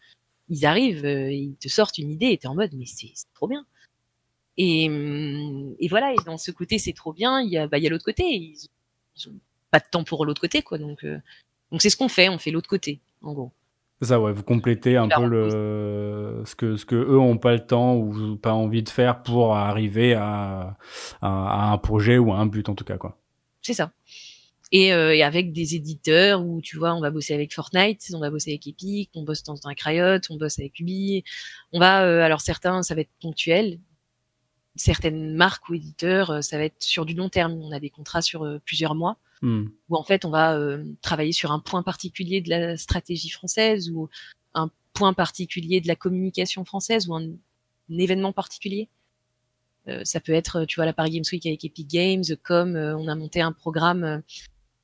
ils 0.49 0.65
arrivent, 0.65 1.05
euh, 1.05 1.31
ils 1.31 1.55
te 1.55 1.69
sortent 1.69 1.97
une 1.97 2.11
idée 2.11 2.31
et 2.31 2.37
t'es 2.37 2.47
en 2.47 2.55
mode 2.55 2.71
mais 2.73 2.85
c'est 2.85 3.11
trop 3.33 3.47
bien. 3.47 3.65
Et, 4.61 4.89
hum, 4.89 5.73
et, 5.79 5.87
voilà, 5.87 6.11
et 6.11 6.17
dans 6.25 6.37
ce 6.37 6.51
côté 6.51 6.77
c'est 6.79 6.91
trop 6.91 7.13
bien, 7.13 7.41
il 7.41 7.49
y 7.49 7.57
a, 7.57 7.67
bah, 7.67 7.77
il 7.77 7.83
y 7.83 7.87
a 7.87 7.89
l'autre 7.89 8.03
côté, 8.03 8.23
ils, 8.25 8.57
ont 9.27 9.39
pas 9.71 9.79
de 9.79 9.85
temps 9.89 10.03
pour 10.03 10.25
l'autre 10.25 10.41
côté 10.41 10.61
quoi, 10.61 10.77
donc 10.77 11.05
euh, 11.05 11.17
donc 11.71 11.81
c'est 11.81 11.89
ce 11.89 11.95
qu'on 11.95 12.09
fait, 12.09 12.27
on 12.27 12.37
fait 12.37 12.51
l'autre 12.51 12.69
côté 12.69 12.99
en 13.21 13.33
gros. 13.33 13.51
Ça 14.01 14.19
ouais, 14.19 14.31
vous 14.33 14.43
complétez 14.43 14.97
un 14.97 15.07
peu 15.07 15.25
le 15.25 16.43
ce 16.45 16.55
que 16.55 16.75
ce 16.75 16.85
que 16.85 16.95
eux 16.95 17.19
ont 17.19 17.37
pas 17.37 17.53
le 17.53 17.65
temps 17.65 17.95
ou 17.95 18.35
pas 18.37 18.53
envie 18.53 18.83
de 18.83 18.89
faire 18.89 19.23
pour 19.23 19.55
arriver 19.55 20.13
à, 20.13 20.77
à 21.21 21.71
un 21.71 21.77
projet 21.77 22.17
ou 22.17 22.33
à 22.33 22.37
un 22.37 22.45
but 22.45 22.67
en 22.67 22.75
tout 22.75 22.85
cas 22.85 22.97
quoi. 22.97 23.17
C'est 23.61 23.73
ça 23.73 23.91
et, 24.71 24.93
euh, 24.93 25.15
et, 25.15 25.23
avec 25.23 25.51
des 25.51 25.75
éditeurs 25.75 26.45
où 26.45 26.61
tu 26.61 26.77
vois 26.77 26.93
on 26.93 27.01
va 27.01 27.11
bosser 27.11 27.33
avec 27.33 27.53
Fortnite, 27.53 28.05
on 28.13 28.19
va 28.19 28.29
bosser 28.29 28.51
avec 28.51 28.67
Epic, 28.67 29.09
on 29.15 29.23
bosse 29.23 29.43
dans 29.43 29.55
un 29.65 29.73
Riot, 29.77 30.19
on 30.29 30.37
bosse 30.37 30.59
avec 30.59 30.79
Ubi, 30.79 31.23
on 31.71 31.79
va 31.79 32.05
euh, 32.05 32.21
alors 32.21 32.41
certains 32.41 32.83
ça 32.83 32.95
va 32.95 33.01
être 33.01 33.09
ponctuel, 33.21 33.79
certaines 34.75 35.35
marques 35.35 35.69
ou 35.69 35.73
éditeurs 35.73 36.29
euh, 36.31 36.41
ça 36.41 36.57
va 36.57 36.65
être 36.65 36.81
sur 36.81 37.05
du 37.05 37.13
long 37.13 37.29
terme, 37.29 37.53
on 37.53 37.71
a 37.71 37.79
des 37.79 37.89
contrats 37.89 38.21
sur 38.21 38.43
euh, 38.43 38.59
plusieurs 38.65 38.95
mois 38.95 39.17
hmm. 39.41 39.65
où 39.89 39.95
en 39.95 40.03
fait 40.03 40.25
on 40.25 40.29
va 40.29 40.57
travailler 41.01 41.31
sur 41.31 41.51
un 41.51 41.59
point 41.59 41.83
particulier 41.83 42.41
de 42.41 42.49
la 42.49 42.77
stratégie 42.77 43.29
française 43.29 43.89
ou 43.89 44.09
un 44.53 44.69
point 44.93 45.13
particulier 45.13 45.81
de 45.81 45.87
la 45.87 45.95
communication 45.95 46.65
française 46.65 47.07
ou 47.07 47.15
un, 47.15 47.23
un 47.23 47.97
événement 47.97 48.33
particulier. 48.33 48.89
ça 50.03 50.19
peut 50.19 50.33
être, 50.33 50.65
tu 50.65 50.75
vois, 50.75 50.85
la 50.85 50.93
Paris 50.93 51.11
Games 51.11 51.23
Week 51.31 51.45
avec 51.45 51.63
Epic 51.65 51.87
Games, 51.87 52.23
comme 52.43 52.75
on 52.75 53.07
a 53.07 53.15
monté 53.15 53.41
un 53.41 53.51
programme 53.51 54.21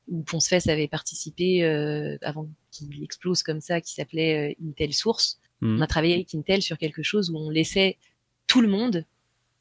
où 0.08 0.22
Poncefest 0.24 0.70
avait 0.70 0.88
participé 0.88 1.64
euh, 1.64 2.18
avant 2.22 2.48
qu'il 2.72 3.04
explose 3.04 3.44
comme 3.44 3.62
ça, 3.62 3.82
qui 3.82 3.94
s'appelait 3.94 4.52
euh, 4.52 4.68
Intel 4.68 4.94
Source. 4.94 5.40
Hmm. 5.62 5.78
On 5.78 5.82
a 5.82 5.88
travaillé 5.88 6.16
avec 6.16 6.34
Intel 6.36 6.62
sur 6.62 6.78
quelque 6.78 7.04
chose 7.04 7.30
où 7.32 7.38
on 7.38 7.50
laissait 7.50 7.98
tout 8.48 8.62
le 8.62 8.68
monde 8.68 9.06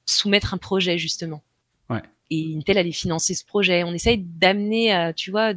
soumettre 0.07 0.55
un 0.55 0.59
projet 0.59 0.99
justement. 0.99 1.43
Ouais. 1.91 2.03
Et 2.31 2.55
Intel 2.57 2.79
allait 2.79 2.93
financer 2.93 3.35
ce 3.35 3.45
projet. 3.45 3.85
On 3.85 3.93
essaye 3.93 4.19
d'amener 4.19 4.93
à, 4.93 5.13
tu 5.13 5.31
vois, 5.31 5.53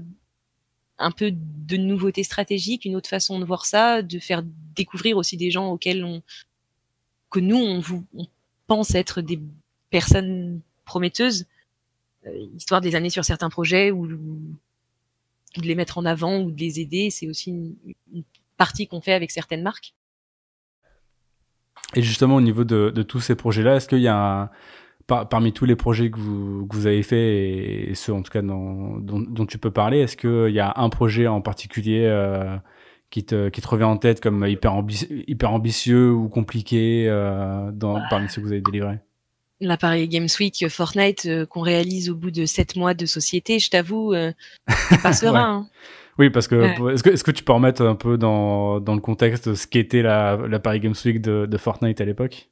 un 0.98 1.12
peu 1.12 1.32
de 1.32 1.78
nouveautés 1.78 2.24
stratégiques, 2.24 2.86
une 2.86 2.96
autre 2.96 3.10
façon 3.10 3.40
de 3.40 3.46
voir 3.46 3.66
ça, 3.66 4.02
de 4.02 4.20
faire 4.20 4.44
découvrir 4.76 5.18
aussi 5.18 5.38
des 5.38 5.52
gens 5.52 5.70
auxquels 5.72 6.04
on, 6.04 6.22
que 7.30 7.40
nous 7.40 7.58
on, 7.58 7.80
vous, 7.80 8.06
on 8.16 8.26
pense 8.68 8.96
être 8.96 9.22
des 9.22 9.40
personnes 9.90 10.62
prometteuses, 10.86 11.46
euh, 12.26 12.48
histoire 12.56 12.82
des 12.82 12.96
années 12.96 13.10
sur 13.10 13.26
certains 13.26 13.50
projets 13.50 13.92
où 13.92 14.08
de 14.08 15.62
les 15.62 15.76
mettre 15.76 15.98
en 15.98 16.06
avant 16.06 16.40
ou 16.40 16.52
de 16.52 16.60
les 16.60 16.80
aider. 16.80 17.10
C'est 17.10 17.28
aussi 17.28 17.52
une, 17.52 18.24
partie 18.58 18.88
qu'on 18.88 19.02
fait 19.02 19.14
avec 19.14 19.30
certaines 19.30 19.62
marques. 19.62 19.94
Et 21.98 22.04
justement, 22.04 22.36
au 22.36 22.42
niveau 22.42 22.64
de, 22.64 22.92
tous 23.02 23.22
ces 23.22 23.36
projets-là, 23.36 23.78
est-ce 23.78 23.88
qu'il 23.88 24.02
y 24.02 24.08
a 24.08 24.52
parmi 25.08 25.52
tous 25.52 25.66
les 25.66 25.76
projets 25.76 26.12
que 26.12 26.20
vous, 26.20 26.68
vous 26.70 26.86
avez 26.86 27.02
faits 27.02 27.18
et, 27.18 27.92
ceux 27.96 28.14
en 28.14 28.22
tout 28.22 28.32
cas 28.32 28.42
dont, 28.44 29.46
tu 29.48 29.58
peux 29.58 29.72
parler, 29.72 30.00
est-ce 30.00 30.16
qu'il 30.16 30.54
y 30.54 30.60
a 30.60 30.74
un 30.76 30.90
projet 30.90 31.26
en 31.26 31.42
particulier 31.42 32.04
euh, 32.06 32.56
qui, 33.10 33.24
te, 33.24 33.50
qui 33.50 33.62
te 33.62 33.68
revient 33.68 33.86
en 33.86 33.98
tête 33.98 34.22
comme 34.22 34.46
hyper, 34.46 34.84
hyper 35.10 35.52
ambitieux 35.54 36.12
ou 36.12 36.30
compliqué 36.30 37.08
euh, 37.08 37.72
dans, 37.72 38.00
parmi 38.12 38.30
ceux 38.30 38.42
que 38.42 38.46
vous 38.46 38.52
avez 38.52 38.62
délivrés? 38.62 39.00
L'appareil 39.60 40.08
Games 40.08 40.28
Week 40.40 40.62
euh, 40.62 40.70
Fortnite 40.70 41.26
euh, 41.26 41.46
qu'on 41.46 41.62
réalise 41.62 42.12
au 42.12 42.16
bout 42.16 42.30
de 42.30 42.46
sept 42.46 42.76
mois 42.76 42.94
de 42.94 43.08
société, 43.08 43.58
je 43.58 43.72
t'avoue, 43.72 44.14
euh, 44.14 44.32
pas 45.02 45.14
serein. 45.14 45.66
Hein. 45.66 45.68
Oui, 46.18 46.30
parce 46.32 46.48
que 46.48 46.92
est-ce 46.94 47.24
que 47.24 47.32
tu 47.32 47.44
peux 47.44 47.54
remettre 47.54 47.84
un 47.84 47.96
peu 47.96 48.18
dans, 48.18 48.80
dans 48.80 48.96
le 48.96 49.02
contexte 49.02 49.54
ce 49.54 49.68
qu'était 49.68 50.02
la, 50.02 50.38
la 50.50 50.60
Paris 50.60 50.80
Games 50.80 50.96
Week 51.06 51.22
de, 51.22 51.46
de 51.46 51.58
Fortnite 51.58 52.02
à 52.02 52.06
l'époque? 52.06 52.50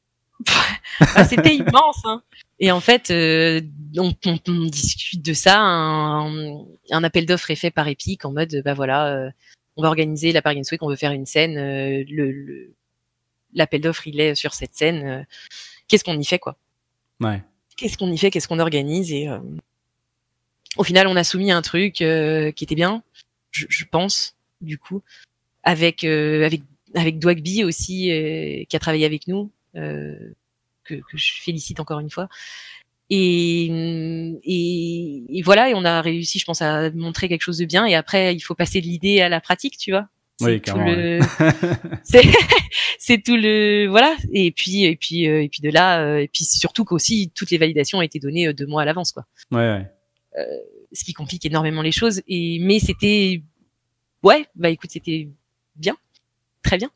Bah, 0.99 1.24
C'était 1.30 1.55
immense. 1.55 2.01
Hein. 2.05 2.22
Et 2.59 2.72
en 2.72 2.80
fait, 2.80 3.09
euh, 3.09 3.61
on, 3.97 4.13
on, 4.26 4.66
discute 4.66 5.26
de 5.26 5.34
ça. 5.34 5.59
Un, 5.59 6.57
un 6.91 7.03
appel 7.03 7.26
d'offres 7.26 7.49
est 7.51 7.55
fait 7.55 7.72
par 7.72 7.88
Epic 7.88 8.24
en 8.26 8.32
mode, 8.32 8.61
bah 8.63 8.74
voilà, 8.74 9.32
on 9.78 9.82
va 9.82 9.88
organiser 9.88 10.32
la 10.32 10.41
Paris 10.41 10.55
Games 10.55 10.66
Week, 10.72 10.84
on 10.84 10.89
veut 10.89 10.95
faire 10.95 11.11
une 11.11 11.26
scène. 11.26 11.55
le, 11.55 12.32
le 12.32 12.74
l'appel 13.53 13.80
d'offres 13.80 14.05
il 14.07 14.20
est 14.20 14.36
sur 14.36 14.53
cette 14.53 14.76
scène. 14.76 15.26
Qu'est-ce 15.88 16.03
qu'on 16.03 16.20
y 16.20 16.26
fait 16.26 16.39
quoi? 16.39 16.57
Ouais. 17.22 17.41
Qu'est-ce 17.78 17.97
qu'on 17.97 18.11
y 18.11 18.18
fait 18.18 18.30
Qu'est-ce 18.30 18.47
qu'on 18.47 18.59
organise? 18.59 19.11
Et 19.11 19.30
au 20.78 20.84
final, 20.84 21.07
on 21.07 21.16
a 21.16 21.24
soumis 21.24 21.51
un 21.51 21.61
truc 21.61 21.93
qui 21.93 22.03
était 22.03 22.76
bien, 22.76 23.01
je, 23.56 23.66
je, 23.70 23.86
pense, 23.86 24.36
du 24.62 24.78
coup, 24.78 25.01
avec 25.64 26.03
avec 26.03 26.62
avec 26.93 27.20
Dwagby 27.20 27.64
aussi, 27.64 28.10
qui 28.70 28.76
a 28.76 28.80
travaillé 28.80 29.06
avec 29.06 29.28
nous, 29.28 29.51
que, 29.74 30.34
que 30.84 31.18
je 31.18 31.34
félicite 31.41 31.80
encore 31.80 31.99
une 31.99 32.10
fois. 32.10 32.30
Et, 33.12 33.66
et, 34.43 35.24
et, 35.30 35.41
voilà, 35.43 35.70
et 35.70 35.76
on 35.76 35.86
a 35.86 36.01
réussi, 36.01 36.39
je 36.39 36.45
pense, 36.45 36.64
à 36.64 36.89
montrer 36.91 37.30
quelque 37.30 37.43
chose 37.43 37.60
de 37.60 37.66
bien. 37.66 37.86
Et 37.86 37.93
après, 37.93 38.34
il 38.34 38.39
faut 38.39 38.56
passer 38.56 38.82
de 38.82 38.88
l'idée 38.88 39.22
à 39.22 39.30
la 39.30 39.41
pratique, 39.41 39.78
tu 39.78 39.91
vois. 39.91 40.08
Oui, 40.41 40.60
tout 40.60 40.78
le... 40.78 41.20
c'est 42.99 43.24
tout 43.24 43.38
le 43.38 43.88
voilà. 43.88 44.16
Et 44.34 44.51
puis 44.51 44.84
et 44.84 44.97
puis 44.97 45.30
euh, 45.30 45.43
et 45.43 45.49
puis 45.49 45.62
de 45.62 45.70
là, 45.70 46.01
euh, 46.01 46.18
et 46.18 46.28
puis 46.28 46.43
surtout 46.43 46.84
qu'aussi 46.84 47.32
toutes 47.34 47.51
les 47.51 47.58
validations 47.58 47.99
ont 47.99 48.01
été 48.01 48.20
données 48.20 48.47
euh, 48.47 48.53
deux 48.53 48.66
mois 48.66 48.82
à 48.82 48.86
l'avance, 48.86 49.14
quoi. 49.14 49.26
Ouais. 49.51 49.60
ouais. 49.60 49.86
Euh, 50.38 50.43
ce 50.96 51.04
qui 51.04 51.14
complique 51.14 51.46
énormément 51.46 51.82
les 51.82 51.91
choses. 51.91 52.22
Et 52.28 52.60
mais 52.62 52.80
c'était 52.80 53.43
ouais, 54.24 54.46
bah 54.56 54.70
écoute, 54.70 54.89
c'était 54.91 55.30
bien, 55.76 55.96
très 56.64 56.78
bien. 56.78 56.89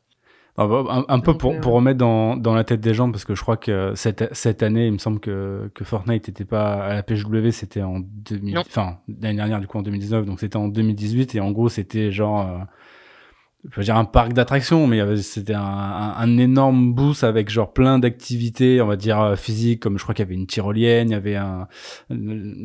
Ah 0.56 0.66
bah, 0.66 0.84
un, 0.90 1.04
un 1.08 1.20
peu 1.20 1.38
pour, 1.38 1.58
pour 1.60 1.72
remettre 1.72 1.98
dans, 1.98 2.36
dans 2.36 2.54
la 2.54 2.64
tête 2.64 2.80
des 2.80 2.92
gens, 2.92 3.10
parce 3.10 3.24
que 3.24 3.34
je 3.34 3.40
crois 3.40 3.56
que 3.56 3.94
cette, 3.94 4.34
cette 4.34 4.62
année, 4.62 4.86
il 4.86 4.92
me 4.92 4.98
semble 4.98 5.20
que, 5.20 5.70
que 5.74 5.84
Fortnite 5.84 6.28
n'était 6.28 6.44
pas 6.44 6.84
à 6.84 6.94
la 6.94 7.02
PGW, 7.02 7.50
c'était 7.50 7.82
en 7.82 8.00
2000, 8.00 8.58
enfin, 8.58 8.98
l'année 9.08 9.36
dernière, 9.36 9.60
du 9.60 9.66
coup, 9.66 9.78
en 9.78 9.82
2019, 9.82 10.26
donc 10.26 10.40
c'était 10.40 10.56
en 10.56 10.68
2018, 10.68 11.36
et 11.36 11.40
en 11.40 11.52
gros, 11.52 11.68
c'était 11.68 12.10
genre, 12.10 12.66
je 13.68 13.76
veux 13.76 13.84
dire 13.84 13.96
un 13.96 14.06
parc 14.06 14.32
d'attractions, 14.32 14.86
mais 14.86 15.16
c'était 15.18 15.54
un, 15.54 15.60
un, 15.60 16.14
un, 16.16 16.38
énorme 16.38 16.94
boost 16.94 17.24
avec 17.24 17.50
genre 17.50 17.72
plein 17.72 17.98
d'activités, 17.98 18.80
on 18.80 18.86
va 18.86 18.96
dire 18.96 19.20
euh, 19.20 19.36
physiques, 19.36 19.80
comme 19.80 19.98
je 19.98 20.02
crois 20.02 20.14
qu'il 20.14 20.24
y 20.24 20.28
avait 20.28 20.34
une 20.34 20.46
tyrolienne, 20.46 21.10
il 21.10 21.12
y 21.12 21.14
avait 21.14 21.36
un, 21.36 21.68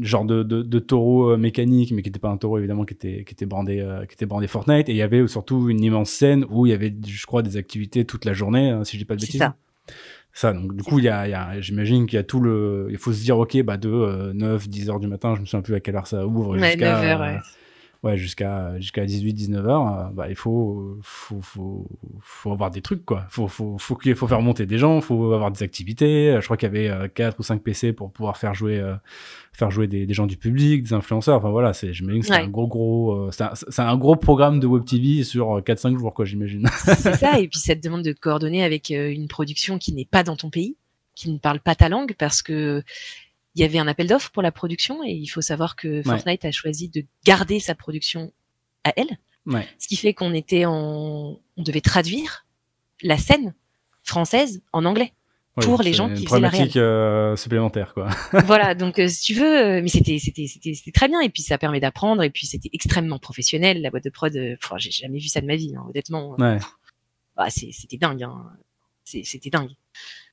genre 0.01 0.23
de, 0.23 0.43
de, 0.43 0.61
de, 0.61 0.79
taureau 0.79 1.31
euh, 1.31 1.37
mécanique, 1.37 1.91
mais 1.91 2.01
qui 2.01 2.09
n'était 2.09 2.19
pas 2.19 2.29
un 2.29 2.37
taureau 2.37 2.59
évidemment, 2.59 2.85
qui 2.85 2.93
était 2.93 3.25
qui 3.25 3.33
était 3.33 3.45
brandé 3.45 3.81
euh, 3.81 4.05
qui 4.05 4.13
était 4.13 4.25
brandé 4.25 4.47
Fortnite, 4.47 4.87
et 4.87 4.93
il 4.93 4.97
y 4.97 5.01
avait 5.01 5.27
surtout 5.27 5.69
une 5.69 5.83
immense 5.83 6.11
scène 6.11 6.45
où 6.49 6.65
il 6.65 6.69
y 6.69 6.73
avait, 6.73 6.95
je 7.05 7.25
crois, 7.25 7.41
des 7.41 7.57
activités 7.57 8.05
toute 8.05 8.23
la 8.23 8.33
journée, 8.33 8.69
hein, 8.69 8.85
si 8.85 8.93
je 8.93 9.01
dis 9.01 9.05
pas 9.05 9.15
de 9.15 9.21
bêtises. 9.21 9.39
Ça. 9.39 9.55
Ça, 10.31 10.51
donc 10.51 10.75
du 10.75 10.83
coup, 10.83 10.99
il 10.99 11.05
y 11.05 11.09
a, 11.09 11.29
y 11.29 11.33
a 11.33 11.61
j'imagine 11.61 12.07
qu'il 12.07 12.17
y 12.17 12.19
a 12.19 12.23
tout 12.23 12.41
le, 12.41 12.87
il 12.89 12.97
faut 12.97 13.13
se 13.13 13.21
dire, 13.21 13.37
ok, 13.37 13.61
bah 13.63 13.77
de 13.77 13.89
euh, 13.89 14.33
9, 14.33 14.67
10 14.67 14.89
heures 14.89 14.99
du 14.99 15.07
matin, 15.07 15.33
je 15.35 15.41
me 15.41 15.45
souviens 15.45 15.61
plus 15.61 15.75
à 15.75 15.79
quelle 15.79 15.95
heure 15.95 16.07
ça 16.07 16.25
ouvre. 16.25 16.57
Ouais, 16.57 16.75
9 16.75 17.03
heures, 17.03 17.19
ouais 17.21 17.37
ouais, 18.05 18.17
jusqu'à 18.17 18.79
jusqu'à 18.79 19.05
18 19.05 19.33
19 19.33 19.67
heures 19.67 19.87
euh, 19.87 20.03
bah 20.13 20.29
il 20.29 20.35
faut 20.35 20.97
faut 21.01 21.41
faut 21.41 21.87
faut 22.21 22.51
avoir 22.51 22.71
des 22.71 22.81
trucs 22.81 23.03
quoi. 23.03 23.25
Faut 23.29 23.47
faut 23.47 23.77
faut 23.77 24.27
faire 24.27 24.41
monter 24.41 24.65
des 24.65 24.77
gens 24.77 25.01
faut 25.01 25.33
avoir 25.33 25.51
des 25.51 25.63
activités. 25.63 26.37
Je 26.39 26.45
crois 26.45 26.55
qu'il 26.55 26.67
y 26.67 26.69
avait 26.69 26.89
euh, 26.89 27.07
quatre 27.07 27.39
ou 27.39 27.43
cinq 27.43 27.61
PC 27.63 27.93
pour 27.93 28.11
pouvoir 28.11 28.37
faire 28.37 28.53
jouer 28.53 28.79
euh, 28.79 28.95
faire 29.53 29.71
jouer 29.71 29.87
des, 29.87 30.05
des, 30.05 30.13
gens 30.13 30.27
du 30.27 30.37
public 30.37 30.83
des 30.83 30.93
influenceurs. 30.93 31.37
Enfin 31.37 31.49
voilà 31.49 31.73
c'est 31.73 31.93
j'imagine 31.93 32.21
que 32.21 32.27
c'est 32.27 32.35
un 32.35 32.47
gros 32.47 32.67
gros 32.67 33.31
c'est 33.31 33.43
un, 33.43 33.87
un, 33.87 33.97
gros 33.97 34.15
programme 34.15 34.59
de 34.59 34.67
web 34.67 34.85
TV 34.85 35.23
sur 35.23 35.61
4 35.65 35.79
5 35.79 35.97
jours 35.97 36.13
quoi 36.13 36.25
j'imagine. 36.25 36.69
C'est 36.85 37.15
ça 37.15 37.39
et 37.39 37.47
puis 37.47 37.59
ça 37.59 37.75
te 37.75 37.81
demande 37.81 38.03
de 38.03 38.13
coordonner 38.13 38.63
avec 38.63 38.91
une 38.91 39.27
production 39.27 39.77
qui 39.79 39.93
n'est 39.93 40.05
pas 40.05 40.23
dans 40.23 40.35
ton 40.35 40.49
pays 40.49 40.77
qui 41.15 41.31
ne 41.31 41.37
parle 41.37 41.61
pas 41.61 41.75
ta 41.75 41.89
langue 41.89 42.13
parce 42.17 42.41
que 42.41 42.83
il 43.55 43.61
y 43.61 43.63
avait 43.63 43.79
un 43.79 43.87
appel 43.87 44.07
d'offres 44.07 44.31
pour 44.31 44.43
la 44.43 44.51
production 44.51 45.03
et 45.03 45.11
il 45.11 45.27
faut 45.27 45.41
savoir 45.41 45.75
que 45.75 46.03
Fortnite 46.03 46.43
a 46.45 46.51
choisi 46.51 46.89
de 46.89 47.03
garder 47.23 47.59
sa 47.59 47.73
production 47.73 48.33
à 48.83 48.93
elle. 48.97 49.17
Ouais. 49.45 49.67
Ce 49.79 49.87
qui 49.87 49.95
fait 49.95 50.13
qu'on 50.13 50.33
était 50.33 50.65
en, 50.65 51.39
on 51.55 51.63
devait 51.63 51.81
traduire 51.81 52.45
la 53.01 53.17
scène 53.17 53.53
française 54.03 54.61
en 54.73 54.85
anglais 54.85 55.13
pour 55.61 55.81
les 55.81 55.93
gens 55.93 56.13
qui 56.13 56.25
faisaient 56.25 56.39
la 56.39 56.49
réelle. 56.49 56.71
Euh, 56.75 57.35
supplémentaire 57.35 57.93
quoi. 57.93 58.09
voilà, 58.45 58.75
donc 58.75 58.99
euh, 58.99 59.07
si 59.07 59.21
tu 59.21 59.33
veux, 59.39 59.57
euh, 59.57 59.81
mais 59.81 59.87
c'était 59.87 60.19
c'était 60.19 60.47
c'était 60.47 60.73
c'était 60.73 60.91
très 60.91 61.07
bien 61.07 61.21
et 61.21 61.29
puis 61.29 61.43
ça 61.43 61.57
permet 61.57 61.79
d'apprendre 61.79 62.23
et 62.23 62.29
puis 62.29 62.45
c'était 62.45 62.69
extrêmement 62.73 63.19
professionnel 63.19 63.81
la 63.81 63.89
boîte 63.89 64.03
de 64.03 64.09
prod. 64.09 64.35
Euh, 64.35 64.55
j'ai 64.77 64.91
jamais 64.91 65.19
vu 65.19 65.27
ça 65.27 65.39
de 65.39 65.45
ma 65.45 65.55
vie, 65.55 65.73
hein, 65.77 65.85
honnêtement. 65.89 66.35
Ouais. 66.37 66.57
Bah, 67.37 67.47
c'était 67.49 67.97
dingue, 67.97 68.23
hein. 68.23 68.51
c'était 69.05 69.49
dingue. 69.49 69.71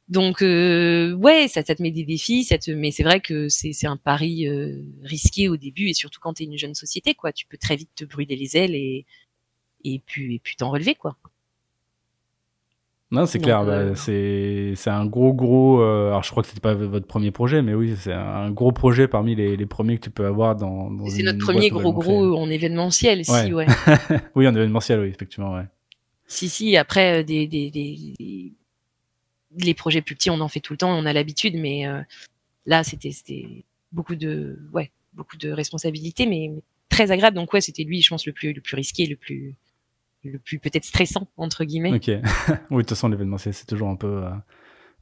Donc 0.08 0.42
euh, 0.42 1.12
ouais, 1.14 1.48
ça, 1.48 1.62
ça, 1.62 1.74
te 1.74 1.82
met 1.82 1.90
des 1.90 2.04
défis, 2.04 2.44
ça 2.44 2.58
te, 2.58 2.70
mais 2.70 2.90
c'est 2.90 3.02
vrai 3.02 3.20
que 3.20 3.48
c'est 3.48 3.86
un 3.86 3.96
pari 3.96 4.46
euh, 4.48 4.82
risqué 5.02 5.48
au 5.48 5.56
début 5.56 5.88
et 5.88 5.94
surtout 5.94 6.20
quand 6.20 6.34
tu 6.34 6.42
es 6.42 6.46
une 6.46 6.58
jeune 6.58 6.74
société, 6.74 7.14
quoi. 7.14 7.32
Tu 7.32 7.46
peux 7.46 7.56
très 7.56 7.76
vite 7.76 7.90
te 7.94 8.04
brûler 8.04 8.36
les 8.36 8.56
ailes 8.56 8.74
et 8.74 9.06
et 9.84 10.00
puis 10.04 10.34
et 10.34 10.38
puis 10.38 10.56
t'en 10.56 10.70
relever, 10.70 10.94
quoi. 10.94 11.16
Non, 13.12 13.26
c'est 13.26 13.38
clair. 13.40 13.62
Bah, 13.66 13.72
euh, 13.72 13.94
c'est 13.94 14.72
c'est 14.74 14.88
un 14.88 15.04
gros 15.04 15.34
gros. 15.34 15.82
Euh, 15.82 16.08
alors 16.08 16.24
je 16.24 16.30
crois 16.30 16.42
que 16.42 16.48
c'était 16.48 16.62
pas 16.62 16.72
votre 16.72 17.06
premier 17.06 17.30
projet, 17.30 17.60
mais 17.60 17.74
oui, 17.74 17.94
c'est 17.98 18.12
un 18.12 18.50
gros 18.50 18.72
projet 18.72 19.06
parmi 19.06 19.34
les, 19.34 19.54
les 19.54 19.66
premiers 19.66 19.98
que 19.98 20.04
tu 20.04 20.10
peux 20.10 20.24
avoir 20.24 20.56
dans. 20.56 20.90
dans 20.90 21.06
c'est 21.08 21.22
notre 21.22 21.38
premier 21.38 21.68
gros 21.68 21.92
gros 21.92 22.34
en 22.38 22.48
événementiel, 22.48 23.18
ouais. 23.18 23.44
si 23.44 23.52
ouais. 23.52 23.66
oui, 24.34 24.48
en 24.48 24.54
événementiel, 24.54 25.00
oui, 25.00 25.08
effectivement, 25.08 25.52
ouais. 25.52 25.66
Si 26.26 26.48
si. 26.48 26.74
Après 26.78 27.20
euh, 27.20 27.22
des, 27.22 27.46
des, 27.46 27.70
des 27.70 28.54
les 29.58 29.74
projets 29.74 30.02
plus 30.02 30.14
petits, 30.14 30.30
on 30.30 30.40
en 30.40 30.48
fait 30.48 30.60
tout 30.60 30.72
le 30.72 30.78
temps, 30.78 30.90
on 30.90 31.06
a 31.06 31.12
l'habitude, 31.12 31.54
mais 31.56 31.86
euh, 31.86 32.00
là, 32.66 32.84
c'était 32.84 33.64
beaucoup 33.92 34.14
de, 34.14 34.58
ouais, 34.72 34.90
beaucoup 35.12 35.36
de 35.36 35.50
responsabilités, 35.50 36.26
mais, 36.26 36.50
mais, 36.52 36.62
très 36.88 37.10
agréable. 37.10 37.36
Donc 37.36 37.52
ouais, 37.52 37.60
c'était 37.60 37.84
lui, 37.84 38.02
je 38.02 38.08
pense, 38.08 38.26
le 38.26 38.32
plus, 38.32 38.52
le 38.52 38.60
plus 38.60 38.76
risqué, 38.76 39.06
le 39.06 39.16
plus, 39.16 39.54
le 40.24 40.38
plus 40.38 40.58
peut-être 40.58 40.84
stressant 40.84 41.28
entre 41.36 41.64
guillemets. 41.64 41.92
Ok. 41.92 42.08
oui, 42.08 42.18
de 42.18 42.80
toute 42.82 42.90
façon, 42.90 43.08
l'événement, 43.08 43.38
c'est 43.38 43.66
toujours 43.66 43.88
un 43.88 43.96
peu, 43.96 44.24
euh, 44.24 44.30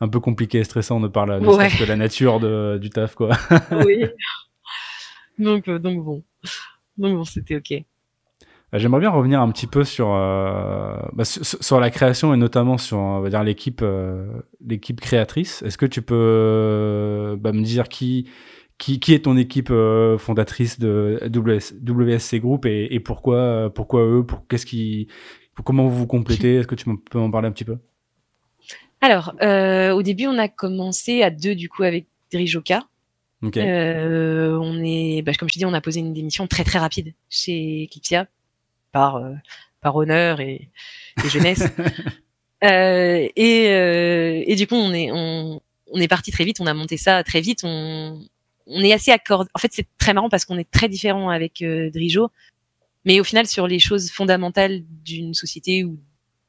un 0.00 0.08
peu 0.08 0.20
compliqué, 0.20 0.62
stressant 0.64 1.00
de 1.00 1.08
parler 1.08 1.40
de 1.40 1.46
ouais. 1.46 1.70
de 1.78 1.84
la 1.84 1.96
nature 1.96 2.40
de, 2.40 2.78
du 2.80 2.90
taf, 2.90 3.14
quoi. 3.14 3.36
oui. 3.84 4.04
Donc, 5.38 5.68
euh, 5.68 5.78
donc 5.78 6.04
bon, 6.04 6.22
donc 6.98 7.16
bon, 7.16 7.24
c'était 7.24 7.56
ok. 7.56 7.82
Bah, 8.72 8.78
j'aimerais 8.78 9.00
bien 9.00 9.10
revenir 9.10 9.40
un 9.40 9.50
petit 9.50 9.66
peu 9.66 9.82
sur, 9.82 10.14
euh, 10.14 10.94
bah, 11.12 11.24
sur, 11.24 11.44
sur 11.44 11.80
la 11.80 11.90
création 11.90 12.32
et 12.32 12.36
notamment 12.36 12.78
sur 12.78 12.98
on 12.98 13.20
va 13.20 13.28
dire 13.28 13.42
l'équipe 13.42 13.80
euh, 13.82 14.26
l'équipe 14.64 15.00
créatrice. 15.00 15.62
Est-ce 15.62 15.76
que 15.76 15.86
tu 15.86 16.02
peux 16.02 16.14
euh, 16.16 17.36
bah, 17.36 17.52
me 17.52 17.62
dire 17.62 17.88
qui 17.88 18.28
qui, 18.78 19.00
qui 19.00 19.12
est 19.12 19.24
ton 19.24 19.36
équipe 19.36 19.70
euh, 19.70 20.18
fondatrice 20.18 20.78
de 20.78 21.18
WS, 21.26 21.74
WSC 21.84 22.36
Group 22.36 22.64
et, 22.64 22.94
et 22.94 23.00
pourquoi 23.00 23.70
pourquoi 23.74 24.02
eux 24.06 24.24
pour 24.24 24.46
qu'est-ce 24.46 24.66
qui 24.66 25.08
comment 25.64 25.86
vous 25.86 25.96
vous 25.96 26.06
complétez? 26.06 26.56
Est-ce 26.56 26.68
que 26.68 26.76
tu 26.76 26.84
peux 27.10 27.18
m'en 27.18 27.30
parler 27.30 27.48
un 27.48 27.52
petit 27.52 27.64
peu? 27.64 27.78
Alors 29.00 29.34
au 29.40 30.02
début 30.02 30.28
on 30.28 30.38
a 30.38 30.46
commencé 30.46 31.22
à 31.22 31.30
deux 31.30 31.56
du 31.56 31.68
coup 31.68 31.82
avec 31.82 32.06
Drijoka. 32.32 32.84
Okay. 33.42 33.62
on 33.62 34.84
est, 34.84 35.24
comme 35.38 35.48
je 35.48 35.54
te 35.54 35.58
dis, 35.58 35.64
on 35.64 35.72
a 35.72 35.80
posé 35.80 36.00
une 36.00 36.12
démission 36.12 36.46
très 36.46 36.62
très 36.62 36.78
rapide 36.78 37.14
chez 37.30 37.86
Eclipsia 37.86 38.26
par 38.92 39.16
euh, 39.16 39.34
par 39.80 39.96
honneur 39.96 40.40
et, 40.40 40.68
et 41.24 41.28
jeunesse. 41.28 41.64
euh, 42.64 43.28
et, 43.36 43.68
euh, 43.68 44.42
et 44.46 44.56
du 44.56 44.66
coup, 44.66 44.76
on 44.76 44.92
est 44.92 45.10
on, 45.12 45.60
on 45.92 46.00
est 46.00 46.08
parti 46.08 46.30
très 46.30 46.44
vite, 46.44 46.60
on 46.60 46.66
a 46.66 46.74
monté 46.74 46.96
ça 46.96 47.22
très 47.24 47.40
vite. 47.40 47.60
On, 47.64 48.22
on 48.66 48.82
est 48.82 48.92
assez 48.92 49.10
accordé. 49.10 49.50
En 49.54 49.58
fait, 49.58 49.72
c'est 49.72 49.86
très 49.98 50.14
marrant 50.14 50.28
parce 50.28 50.44
qu'on 50.44 50.58
est 50.58 50.70
très 50.70 50.88
différent 50.88 51.30
avec 51.30 51.62
euh, 51.62 51.90
Drijo, 51.90 52.30
mais 53.04 53.20
au 53.20 53.24
final, 53.24 53.46
sur 53.46 53.66
les 53.66 53.78
choses 53.78 54.10
fondamentales 54.10 54.82
d'une 55.04 55.34
société 55.34 55.84
ou 55.84 55.98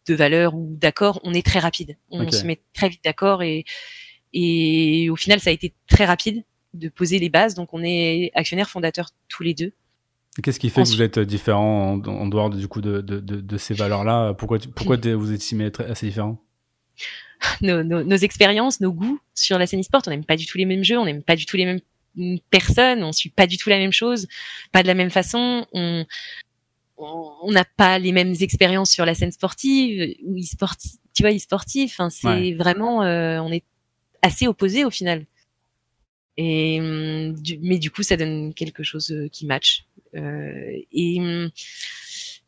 de 0.07 0.15
valeurs 0.15 0.55
ou 0.55 0.75
d'accord, 0.79 1.19
on 1.23 1.33
est 1.33 1.45
très 1.45 1.59
rapide. 1.59 1.97
On 2.09 2.21
okay. 2.21 2.31
se 2.35 2.45
met 2.45 2.61
très 2.73 2.89
vite 2.89 3.03
d'accord 3.03 3.43
et 3.43 3.65
et 4.33 5.09
au 5.09 5.17
final, 5.17 5.39
ça 5.41 5.49
a 5.49 5.53
été 5.53 5.73
très 5.87 6.05
rapide 6.05 6.43
de 6.73 6.87
poser 6.87 7.19
les 7.19 7.29
bases. 7.29 7.53
Donc, 7.53 7.73
on 7.73 7.83
est 7.83 8.31
actionnaires 8.33 8.69
fondateurs 8.69 9.09
tous 9.27 9.43
les 9.43 9.53
deux. 9.53 9.73
Qu'est-ce 10.41 10.59
qui 10.59 10.69
fait 10.69 10.83
que 10.83 10.87
vous 10.87 11.01
êtes 11.01 11.19
différent 11.19 11.93
en, 11.93 12.07
en 12.07 12.27
dehors 12.27 12.49
de, 12.49 12.57
du 12.57 12.67
coup 12.67 12.79
de, 12.79 13.01
de, 13.01 13.19
de, 13.19 13.41
de 13.41 13.57
ces 13.57 13.73
valeurs-là? 13.73 14.33
Pourquoi, 14.33 14.59
pourquoi 14.75 14.97
vous 14.97 15.33
estimez 15.33 15.71
assez 15.89 16.07
différent? 16.07 16.41
Nos, 17.61 17.83
nos, 17.83 18.03
nos, 18.03 18.17
expériences, 18.17 18.81
nos 18.81 18.93
goûts 18.93 19.19
sur 19.33 19.57
la 19.57 19.65
scène 19.65 19.79
e-sport, 19.79 20.03
on 20.05 20.11
n'aime 20.11 20.23
pas 20.23 20.35
du 20.35 20.45
tout 20.45 20.59
les 20.59 20.65
mêmes 20.65 20.83
jeux, 20.83 20.99
on 20.99 21.05
n'aime 21.05 21.23
pas 21.23 21.35
du 21.35 21.47
tout 21.47 21.57
les 21.57 21.65
mêmes 21.65 21.79
personnes, 22.51 23.03
on 23.03 23.11
suit 23.11 23.31
pas 23.31 23.47
du 23.47 23.57
tout 23.57 23.69
la 23.69 23.79
même 23.79 23.91
chose, 23.91 24.27
pas 24.71 24.83
de 24.83 24.87
la 24.87 24.93
même 24.93 25.09
façon, 25.09 25.65
on 25.73 26.05
on 27.01 27.51
n'a 27.51 27.65
pas 27.65 27.99
les 27.99 28.11
mêmes 28.11 28.35
expériences 28.41 28.91
sur 28.91 29.05
la 29.05 29.15
scène 29.15 29.31
sportive 29.31 30.15
ou 30.23 30.37
e-sportive, 30.37 30.99
tu 31.13 31.23
vois, 31.23 31.33
e-sportif. 31.33 31.99
C'est 32.09 32.27
ouais. 32.27 32.53
vraiment, 32.53 33.03
euh, 33.03 33.39
on 33.39 33.51
est 33.51 33.63
assez 34.21 34.47
opposés 34.47 34.85
au 34.85 34.91
final. 34.91 35.25
Et 36.37 36.79
du, 37.37 37.59
mais 37.61 37.77
du 37.77 37.91
coup, 37.91 38.03
ça 38.03 38.17
donne 38.17 38.53
quelque 38.53 38.83
chose 38.83 39.13
qui 39.31 39.45
match. 39.45 39.85
Euh, 40.15 40.77
et 40.91 41.19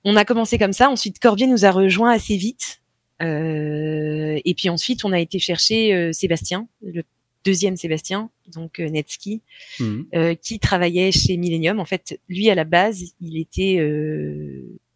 on 0.04 0.16
a 0.16 0.26
commencé 0.26 0.58
comme 0.58 0.74
ça. 0.74 0.90
Ensuite, 0.90 1.20
Corbier 1.20 1.48
nous 1.48 1.66
a 1.66 1.72
rejoint 1.72 2.12
assez 2.12 2.38
vite. 2.38 2.82
Euh, 3.22 4.40
et 4.44 4.54
puis 4.54 4.70
ensuite, 4.70 5.06
on 5.06 5.12
a 5.12 5.20
été 5.20 5.40
chercher 5.40 5.94
euh, 5.94 6.12
Sébastien, 6.12 6.68
le 6.82 7.04
deuxième 7.46 7.78
Sébastien, 7.78 8.30
donc 8.48 8.80
euh, 8.80 8.90
Netski, 8.90 9.42
mmh. 9.80 10.02
euh, 10.16 10.36
qui 10.36 10.60
travaillait 10.60 11.12
chez 11.12 11.38
Millennium. 11.38 11.80
En 11.80 11.86
fait, 11.86 12.20
lui 12.28 12.50
à 12.50 12.56
la 12.56 12.64
base, 12.64 13.14
il 13.22 13.38
était 13.38 13.78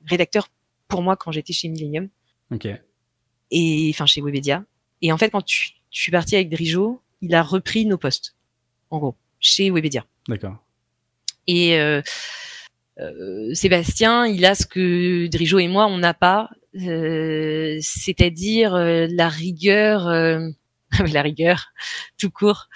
rédacteur 0.06 0.50
pour 0.88 1.02
moi 1.02 1.16
quand 1.16 1.32
j'étais 1.32 1.54
chez 1.54 1.68
Millennium. 1.68 2.10
Ok. 2.50 2.66
et 3.52 3.92
enfin 3.94 4.06
chez 4.06 4.22
Webedia. 4.22 4.64
Et 5.02 5.12
en 5.12 5.18
fait, 5.18 5.30
quand 5.30 5.42
tu, 5.42 5.72
je 5.92 6.02
suis 6.02 6.12
partie 6.14 6.36
avec 6.36 6.50
Drijo, 6.50 7.02
il 7.22 7.36
a 7.36 7.44
repris 7.44 7.86
nos 7.86 7.98
postes, 7.98 8.37
en 8.90 9.00
gros, 9.00 9.16
chez 9.40 9.70
Webedia. 9.70 10.06
D'accord. 10.28 10.58
Et 11.48 11.80
euh, 11.80 12.02
euh, 13.00 13.54
Sébastien, 13.54 14.26
il 14.26 14.46
a 14.46 14.56
ce 14.56 14.66
que 14.66 15.28
Drijo 15.28 15.60
et 15.60 15.68
moi, 15.68 15.88
on 15.88 15.98
n'a 15.98 16.14
pas, 16.14 16.50
euh, 16.82 17.78
c'est-à-dire 17.82 18.76
euh, 18.76 19.08
la 19.10 19.30
rigueur, 19.30 20.08
euh, 20.08 20.50
la 21.14 21.22
rigueur, 21.22 21.68
tout 22.18 22.30
court. 22.32 22.68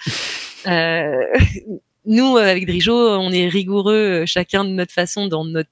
nous, 2.04 2.36
avec 2.36 2.66
Drijo, 2.66 2.94
on 2.94 3.30
est 3.30 3.48
rigoureux 3.48 4.24
chacun 4.26 4.64
de 4.64 4.70
notre 4.70 4.92
façon 4.92 5.26
dans 5.26 5.44
notre 5.44 5.70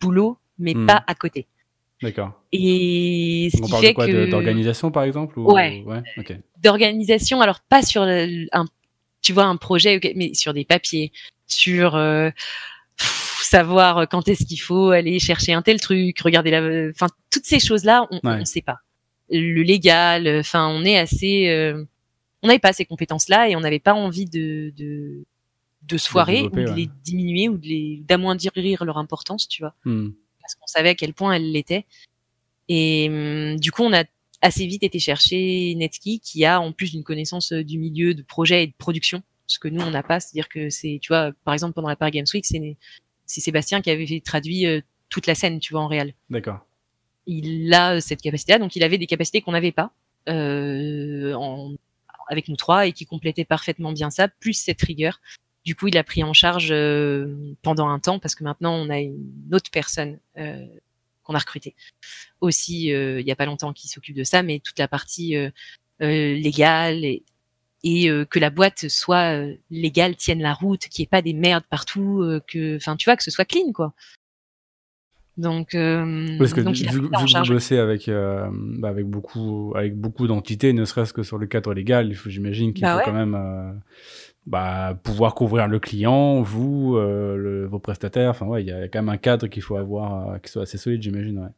boulot, 0.00 0.38
mais 0.58 0.74
Hmm. 0.74 0.86
pas 0.86 1.04
à 1.06 1.14
côté. 1.14 1.46
D'accord. 2.02 2.42
Et 2.52 3.48
ce 3.54 3.62
On 3.62 3.64
qui 3.64 3.70
parle 3.70 3.82
fait 3.82 3.88
de 3.90 3.94
quoi 3.94 4.06
que 4.06 4.30
D'organisation, 4.30 4.90
par 4.90 5.04
exemple 5.04 5.38
ou... 5.38 5.50
Ouais. 5.50 5.82
D'organisation, 6.62 7.40
alors 7.40 7.60
pas 7.60 7.82
sur 7.82 8.02
un, 8.02 8.66
tu 9.26 9.32
vois, 9.32 9.44
un 9.44 9.56
projet, 9.56 9.98
mais 10.14 10.34
sur 10.34 10.54
des 10.54 10.64
papiers, 10.64 11.10
sur 11.48 11.96
euh, 11.96 12.30
savoir 13.42 14.08
quand 14.08 14.28
est-ce 14.28 14.44
qu'il 14.44 14.60
faut 14.60 14.90
aller 14.90 15.18
chercher 15.18 15.52
un 15.52 15.62
tel 15.62 15.80
truc, 15.80 16.18
regarder 16.20 16.50
la, 16.52 16.88
enfin 16.90 17.08
toutes 17.30 17.44
ces 17.44 17.58
choses-là, 17.60 18.06
on 18.10 18.20
Ouais. 18.28 18.38
ne 18.38 18.44
sait 18.44 18.62
pas. 18.62 18.78
Le 19.30 19.62
légal, 19.62 20.28
enfin 20.38 20.68
on 20.68 20.84
est 20.84 20.96
assez, 20.96 21.48
euh, 21.48 21.84
on 22.42 22.46
n'avait 22.46 22.60
pas 22.60 22.72
ces 22.72 22.84
compétences-là 22.84 23.48
et 23.48 23.56
on 23.56 23.60
n'avait 23.60 23.80
pas 23.80 23.94
envie 23.94 24.26
de 24.26 24.72
de, 24.76 25.24
de 25.82 25.96
se 25.98 26.08
foirer 26.08 26.42
ou 26.42 26.50
de 26.50 26.64
ouais. 26.64 26.74
les 26.76 26.88
diminuer 27.04 27.48
ou 27.48 27.58
de 27.58 27.66
les 27.66 28.02
d'amoindrir 28.06 28.84
leur 28.84 28.98
importance, 28.98 29.48
tu 29.48 29.62
vois 29.62 29.74
Hmm. 29.84 30.10
parce 30.40 30.54
qu'on 30.54 30.66
savait 30.68 30.90
à 30.90 30.94
quel 30.94 31.12
point 31.14 31.32
elle 31.32 31.50
l'était. 31.50 31.84
Et 32.68 33.08
hum, 33.10 33.58
du 33.58 33.70
coup, 33.72 33.82
on 33.82 33.92
a 33.92 34.04
assez 34.42 34.66
vite 34.66 34.82
été 34.82 34.98
chercher 34.98 35.74
Netski, 35.74 36.20
qui 36.20 36.44
a 36.44 36.60
en 36.60 36.72
plus 36.72 36.92
d'une 36.92 37.04
connaissance 37.04 37.52
euh, 37.52 37.64
du 37.64 37.78
milieu 37.78 38.14
de 38.14 38.22
projet 38.22 38.64
et 38.64 38.66
de 38.66 38.74
production, 38.76 39.22
ce 39.46 39.58
que 39.58 39.68
nous 39.68 39.82
on 39.82 39.90
n'a 39.90 40.02
pas. 40.02 40.20
C'est-à-dire 40.20 40.48
que 40.48 40.70
c'est, 40.70 40.98
tu 41.00 41.08
vois, 41.08 41.32
par 41.44 41.54
exemple 41.54 41.74
pendant 41.74 41.88
la 41.88 41.96
Paris 41.96 42.12
Games 42.12 42.26
Week, 42.32 42.44
c'est 42.46 42.76
c'est 43.26 43.40
Sébastien 43.40 43.80
qui 43.80 43.90
avait 43.90 44.20
traduit 44.20 44.66
euh, 44.66 44.80
toute 45.08 45.26
la 45.26 45.34
scène, 45.34 45.58
tu 45.58 45.72
vois, 45.72 45.82
en 45.82 45.88
réel. 45.88 46.14
D'accord. 46.30 46.60
Il 47.26 47.72
a 47.74 47.96
euh, 47.96 48.00
cette 48.00 48.22
capacité-là, 48.22 48.58
donc 48.58 48.76
il 48.76 48.84
avait 48.84 48.98
des 48.98 49.06
capacités 49.06 49.40
qu'on 49.40 49.52
n'avait 49.52 49.72
pas 49.72 49.92
euh, 50.28 51.34
en, 51.34 51.74
avec 52.28 52.48
nous 52.48 52.56
trois 52.56 52.86
et 52.86 52.92
qui 52.92 53.06
complétaient 53.06 53.44
parfaitement 53.44 53.92
bien 53.92 54.10
ça, 54.10 54.28
plus 54.28 54.54
cette 54.54 54.82
rigueur. 54.82 55.20
Du 55.64 55.74
coup, 55.74 55.88
il 55.88 55.98
a 55.98 56.04
pris 56.04 56.22
en 56.22 56.32
charge 56.32 56.68
euh, 56.70 57.54
pendant 57.62 57.88
un 57.88 57.98
temps 57.98 58.18
parce 58.18 58.34
que 58.34 58.44
maintenant 58.44 58.74
on 58.74 58.88
a 58.88 59.00
une 59.00 59.50
autre 59.52 59.70
personne 59.72 60.18
euh, 60.38 60.64
qu'on 61.26 61.34
a 61.34 61.38
recrutée 61.38 61.74
aussi 62.40 62.92
euh, 62.92 63.20
il 63.20 63.26
y 63.26 63.30
a 63.30 63.36
pas 63.36 63.46
longtemps 63.46 63.72
qui 63.72 63.88
s'occupe 63.88 64.16
de 64.16 64.24
ça, 64.24 64.42
mais 64.42 64.60
toute 64.60 64.78
la 64.78 64.88
partie 64.88 65.36
euh, 65.36 65.50
euh, 66.02 66.34
légale 66.34 67.04
et, 67.04 67.22
et 67.84 68.08
que 68.30 68.38
la 68.38 68.50
boîte 68.50 68.88
soit 68.88 69.44
légale, 69.70 70.16
tienne 70.16 70.40
la 70.40 70.54
route, 70.54 70.88
qu'il 70.88 71.02
n'y 71.02 71.04
ait 71.04 71.08
pas 71.08 71.22
des 71.22 71.34
merdes 71.34 71.64
partout, 71.70 72.40
que, 72.48 72.76
enfin, 72.76 72.96
tu 72.96 73.04
vois, 73.04 73.16
que 73.16 73.22
ce 73.22 73.30
soit 73.30 73.44
clean, 73.44 73.70
quoi. 73.72 73.94
Donc, 75.36 75.74
euh, 75.74 76.38
Parce 76.38 76.54
que 76.54 76.62
donc 76.62 76.74
vu, 76.76 76.86
vu 76.88 77.10
que 77.10 77.48
bossez 77.48 77.76
avec, 77.76 78.08
euh, 78.08 78.48
bah, 78.52 78.88
avec 78.88 79.06
beaucoup, 79.06 79.72
avec 79.76 79.94
beaucoup 79.94 80.26
d'entités, 80.26 80.72
ne 80.72 80.84
serait-ce 80.84 81.12
que 81.12 81.22
sur 81.22 81.36
le 81.36 81.46
cadre 81.46 81.74
légal, 81.74 82.08
il 82.08 82.14
faut, 82.14 82.30
j'imagine 82.30 82.72
qu'il 82.72 82.82
Bah 82.82 82.92
faut 82.92 82.98
ouais. 82.98 83.04
quand 83.04 83.12
même 83.12 83.34
euh, 83.34 83.72
bah, 84.46 84.98
pouvoir 85.02 85.34
couvrir 85.34 85.66
le 85.68 85.78
client, 85.80 86.40
vous, 86.40 86.96
euh, 86.96 87.36
le- 87.36 87.66
vos 87.66 87.78
prestataires. 87.80 88.30
Enfin, 88.30 88.46
ouais, 88.46 88.62
il 88.62 88.68
y 88.68 88.72
a 88.72 88.88
quand 88.88 89.00
même 89.00 89.08
un 89.08 89.16
cadre 89.18 89.48
qu'il 89.48 89.62
faut 89.62 89.76
avoir, 89.76 90.30
euh, 90.30 90.38
qui 90.38 90.50
soit 90.52 90.62
assez 90.62 90.78
solide, 90.78 91.02
j'imagine. 91.02 91.38
Ouais. 91.40 91.48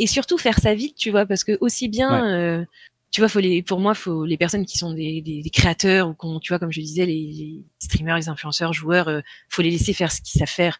et 0.00 0.06
surtout 0.06 0.38
faire 0.38 0.60
ça 0.60 0.74
vite, 0.74 0.94
tu 0.96 1.10
vois, 1.10 1.26
parce 1.26 1.42
que 1.42 1.58
aussi 1.60 1.88
bien, 1.88 2.10
euh, 2.32 2.64
tu 3.10 3.20
vois, 3.20 3.28
faut 3.28 3.40
les, 3.40 3.62
pour 3.64 3.80
moi, 3.80 3.94
faut 3.94 4.24
les 4.24 4.36
personnes 4.36 4.64
qui 4.66 4.78
sont 4.78 4.92
des, 4.92 5.20
des, 5.22 5.42
des 5.42 5.50
créateurs 5.50 6.08
ou 6.10 6.14
qu'on, 6.14 6.38
tu 6.38 6.52
vois, 6.52 6.58
comme 6.60 6.70
je 6.70 6.80
disais, 6.80 7.04
les, 7.06 7.14
les 7.32 7.62
streamers, 7.80 8.16
les 8.16 8.28
influenceurs, 8.28 8.72
joueurs, 8.72 9.08
euh, 9.08 9.20
faut 9.48 9.62
les 9.62 9.70
laisser 9.70 9.92
faire 9.94 10.12
ce 10.12 10.20
qu'ils 10.20 10.38
savent 10.38 10.48
faire. 10.48 10.78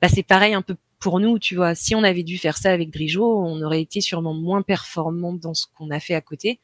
Bah, 0.00 0.08
c'est 0.08 0.22
pareil 0.22 0.54
un 0.54 0.62
peu 0.62 0.76
pour 1.00 1.18
nous, 1.18 1.38
tu 1.40 1.56
vois. 1.56 1.74
Si 1.74 1.94
on 1.96 2.04
avait 2.04 2.22
dû 2.22 2.38
faire 2.38 2.56
ça 2.58 2.70
avec 2.70 2.90
Drijo, 2.90 3.24
on 3.42 3.60
aurait 3.62 3.80
été 3.82 4.00
sûrement 4.00 4.34
moins 4.34 4.62
performant 4.62 5.32
dans 5.32 5.54
ce 5.54 5.66
qu'on 5.76 5.90
a 5.90 5.98
fait 5.98 6.14
à 6.14 6.20
côté. 6.20 6.60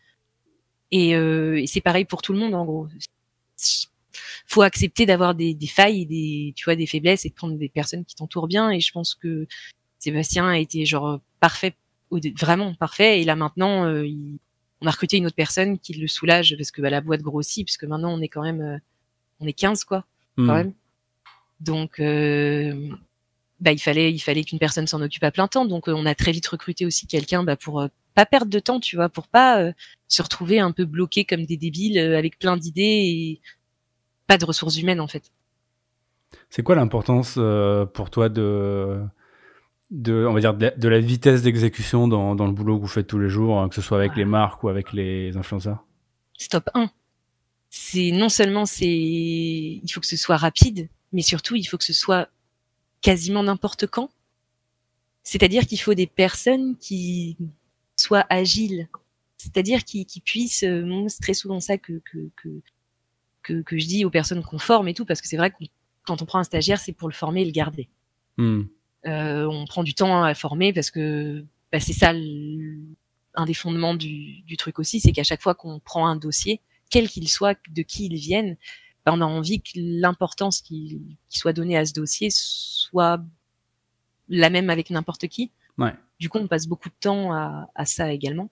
Et, 0.93 1.16
euh, 1.16 1.61
et 1.61 1.66
c'est 1.66 1.80
pareil 1.80 2.05
pour 2.05 2.22
tout 2.22 2.32
le 2.34 2.39
monde, 2.39 2.55
en 2.55 2.64
gros. 2.64 2.87
Faut 4.47 4.62
accepter 4.62 5.07
d'avoir 5.07 5.34
des, 5.34 5.55
des 5.55 5.66
failles, 5.66 6.03
et 6.03 6.05
des, 6.07 6.53
tu 6.57 6.64
vois, 6.64 6.76
des 6.76 6.86
faiblesses 6.86 7.24
et 7.24 7.30
de 7.30 7.34
prendre 7.34 7.57
des 7.57 7.68
personnes 7.68 8.05
qui 8.05 8.14
t'entourent 8.14 8.47
bien. 8.49 8.70
Et 8.70 8.80
je 8.80 8.92
pense 8.92 9.14
que 9.14 9.47
Sébastien 9.99 10.47
a 10.49 10.59
été 10.59 10.86
genre 10.86 11.20
parfait, 11.40 11.74
vraiment 12.38 12.74
parfait. 12.74 13.20
Et 13.20 13.24
là 13.24 13.34
maintenant, 13.36 13.84
euh, 13.86 14.07
il- 14.07 14.38
on 14.82 14.86
a 14.86 14.90
recruté 14.90 15.16
une 15.16 15.26
autre 15.26 15.34
personne 15.36 15.78
qui 15.78 15.94
le 15.94 16.07
soulage 16.07 16.55
parce 16.57 16.70
que 16.70 16.80
bah, 16.82 16.90
la 16.90 17.01
boîte 17.01 17.22
grossit, 17.22 17.66
parce 17.66 17.76
que 17.76 17.86
maintenant 17.86 18.12
on 18.16 18.20
est 18.20 18.28
quand 18.28 18.42
même, 18.42 18.61
euh, 18.61 18.78
on 19.40 19.47
est 19.47 19.53
15 19.55 19.84
quoi, 19.84 20.05
quand 20.36 20.42
Hmm. 20.42 20.53
même. 20.53 20.72
Donc, 21.61 21.99
euh, 22.01 22.90
bah, 23.61 23.72
il 23.72 23.78
fallait, 23.78 24.12
il 24.12 24.18
fallait 24.18 24.44
qu'une 24.44 24.59
personne 24.59 24.86
s'en 24.86 25.01
occupe 25.01 25.24
à 25.24 25.30
plein 25.30 25.49
temps. 25.49 25.64
Donc, 25.64 25.88
euh, 25.88 25.92
on 25.97 26.05
a 26.07 26.14
très 26.14 26.30
vite 26.32 26.47
recruté 26.47 26.84
aussi 26.84 27.07
quelqu'un 27.07 27.42
bah, 27.42 27.57
pour 27.57 27.80
euh, 27.80 27.88
pas 28.14 28.26
perdre 28.26 28.51
de 28.51 28.59
temps, 28.59 28.78
tu 28.80 28.97
vois, 28.97 29.09
pour 29.09 29.28
pas 29.28 29.61
euh, 29.62 29.72
se 30.09 30.22
retrouver 30.22 30.61
un 30.61 30.72
peu 30.72 30.84
bloqué 30.84 31.24
comme 31.24 31.47
des 31.47 31.57
débiles 31.57 31.99
avec 31.99 32.38
plein 32.38 32.57
d'idées 32.59 32.82
et 32.82 33.40
pas 34.27 34.39
de 34.39 34.45
ressources 34.45 34.77
humaines 34.77 35.01
en 35.01 35.07
fait. 35.07 35.31
C'est 36.51 36.62
quoi 36.62 36.74
l'importance 36.74 37.35
euh, 37.39 37.87
pour 37.87 38.11
toi 38.11 38.29
de, 38.29 39.01
de, 39.91 40.27
on 40.27 40.33
va 40.33 40.41
dire, 40.41 40.55
de, 40.55 40.89
la 40.89 41.01
vitesse 41.01 41.43
d'exécution 41.43 42.09
dans, 42.09 42.35
dans 42.35 42.47
le 42.47 42.53
boulot 42.53 42.77
que 42.77 42.83
vous 42.83 42.89
faites 42.89 43.07
tous 43.07 43.18
les 43.18 43.29
jours, 43.29 43.61
hein, 43.61 43.68
que 43.68 43.74
ce 43.74 43.83
soit 43.83 43.99
avec 43.99 44.16
les 44.16 44.24
marques 44.24 44.62
ou 44.62 44.68
avec 44.68 44.93
les 44.93 45.37
influenceurs? 45.37 45.85
Stop 46.39 46.68
1. 46.74 46.91
C'est 47.70 48.11
non 48.11 48.29
seulement 48.29 48.66
c'est, 48.66 48.87
il 48.87 49.89
faut 49.93 50.01
que 50.01 50.07
ce 50.07 50.16
soit 50.16 50.37
rapide, 50.37 50.89
mais 51.12 51.22
surtout 51.22 51.57
il 51.57 51.64
faut 51.64 51.79
que 51.79 51.85
ce 51.85 51.93
soit 51.93 52.29
quasiment 53.01 53.43
n'importe 53.43 53.87
quand. 53.87 54.11
C'est-à-dire 55.22 55.66
qu'il 55.66 55.81
faut 55.81 55.95
des 55.95 56.07
personnes 56.07 56.77
qui 56.77 57.37
soient 57.97 58.27
agiles. 58.31 58.89
C'est-à-dire 59.37 59.85
qui, 59.85 60.07
qui 60.07 60.20
puissent, 60.20 60.62
euh, 60.62 61.05
c'est 61.09 61.20
très 61.20 61.35
souvent 61.35 61.61
ça 61.61 61.79
que, 61.79 62.01
que, 62.11 62.31
que, 62.37 62.49
que, 63.47 63.62
que 63.62 63.78
je 63.78 63.86
dis 63.86 64.05
aux 64.05 64.11
personnes 64.11 64.42
qu'on 64.42 64.59
forme 64.59 64.88
et 64.88 64.94
tout, 64.94 65.05
parce 65.05 65.20
que 65.20 65.28
c'est 65.28 65.36
vrai 65.36 65.51
que 65.51 65.57
quand 66.05 66.22
on 66.22 66.26
prend 66.26 66.38
un 66.38 66.44
stagiaire, 66.44 66.78
c'est 66.78 66.92
pour 66.92 67.09
le 67.09 67.14
former 67.14 67.42
et 67.42 67.44
le 67.44 67.53
garder. 67.53 67.88
Hmm. 68.36 68.62
Euh, 69.07 69.47
on 69.47 69.66
prend 69.66 69.84
du 69.84 69.94
temps 69.94 70.22
à 70.22 70.34
former 70.34 70.72
parce 70.72 70.90
que 70.90 71.44
bah, 71.70 71.80
c'est 71.80 71.92
ça 71.92 72.12
un 73.38 73.44
des 73.44 73.55
fondements 73.55 73.94
du, 73.94 74.42
du 74.42 74.57
truc 74.57 74.78
aussi, 74.78 74.99
c'est 74.99 75.12
qu'à 75.12 75.22
chaque 75.22 75.42
fois 75.42 75.55
qu'on 75.55 75.78
prend 75.78 76.07
un 76.07 76.16
dossier, 76.16 76.61
quel 76.90 77.09
qu'il 77.09 77.28
soit, 77.28 77.59
de 77.70 77.82
qui 77.82 78.07
il 78.07 78.16
vienne, 78.16 78.57
bah, 79.05 79.12
on 79.14 79.20
a 79.20 79.24
envie 79.24 79.61
que 79.61 79.70
l'importance 79.74 80.61
qui, 80.61 81.01
qui 81.28 81.38
soit 81.38 81.53
donnée 81.53 81.76
à 81.76 81.84
ce 81.84 81.92
dossier 81.92 82.28
soit 82.30 83.22
la 84.28 84.51
même 84.51 84.70
avec 84.70 84.90
n'importe 84.90 85.28
qui. 85.28 85.53
Ouais. 85.78 85.94
Du 86.18 86.28
coup, 86.28 86.38
on 86.38 86.49
passe 86.49 86.66
beaucoup 86.66 86.88
de 86.88 86.94
temps 86.99 87.32
à, 87.32 87.68
à 87.74 87.84
ça 87.84 88.12
également. 88.12 88.51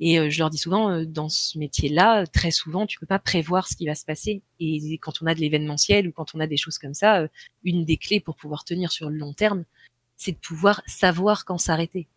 Et 0.00 0.18
euh, 0.18 0.30
je 0.30 0.38
leur 0.38 0.48
dis 0.48 0.58
souvent, 0.58 0.90
euh, 0.90 1.04
dans 1.04 1.28
ce 1.28 1.58
métier-là, 1.58 2.26
très 2.26 2.50
souvent, 2.50 2.86
tu 2.86 2.98
peux 2.98 3.06
pas 3.06 3.18
prévoir 3.18 3.68
ce 3.68 3.76
qui 3.76 3.86
va 3.86 3.94
se 3.94 4.06
passer. 4.06 4.42
Et 4.58 4.98
quand 4.98 5.22
on 5.22 5.26
a 5.26 5.34
de 5.34 5.40
l'événementiel 5.40 6.08
ou 6.08 6.12
quand 6.12 6.34
on 6.34 6.40
a 6.40 6.46
des 6.46 6.56
choses 6.56 6.78
comme 6.78 6.94
ça, 6.94 7.20
euh, 7.20 7.28
une 7.64 7.84
des 7.84 7.98
clés 7.98 8.20
pour 8.20 8.36
pouvoir 8.36 8.64
tenir 8.64 8.90
sur 8.92 9.10
le 9.10 9.16
long 9.16 9.34
terme, 9.34 9.64
c'est 10.16 10.32
de 10.32 10.38
pouvoir 10.38 10.82
savoir 10.86 11.44
quand 11.44 11.58
s'arrêter. 11.58 12.08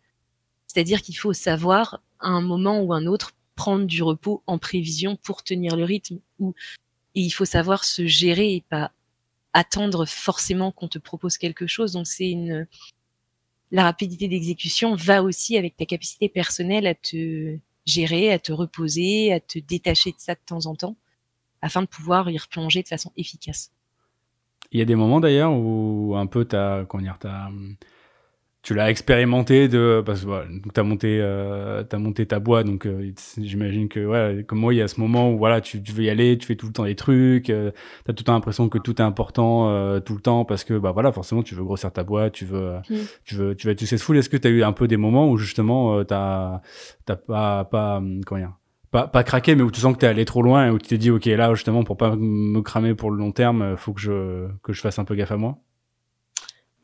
C'est-à-dire 0.66 1.02
qu'il 1.02 1.16
faut 1.16 1.34
savoir 1.34 2.00
à 2.20 2.28
un 2.28 2.40
moment 2.40 2.80
ou 2.80 2.94
un 2.94 3.06
autre 3.06 3.32
prendre 3.54 3.84
du 3.84 4.02
repos 4.02 4.42
en 4.46 4.58
prévision 4.58 5.16
pour 5.16 5.44
tenir 5.44 5.76
le 5.76 5.84
rythme. 5.84 6.18
Ou 6.40 6.54
et 7.14 7.20
il 7.20 7.30
faut 7.30 7.44
savoir 7.44 7.84
se 7.84 8.06
gérer 8.06 8.54
et 8.54 8.64
pas 8.68 8.90
attendre 9.52 10.04
forcément 10.06 10.72
qu'on 10.72 10.88
te 10.88 10.98
propose 10.98 11.38
quelque 11.38 11.66
chose. 11.66 11.92
Donc 11.92 12.06
c'est 12.06 12.30
une 12.30 12.66
la 13.70 13.84
rapidité 13.84 14.28
d'exécution 14.28 14.94
va 14.94 15.22
aussi 15.22 15.56
avec 15.58 15.76
ta 15.76 15.86
capacité 15.86 16.28
personnelle 16.28 16.86
à 16.86 16.94
te 16.94 17.58
gérer, 17.86 18.32
à 18.32 18.38
te 18.38 18.52
reposer, 18.52 19.32
à 19.32 19.40
te 19.40 19.58
détacher 19.58 20.10
de 20.10 20.18
ça 20.18 20.34
de 20.34 20.40
temps 20.44 20.66
en 20.66 20.74
temps, 20.74 20.96
afin 21.62 21.82
de 21.82 21.86
pouvoir 21.86 22.30
y 22.30 22.38
replonger 22.38 22.82
de 22.82 22.88
façon 22.88 23.12
efficace. 23.16 23.72
Il 24.72 24.78
y 24.78 24.82
a 24.82 24.84
des 24.84 24.94
moments 24.94 25.20
d'ailleurs 25.20 25.52
où 25.52 26.14
un 26.16 26.26
peu 26.26 26.44
t'as, 26.44 26.84
comment 26.84 27.02
dire, 27.02 27.18
t'as, 27.18 27.50
tu 28.64 28.74
l'as 28.74 28.90
expérimenté 28.90 29.68
de, 29.68 30.02
parce 30.04 30.22
que 30.22 30.26
voilà, 30.26 30.46
donc 30.46 30.72
t'as 30.72 30.82
monté, 30.82 31.18
euh, 31.20 31.84
t'as 31.84 31.98
monté 31.98 32.24
ta 32.24 32.38
boîte, 32.40 32.66
donc 32.66 32.86
euh, 32.86 33.12
j'imagine 33.36 33.90
que 33.90 34.04
ouais, 34.06 34.42
comme 34.48 34.58
moi, 34.58 34.72
il 34.72 34.78
y 34.78 34.80
a 34.82 34.88
ce 34.88 34.98
moment 34.98 35.30
où 35.30 35.36
voilà, 35.36 35.60
tu, 35.60 35.82
tu 35.82 35.92
veux 35.92 36.02
y 36.02 36.08
aller, 36.08 36.38
tu 36.38 36.46
fais 36.46 36.56
tout 36.56 36.66
le 36.66 36.72
temps 36.72 36.84
des 36.84 36.94
trucs, 36.94 37.50
euh, 37.50 37.70
t'as 38.06 38.14
tout 38.14 38.22
le 38.22 38.24
temps 38.24 38.32
l'impression 38.32 38.70
que 38.70 38.78
tout 38.78 38.96
est 38.96 39.04
important 39.04 39.68
euh, 39.68 40.00
tout 40.00 40.14
le 40.14 40.22
temps 40.22 40.46
parce 40.46 40.64
que 40.64 40.78
bah 40.78 40.92
voilà, 40.92 41.12
forcément, 41.12 41.42
tu 41.42 41.54
veux 41.54 41.62
grossir 41.62 41.92
ta 41.92 42.04
boîte, 42.04 42.32
tu 42.32 42.46
veux, 42.46 42.58
euh, 42.58 42.78
Mm. 42.88 42.94
tu 43.24 43.34
veux, 43.34 43.54
tu 43.54 43.66
veux 43.66 43.72
être 43.74 43.78
successful. 43.80 44.16
Est-ce 44.16 44.30
que 44.30 44.38
t'as 44.38 44.48
eu 44.48 44.62
un 44.64 44.72
peu 44.72 44.88
des 44.88 44.96
moments 44.96 45.28
où 45.30 45.36
justement 45.36 46.02
t'as, 46.02 46.62
t'as 47.04 47.16
pas, 47.16 47.64
pas, 47.66 47.98
hum, 47.98 48.22
comment 48.24 48.40
dire, 48.40 48.52
pas, 48.90 49.06
pas 49.08 49.24
craqué, 49.24 49.56
mais 49.56 49.62
où 49.62 49.70
tu 49.70 49.80
sens 49.80 49.92
que 49.92 49.98
t'es 49.98 50.06
allé 50.06 50.24
trop 50.24 50.40
loin 50.40 50.68
et 50.68 50.70
où 50.70 50.78
tu 50.78 50.88
t'es 50.88 50.98
dit, 50.98 51.10
ok, 51.10 51.26
là, 51.26 51.52
justement, 51.54 51.84
pour 51.84 51.98
pas 51.98 52.16
me 52.16 52.60
cramer 52.62 52.94
pour 52.94 53.10
le 53.10 53.18
long 53.18 53.30
terme, 53.32 53.76
faut 53.76 53.92
que 53.92 54.00
je, 54.00 54.46
que 54.62 54.72
je 54.72 54.80
fasse 54.80 54.98
un 54.98 55.04
peu 55.04 55.14
gaffe 55.16 55.32
à 55.32 55.36
moi? 55.36 55.58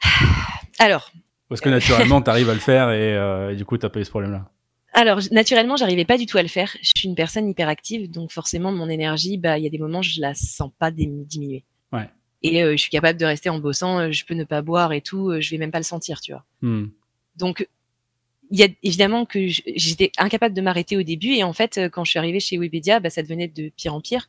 Alors, 0.79 1.11
Parce 1.51 1.61
que 1.61 1.69
naturellement, 1.69 2.23
t'arrives 2.23 2.49
à 2.49 2.55
le 2.55 2.61
faire 2.61 2.91
et, 2.91 3.15
euh, 3.15 3.53
et 3.53 3.57
du 3.57 3.67
coup, 3.67 3.77
t'as 3.77 3.91
pas 3.91 4.01
eu 4.01 4.05
ce 4.05 4.11
problème-là. 4.11 4.49
Alors, 4.95 5.21
naturellement, 5.31 5.77
j'arrivais 5.77 6.05
pas 6.07 6.17
du 6.17 6.25
tout 6.27 6.39
à 6.39 6.43
le 6.43 6.49
faire. 6.49 6.75
Je 6.81 6.93
suis 6.97 7.09
une 7.09 7.15
personne 7.15 7.49
hyperactive, 7.49 8.11
donc 8.11 8.33
forcément, 8.33 8.73
mon 8.73 8.89
énergie, 8.89 9.37
bah, 9.37 9.59
il 9.59 9.65
y 9.65 9.67
a 9.67 9.71
des 9.71 9.79
moments, 9.79 10.01
je 10.01 10.21
la 10.21 10.33
sens 10.35 10.71
pas 10.79 10.91
diminuer. 10.91 11.65
Ouais. 11.93 12.09
Et 12.43 12.63
euh, 12.63 12.73
je 12.73 12.77
suis 12.77 12.91
capable 12.91 13.19
de 13.19 13.27
rester 13.27 13.51
en 13.51 13.59
bossant. 13.59 13.99
euh, 13.99 14.13
Je 14.13 14.25
peux 14.25 14.35
ne 14.35 14.45
pas 14.45 14.63
boire 14.63 14.93
et 14.93 15.01
tout. 15.01 15.41
Je 15.41 15.51
vais 15.51 15.59
même 15.59 15.71
pas 15.71 15.79
le 15.79 15.85
sentir, 15.85 16.21
tu 16.21 16.33
vois. 16.33 16.45
Hmm. 16.63 16.87
Donc, 17.37 17.69
il 18.51 18.59
y 18.59 18.63
a 18.65 18.69
évidemment 18.83 19.27
que 19.27 19.47
j'étais 19.47 20.11
incapable 20.19 20.55
de 20.55 20.61
m'arrêter 20.61 20.97
au 20.97 21.03
début. 21.03 21.35
Et 21.35 21.45
en 21.45 21.53
fait, 21.53 21.81
quand 21.93 22.05
je 22.05 22.11
suis 22.11 22.19
arrivée 22.19 22.41
chez 22.41 22.59
Webedia, 22.59 22.99
bah, 23.01 23.11
ça 23.11 23.23
devenait 23.23 23.49
de 23.49 23.71
pire 23.77 23.95
en 23.95 24.01
pire. 24.01 24.29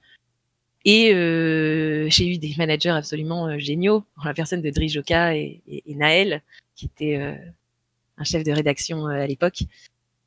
Et 0.85 1.13
euh, 1.13 2.09
j'ai 2.09 2.27
eu 2.27 2.37
des 2.37 2.53
managers 2.57 2.89
absolument 2.89 3.47
euh, 3.47 3.59
géniaux, 3.59 4.03
en 4.17 4.25
la 4.25 4.33
personne 4.33 4.61
de 4.61 4.69
Drijoka 4.71 5.35
et, 5.35 5.61
et, 5.67 5.83
et 5.85 5.95
Naël, 5.95 6.41
qui 6.75 6.85
était 6.85 7.17
euh, 7.17 7.35
un 8.17 8.23
chef 8.23 8.43
de 8.43 8.51
rédaction 8.51 9.07
euh, 9.07 9.21
à 9.23 9.27
l'époque, 9.27 9.63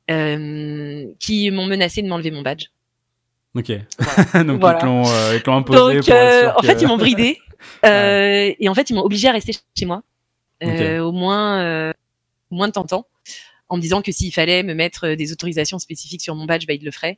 euh, 0.09 1.05
qui 1.19 1.49
m'ont 1.51 1.65
menacé 1.65 2.01
de 2.01 2.07
m'enlever 2.07 2.31
mon 2.31 2.41
badge. 2.41 2.67
Ok. 3.55 3.71
Voilà. 3.99 4.43
Donc 4.45 4.59
Voilà. 4.59 4.79
ils 4.79 4.81
te 4.81 4.85
l'ont 4.85 5.07
euh, 5.07 5.57
imposé 5.57 5.95
Donc, 5.95 6.05
pour 6.05 6.59
en 6.59 6.63
fait, 6.63 6.81
ils 6.81 6.87
m'ont 6.87 6.97
bridé. 6.97 7.37
Euh, 7.83 8.53
Et 8.59 8.69
en 8.69 8.75
fait, 8.75 8.91
ils 8.91 8.93
m'ont 8.93 9.01
obligé 9.01 9.27
à 9.27 9.31
rester 9.31 9.53
chez 9.75 9.85
moi, 9.85 10.03
euh, 10.63 10.99
au 10.99 11.11
moins, 11.11 11.61
euh, 11.63 11.93
au 12.51 12.55
moins 12.55 12.67
de 12.67 12.73
temps 12.73 12.81
en 12.81 12.85
temps, 12.87 13.07
en 13.69 13.77
me 13.77 13.81
disant 13.81 14.03
que 14.03 14.11
s'il 14.11 14.31
fallait 14.31 14.61
me 14.61 14.75
mettre 14.75 15.15
des 15.15 15.31
autorisations 15.31 15.79
spécifiques 15.79 16.21
sur 16.21 16.35
mon 16.35 16.45
badge, 16.45 16.67
bah, 16.67 16.73
ils 16.73 16.83
le 16.85 16.91
feraient. 16.91 17.17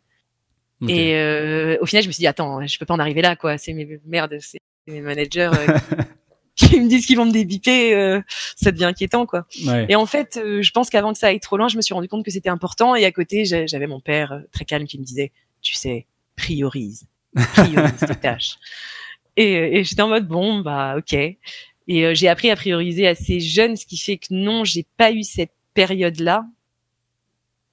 Et 0.89 1.15
euh, 1.15 1.77
au 1.81 1.85
final, 1.85 2.03
je 2.03 2.07
me 2.07 2.11
suis 2.13 2.21
dit, 2.21 2.27
attends, 2.27 2.65
je 2.65 2.77
peux 2.77 2.85
pas 2.85 2.93
en 2.93 2.99
arriver 2.99 3.21
là, 3.21 3.35
quoi. 3.35 3.57
C'est 3.57 3.73
mes 3.73 3.99
merde, 4.05 4.37
c'est 4.39 4.59
mes 4.87 5.01
managers 5.01 5.49
euh, 5.53 5.77
qui, 6.55 6.69
qui 6.69 6.79
me 6.79 6.87
disent 6.87 7.05
qu'ils 7.07 7.17
vont 7.17 7.25
me 7.25 7.31
débiper. 7.31 7.93
euh, 7.95 8.21
ça 8.55 8.71
devient 8.71 8.85
inquiétant, 8.85 9.25
quoi. 9.25 9.45
Ouais. 9.65 9.85
Et 9.89 9.95
en 9.95 10.05
fait, 10.05 10.37
euh, 10.37 10.61
je 10.61 10.71
pense 10.71 10.89
qu'avant 10.89 11.13
que 11.13 11.19
ça 11.19 11.27
aille 11.27 11.39
trop 11.39 11.57
loin, 11.57 11.67
je 11.67 11.77
me 11.77 11.81
suis 11.81 11.93
rendu 11.93 12.07
compte 12.07 12.23
que 12.23 12.31
c'était 12.31 12.49
important. 12.49 12.95
Et 12.95 13.05
à 13.05 13.11
côté, 13.11 13.43
j'a- 13.45 13.65
j'avais 13.65 13.87
mon 13.87 13.99
père 13.99 14.31
euh, 14.33 14.39
très 14.51 14.65
calme 14.65 14.85
qui 14.85 14.99
me 14.99 15.03
disait, 15.03 15.31
tu 15.61 15.73
sais, 15.73 16.05
priorise, 16.35 17.07
priorise 17.53 17.97
tes 18.07 18.15
tâches. 18.21 18.55
Et, 19.35 19.79
et 19.79 19.83
j'étais 19.83 20.01
en 20.01 20.07
mode 20.09 20.27
bon, 20.27 20.59
bah 20.59 20.95
ok. 20.97 21.13
Et 21.13 21.37
euh, 22.05 22.13
j'ai 22.13 22.27
appris 22.27 22.49
à 22.51 22.55
prioriser 22.55 23.07
assez 23.07 23.39
jeune, 23.39 23.75
ce 23.75 23.85
qui 23.85 23.97
fait 23.97 24.17
que 24.17 24.27
non, 24.31 24.63
j'ai 24.63 24.85
pas 24.97 25.11
eu 25.11 25.23
cette 25.23 25.51
période-là. 25.73 26.45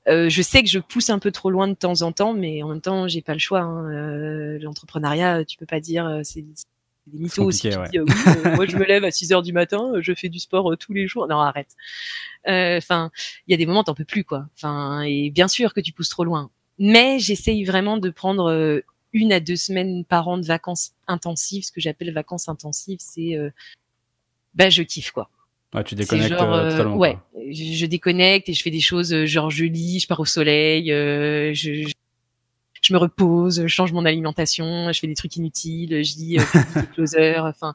Euh, 0.08 0.28
je 0.28 0.42
sais 0.42 0.62
que 0.62 0.68
je 0.68 0.78
pousse 0.78 1.08
un 1.10 1.18
peu 1.18 1.30
trop 1.32 1.50
loin 1.50 1.66
de 1.68 1.74
temps 1.74 2.02
en 2.02 2.12
temps, 2.12 2.34
mais 2.34 2.62
en 2.62 2.68
même 2.68 2.80
temps, 2.80 3.08
j'ai 3.08 3.22
pas 3.22 3.32
le 3.32 3.38
choix. 3.38 3.60
hein. 3.60 3.90
Euh, 3.90 4.58
L'entrepreneuriat, 4.60 5.44
tu 5.44 5.56
peux 5.56 5.66
pas 5.66 5.80
dire 5.80 6.06
euh, 6.06 6.20
c'est 6.24 6.42
des 7.06 7.18
mythos 7.18 7.44
aussi. 7.44 7.70
compliqué, 7.70 7.70
Tu 7.70 7.78
ouais. 7.80 7.88
dis, 7.90 7.98
euh, 7.98 8.04
oui, 8.06 8.46
euh, 8.46 8.54
moi 8.56 8.66
je 8.66 8.76
me 8.76 8.84
lève 8.84 9.04
à 9.04 9.10
6 9.10 9.32
heures 9.32 9.42
du 9.42 9.52
matin, 9.52 9.92
euh, 9.94 10.02
je 10.02 10.12
fais 10.14 10.28
du 10.28 10.38
sport 10.38 10.70
euh, 10.72 10.76
tous 10.76 10.92
les 10.92 11.06
jours. 11.06 11.26
Non, 11.28 11.38
arrête. 11.40 11.68
Euh, 12.48 12.76
Enfin, 12.78 13.10
il 13.46 13.52
y 13.52 13.54
a 13.54 13.56
des 13.56 13.66
moments 13.66 13.84
t'en 13.84 13.94
peux 13.94 14.04
plus 14.04 14.24
quoi. 14.24 14.46
Enfin, 14.56 15.02
et 15.02 15.30
bien 15.30 15.48
sûr 15.48 15.72
que 15.74 15.80
tu 15.80 15.92
pousses 15.92 16.08
trop 16.10 16.24
loin. 16.24 16.50
Mais 16.78 17.18
j'essaye 17.18 17.64
vraiment 17.64 17.96
de 17.98 18.10
prendre 18.10 18.50
euh, 18.50 18.80
une 19.12 19.32
à 19.32 19.40
deux 19.40 19.56
semaines 19.56 20.04
par 20.04 20.28
an 20.28 20.38
de 20.38 20.44
vacances 20.44 20.92
intensives. 21.06 21.64
Ce 21.64 21.72
que 21.72 21.80
j'appelle 21.80 22.12
vacances 22.12 22.48
intensives, 22.48 22.98
c'est 23.00 23.36
euh, 23.36 23.50
bah 24.54 24.70
je 24.70 24.82
kiffe 24.82 25.10
quoi. 25.12 25.30
Ouais, 25.74 25.84
tu 25.84 25.94
déconnectes 25.94 26.28
genre, 26.28 26.54
euh, 26.54 26.64
euh, 26.66 26.70
totalement. 26.70 26.96
ouais, 26.96 27.14
quoi. 27.32 27.42
je, 27.50 27.64
je 27.74 27.86
déconnecte 27.86 28.48
et 28.48 28.52
je 28.54 28.62
fais 28.62 28.70
des 28.70 28.80
choses 28.80 29.12
euh, 29.12 29.26
genre 29.26 29.50
je 29.50 29.64
lis, 29.64 30.00
je 30.00 30.06
pars 30.06 30.20
au 30.20 30.24
soleil, 30.24 30.92
euh, 30.92 31.52
je, 31.54 31.72
je 31.88 31.92
je 32.82 32.92
me 32.92 32.98
repose, 32.98 33.62
je 33.62 33.66
change 33.66 33.92
mon 33.92 34.04
alimentation, 34.04 34.92
je 34.92 35.00
fais 35.00 35.06
des 35.06 35.14
trucs 35.14 35.34
inutiles, 35.36 36.04
je 36.04 36.16
lis 36.16 36.38
euh, 36.38 36.42
des 36.82 36.86
closer, 36.94 37.38
enfin 37.38 37.74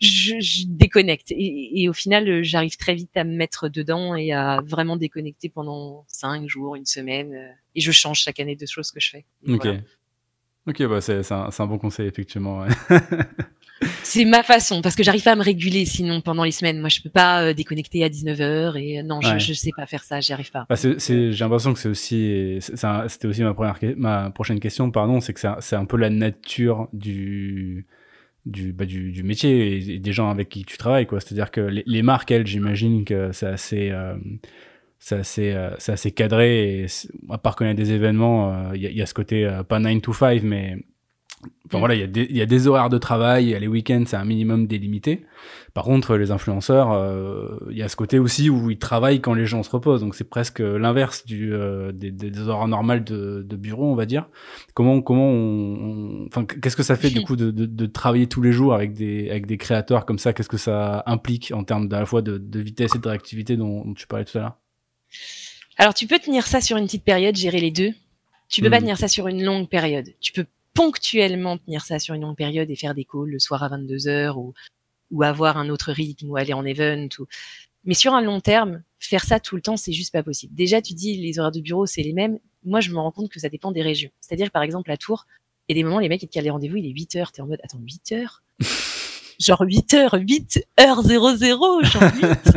je, 0.00 0.40
je 0.40 0.62
déconnecte 0.66 1.30
et, 1.32 1.82
et 1.82 1.88
au 1.88 1.92
final 1.92 2.28
euh, 2.28 2.42
j'arrive 2.42 2.76
très 2.76 2.94
vite 2.94 3.14
à 3.16 3.24
me 3.24 3.36
mettre 3.36 3.68
dedans 3.68 4.14
et 4.16 4.32
à 4.32 4.60
vraiment 4.64 4.96
déconnecter 4.96 5.48
pendant 5.48 6.04
cinq 6.08 6.48
jours, 6.48 6.76
une 6.76 6.86
semaine 6.86 7.54
et 7.74 7.80
je 7.80 7.92
change 7.92 8.20
chaque 8.20 8.40
année 8.40 8.56
de 8.56 8.64
choses 8.66 8.90
que 8.90 9.00
je 9.00 9.10
fais. 9.10 9.26
Et 9.46 9.52
Ok. 9.52 9.64
voilà. 9.64 9.80
Ok, 10.68 10.82
bah 10.86 11.00
c'est 11.00 11.32
un, 11.32 11.48
un 11.56 11.66
bon 11.66 11.78
conseil, 11.78 12.06
effectivement. 12.06 12.60
ouais. 12.60 12.68
C'est 14.02 14.24
ma 14.24 14.42
façon 14.42 14.80
parce 14.82 14.96
que 14.96 15.04
j'arrive 15.04 15.22
pas 15.22 15.32
à 15.32 15.36
me 15.36 15.42
réguler 15.42 15.84
sinon 15.84 16.20
pendant 16.20 16.42
les 16.42 16.50
semaines. 16.50 16.80
Moi 16.80 16.88
je 16.88 17.00
peux 17.00 17.10
pas 17.10 17.42
euh, 17.44 17.52
déconnecter 17.52 18.02
à 18.02 18.08
19h 18.08 18.76
et 18.76 18.98
euh, 18.98 19.02
non, 19.04 19.20
je, 19.20 19.28
Ouais. 19.32 19.38
je 19.38 19.52
sais 19.52 19.70
pas 19.76 19.86
faire 19.86 20.02
ça, 20.02 20.18
j'y 20.20 20.32
arrive 20.32 20.50
pas. 20.50 20.66
Bah, 20.68 20.74
J'ai 20.76 21.30
l'impression 21.30 21.72
que 21.74 21.78
c'est 21.78 21.88
aussi, 21.88 22.58
c'était 22.60 23.28
aussi 23.28 23.42
ma 23.44 23.54
première, 23.54 23.78
ma 23.96 24.30
prochaine 24.30 24.58
question, 24.58 24.90
pardon, 24.90 25.20
c'est 25.20 25.32
que 25.32 25.38
c'est 25.40 25.46
un, 25.46 25.56
c'est 25.60 25.76
un 25.76 25.84
peu 25.84 25.96
la 25.96 26.10
nature 26.10 26.88
du, 26.92 27.86
du, 28.46 28.72
bah, 28.72 28.84
du, 28.84 29.12
du 29.12 29.22
métier 29.22 29.76
et, 29.76 29.94
et 29.94 29.98
des 30.00 30.12
gens 30.12 30.28
avec 30.30 30.48
qui 30.48 30.64
tu 30.64 30.76
travailles, 30.76 31.06
quoi. 31.06 31.20
C'est-à-dire 31.20 31.50
que 31.52 31.60
les, 31.60 31.84
les 31.86 32.02
marques, 32.02 32.30
elles, 32.32 32.46
j'imagine 32.48 33.04
que 33.04 33.30
c'est 33.32 33.46
assez, 33.46 33.90
euh, 33.90 34.16
c'est 34.98 35.16
assez, 35.16 35.52
euh, 35.52 35.70
c'est 35.78 35.92
assez 35.92 36.10
cadré 36.12 36.80
et 36.82 36.86
à 37.30 37.38
part 37.38 37.56
quand 37.56 37.64
il 37.64 37.68
y 37.68 37.70
a 37.70 37.74
des 37.74 37.92
événements, 37.92 38.52
euh, 38.52 38.70
il 38.74 38.82
y, 38.82 38.86
a- 38.86 38.90
il 38.90 38.96
y 38.96 39.02
a 39.02 39.06
ce 39.06 39.14
côté 39.14 39.44
euh, 39.46 39.62
pas 39.62 39.78
9 39.78 40.00
to 40.02 40.12
5, 40.12 40.42
mais 40.42 40.76
Enfin 41.66 41.76
Mm. 41.78 41.80
voilà, 41.80 41.94
il 41.94 42.00
y, 42.00 42.02
a 42.02 42.06
des- 42.08 42.26
il 42.30 42.36
y 42.36 42.40
a 42.42 42.46
des 42.46 42.66
horaires 42.66 42.88
de 42.88 42.98
travail, 42.98 43.44
il 43.44 43.50
y 43.50 43.54
a 43.54 43.60
les 43.60 43.68
week-ends, 43.68 44.02
c'est 44.06 44.16
un 44.16 44.24
minimum 44.24 44.66
délimité. 44.66 45.24
Par 45.72 45.84
contre, 45.84 46.16
les 46.16 46.32
influenceurs, 46.32 46.90
euh, 46.90 47.58
il 47.70 47.76
y 47.76 47.82
a 47.82 47.88
ce 47.88 47.94
côté 47.94 48.18
aussi 48.18 48.50
où 48.50 48.70
ils 48.70 48.78
travaillent 48.78 49.20
quand 49.20 49.34
les 49.34 49.46
gens 49.46 49.62
se 49.62 49.70
reposent. 49.70 50.00
Donc 50.00 50.16
c'est 50.16 50.28
presque 50.28 50.58
l'inverse 50.58 51.24
du 51.26 51.54
euh, 51.54 51.92
des, 51.92 52.10
des- 52.10 52.48
horaires 52.48 52.66
normales 52.66 53.04
de, 53.04 53.46
de 53.48 53.56
bureau, 53.56 53.84
on 53.92 53.94
va 53.94 54.04
dire. 54.04 54.28
Comment 54.74 55.00
comment 55.00 55.28
on, 55.30 56.26
enfin 56.26 56.44
qu'est-ce 56.44 56.76
que 56.76 56.82
ça 56.82 56.96
fait 56.96 57.10
du 57.10 57.20
coup 57.22 57.36
de, 57.36 57.52
de, 57.52 57.66
de 57.66 57.86
travailler 57.86 58.26
tous 58.26 58.42
les 58.42 58.50
jours 58.50 58.74
avec 58.74 58.94
des 58.94 59.30
avec 59.30 59.46
des 59.46 59.58
créateurs 59.58 60.06
comme 60.06 60.18
ça? 60.18 60.32
Qu'est-ce 60.32 60.48
que 60.48 60.56
ça 60.56 61.04
implique 61.06 61.52
en 61.54 61.62
termes 61.62 61.88
à 61.92 62.00
la 62.00 62.06
fois 62.06 62.20
de, 62.22 62.38
de 62.38 62.58
vitesse 62.58 62.96
et 62.96 62.98
de 62.98 63.06
réactivité 63.08 63.56
dont, 63.56 63.84
dont 63.84 63.94
tu 63.94 64.08
parlais 64.08 64.24
tout 64.24 64.36
à 64.38 64.40
l'heure? 64.40 64.56
Alors, 65.76 65.94
tu 65.94 66.06
peux 66.06 66.18
tenir 66.18 66.46
ça 66.46 66.60
sur 66.60 66.76
une 66.76 66.86
petite 66.86 67.04
période, 67.04 67.36
gérer 67.36 67.60
les 67.60 67.70
deux. 67.70 67.92
Tu 68.48 68.62
peux 68.62 68.70
pas 68.70 68.76
Mhm. 68.76 68.82
tenir 68.84 68.98
ça 68.98 69.08
sur 69.08 69.28
une 69.28 69.42
longue 69.44 69.68
période. 69.68 70.06
Tu 70.20 70.32
peux 70.32 70.46
ponctuellement 70.74 71.58
tenir 71.58 71.84
ça 71.84 71.98
sur 71.98 72.14
une 72.14 72.22
longue 72.22 72.36
période 72.36 72.70
et 72.70 72.76
faire 72.76 72.94
des 72.94 73.04
calls 73.04 73.28
le 73.28 73.38
soir 73.38 73.62
à 73.62 73.68
22 73.68 74.08
heures 74.08 74.38
ou, 74.38 74.54
ou 75.10 75.22
avoir 75.22 75.56
un 75.58 75.68
autre 75.70 75.92
rythme 75.92 76.30
ou 76.30 76.36
aller 76.36 76.52
en 76.52 76.64
event 76.64 77.08
ou, 77.18 77.26
mais 77.84 77.94
sur 77.94 78.14
un 78.14 78.20
long 78.20 78.40
terme, 78.40 78.82
faire 78.98 79.24
ça 79.24 79.40
tout 79.40 79.56
le 79.56 79.62
temps, 79.62 79.76
c'est 79.76 79.92
juste 79.92 80.12
pas 80.12 80.22
possible. 80.22 80.54
Déjà, 80.54 80.80
tu 80.82 80.94
dis 80.94 81.16
les 81.16 81.38
horaires 81.38 81.52
de 81.52 81.60
bureau, 81.60 81.86
c'est 81.86 82.02
les 82.02 82.12
mêmes. 82.12 82.38
Moi, 82.64 82.80
je 82.80 82.90
me 82.90 82.98
rends 82.98 83.12
compte 83.12 83.30
que 83.30 83.38
ça 83.40 83.48
dépend 83.48 83.70
des 83.72 83.82
régions. 83.82 84.10
C'est-à-dire, 84.20 84.50
par 84.50 84.62
exemple, 84.62 84.90
à 84.90 84.96
Tours, 84.96 85.26
il 85.68 85.76
y 85.76 85.78
a 85.78 85.82
des 85.82 85.84
moments, 85.84 86.00
les 86.00 86.08
mecs, 86.08 86.22
ils 86.22 86.28
te 86.28 86.32
calent 86.32 86.44
les 86.44 86.50
rendez-vous, 86.50 86.76
il 86.76 86.86
est 86.86 86.90
8 86.90 87.16
heures, 87.16 87.32
t'es 87.32 87.42
en 87.42 87.46
mode, 87.46 87.60
attends, 87.62 87.78
8 87.78 88.12
heures? 88.12 88.42
Genre 89.40 89.60
8 89.60 89.94
heures, 89.94 90.14
8 90.14 90.66
heures 90.80 91.00
00, 91.02 91.82
genre 91.84 92.02
8. 92.20 92.52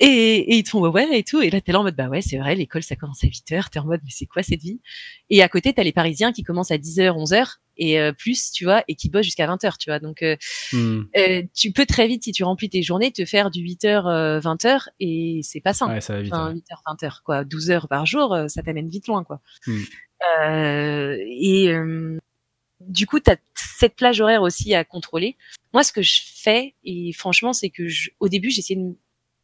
Et, 0.00 0.06
et 0.06 0.56
ils 0.56 0.62
te 0.62 0.70
font 0.70 0.80
ouais, 0.80 1.08
ouais 1.08 1.18
et 1.18 1.24
tout. 1.24 1.40
Et 1.42 1.50
là, 1.50 1.60
t'es 1.60 1.72
là 1.72 1.80
en 1.80 1.82
mode 1.82 1.96
bah 1.96 2.08
ouais, 2.08 2.22
c'est 2.22 2.38
vrai, 2.38 2.54
l'école 2.54 2.82
ça 2.82 2.94
commence 2.96 3.24
à 3.24 3.26
8 3.26 3.52
heures. 3.52 3.70
T'es 3.70 3.78
en 3.80 3.84
mode 3.84 4.00
mais 4.04 4.10
c'est 4.12 4.26
quoi 4.26 4.42
cette 4.42 4.60
vie? 4.60 4.80
Et 5.30 5.42
à 5.42 5.48
côté, 5.48 5.72
t'as 5.72 5.82
les 5.82 5.92
Parisiens 5.92 6.32
qui 6.32 6.42
commencent 6.44 6.70
à 6.70 6.78
10 6.78 7.00
heures, 7.00 7.16
11 7.16 7.32
heures 7.32 7.56
et 7.80 8.00
euh, 8.00 8.12
plus, 8.12 8.50
tu 8.52 8.64
vois, 8.64 8.82
et 8.88 8.96
qui 8.96 9.08
bossent 9.08 9.24
jusqu'à 9.24 9.46
20 9.46 9.64
heures, 9.64 9.78
tu 9.78 9.90
vois. 9.90 9.98
Donc 10.00 10.22
euh, 10.22 10.36
Hmm. 10.72 11.02
euh, 11.16 11.42
tu 11.54 11.72
peux 11.72 11.86
très 11.86 12.06
vite, 12.06 12.24
si 12.24 12.32
tu 12.32 12.44
remplis 12.44 12.68
tes 12.68 12.82
journées, 12.82 13.10
te 13.10 13.24
faire 13.24 13.50
du 13.50 13.60
8 13.60 13.84
heures, 13.86 14.06
euh, 14.08 14.38
20 14.40 14.64
heures 14.66 14.88
et 15.00 15.40
c'est 15.42 15.60
pas 15.60 15.72
simple. 15.74 15.94
Ouais, 15.94 16.00
ça 16.00 16.14
va 16.14 16.22
vite. 16.22 16.32
Enfin, 16.32 16.48
ouais. 16.48 16.54
8 16.54 16.64
heures, 16.72 16.82
20 16.86 17.02
heures, 17.04 17.22
quoi. 17.24 17.44
12 17.44 17.70
heures 17.70 17.88
par 17.88 18.06
jour, 18.06 18.34
euh, 18.34 18.48
ça 18.48 18.62
t'amène 18.62 18.88
vite 18.88 19.06
loin, 19.08 19.24
quoi. 19.24 19.40
Euh, 20.40 21.16
et 21.26 21.68
euh, 21.70 22.18
du 22.80 23.06
coup, 23.06 23.20
tu 23.20 23.30
as 23.30 23.36
cette 23.54 23.96
plage 23.96 24.20
horaire 24.20 24.42
aussi 24.42 24.74
à 24.74 24.84
contrôler. 24.84 25.36
Moi, 25.72 25.82
ce 25.84 25.92
que 25.92 26.02
je 26.02 26.20
fais, 26.24 26.74
et 26.84 27.12
franchement, 27.12 27.52
c'est 27.52 27.70
que 27.70 27.88
je, 27.88 28.10
au 28.20 28.28
début, 28.28 28.50
j'essayais 28.50 28.78
de, 28.80 28.94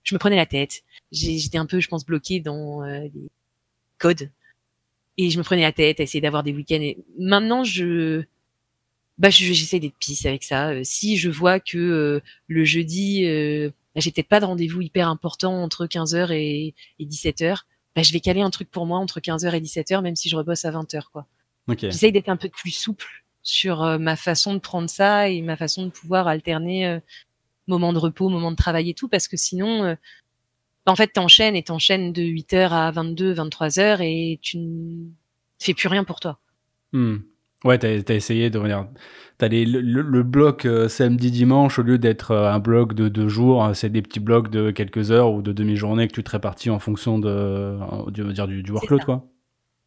je 0.05 0.15
me 0.15 0.19
prenais 0.19 0.37
la 0.37 0.47
tête. 0.47 0.83
J'étais 1.13 1.59
un 1.59 1.67
peu, 1.67 1.81
je 1.81 1.89
pense, 1.89 2.05
bloquée 2.07 2.41
dans 2.41 2.83
euh, 2.85 3.01
les 3.01 3.29
codes. 3.99 4.31
Et 5.17 5.31
je 5.31 5.39
me 5.39 5.45
prenais 5.45 5.63
la 5.63 5.73
tête 5.73 6.01
à 6.01 6.03
essayer 6.03 6.21
d'avoir 6.21 6.43
des 6.43 6.53
week-ends. 6.53 6.81
Et 6.81 6.99
maintenant, 7.19 7.65
je, 7.65 8.23
bah, 9.19 9.31
je- 9.31 9.53
j'essaie 9.53 9.81
d'être 9.81 9.97
pisse 9.99 10.27
avec 10.27 10.43
ça. 10.43 10.71
Euh, 10.71 10.81
si 10.85 11.17
je 11.17 11.31
vois 11.31 11.61
que 11.61 11.79
euh, 11.79 12.21
le 12.49 12.65
jeudi, 12.65 13.25
euh, 13.27 13.71
j'ai 13.97 14.11
peut-être 14.11 14.29
pas 14.29 14.41
de 14.41 14.45
rendez-vous 14.45 14.81
hyper 14.83 15.09
important 15.09 15.63
entre 15.63 15.87
15h 15.87 16.33
et, 16.33 16.75
et 16.99 17.07
17h, 17.07 17.63
bah, 17.95 18.03
je 18.03 18.13
vais 18.13 18.19
caler 18.21 18.41
un 18.41 18.51
truc 18.51 18.71
pour 18.71 18.87
moi 18.87 18.99
entre 18.99 19.21
15h 19.21 19.55
et 19.55 19.61
17h, 19.61 20.03
même 20.03 20.17
si 20.17 20.29
je 20.29 20.37
rebosse 20.37 20.65
à 20.65 20.73
20h, 20.73 21.05
quoi. 21.13 21.27
Ok. 21.69 21.79
J'essaye 21.83 22.11
d'être 22.13 22.29
un 22.29 22.37
peu 22.37 22.49
plus 22.49 22.73
souple 22.73 23.25
sur 23.43 23.83
ma 24.01 24.17
façon 24.17 24.53
de 24.55 24.59
prendre 24.59 24.89
ça 24.91 25.29
et 25.31 25.43
ma 25.43 25.57
façon 25.57 25.85
de 25.87 25.91
pouvoir 25.91 26.27
alterner 26.27 26.87
euh, 26.89 26.99
moment 27.67 27.93
de 27.93 27.99
repos, 27.99 28.29
moment 28.29 28.51
de 28.51 28.57
travail 28.57 28.91
et 28.91 28.95
tout, 28.95 29.09
parce 29.09 29.29
que 29.29 29.37
sinon, 29.37 29.85
euh, 29.85 29.95
en 30.87 30.97
fait, 30.97 31.09
t'enchaînes 31.09 31.57
et 31.57 31.63
t'enchaînes 31.63 32.13
de 32.13 32.23
8h 32.23 32.73
à 32.73 32.91
22, 32.91 33.35
23h 33.35 34.01
et 34.03 34.39
tu 34.43 34.59
ne 34.59 35.07
fais 35.59 35.75
plus 35.75 35.89
rien 35.89 36.05
pour 36.05 36.21
toi. 36.21 36.39
Hmm. 36.93 37.19
Ouais, 37.65 37.79
t'as 37.79 37.89
as 37.89 38.15
essayé 38.15 38.51
de 38.51 38.59
revenir. 38.59 38.87
T'as 39.39 39.49
les- 39.49 39.65
le, 39.65 39.81
le, 39.81 40.23
bloc 40.23 40.67
euh, 40.67 40.87
samedi-dimanche, 40.87 41.79
au 41.79 41.83
lieu 41.83 41.97
d'être 41.99 42.33
euh, 42.33 42.53
un 42.53 42.59
bloc 42.59 42.93
de 42.95 43.09
deux 43.09 43.29
jours, 43.29 43.65
euh, 43.65 43.73
c'est 43.73 43.89
des 43.89 44.03
petits 44.03 44.21
blocs 44.21 44.51
de 44.51 44.71
quelques 44.71 45.11
heures 45.11 45.33
ou 45.33 45.41
de 45.41 45.53
demi-journée 45.53 46.07
que 46.07 46.13
tu 46.13 46.23
te 46.23 46.31
répartis 46.31 46.69
en 46.69 46.79
fonction 46.79 47.19
de, 47.19 47.79
du, 48.11 48.23
dire 48.35 48.47
du, 48.47 48.63
du 48.63 48.71
workload, 48.71 49.05
quoi. 49.05 49.25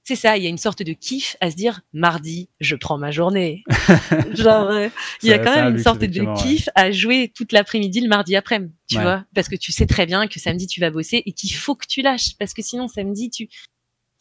C'est 0.08 0.16
ça, 0.16 0.38
il 0.38 0.44
y 0.44 0.46
a 0.46 0.50
une 0.50 0.58
sorte 0.58 0.84
de 0.84 0.94
kiff 0.94 1.36
à 1.42 1.52
se 1.52 1.58
dire 1.58 1.82
mardi, 1.92 2.48
je 2.62 2.78
prends 2.78 2.98
ma 2.98 3.12
journée. 3.12 3.64
Genre, 4.36 4.70
euh, 4.70 4.88
il 5.22 5.28
y 5.28 5.34
a 5.34 5.38
quand 5.38 5.54
même 5.54 5.66
une 5.66 5.72
luxe, 5.74 5.84
sorte 5.84 6.00
de 6.00 6.22
ouais. 6.22 6.34
kiff 6.42 6.70
à 6.76 6.92
jouer 6.92 7.30
toute 7.36 7.52
l'après-midi 7.52 8.00
le 8.00 8.08
mardi 8.08 8.34
après-midi, 8.38 8.74
tu 8.88 8.96
Ouais. 8.96 9.04
vois, 9.04 9.26
parce 9.36 9.50
que 9.50 9.58
tu 9.58 9.74
sais 9.74 9.86
très 9.86 10.06
bien 10.06 10.28
que 10.28 10.40
samedi 10.40 10.66
tu 10.66 10.80
vas 10.80 10.92
bosser 10.92 11.24
et 11.26 11.34
qu'il 11.34 11.52
faut 11.54 11.76
que 11.76 11.86
tu 11.88 12.02
lâches, 12.02 12.38
parce 12.40 12.54
que 12.54 12.62
sinon 12.62 12.88
samedi 12.88 13.30
tu 13.30 13.50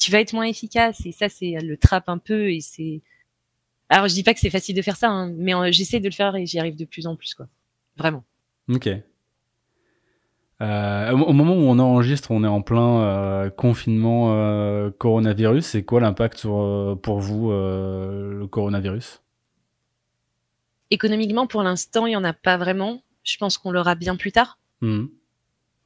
tu 0.00 0.10
vas 0.10 0.18
être 0.20 0.32
moins 0.32 0.46
efficace 0.46 1.06
et 1.06 1.12
ça 1.12 1.28
c'est 1.28 1.52
le 1.62 1.76
trap 1.76 2.08
un 2.08 2.18
peu 2.18 2.50
et 2.52 2.58
c'est 2.60 3.00
alors 3.88 4.08
je 4.08 4.14
dis 4.14 4.24
pas 4.24 4.34
que 4.34 4.40
c'est 4.40 4.50
facile 4.50 4.74
de 4.74 4.82
faire 4.82 4.96
ça 4.96 5.08
hein, 5.08 5.32
mais 5.38 5.54
euh, 5.54 5.70
j'essaie 5.70 6.00
de 6.00 6.06
le 6.08 6.12
faire 6.12 6.34
et 6.34 6.46
j'y 6.46 6.58
arrive 6.58 6.74
de 6.74 6.84
plus 6.84 7.06
en 7.06 7.14
plus 7.14 7.32
quoi 7.34 7.46
vraiment 7.96 8.24
ok 8.68 8.88
euh, 10.62 11.10
au 11.12 11.32
moment 11.34 11.54
où 11.54 11.64
on 11.64 11.78
enregistre, 11.78 12.30
on 12.30 12.42
est 12.42 12.48
en 12.48 12.62
plein 12.62 13.02
euh, 13.02 13.50
confinement 13.50 14.34
euh, 14.34 14.90
coronavirus. 14.90 15.66
C'est 15.66 15.82
quoi 15.84 16.00
l'impact 16.00 16.42
pour 16.42 17.18
vous, 17.18 17.50
le 17.50 18.46
coronavirus? 18.46 19.22
Économiquement, 20.90 21.46
pour 21.46 21.62
l'instant, 21.62 22.06
il 22.06 22.10
n'y 22.10 22.16
en 22.16 22.24
a 22.24 22.32
pas 22.32 22.56
vraiment. 22.56 23.02
Je 23.22 23.36
pense 23.36 23.58
qu'on 23.58 23.70
l'aura 23.70 23.94
bien 23.94 24.16
plus 24.16 24.32
tard. 24.32 24.58
Mmh. 24.82 25.06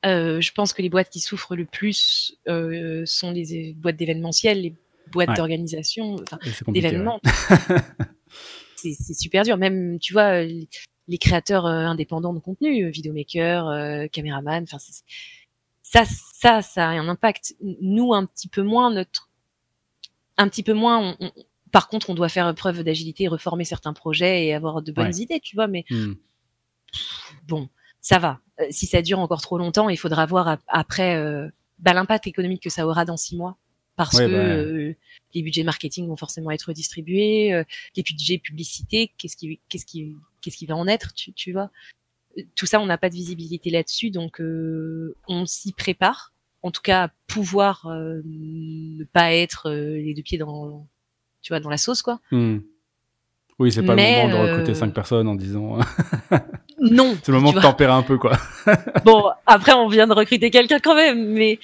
je 0.05 0.52
pense 0.52 0.72
que 0.72 0.82
les 0.82 0.88
boîtes 0.88 1.10
qui 1.10 1.20
souffrent 1.20 1.55
le 1.56 1.64
plus 1.64 2.36
sont 2.47 3.30
les 3.30 3.74
boîtes 3.76 3.97
d'événementiel, 3.97 4.62
les 4.62 4.74
boîtes 5.10 5.36
d'organisation, 5.36 6.16
d'événements. 6.68 7.20
c'est 8.76 9.14
super 9.14 9.44
dur. 9.44 9.56
Même, 9.56 9.98
tu 9.98 10.12
vois, 10.12 10.42
les 11.11 11.19
créateurs 11.19 11.66
euh, 11.66 11.87
indépendants 11.87 12.32
de 12.32 12.39
contenu, 12.39 12.85
euh, 12.85 12.89
vidéomaker, 12.89 13.66
euh, 13.69 14.07
caméraman, 14.07 14.62
enfin 14.62 14.78
ça, 15.82 16.05
ça, 16.05 16.62
ça 16.62 16.89
a 16.89 16.93
un 16.93 17.09
impact. 17.09 17.57
Nous, 17.61 18.15
un 18.15 18.24
petit 18.27 18.47
peu 18.47 18.62
moins, 18.62 18.93
notre, 18.93 19.28
un 20.37 20.49
petit 20.49 20.62
peu 20.62 20.73
moins. 20.73 21.19
par 21.73 21.89
contre, 21.89 22.11
on 22.11 22.15
doit 22.15 22.28
faire 22.28 22.55
preuve 22.55 22.85
d'agilité, 22.85 23.27
reformer 23.27 23.65
certains 23.65 23.93
projets 23.93 24.47
et 24.47 24.55
avoir 24.55 24.82
de 24.82 24.93
bonnes 24.93 25.16
idées, 25.16 25.41
tu 25.41 25.57
vois. 25.57 25.66
Mais 25.66 25.85
hmm. 25.91 26.12
bon, 27.49 27.69
ça 28.01 28.20
va. 28.20 28.39
Si 28.70 28.87
ça 28.87 29.03
dure 29.03 29.19
encore 29.19 29.43
trop 29.43 29.59
longtemps, 29.59 29.89
il 29.89 29.97
faudra 29.97 30.27
voir 30.27 30.59
après 30.69 31.20
bah, 31.81 31.93
l'impact 31.93 32.28
économique 32.28 32.62
que 32.62 32.70
ça 32.70 32.87
aura 32.87 33.05
dans 33.05 33.16
six 33.16 33.37
mois 33.37 33.57
parce 33.97 34.16
que 34.16 34.95
les 35.35 35.43
budgets 35.43 35.65
marketing 35.65 36.07
vont 36.07 36.16
forcément 36.16 36.53
être 36.53 36.73
distribués, 36.73 37.65
les 37.97 38.03
budgets 38.05 38.39
publicité, 38.39 39.12
qu'est-ce 39.19 39.37
qui, 39.37 39.59
qu'est-ce 39.69 39.87
qui, 39.87 40.15
qu'est-ce 40.40 40.56
qui 40.56 40.66
va 40.66 40.76
en 40.76 40.86
être, 40.86 41.12
tu, 41.14 41.32
tu 41.32 41.52
vois. 41.52 41.70
Tout 42.54 42.66
ça, 42.66 42.80
on 42.80 42.86
n'a 42.86 42.98
pas 42.98 43.08
de 43.08 43.14
visibilité 43.14 43.70
là-dessus, 43.70 44.10
donc 44.10 44.40
euh, 44.40 45.16
on 45.28 45.46
s'y 45.46 45.72
prépare. 45.72 46.32
En 46.62 46.70
tout 46.70 46.82
cas, 46.82 47.10
pouvoir 47.26 47.86
euh, 47.86 48.20
ne 48.24 49.04
pas 49.04 49.32
être 49.32 49.70
euh, 49.70 49.96
les 49.96 50.14
deux 50.14 50.22
pieds 50.22 50.38
dans, 50.38 50.86
tu 51.42 51.52
vois, 51.52 51.60
dans 51.60 51.70
la 51.70 51.78
sauce, 51.78 52.02
quoi. 52.02 52.20
Hmm. 52.30 52.58
Oui, 53.58 53.72
c'est 53.72 53.82
pas 53.82 53.94
le 53.94 54.02
moment 54.02 54.28
de 54.28 54.50
recruter 54.50 54.74
cinq 54.74 54.94
personnes 54.94 55.28
en 55.28 55.34
disant. 55.34 55.78
non. 56.80 57.14
c'est 57.22 57.32
le 57.32 57.38
moment 57.38 57.52
de 57.52 57.60
tempérer 57.60 57.92
un 57.92 58.02
peu, 58.02 58.16
quoi. 58.16 58.38
bon, 59.04 59.30
après, 59.44 59.72
on 59.72 59.88
vient 59.88 60.06
de 60.06 60.14
recruter 60.14 60.50
quelqu'un 60.50 60.78
quand 60.78 60.94
même, 60.94 61.32
mais 61.32 61.58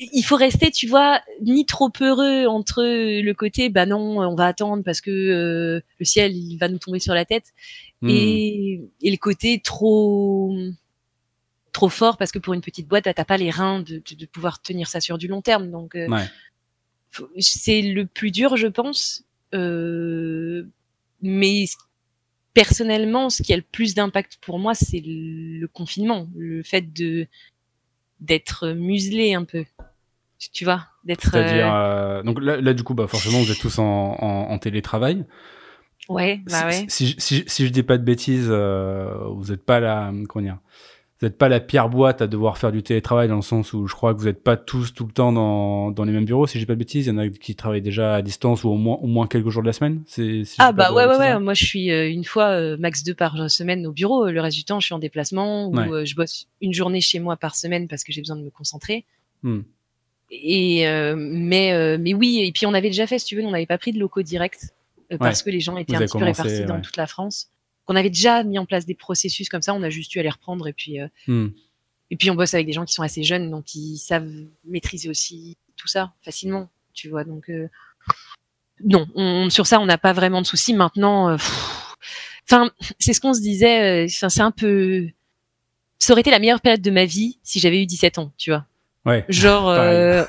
il 0.00 0.22
faut 0.22 0.36
rester, 0.36 0.70
tu 0.70 0.86
vois, 0.88 1.20
ni 1.42 1.66
trop 1.66 1.90
heureux 2.00 2.46
entre 2.46 2.82
le 2.82 3.32
côté, 3.32 3.68
bah 3.68 3.84
non, 3.84 4.18
on 4.18 4.34
va 4.34 4.46
attendre 4.46 4.82
parce 4.82 5.02
que 5.02 5.10
euh, 5.10 5.80
le 5.98 6.04
ciel 6.04 6.34
il 6.34 6.56
va 6.56 6.68
nous 6.68 6.78
tomber 6.78 6.98
sur 6.98 7.12
la 7.12 7.26
tête, 7.26 7.52
hmm. 8.00 8.08
et, 8.08 8.80
et, 9.02 9.10
le 9.10 9.16
côté 9.18 9.60
trop 9.62 10.56
trop 11.72 11.90
fort 11.90 12.16
parce 12.16 12.32
que 12.32 12.38
pour 12.38 12.54
une 12.54 12.62
petite 12.62 12.88
boîte, 12.88 13.04
t'as 13.04 13.24
pas 13.24 13.36
les 13.36 13.50
reins 13.50 13.80
de, 13.80 14.02
de, 14.16 14.26
pouvoir 14.26 14.62
tenir 14.62 14.88
ça 14.88 15.00
sur 15.00 15.18
du 15.18 15.28
long 15.28 15.42
terme. 15.42 15.70
Donc 15.70 15.94
euh, 15.94 16.08
c'est 17.38 17.82
le 17.82 18.06
plus 18.06 18.30
dur, 18.30 18.56
je 18.56 18.66
pense. 18.66 19.24
Euh, 19.54 20.66
mais 21.20 21.66
personnellement, 22.54 23.28
ce 23.28 23.42
qui 23.42 23.52
a 23.52 23.56
le 23.56 23.62
plus 23.62 23.94
d'impact 23.94 24.38
pour 24.40 24.58
moi, 24.58 24.74
c'est 24.74 25.00
le, 25.00 25.58
le 25.58 25.68
confinement, 25.68 26.28
le 26.34 26.62
fait 26.62 26.92
de 26.92 27.26
d'être 28.20 28.68
muselé 28.68 29.34
un 29.34 29.44
peu 29.44 29.64
tu 30.52 30.64
vois, 30.64 30.86
d'être. 31.04 31.30
C'est-à-dire, 31.30 31.74
euh, 31.74 32.20
euh... 32.20 32.22
donc 32.22 32.40
là, 32.40 32.60
là, 32.60 32.72
du 32.72 32.82
coup, 32.82 32.94
bah 32.94 33.06
forcément, 33.06 33.38
vous 33.40 33.50
êtes 33.50 33.58
tous 33.58 33.78
en, 33.78 34.16
en, 34.18 34.50
en 34.50 34.58
télétravail. 34.58 35.26
Ouais, 36.08 36.40
bah 36.50 36.66
ouais. 36.66 36.86
Si, 36.88 37.14
si, 37.18 37.44
si, 37.46 37.66
je 37.66 37.70
dis 37.70 37.82
pas 37.82 37.98
de 37.98 38.02
bêtises, 38.02 38.48
euh, 38.48 39.12
vous 39.36 39.50
n'êtes 39.50 39.64
pas 39.64 39.78
la, 39.78 40.12
comment 40.28 40.44
dire, 40.44 40.58
vous 41.20 41.26
n'êtes 41.26 41.36
pas 41.36 41.48
la 41.50 41.60
pierre 41.60 41.90
boîte 41.90 42.22
à 42.22 42.26
devoir 42.26 42.56
faire 42.56 42.72
du 42.72 42.82
télétravail 42.82 43.28
dans 43.28 43.36
le 43.36 43.42
sens 43.42 43.74
où 43.74 43.86
je 43.86 43.94
crois 43.94 44.14
que 44.14 44.18
vous 44.18 44.24
n'êtes 44.24 44.42
pas 44.42 44.56
tous 44.56 44.94
tout 44.94 45.06
le 45.06 45.12
temps 45.12 45.32
dans, 45.32 45.90
dans 45.90 46.04
les 46.04 46.12
mêmes 46.12 46.24
bureaux. 46.24 46.46
Si 46.46 46.58
je 46.58 46.62
dis 46.62 46.66
pas 46.66 46.72
de 46.72 46.78
bêtises, 46.78 47.06
il 47.06 47.10
y 47.10 47.12
en 47.12 47.18
a 47.18 47.28
qui 47.28 47.54
travaillent 47.54 47.82
déjà 47.82 48.14
à 48.14 48.22
distance 48.22 48.64
ou 48.64 48.70
au 48.70 48.76
moins 48.76 48.96
au 49.02 49.06
moins 49.06 49.26
quelques 49.26 49.50
jours 49.50 49.62
de 49.62 49.66
la 49.66 49.74
semaine. 49.74 50.02
Ah 50.58 50.72
bah 50.72 50.92
ouais 50.92 51.04
ouais 51.04 51.18
ouais. 51.18 51.38
Moi 51.38 51.52
je 51.52 51.64
suis 51.64 51.92
euh, 51.92 52.10
une 52.10 52.24
fois 52.24 52.46
euh, 52.46 52.76
max 52.78 53.04
deux 53.04 53.14
par 53.14 53.50
semaine 53.50 53.86
au 53.86 53.92
bureau. 53.92 54.30
Le 54.30 54.40
reste 54.40 54.56
du 54.56 54.64
temps 54.64 54.80
je 54.80 54.86
suis 54.86 54.94
en 54.94 54.98
déplacement 54.98 55.68
ou 55.68 55.76
je 56.04 56.14
bosse 56.14 56.48
une 56.62 56.72
journée 56.72 57.02
chez 57.02 57.20
moi 57.20 57.36
par 57.36 57.54
semaine 57.54 57.86
parce 57.86 58.02
que 58.02 58.12
j'ai 58.12 58.22
besoin 58.22 58.36
de 58.36 58.42
me 58.42 58.50
concentrer. 58.50 59.04
Hmm. 59.42 59.60
Et 60.30 60.86
euh, 60.86 61.16
mais 61.18 61.72
euh, 61.72 61.98
mais 62.00 62.14
oui, 62.14 62.40
et 62.44 62.52
puis 62.52 62.64
on 62.64 62.72
avait 62.72 62.88
déjà 62.88 63.06
fait, 63.06 63.18
si 63.18 63.26
tu 63.26 63.36
veux, 63.36 63.44
on 63.44 63.50
n'avait 63.50 63.66
pas 63.66 63.78
pris 63.78 63.92
de 63.92 63.98
locaux 63.98 64.22
directs 64.22 64.60
euh, 65.12 65.18
parce 65.18 65.42
que 65.42 65.50
les 65.50 65.58
gens 65.58 65.76
étaient 65.76 65.96
un 65.96 66.00
petit 66.00 66.18
peu 66.18 66.24
répartis 66.24 66.64
dans 66.64 66.80
toute 66.80 66.96
la 66.96 67.08
France. 67.08 67.50
On 67.88 67.96
avait 67.96 68.10
déjà 68.10 68.44
mis 68.44 68.58
en 68.58 68.66
place 68.66 68.86
des 68.86 68.94
processus 68.94 69.48
comme 69.48 69.62
ça, 69.62 69.74
on 69.74 69.82
a 69.82 69.90
juste 69.90 70.12
dû 70.12 70.20
aller 70.20 70.30
reprendre 70.30 70.68
et 70.68 70.72
puis 70.72 70.98
hmm. 71.26 71.48
et 72.10 72.16
puis 72.16 72.30
on 72.30 72.36
bosse 72.36 72.54
avec 72.54 72.66
des 72.66 72.72
gens 72.72 72.84
qui 72.84 72.94
sont 72.94 73.02
assez 73.02 73.24
jeunes, 73.24 73.50
donc 73.50 73.74
ils 73.74 73.96
savent 73.96 74.30
maîtriser 74.64 75.08
aussi 75.08 75.56
tout 75.76 75.88
ça 75.88 76.12
facilement, 76.22 76.70
tu 76.92 77.08
vois. 77.08 77.24
Donc 77.24 77.50
non, 78.84 79.08
on, 79.16 79.50
sur 79.50 79.66
ça 79.66 79.80
on 79.80 79.86
n'a 79.86 79.98
pas 79.98 80.12
vraiment 80.12 80.40
de 80.40 80.46
soucis. 80.46 80.74
Maintenant, 80.74 81.36
enfin 82.48 82.70
c'est 83.00 83.12
ce 83.12 83.20
qu'on 83.20 83.34
se 83.34 83.40
disait. 83.40 84.06
C'est 84.06 84.40
un 84.40 84.52
peu, 84.52 85.08
ça 85.98 86.12
aurait 86.12 86.20
été 86.20 86.30
la 86.30 86.38
meilleure 86.38 86.60
période 86.60 86.82
de 86.82 86.90
ma 86.92 87.04
vie 87.04 87.40
si 87.42 87.58
j'avais 87.58 87.82
eu 87.82 87.86
17 87.86 88.18
ans, 88.18 88.32
tu 88.38 88.50
vois. 88.50 88.64
Ouais. 89.06 89.24
Genre, 89.28 89.68
euh, 89.70 90.24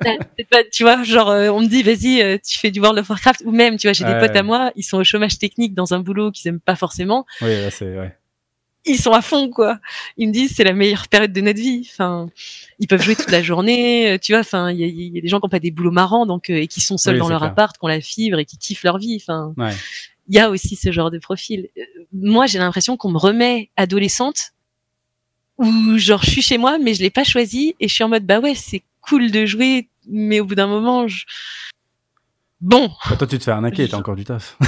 tu 0.72 0.82
vois, 0.82 1.02
genre, 1.02 1.30
euh, 1.30 1.48
on 1.48 1.60
me 1.60 1.66
dit, 1.66 1.82
vas-y, 1.82 2.22
euh, 2.22 2.38
tu 2.44 2.58
fais 2.58 2.70
du 2.70 2.80
World 2.80 2.98
of 2.98 3.08
Warcraft, 3.08 3.42
ou 3.44 3.52
même, 3.52 3.76
tu 3.76 3.86
vois, 3.86 3.92
j'ai 3.92 4.04
des 4.04 4.18
potes 4.18 4.36
à 4.36 4.42
moi, 4.42 4.72
ils 4.76 4.82
sont 4.82 4.98
au 4.98 5.04
chômage 5.04 5.38
technique 5.38 5.74
dans 5.74 5.94
un 5.94 6.00
boulot 6.00 6.30
qu'ils 6.30 6.48
aiment 6.48 6.60
pas 6.60 6.76
forcément. 6.76 7.26
Oui, 7.42 7.50
là, 7.50 7.70
c'est, 7.70 7.96
ouais. 7.96 8.16
Ils 8.88 8.98
sont 8.98 9.12
à 9.12 9.20
fond, 9.20 9.50
quoi. 9.50 9.80
Ils 10.16 10.28
me 10.28 10.32
disent, 10.32 10.52
c'est 10.54 10.62
la 10.62 10.72
meilleure 10.72 11.08
période 11.08 11.32
de 11.32 11.40
notre 11.40 11.58
vie. 11.58 11.88
Enfin, 11.92 12.28
ils 12.78 12.86
peuvent 12.86 13.02
jouer 13.02 13.16
toute 13.16 13.32
la 13.32 13.42
journée, 13.42 14.12
euh, 14.12 14.18
tu 14.18 14.30
vois. 14.30 14.42
Enfin, 14.42 14.70
il 14.70 14.78
y 14.78 14.84
a, 14.84 14.86
y 14.86 15.18
a, 15.18 15.20
des 15.20 15.26
gens 15.26 15.40
qui 15.40 15.46
ont 15.46 15.48
pas 15.48 15.58
des 15.58 15.72
boulots 15.72 15.90
marrants, 15.90 16.24
donc 16.24 16.50
et 16.50 16.68
qui 16.68 16.80
sont 16.80 16.96
seuls 16.96 17.18
dans 17.18 17.28
leur 17.28 17.42
appart, 17.42 17.76
qui 17.76 17.84
ont 17.84 17.88
la 17.88 18.00
fibre 18.00 18.38
et 18.38 18.44
qui 18.44 18.58
kiffent 18.58 18.84
leur 18.84 18.98
vie. 18.98 19.20
Enfin, 19.20 19.52
il 20.28 20.34
y 20.36 20.38
a 20.38 20.50
aussi 20.50 20.76
ce 20.76 20.92
genre 20.92 21.10
de 21.10 21.18
profil. 21.18 21.68
moi, 22.12 22.46
j'ai 22.46 22.60
l'impression 22.60 22.96
qu'on 22.96 23.10
me 23.10 23.18
remet 23.18 23.70
adolescente 23.76 24.52
où 25.58 25.98
genre 25.98 26.22
je 26.22 26.30
suis 26.30 26.42
chez 26.42 26.58
moi 26.58 26.78
mais 26.78 26.94
je 26.94 27.02
l'ai 27.02 27.10
pas 27.10 27.24
choisi 27.24 27.74
et 27.80 27.88
je 27.88 27.94
suis 27.94 28.04
en 28.04 28.08
mode 28.08 28.24
bah 28.24 28.40
ouais 28.40 28.54
c'est 28.54 28.82
cool 29.00 29.30
de 29.30 29.46
jouer 29.46 29.88
mais 30.08 30.40
au 30.40 30.44
bout 30.44 30.54
d'un 30.54 30.66
moment 30.66 31.08
je... 31.08 31.24
bon. 32.60 32.90
Bah, 33.08 33.16
toi 33.16 33.26
tu 33.26 33.38
te 33.38 33.44
fais 33.44 33.50
arnaquer 33.50 33.88
t'as 33.88 33.96
encore 33.96 34.16
du 34.16 34.24
taf. 34.24 34.56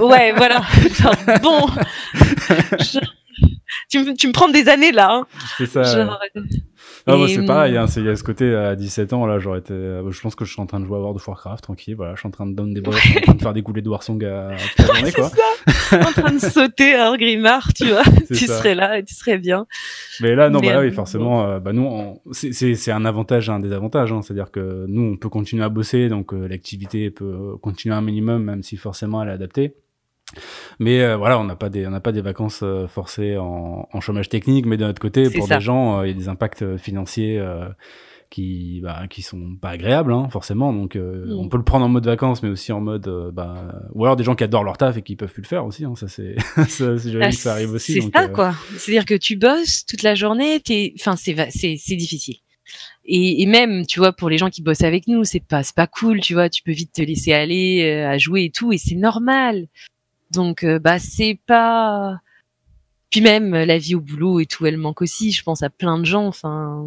Ouais 0.00 0.32
voilà. 0.32 0.62
Genre, 0.90 1.14
bon. 1.42 1.66
Tu, 3.88 3.98
me, 3.98 4.16
tu 4.16 4.26
me 4.28 4.32
prends 4.32 4.48
des 4.48 4.68
années 4.68 4.92
là 4.92 5.12
hein. 5.12 5.26
c'est 5.58 5.66
ça. 5.66 5.82
Genre, 5.82 6.18
ah, 7.08 7.16
moi, 7.16 7.28
c'est 7.28 7.44
pareil, 7.44 7.76
hein, 7.76 7.86
il 7.96 8.04
y 8.04 8.08
a 8.08 8.16
ce 8.16 8.24
côté 8.24 8.52
à 8.52 8.74
17 8.74 9.12
ans, 9.12 9.26
là, 9.26 9.38
j'aurais 9.38 9.60
été, 9.60 9.72
euh, 9.72 10.10
je 10.10 10.20
pense 10.20 10.34
que 10.34 10.44
je 10.44 10.52
suis 10.52 10.60
en 10.60 10.66
train 10.66 10.80
de 10.80 10.86
jouer 10.86 10.96
à 10.96 11.00
World 11.00 11.16
of 11.16 11.28
Warcraft, 11.28 11.62
tranquille, 11.62 11.94
voilà, 11.94 12.14
je 12.14 12.20
suis 12.20 12.26
en 12.26 12.32
train 12.32 12.46
de 12.46 12.54
down 12.54 12.74
des 12.74 12.80
boss, 12.80 12.96
je 12.96 13.00
suis 13.00 13.18
en 13.18 13.20
train 13.20 13.34
de 13.34 13.42
faire 13.42 13.54
des 13.54 13.62
goulets 13.62 13.82
de 13.82 13.88
Warsong 13.88 14.24
à, 14.24 14.56
toute 14.76 14.88
la 14.88 14.94
journée, 14.94 15.12
quoi. 15.12 15.30
Ça. 15.30 16.00
en 16.00 16.12
train 16.12 16.32
de 16.32 16.40
sauter 16.40 16.94
à 16.94 17.16
Grimard, 17.16 17.72
tu 17.74 17.86
vois, 17.90 18.02
tu 18.26 18.46
serais 18.46 18.74
là 18.74 18.98
et 18.98 19.04
tu 19.04 19.14
serais 19.14 19.38
bien. 19.38 19.66
Mais 20.20 20.34
là, 20.34 20.50
non, 20.50 20.58
bah 20.58 20.80
oui, 20.80 20.86
euh, 20.86 20.92
forcément, 20.92 21.44
euh, 21.44 21.60
bah 21.60 21.72
nous, 21.72 22.20
c'est 22.32 22.90
un 22.90 23.04
avantage, 23.04 23.50
un 23.50 23.60
désavantage, 23.60 24.12
hein, 24.12 24.22
c'est-à-dire 24.22 24.50
que 24.50 24.86
nous, 24.88 25.12
on 25.12 25.16
peut 25.16 25.28
continuer 25.28 25.62
à 25.62 25.68
bosser, 25.68 26.08
donc 26.08 26.32
l'activité 26.32 27.10
peut 27.10 27.56
continuer 27.62 27.94
un 27.94 28.02
minimum, 28.02 28.42
même 28.42 28.62
si 28.64 28.76
forcément 28.76 29.22
elle 29.22 29.28
est 29.28 29.32
adaptée. 29.32 29.74
Mais 30.78 31.00
euh, 31.00 31.16
voilà, 31.16 31.38
on 31.38 31.44
n'a 31.44 31.56
pas 31.56 31.68
des 31.68 31.86
on 31.86 31.90
n'a 31.90 32.00
pas 32.00 32.12
des 32.12 32.20
vacances 32.20 32.60
euh, 32.62 32.86
forcées 32.86 33.36
en, 33.36 33.88
en, 33.92 34.00
chômage 34.00 34.28
technique, 34.28 34.66
mais 34.66 34.76
d'un 34.76 34.90
autre 34.90 35.00
côté, 35.00 35.30
pour 35.30 35.46
des 35.46 35.60
gens, 35.60 36.00
euh, 36.00 36.06
il 36.06 36.10
y 36.10 36.14
a 36.14 36.18
des 36.18 36.28
impacts 36.28 36.76
financiers 36.76 37.42
qui 38.28 38.80
bah, 38.82 39.04
qui 39.08 39.22
sont 39.22 39.56
pas 39.60 39.70
agréables 39.70 40.12
hein, 40.12 40.28
forcément. 40.30 40.72
Donc 40.72 40.96
mm. 40.96 41.32
on 41.38 41.48
peut 41.48 41.56
le 41.56 41.64
prendre 41.64 41.86
en 41.86 41.88
mode 41.88 42.06
vacances, 42.06 42.42
mais 42.42 42.48
aussi 42.48 42.72
en 42.72 42.80
mode 42.80 43.08
bah 43.32 43.72
ou 43.92 44.04
alors 44.04 44.16
des 44.16 44.24
gens 44.24 44.34
qui 44.34 44.44
adorent 44.44 44.64
leur 44.64 44.78
taf 44.78 44.96
et 44.96 45.02
qui 45.02 45.16
peuvent 45.16 45.32
plus 45.32 45.42
le 45.42 45.48
faire 45.48 45.64
aussi. 45.64 45.84
Hein, 45.84 45.94
ça 45.96 46.08
c'est 46.08 46.34
ça, 46.68 46.96
ah, 47.20 47.32
ça 47.32 47.52
arrive 47.52 47.72
aussi. 47.72 48.02
C'est 48.02 48.10
ça 48.12 48.28
quoi. 48.28 48.54
C'est-à-dire 48.76 49.04
que 49.04 49.14
tu 49.14 49.36
bosses 49.36 49.86
toute 49.86 50.02
la 50.02 50.14
journée, 50.14 50.60
t'es 50.60 50.92
enfin 50.98 51.14
c'est 51.16 51.36
c'est 51.50 51.76
c'est 51.78 51.96
difficile. 51.96 52.36
Et, 53.08 53.42
et, 53.42 53.46
même, 53.46 53.86
tu 53.86 54.00
vois, 54.00 54.12
pour 54.12 54.28
les 54.28 54.38
gens 54.38 54.50
qui 54.50 54.60
bossent 54.60 54.82
avec 54.82 55.06
nous, 55.06 55.22
c'est 55.22 55.38
pas, 55.38 55.62
c'est 55.62 55.76
pas 55.76 55.86
cool, 55.86 56.20
tu 56.20 56.34
vois. 56.34 56.50
Tu 56.50 56.64
peux 56.64 56.72
vite 56.72 56.92
te 56.92 57.00
laisser 57.00 57.32
aller 57.32 57.88
à 57.88 58.18
jouer 58.18 58.46
et 58.46 58.50
tout, 58.50 58.72
et 58.72 58.78
c'est 58.78 58.96
normal. 58.96 59.68
Donc 60.30 60.64
euh, 60.64 60.78
bah 60.78 60.98
c'est 60.98 61.38
pas 61.46 62.20
puis 63.10 63.20
même 63.20 63.54
la 63.54 63.78
vie 63.78 63.94
au 63.94 64.00
boulot 64.00 64.40
et 64.40 64.46
tout, 64.46 64.66
elle 64.66 64.76
manque 64.76 65.02
aussi. 65.02 65.32
Je 65.32 65.42
pense 65.42 65.62
à 65.62 65.70
plein 65.70 65.98
de 65.98 66.04
gens. 66.04 66.26
Enfin. 66.26 66.84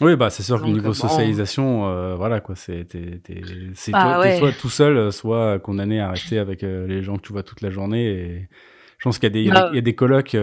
Oui, 0.00 0.16
bah 0.16 0.30
c'est 0.30 0.42
sûr 0.42 0.60
que 0.60 0.66
niveau 0.66 0.92
socialisation, 0.92 1.88
euh, 1.88 2.16
voilà 2.16 2.40
quoi, 2.40 2.56
c'est 2.56 2.86
c'est 3.74 3.92
bah, 3.92 4.14
toi, 4.14 4.36
soit 4.38 4.52
tout 4.52 4.70
seul, 4.70 5.12
soit 5.12 5.60
condamné 5.60 6.00
à 6.00 6.10
rester 6.10 6.38
avec 6.38 6.64
euh, 6.64 6.86
les 6.88 7.02
gens 7.02 7.16
que 7.16 7.22
tu 7.22 7.32
vois 7.32 7.44
toute 7.44 7.60
la 7.60 7.70
journée. 7.70 8.06
Et 8.06 8.48
je 8.98 9.04
pense 9.04 9.18
qu'il 9.18 9.28
y 9.28 9.30
a 9.30 9.34
des 9.34 9.42
il 9.42 9.74
y, 9.76 9.78
a 9.78 9.80
des, 9.80 9.94
colocs 9.94 10.36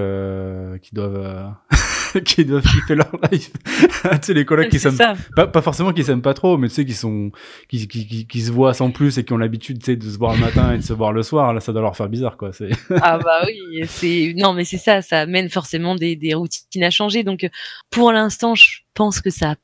qui 0.82 0.96
doivent 0.96 1.54
qui 2.26 2.46
doivent 2.46 2.64
kiffer 2.64 2.96
leur 2.96 3.12
life. 3.32 3.52
tu 3.66 4.10
sais, 4.22 4.34
les 4.34 4.46
collègues 4.46 4.70
qui 4.70 4.80
s'aiment 4.80 4.98
pas, 5.36 5.48
pas, 5.48 5.62
forcément 5.62 5.94
qui 5.94 6.04
s'aiment 6.04 6.22
pas 6.22 6.34
trop, 6.34 6.58
mais 6.58 6.68
tu 6.68 6.76
sais, 6.76 6.86
qui 6.86 6.94
sont, 6.94 7.32
qui, 7.70 7.88
qui, 7.88 8.08
qui, 8.08 8.28
qui, 8.28 8.42
se 8.42 8.52
voient 8.52 8.74
sans 8.74 8.92
plus 8.92 9.18
et 9.18 9.24
qui 9.24 9.34
ont 9.34 9.38
l'habitude, 9.38 9.80
tu 9.80 9.86
sais, 9.86 9.96
de 9.96 10.10
se 10.10 10.18
voir 10.18 10.34
le 10.34 10.40
matin 10.40 10.74
et 10.74 10.78
de 10.78 10.84
se 10.84 10.94
voir 10.94 11.14
le 11.14 11.24
soir. 11.24 11.54
Là, 11.54 11.60
ça 11.60 11.74
doit 11.74 11.82
leur 11.82 11.96
faire 11.96 12.10
bizarre, 12.10 12.38
quoi. 12.38 12.52
Ah 13.02 13.18
bah 13.18 13.44
oui, 13.46 13.84
c'est, 13.88 14.34
non, 14.38 14.54
mais 14.54 14.66
c'est 14.66 14.78
ça, 14.78 15.02
ça 15.02 15.22
amène 15.22 15.50
forcément 15.50 15.96
des, 15.96 16.16
des 16.16 16.34
routines 16.34 16.84
à 16.84 16.90
changer. 16.90 17.24
Donc, 17.24 17.50
pour 17.90 18.12
l'instant, 18.12 18.56
je 18.56 18.80
pense 18.94 19.22
que 19.22 19.30
ça 19.30 19.52
a 19.52 19.56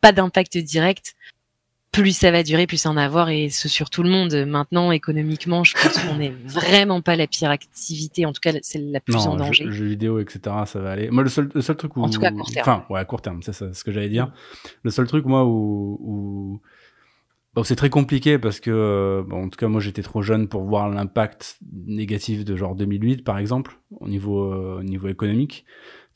pas 0.00 0.12
d'impact 0.12 0.58
direct 0.58 1.14
plus 1.92 2.16
ça 2.16 2.30
va 2.30 2.42
durer, 2.42 2.66
plus 2.66 2.76
ça 2.76 2.90
en 2.90 2.96
avoir, 2.96 3.30
et 3.30 3.48
ce 3.48 3.68
sur 3.68 3.90
tout 3.90 4.02
le 4.02 4.10
monde. 4.10 4.34
Maintenant, 4.46 4.92
économiquement, 4.92 5.64
je 5.64 5.74
pense 5.74 5.98
qu'on 5.98 6.16
n'est 6.16 6.34
vraiment 6.44 7.00
pas 7.00 7.16
la 7.16 7.26
pire 7.26 7.50
activité, 7.50 8.26
en 8.26 8.32
tout 8.32 8.40
cas, 8.40 8.52
c'est 8.62 8.78
la 8.78 9.00
plus 9.00 9.16
en 9.16 9.36
danger. 9.36 9.64
Jeux, 9.64 9.70
jeux 9.70 9.86
vidéo, 9.86 10.20
etc., 10.20 10.40
ça 10.66 10.80
va 10.80 10.90
aller. 10.90 11.10
Moi, 11.10 11.22
le 11.22 11.28
seul, 11.28 11.50
le 11.54 11.60
seul 11.60 11.76
truc 11.76 11.96
où. 11.96 12.02
En 12.02 12.10
tout 12.10 12.20
cas, 12.20 12.28
à 12.28 12.32
court 12.32 12.50
terme. 12.50 12.68
Enfin, 12.68 12.84
ouais, 12.90 13.00
à 13.00 13.04
court 13.04 13.22
terme, 13.22 13.42
c'est 13.42 13.52
ce 13.52 13.84
que 13.84 13.92
j'allais 13.92 14.08
dire. 14.08 14.32
Le 14.82 14.90
seul 14.90 15.06
truc, 15.06 15.24
moi, 15.24 15.44
où. 15.44 15.98
où... 16.00 16.60
Bon, 17.54 17.64
c'est 17.64 17.76
très 17.76 17.90
compliqué 17.90 18.38
parce 18.38 18.60
que, 18.60 19.24
bon, 19.26 19.46
en 19.46 19.48
tout 19.48 19.58
cas, 19.58 19.68
moi, 19.68 19.80
j'étais 19.80 20.02
trop 20.02 20.22
jeune 20.22 20.48
pour 20.48 20.62
voir 20.62 20.88
l'impact 20.88 21.58
négatif 21.86 22.44
de 22.44 22.54
genre 22.54 22.76
2008, 22.76 23.24
par 23.24 23.38
exemple, 23.38 23.78
au 23.98 24.06
niveau, 24.06 24.52
euh, 24.52 24.78
au 24.80 24.82
niveau 24.82 25.08
économique. 25.08 25.64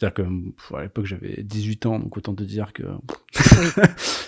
C'est-à-dire 0.03 0.15
que 0.15 0.77
à 0.77 0.83
l'époque 0.83 1.07
j'avais 1.07 1.43
18 1.45 1.87
ans, 1.87 1.99
donc 2.01 2.17
autant 2.17 2.35
te 2.35 2.43
dire 2.43 2.73
que 2.73 2.83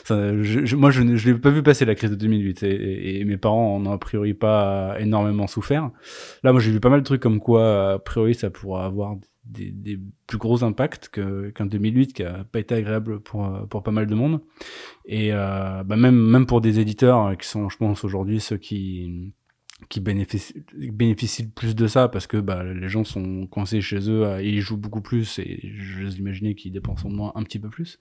ça, 0.05 0.41
je, 0.41 0.77
moi 0.77 0.93
je 0.93 1.03
ne 1.03 1.17
l'ai 1.17 1.35
pas 1.35 1.51
vu 1.51 1.65
passer 1.65 1.85
la 1.85 1.97
crise 1.97 2.11
de 2.11 2.15
2008 2.15 2.63
et, 2.63 3.19
et, 3.21 3.25
mes 3.25 3.37
parents 3.37 3.75
en 3.75 3.85
ont 3.85 3.93
a 3.93 3.99
priori 3.99 4.35
pas 4.35 4.95
énormément 5.01 5.49
souffert. 5.49 5.91
Là 6.45 6.53
moi 6.53 6.61
j'ai 6.61 6.71
vu 6.71 6.79
pas 6.79 6.91
mal 6.91 7.01
de 7.01 7.05
trucs 7.05 7.21
comme 7.21 7.41
quoi 7.41 7.95
a 7.95 7.99
priori 7.99 8.37
ça 8.37 8.51
pourrait 8.51 8.85
avoir 8.85 9.17
des, 9.45 9.73
des 9.73 9.99
plus 10.29 10.39
gros 10.39 10.63
impacts 10.63 11.09
qu'un 11.09 11.67
2008 11.67 12.13
qui 12.13 12.23
a 12.23 12.45
pas 12.45 12.61
été 12.61 12.77
agréable 12.77 13.19
pour 13.19 13.67
pour 13.69 13.83
pas 13.83 13.91
mal 13.91 14.07
de 14.07 14.15
monde 14.15 14.43
et 15.07 15.33
euh, 15.33 15.83
bah 15.83 15.97
même 15.97 16.17
même 16.17 16.47
pour 16.47 16.61
des 16.61 16.79
éditeurs 16.79 17.37
qui 17.37 17.49
sont 17.49 17.69
je 17.69 17.77
pense 17.79 18.05
aujourd'hui 18.05 18.39
ceux 18.39 18.59
qui 18.59 19.35
qui 19.89 20.01
bénéficient, 20.01 20.65
bénéficient 20.75 21.49
plus 21.49 21.75
de 21.75 21.87
ça 21.87 22.09
parce 22.09 22.27
que 22.27 22.37
bah, 22.37 22.63
les 22.63 22.89
gens 22.89 23.05
sont 23.05 23.47
coincés 23.47 23.81
chez 23.81 24.09
eux 24.09 24.25
et 24.41 24.49
ils 24.49 24.61
jouent 24.61 24.77
beaucoup 24.77 25.01
plus 25.01 25.39
et 25.41 25.61
je 25.77 26.05
imaginer 26.17 26.55
qu'ils 26.55 26.73
dépensent 26.73 27.09
moins 27.09 27.33
un 27.35 27.43
petit 27.43 27.59
peu 27.59 27.69
plus. 27.69 27.99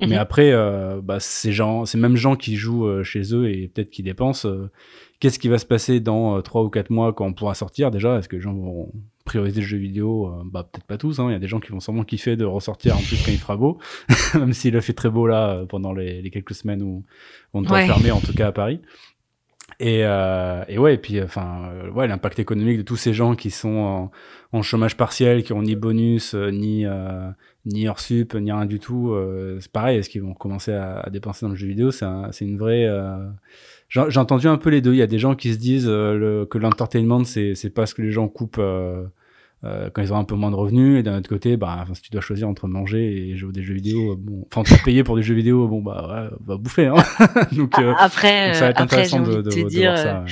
Mais 0.00 0.08
mhm. 0.08 0.12
après, 0.14 0.52
euh, 0.52 1.00
bah, 1.02 1.18
ces 1.20 1.52
gens, 1.52 1.84
ces 1.84 1.98
mêmes 1.98 2.16
gens 2.16 2.36
qui 2.36 2.56
jouent 2.56 2.86
euh, 2.86 3.02
chez 3.02 3.34
eux 3.34 3.50
et 3.50 3.68
peut-être 3.68 3.90
qui 3.90 4.02
dépensent, 4.02 4.46
euh, 4.46 4.70
qu'est-ce 5.20 5.38
qui 5.38 5.48
va 5.48 5.58
se 5.58 5.66
passer 5.66 6.00
dans 6.00 6.40
trois 6.42 6.62
ou 6.62 6.68
quatre 6.68 6.90
mois 6.90 7.12
quand 7.12 7.26
on 7.26 7.32
pourra 7.32 7.54
sortir? 7.54 7.90
Déjà 7.90 8.18
Est-ce 8.18 8.28
que 8.28 8.36
les 8.36 8.42
gens 8.42 8.54
vont 8.54 8.92
prioriser 9.24 9.62
le 9.62 9.66
jeu 9.66 9.78
vidéo? 9.78 10.32
Bah 10.44 10.68
peut-être 10.70 10.86
pas 10.86 10.98
tous. 10.98 11.18
Hein. 11.18 11.28
Il 11.30 11.32
y 11.32 11.36
a 11.36 11.38
des 11.38 11.48
gens 11.48 11.60
qui 11.60 11.72
vont 11.72 11.80
sûrement 11.80 12.04
kiffer 12.04 12.36
de 12.36 12.44
ressortir 12.44 12.96
en 12.96 13.00
plus 13.00 13.20
quand 13.24 13.32
il 13.32 13.38
fera 13.38 13.56
beau, 13.56 13.78
même 14.34 14.52
s'il 14.52 14.76
a 14.76 14.80
fait 14.80 14.92
très 14.92 15.10
beau 15.10 15.26
là 15.26 15.64
pendant 15.68 15.92
les, 15.92 16.20
les 16.20 16.30
quelques 16.30 16.54
semaines 16.54 16.82
où 16.82 17.04
on 17.54 17.62
doit 17.62 17.86
fermer 17.86 18.10
en 18.10 18.20
tout 18.20 18.34
cas 18.34 18.48
à 18.48 18.52
Paris. 18.52 18.80
Et, 19.78 20.04
euh, 20.04 20.64
et 20.68 20.78
ouais, 20.78 20.94
et 20.94 20.98
puis 20.98 21.22
enfin, 21.22 21.70
euh, 21.70 21.90
ouais, 21.90 22.08
l'impact 22.08 22.38
économique 22.38 22.78
de 22.78 22.82
tous 22.82 22.96
ces 22.96 23.12
gens 23.12 23.34
qui 23.34 23.50
sont 23.50 24.10
en, 24.52 24.62
chômage 24.62 24.96
partiel, 24.96 25.42
qui 25.42 25.52
ont 25.52 25.62
ni 25.62 25.76
bonus, 25.76 26.34
euh, 26.34 26.50
ni 26.50 26.86
euh, 26.86 27.28
ni 27.66 27.86
hors 27.86 28.00
sup, 28.00 28.34
ni 28.34 28.50
rien 28.50 28.64
du 28.64 28.78
tout, 28.78 29.12
euh, 29.12 29.58
c'est 29.60 29.70
pareil. 29.70 29.98
Est-ce 29.98 30.08
qu'ils 30.08 30.22
vont 30.22 30.32
commencer 30.32 30.72
à, 30.72 31.00
à, 31.00 31.10
dépenser 31.10 31.44
dans 31.44 31.50
le 31.50 31.56
jeu 31.56 31.66
vidéo? 31.66 31.90
C'est 31.90 32.06
c'est 32.32 32.46
une 32.46 32.58
vraie. 32.58 32.88
J'ai 33.88 34.18
entendu 34.18 34.48
un 34.48 34.56
peu 34.56 34.70
les 34.70 34.80
deux. 34.80 34.92
Il 34.94 34.98
y 34.98 35.02
a 35.02 35.06
des 35.06 35.18
gens 35.18 35.34
qui 35.34 35.52
se 35.52 35.58
disent 35.58 35.88
le, 35.88 36.46
que 36.50 36.58
l'entertainment 36.58 37.24
c'est 37.24 37.70
pas 37.74 37.86
ce 37.86 37.94
que 37.94 38.02
les 38.02 38.12
gens 38.12 38.28
coupent 38.28 38.60
euh, 39.64 39.88
quand 39.90 40.02
ils 40.02 40.12
ont 40.12 40.16
un 40.16 40.24
peu 40.24 40.34
moins 40.34 40.50
de 40.50 40.56
revenus. 40.56 41.00
Et 41.00 41.02
d'un 41.02 41.18
autre 41.18 41.28
côté 41.28 41.56
bah 41.56 41.86
si 41.94 42.02
tu 42.02 42.10
dois 42.10 42.20
choisir 42.20 42.48
entre 42.48 42.68
manger 42.68 43.30
et 43.30 43.36
jouer 43.36 43.52
des 43.52 43.62
jeux 43.62 43.74
vidéo 43.74 44.12
euh, 44.12 44.16
bon 44.16 44.46
enfin 44.52 44.62
te 44.62 44.84
payer 44.84 45.02
pour 45.02 45.16
des 45.16 45.22
jeux 45.22 45.34
vidéo 45.34 45.66
bon 45.66 45.80
bah 45.80 46.30
ouais, 46.30 46.36
va 46.44 46.56
bouffer 46.56 46.86
hein. 46.86 46.96
Donc, 47.52 47.78
euh, 47.78 47.94
après 47.98 48.52
ça 48.54 48.60
va 48.60 48.70
être 48.70 48.80
intéressant 48.80 49.20
de, 49.20 49.36
de, 49.36 49.50
de, 49.50 49.68
dire, 49.68 49.92
voir 49.92 50.02
ça 50.02 50.24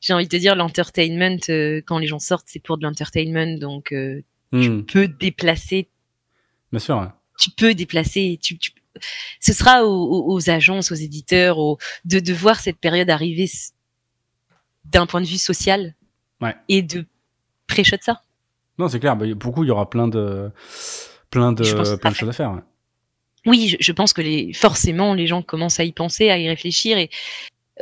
j'ai 0.00 0.12
envie 0.12 0.26
de 0.26 0.30
te 0.30 0.36
dire 0.36 0.54
l'entertainment 0.54 1.38
quand 1.86 1.98
les 1.98 2.06
gens 2.06 2.20
sortent 2.20 2.46
c'est 2.46 2.62
pour 2.62 2.78
de 2.78 2.84
l'entertainment. 2.84 3.58
Donc 3.58 3.88
tu 3.88 4.24
hmm. 4.52 4.84
peux 4.84 5.08
déplacer. 5.08 5.88
Bien 6.70 6.78
sûr 6.78 6.98
ouais. 6.98 7.08
tu 7.38 7.50
peux 7.50 7.74
déplacer 7.74 8.38
tu, 8.40 8.58
tu... 8.58 8.70
ce 9.40 9.52
sera 9.52 9.84
aux, 9.84 10.32
aux, 10.32 10.50
agences 10.50 10.92
aux 10.92 10.96
éditeurs 10.96 11.58
aux... 11.58 11.78
de, 12.04 12.20
de 12.20 12.32
voir 12.32 12.60
cette 12.60 12.78
période 12.78 13.10
arriver 13.10 13.50
d'un 14.84 15.06
point 15.06 15.20
de 15.20 15.26
vue 15.26 15.38
social. 15.38 15.94
Ouais. 16.40 16.54
et 16.68 16.82
de 16.82 17.04
pré-shot 17.66 17.96
ça 18.00 18.22
non, 18.78 18.88
c'est 18.88 19.00
clair. 19.00 19.16
Bah, 19.16 19.26
beaucoup, 19.34 19.64
il 19.64 19.68
y 19.68 19.70
aura 19.70 19.90
plein 19.90 20.08
de, 20.08 20.50
plein 21.30 21.52
de, 21.52 21.62
plein 21.96 22.10
de 22.10 22.16
choses 22.16 22.28
à 22.28 22.32
faire. 22.32 22.60
Oui, 23.46 23.76
je, 23.78 23.92
pense 23.92 24.12
que 24.12 24.20
les, 24.20 24.52
forcément, 24.52 25.14
les 25.14 25.26
gens 25.26 25.42
commencent 25.42 25.80
à 25.80 25.84
y 25.84 25.92
penser, 25.92 26.30
à 26.30 26.38
y 26.38 26.48
réfléchir 26.48 26.98
et 26.98 27.08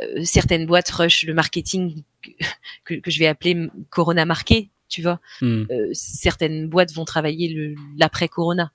euh, 0.01 0.23
certaines 0.23 0.65
boîtes 0.65 0.89
rush 0.89 1.25
le 1.25 1.33
marketing 1.33 2.03
que, 2.85 2.93
que, 2.95 3.11
je 3.11 3.19
vais 3.19 3.27
appeler 3.27 3.67
Corona 3.89 4.25
marqué, 4.25 4.69
tu 4.87 5.01
vois. 5.01 5.19
Hmm. 5.41 5.65
Euh, 5.71 5.89
certaines 5.93 6.67
boîtes 6.67 6.93
vont 6.93 7.05
travailler 7.05 7.75
l'après 7.97 8.27
Corona. 8.27 8.71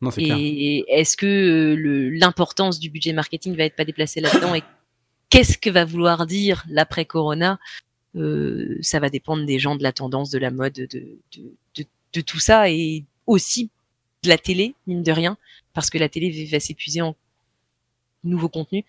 Non, 0.00 0.10
et 0.18 0.84
est-ce 0.88 1.16
que 1.16 1.26
euh, 1.26 2.10
l'importance 2.18 2.78
du 2.78 2.90
budget 2.90 3.12
marketing 3.12 3.56
va 3.56 3.64
être 3.64 3.76
pas 3.76 3.84
déplacée 3.84 4.20
là-dedans 4.20 4.54
et 4.54 4.62
qu'est-ce 5.30 5.56
que 5.56 5.70
va 5.70 5.84
vouloir 5.84 6.26
dire 6.26 6.64
l'après 6.68 7.04
Corona 7.06 7.58
euh, 8.16 8.78
ça 8.80 9.00
va 9.00 9.10
dépendre 9.10 9.44
des 9.44 9.58
gens, 9.58 9.76
de 9.76 9.82
la 9.82 9.92
tendance, 9.92 10.30
de 10.30 10.38
la 10.38 10.50
mode, 10.50 10.74
de, 10.74 10.86
de, 10.86 11.18
de, 11.76 11.84
de, 12.12 12.20
tout 12.20 12.38
ça 12.38 12.70
et 12.70 13.04
aussi 13.26 13.70
de 14.22 14.28
la 14.28 14.38
télé, 14.38 14.74
mine 14.86 15.02
de 15.02 15.12
rien, 15.12 15.36
parce 15.72 15.90
que 15.90 15.98
la 15.98 16.08
télé 16.08 16.46
va 16.46 16.60
s'épuiser 16.60 17.02
en 17.02 17.16
nouveaux 18.22 18.48
contenus 18.48 18.84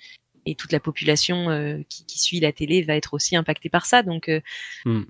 et 0.46 0.56
toute 0.56 0.72
la 0.72 0.80
population 0.80 1.50
euh, 1.50 1.80
qui, 1.90 2.06
qui, 2.06 2.20
suit 2.20 2.40
la 2.40 2.52
télé 2.52 2.84
va 2.84 2.96
être 2.96 3.14
aussi 3.14 3.36
impactée 3.36 3.70
par 3.70 3.86
ça. 3.86 4.04
Donc, 4.04 4.30
euh, 4.30 4.40
hmm. 4.86 5.04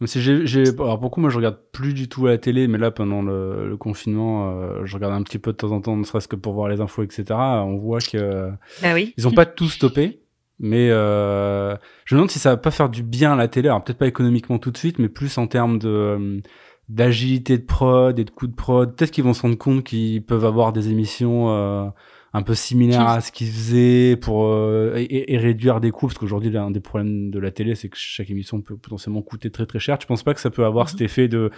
J'ai, 0.00 0.68
alors 0.68 0.98
beaucoup, 0.98 1.20
moi, 1.20 1.30
je 1.30 1.36
regarde 1.36 1.58
plus 1.72 1.94
du 1.94 2.08
tout 2.08 2.26
la 2.26 2.36
télé, 2.36 2.68
mais 2.68 2.78
là, 2.78 2.90
pendant 2.90 3.22
le, 3.22 3.68
le 3.68 3.76
confinement, 3.76 4.60
euh, 4.60 4.84
je 4.84 4.94
regarde 4.94 5.14
un 5.14 5.22
petit 5.22 5.38
peu 5.38 5.52
de 5.52 5.56
temps 5.56 5.70
en 5.70 5.80
temps, 5.80 5.96
ne 5.96 6.04
serait-ce 6.04 6.28
que 6.28 6.36
pour 6.36 6.52
voir 6.52 6.68
les 6.68 6.80
infos, 6.80 7.02
etc. 7.02 7.24
On 7.30 7.76
voit 7.78 8.00
que 8.00 8.50
bah 8.82 8.92
oui. 8.92 9.14
ils 9.16 9.26
ont 9.26 9.32
pas 9.32 9.46
tout 9.46 9.68
stoppé, 9.68 10.20
mais 10.58 10.90
euh, 10.90 11.76
je 12.04 12.14
me 12.14 12.18
demande 12.18 12.30
si 12.30 12.38
ça 12.38 12.50
va 12.50 12.56
pas 12.56 12.70
faire 12.70 12.88
du 12.88 13.02
bien 13.02 13.32
à 13.32 13.36
la 13.36 13.48
télé. 13.48 13.68
Alors 13.68 13.82
peut-être 13.82 13.98
pas 13.98 14.06
économiquement 14.06 14.58
tout 14.58 14.70
de 14.70 14.78
suite, 14.78 14.98
mais 14.98 15.08
plus 15.08 15.36
en 15.38 15.46
termes 15.46 15.78
de 15.78 15.88
euh, 15.88 16.40
d'agilité 16.88 17.58
de 17.58 17.64
prod 17.64 18.18
et 18.18 18.24
de 18.24 18.30
coûts 18.30 18.46
de 18.46 18.54
prod. 18.54 18.94
Peut-être 18.94 19.10
qu'ils 19.10 19.24
vont 19.24 19.34
se 19.34 19.42
rendre 19.42 19.56
compte 19.56 19.84
qu'ils 19.84 20.22
peuvent 20.22 20.44
avoir 20.44 20.72
des 20.72 20.90
émissions 20.90 21.48
euh, 21.48 21.86
un 22.34 22.42
peu 22.42 22.54
similaires 22.54 23.08
à 23.08 23.20
ce 23.20 23.32
qu'ils 23.32 23.48
faisaient 23.48 24.16
pour 24.16 24.46
euh, 24.46 24.94
et, 24.96 25.32
et, 25.32 25.38
réduire 25.38 25.80
des 25.80 25.90
coûts. 25.90 26.08
Parce 26.08 26.18
qu'aujourd'hui, 26.18 26.50
l'un 26.50 26.70
des 26.70 26.80
problèmes 26.80 27.30
de 27.30 27.38
la 27.38 27.50
télé, 27.50 27.74
c'est 27.74 27.88
que 27.88 27.96
chaque 27.96 28.28
émission 28.30 28.60
peut 28.60 28.76
potentiellement 28.76 29.22
coûter 29.22 29.50
très 29.50 29.66
très 29.66 29.78
cher. 29.78 29.98
Tu 29.98 30.06
penses 30.06 30.22
pas 30.22 30.34
que 30.34 30.40
ça 30.40 30.50
peut 30.50 30.64
avoir 30.64 30.88
cet 30.88 31.00
mhm. 31.00 31.06
effet 31.06 31.28
de 31.28 31.50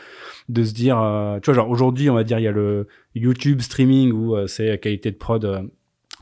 de 0.48 0.64
se 0.64 0.72
dire, 0.72 1.00
euh, 1.00 1.40
tu 1.40 1.46
vois, 1.46 1.54
genre 1.54 1.70
aujourd'hui, 1.70 2.08
on 2.08 2.14
va 2.14 2.24
dire, 2.24 2.38
il 2.38 2.44
y 2.44 2.48
a 2.48 2.52
le 2.52 2.86
YouTube 3.14 3.60
streaming 3.60 4.12
où 4.12 4.36
c'est 4.46 4.68
la 4.68 4.76
qualité 4.76 5.10
de 5.10 5.16
prod 5.16 5.70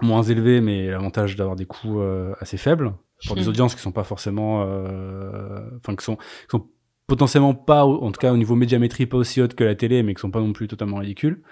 moins 0.05 0.22
élevé, 0.22 0.60
mais 0.60 0.89
l'avantage 0.89 1.35
d'avoir 1.36 1.56
des 1.56 1.66
coûts 1.66 2.01
euh, 2.01 2.35
assez 2.40 2.56
faibles 2.56 2.94
pour 3.26 3.36
des 3.36 3.47
hmm. 3.47 3.48
audiences 3.48 3.74
qui 3.74 3.81
sont 3.81 3.93
pas 3.93 4.05
forcément, 4.05 4.64
euh, 4.66 5.60
enfin 5.78 5.97
qui 5.97 6.05
sont, 6.05 6.16
qui 6.16 6.51
sont 6.51 6.66
potentiellement 7.06 7.55
pas, 7.55 7.85
en 7.85 8.12
tout 8.12 8.20
cas 8.20 8.32
au 8.32 8.36
niveau 8.36 8.55
médiamétrie, 8.55 9.06
pas 9.06 9.16
aussi 9.16 9.40
haute 9.40 9.55
que 9.55 9.64
la 9.64 9.74
télé, 9.74 10.02
mais 10.02 10.14
qui 10.14 10.20
sont 10.20 10.31
pas 10.31 10.40
non 10.40 10.52
plus 10.52 10.68
totalement 10.68 10.98
ridicules. 10.98 11.43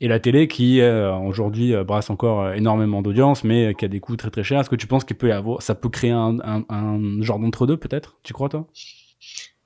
Et 0.00 0.08
la 0.08 0.20
télé 0.20 0.48
qui 0.48 0.80
euh, 0.80 1.14
aujourd'hui 1.16 1.74
brasse 1.84 2.10
encore 2.10 2.52
énormément 2.52 3.02
d'audience, 3.02 3.44
mais 3.44 3.74
qui 3.74 3.84
a 3.84 3.88
des 3.88 4.00
coûts 4.00 4.16
très 4.16 4.30
très 4.30 4.44
chers. 4.44 4.60
Est-ce 4.60 4.70
que 4.70 4.76
tu 4.76 4.86
penses 4.86 5.04
qu'il 5.04 5.16
peut 5.16 5.28
y 5.28 5.32
avoir, 5.32 5.62
ça 5.62 5.74
peut 5.74 5.88
créer 5.88 6.12
un, 6.12 6.38
un, 6.44 6.64
un 6.68 7.22
genre 7.22 7.38
d'entre 7.38 7.66
deux 7.66 7.76
peut-être? 7.76 8.18
Tu 8.22 8.32
crois 8.32 8.48
toi? 8.48 8.68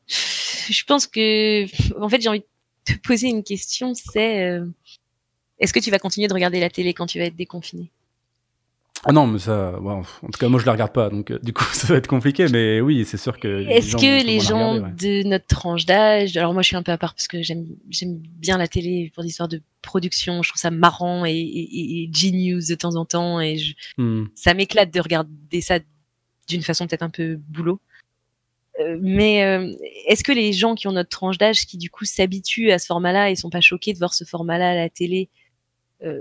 Je 0.08 0.84
pense 0.84 1.06
que, 1.06 1.64
en 2.00 2.08
fait, 2.08 2.20
j'ai 2.20 2.28
envie 2.28 2.40
de 2.40 2.94
te 2.94 2.98
poser 3.00 3.28
une 3.28 3.44
question. 3.44 3.94
C'est, 3.94 4.60
est-ce 5.58 5.72
que 5.72 5.80
tu 5.80 5.90
vas 5.90 5.98
continuer 5.98 6.28
de 6.28 6.34
regarder 6.34 6.60
la 6.60 6.70
télé 6.70 6.92
quand 6.92 7.06
tu 7.06 7.18
vas 7.18 7.26
être 7.26 7.36
déconfiné? 7.36 7.92
Ah 9.08 9.12
non, 9.12 9.26
mais 9.26 9.38
ça, 9.38 9.78
en 9.80 10.02
tout 10.02 10.38
cas, 10.38 10.48
moi 10.48 10.60
je 10.60 10.66
la 10.66 10.72
regarde 10.72 10.92
pas, 10.92 11.08
donc 11.10 11.30
euh, 11.30 11.38
du 11.42 11.52
coup 11.52 11.64
ça 11.72 11.86
va 11.88 11.96
être 11.96 12.06
compliqué, 12.06 12.46
mais 12.50 12.80
oui, 12.80 13.04
c'est 13.04 13.16
sûr 13.16 13.38
que. 13.38 13.66
Est-ce 13.68 13.96
que 13.96 14.24
les 14.26 14.40
gens 14.40 14.74
de 14.76 15.22
notre 15.26 15.46
tranche 15.46 15.86
d'âge, 15.86 16.36
alors 16.36 16.52
moi 16.52 16.62
je 16.62 16.68
suis 16.68 16.76
un 16.76 16.82
peu 16.82 16.92
à 16.92 16.98
part 16.98 17.14
parce 17.14 17.28
que 17.28 17.42
j'aime 17.42 17.66
j'aime 17.88 18.18
bien 18.18 18.58
la 18.58 18.68
télé 18.68 19.10
pour 19.14 19.22
des 19.22 19.30
histoires 19.30 19.48
de 19.48 19.62
production, 19.82 20.42
je 20.42 20.50
trouve 20.50 20.60
ça 20.60 20.70
marrant 20.70 21.24
et, 21.24 21.32
et, 21.32 22.02
et 22.02 22.10
genius 22.12 22.66
de 22.66 22.74
temps 22.74 22.96
en 22.96 23.04
temps, 23.04 23.40
et 23.40 23.56
je, 23.56 23.74
hmm. 23.98 24.26
ça 24.34 24.54
m'éclate 24.54 24.92
de 24.92 25.00
regarder 25.00 25.60
ça 25.60 25.78
d'une 26.48 26.62
façon 26.62 26.86
peut-être 26.86 27.02
un 27.02 27.10
peu 27.10 27.36
boulot. 27.48 27.80
Euh, 28.80 28.98
mais 29.00 29.44
euh, 29.44 29.72
est-ce 30.06 30.22
que 30.22 30.32
les 30.32 30.52
gens 30.52 30.74
qui 30.74 30.86
ont 30.86 30.92
notre 30.92 31.08
tranche 31.08 31.38
d'âge, 31.38 31.66
qui 31.66 31.78
du 31.78 31.90
coup 31.90 32.04
s'habituent 32.04 32.72
à 32.72 32.78
ce 32.78 32.86
format-là 32.86 33.30
et 33.30 33.36
sont 33.36 33.50
pas 33.50 33.60
choqués 33.60 33.92
de 33.92 33.98
voir 33.98 34.12
ce 34.12 34.24
format-là 34.24 34.70
à 34.70 34.74
la 34.74 34.90
télé, 34.90 35.30
euh, 36.04 36.20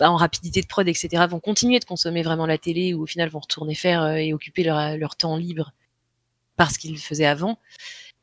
bah, 0.00 0.10
en 0.10 0.16
rapidité 0.16 0.62
de 0.62 0.66
prod, 0.66 0.88
etc., 0.88 1.26
vont 1.28 1.40
continuer 1.40 1.78
de 1.78 1.84
consommer 1.84 2.22
vraiment 2.22 2.46
la 2.46 2.56
télé 2.56 2.94
ou 2.94 3.02
au 3.02 3.06
final 3.06 3.28
vont 3.28 3.40
retourner 3.40 3.74
faire 3.74 4.02
euh, 4.02 4.14
et 4.14 4.32
occuper 4.32 4.64
leur, 4.64 4.96
leur 4.96 5.14
temps 5.14 5.36
libre 5.36 5.72
parce 6.56 6.78
qu'ils 6.78 6.92
le 6.92 6.98
faisaient 6.98 7.26
avant 7.26 7.58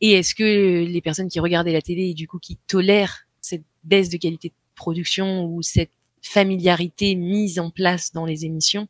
Et 0.01 0.13
est-ce 0.13 0.33
que 0.33 0.83
les 0.83 1.01
personnes 1.01 1.29
qui 1.29 1.39
regardaient 1.39 1.71
la 1.71 1.83
télé 1.83 2.09
et 2.09 2.13
du 2.15 2.27
coup 2.27 2.39
qui 2.39 2.57
tolèrent 2.65 3.27
cette 3.41 3.63
baisse 3.83 4.09
de 4.09 4.17
qualité 4.17 4.49
de 4.49 4.53
production 4.73 5.45
ou 5.45 5.61
cette 5.61 5.91
familiarité 6.23 7.13
mise 7.13 7.59
en 7.59 7.69
place 7.69 8.11
dans 8.11 8.25
les 8.25 8.43
émissions 8.43 8.87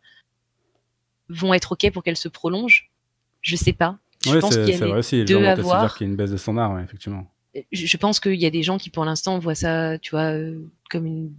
vont 1.27 1.53
être 1.53 1.73
ok 1.73 1.91
pour 1.91 2.03
qu'elles 2.03 2.15
se 2.15 2.29
prolongent? 2.29 2.89
Je 3.41 3.57
sais 3.57 3.73
pas. 3.73 3.97
Je 4.25 4.37
pense 4.37 4.55
qu'il 4.55 4.69
y 4.69 4.73
a 4.73 4.77
vrai 4.77 4.99
aussi. 4.99 5.25
Deux 5.25 5.43
à 5.43 5.55
voir. 5.55 5.97
qu'il 5.97 6.07
y 6.07 6.09
a 6.09 6.11
une 6.11 6.15
baisse 6.15 6.31
de 6.31 6.37
standard, 6.37 6.73
ouais, 6.73 6.83
effectivement. 6.83 7.29
Je, 7.71 7.97
pense 7.97 8.21
qu'il 8.21 8.35
y 8.35 8.45
a 8.45 8.49
des 8.49 8.63
gens 8.63 8.77
qui, 8.77 8.89
pour 8.89 9.03
l'instant, 9.03 9.39
voient 9.39 9.55
ça, 9.55 9.97
tu 9.99 10.11
vois, 10.11 10.31
euh, 10.31 10.59
comme 10.89 11.05
une 11.05 11.33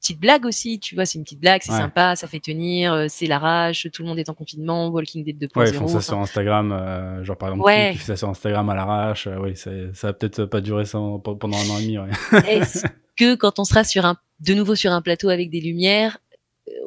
petite 0.00 0.20
blague 0.20 0.46
aussi, 0.46 0.78
tu 0.78 0.94
vois, 0.94 1.04
c'est 1.04 1.18
une 1.18 1.24
petite 1.24 1.40
blague, 1.40 1.60
c'est 1.62 1.72
sympa, 1.72 2.16
ça 2.16 2.26
fait 2.28 2.40
tenir, 2.40 2.92
euh, 2.92 3.06
c'est 3.08 3.26
la 3.26 3.38
rage, 3.38 3.88
tout 3.92 4.02
le 4.02 4.08
monde 4.08 4.18
est 4.18 4.28
en 4.28 4.34
confinement, 4.34 4.88
Walking 4.88 5.24
Dead 5.24 5.38
2.0. 5.38 5.58
Ouais, 5.58 5.68
ils 5.70 5.74
font 5.74 5.88
ça 5.88 6.00
sur 6.00 6.18
Instagram, 6.18 6.72
euh, 6.72 7.24
genre 7.24 7.36
par 7.36 7.50
exemple, 7.50 7.66
ouais. 7.66 7.90
qui 7.92 7.98
fait 7.98 8.04
ça 8.04 8.16
sur 8.16 8.28
Instagram 8.28 8.68
à 8.70 8.74
l'arrache, 8.74 9.26
euh, 9.26 9.38
oui, 9.40 9.56
ça 9.56 9.70
va 10.02 10.12
peut-être 10.12 10.44
pas 10.44 10.60
durer 10.60 10.84
ça 10.84 10.98
pendant 11.22 11.56
un 11.56 11.70
an 11.70 11.78
et 11.78 11.82
demi, 11.82 11.98
ouais. 11.98 12.10
Est-ce 12.48 12.86
que 13.16 13.34
quand 13.34 13.58
on 13.58 13.64
sera 13.64 13.84
sur 13.84 14.04
un, 14.06 14.16
de 14.40 14.54
nouveau 14.54 14.74
sur 14.74 14.92
un 14.92 15.02
plateau 15.02 15.28
avec 15.28 15.50
des 15.50 15.60
lumières, 15.60 16.18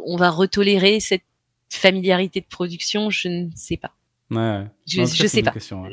on 0.06 0.16
va 0.16 0.30
retolérer 0.30 1.00
cette 1.00 1.24
familiarité 1.70 2.40
de 2.40 2.46
production? 2.46 3.10
Je 3.10 3.28
ne 3.28 3.50
sais 3.56 3.78
pas. 3.78 3.92
Ouais. 4.30 4.66
Je, 4.88 5.04
je 5.04 5.28
sais 5.28 5.44
pas. 5.44 5.52
Question, 5.52 5.84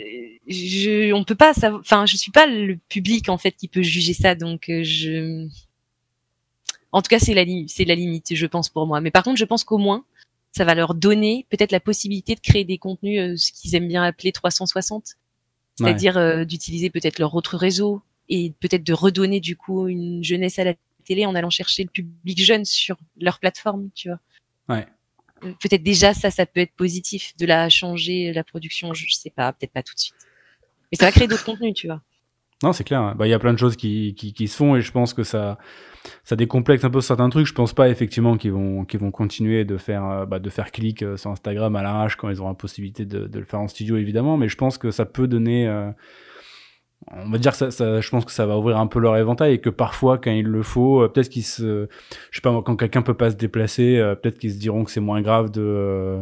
je, 0.47 1.13
on 1.13 1.25
peut 1.25 1.35
pas 1.35 1.53
enfin, 1.75 2.07
je 2.07 2.17
suis 2.17 2.31
pas 2.31 2.47
le 2.47 2.79
public 2.89 3.29
en 3.29 3.37
fait 3.37 3.53
qui 3.53 3.69
peut 3.69 3.83
juger 3.83 4.15
ça, 4.15 4.35
donc 4.35 4.65
je 4.69 5.47
en 6.93 7.03
tout 7.03 7.09
cas, 7.09 7.19
c'est 7.19 7.35
la, 7.35 7.45
c'est 7.67 7.85
la 7.85 7.95
limite, 7.95 8.35
je 8.35 8.47
pense 8.47 8.69
pour 8.69 8.87
moi. 8.87 9.01
Mais 9.01 9.11
par 9.11 9.23
contre, 9.23 9.39
je 9.39 9.45
pense 9.45 9.65
qu'au 9.65 9.79
moins, 9.79 10.05
ça 10.53 10.65
va 10.65 10.75
leur 10.75 10.95
donner 10.95 11.47
peut-être 11.51 11.73
la 11.73 11.81
possibilité 11.81 12.35
de 12.35 12.41
créer 12.41 12.65
des 12.65 12.79
contenus, 12.79 13.21
euh, 13.21 13.37
ce 13.37 13.53
qu'ils 13.53 13.75
aiment 13.75 13.89
bien 13.89 14.03
appeler 14.03 14.33
360, 14.33 15.17
c'est-à-dire 15.77 16.17
euh, 16.17 16.45
d'utiliser 16.45 16.91
peut-être 16.91 17.19
leur 17.19 17.35
autre 17.35 17.57
réseau 17.57 18.03
et 18.29 18.53
peut-être 18.61 18.85
de 18.85 18.93
redonner 18.93 19.41
du 19.41 19.57
coup 19.57 19.89
une 19.89 20.25
jeunesse 20.25 20.59
à 20.59 20.65
la 20.65 20.75
télé 21.05 21.27
en 21.27 21.35
allant 21.35 21.51
chercher 21.51 21.85
le 21.85 21.91
public 21.91 22.43
jeune 22.43 22.65
sur 22.65 22.97
leur 23.21 23.39
plateforme, 23.39 23.91
tu 23.95 24.09
vois. 24.09 24.21
Ouais. 24.69 24.87
Euh, 25.45 25.53
peut-être 25.61 25.83
déjà 25.83 26.15
ça, 26.15 26.31
ça 26.31 26.47
peut 26.47 26.61
être 26.61 26.75
positif 26.75 27.37
de 27.39 27.47
la 27.47 27.69
changer 27.69 28.33
la 28.33 28.45
production, 28.45 28.93
je 28.95 29.07
sais 29.11 29.31
pas, 29.31 29.53
peut-être 29.53 29.73
pas 29.73 29.83
tout 29.83 29.95
de 29.95 30.01
suite. 30.01 30.15
Mais 30.91 30.99
ça 30.99 31.05
va 31.07 31.13
créer 31.13 31.29
d'autres 31.29 31.45
contenus, 31.45 31.75
tu 31.75 31.87
vois. 31.87 32.03
Non, 32.63 32.73
c'est 32.73 32.85
clair. 32.85 33.15
Bah, 33.17 33.27
il 33.27 33.31
y 33.31 33.35
a 33.35 33.39
plein 33.39 33.53
de 33.53 33.59
choses 33.59 33.77
qui, 33.77 34.15
qui, 34.15 34.33
qui, 34.33 34.49
se 34.49 34.57
font 34.57 34.75
et 34.75 34.81
je 34.81 34.91
pense 34.91 35.15
que 35.15 35.23
ça, 35.23 35.59
ça 36.25 36.35
décomplexe 36.35 36.85
un 36.85 36.91
peu 36.91 37.01
certains 37.01 37.29
trucs. 37.29 37.47
Je 37.47 37.55
pense 37.55 37.73
pas 37.73 37.89
effectivement 37.89 38.37
qu'ils 38.37 38.53
vont, 38.53 38.85
qu'ils 38.85 38.99
vont 38.99 39.13
continuer 39.13 39.65
de 39.65 39.77
faire, 39.77 40.05
euh, 40.05 40.27
bah, 40.27 40.41
de 40.41 40.51
faire 40.51 40.73
clic 40.73 41.03
euh, 41.03 41.17
sur 41.17 41.31
Instagram 41.31 41.77
à 41.77 41.83
l'arrache 41.83 42.17
quand 42.17 42.29
ils 42.29 42.41
auront 42.41 42.49
la 42.49 42.55
possibilité 42.55 43.05
de, 43.05 43.27
de, 43.27 43.39
le 43.39 43.45
faire 43.45 43.61
en 43.61 43.69
studio 43.69 43.97
évidemment. 43.97 44.37
Mais 44.37 44.49
je 44.49 44.57
pense 44.57 44.77
que 44.77 44.91
ça 44.91 45.07
peut 45.07 45.29
donner, 45.29 45.69
euh, 45.69 45.91
on 47.13 47.31
va 47.31 47.39
dire 47.39 47.55
ça, 47.55 47.71
ça, 47.71 48.01
je 48.01 48.11
pense 48.11 48.25
que 48.25 48.33
ça 48.33 48.45
va 48.45 48.59
ouvrir 48.59 48.79
un 48.79 48.89
peu 48.89 48.99
leur 48.99 49.17
éventail 49.17 49.55
et 49.55 49.61
que 49.61 49.71
parfois 49.71 50.19
quand 50.19 50.33
il 50.33 50.47
le 50.47 50.63
faut, 50.65 51.09
peut-être 51.09 51.29
qu'ils 51.29 51.45
se, 51.45 51.89
je 52.33 52.37
sais 52.37 52.43
pas, 52.43 52.61
quand 52.63 52.75
quelqu'un 52.75 53.03
peut 53.03 53.15
pas 53.15 53.31
se 53.31 53.37
déplacer, 53.37 54.03
peut-être 54.21 54.39
qu'ils 54.39 54.53
se 54.53 54.59
diront 54.59 54.83
que 54.83 54.91
c'est 54.91 55.01
moins 55.01 55.23
grave 55.23 55.53
de 55.53 56.19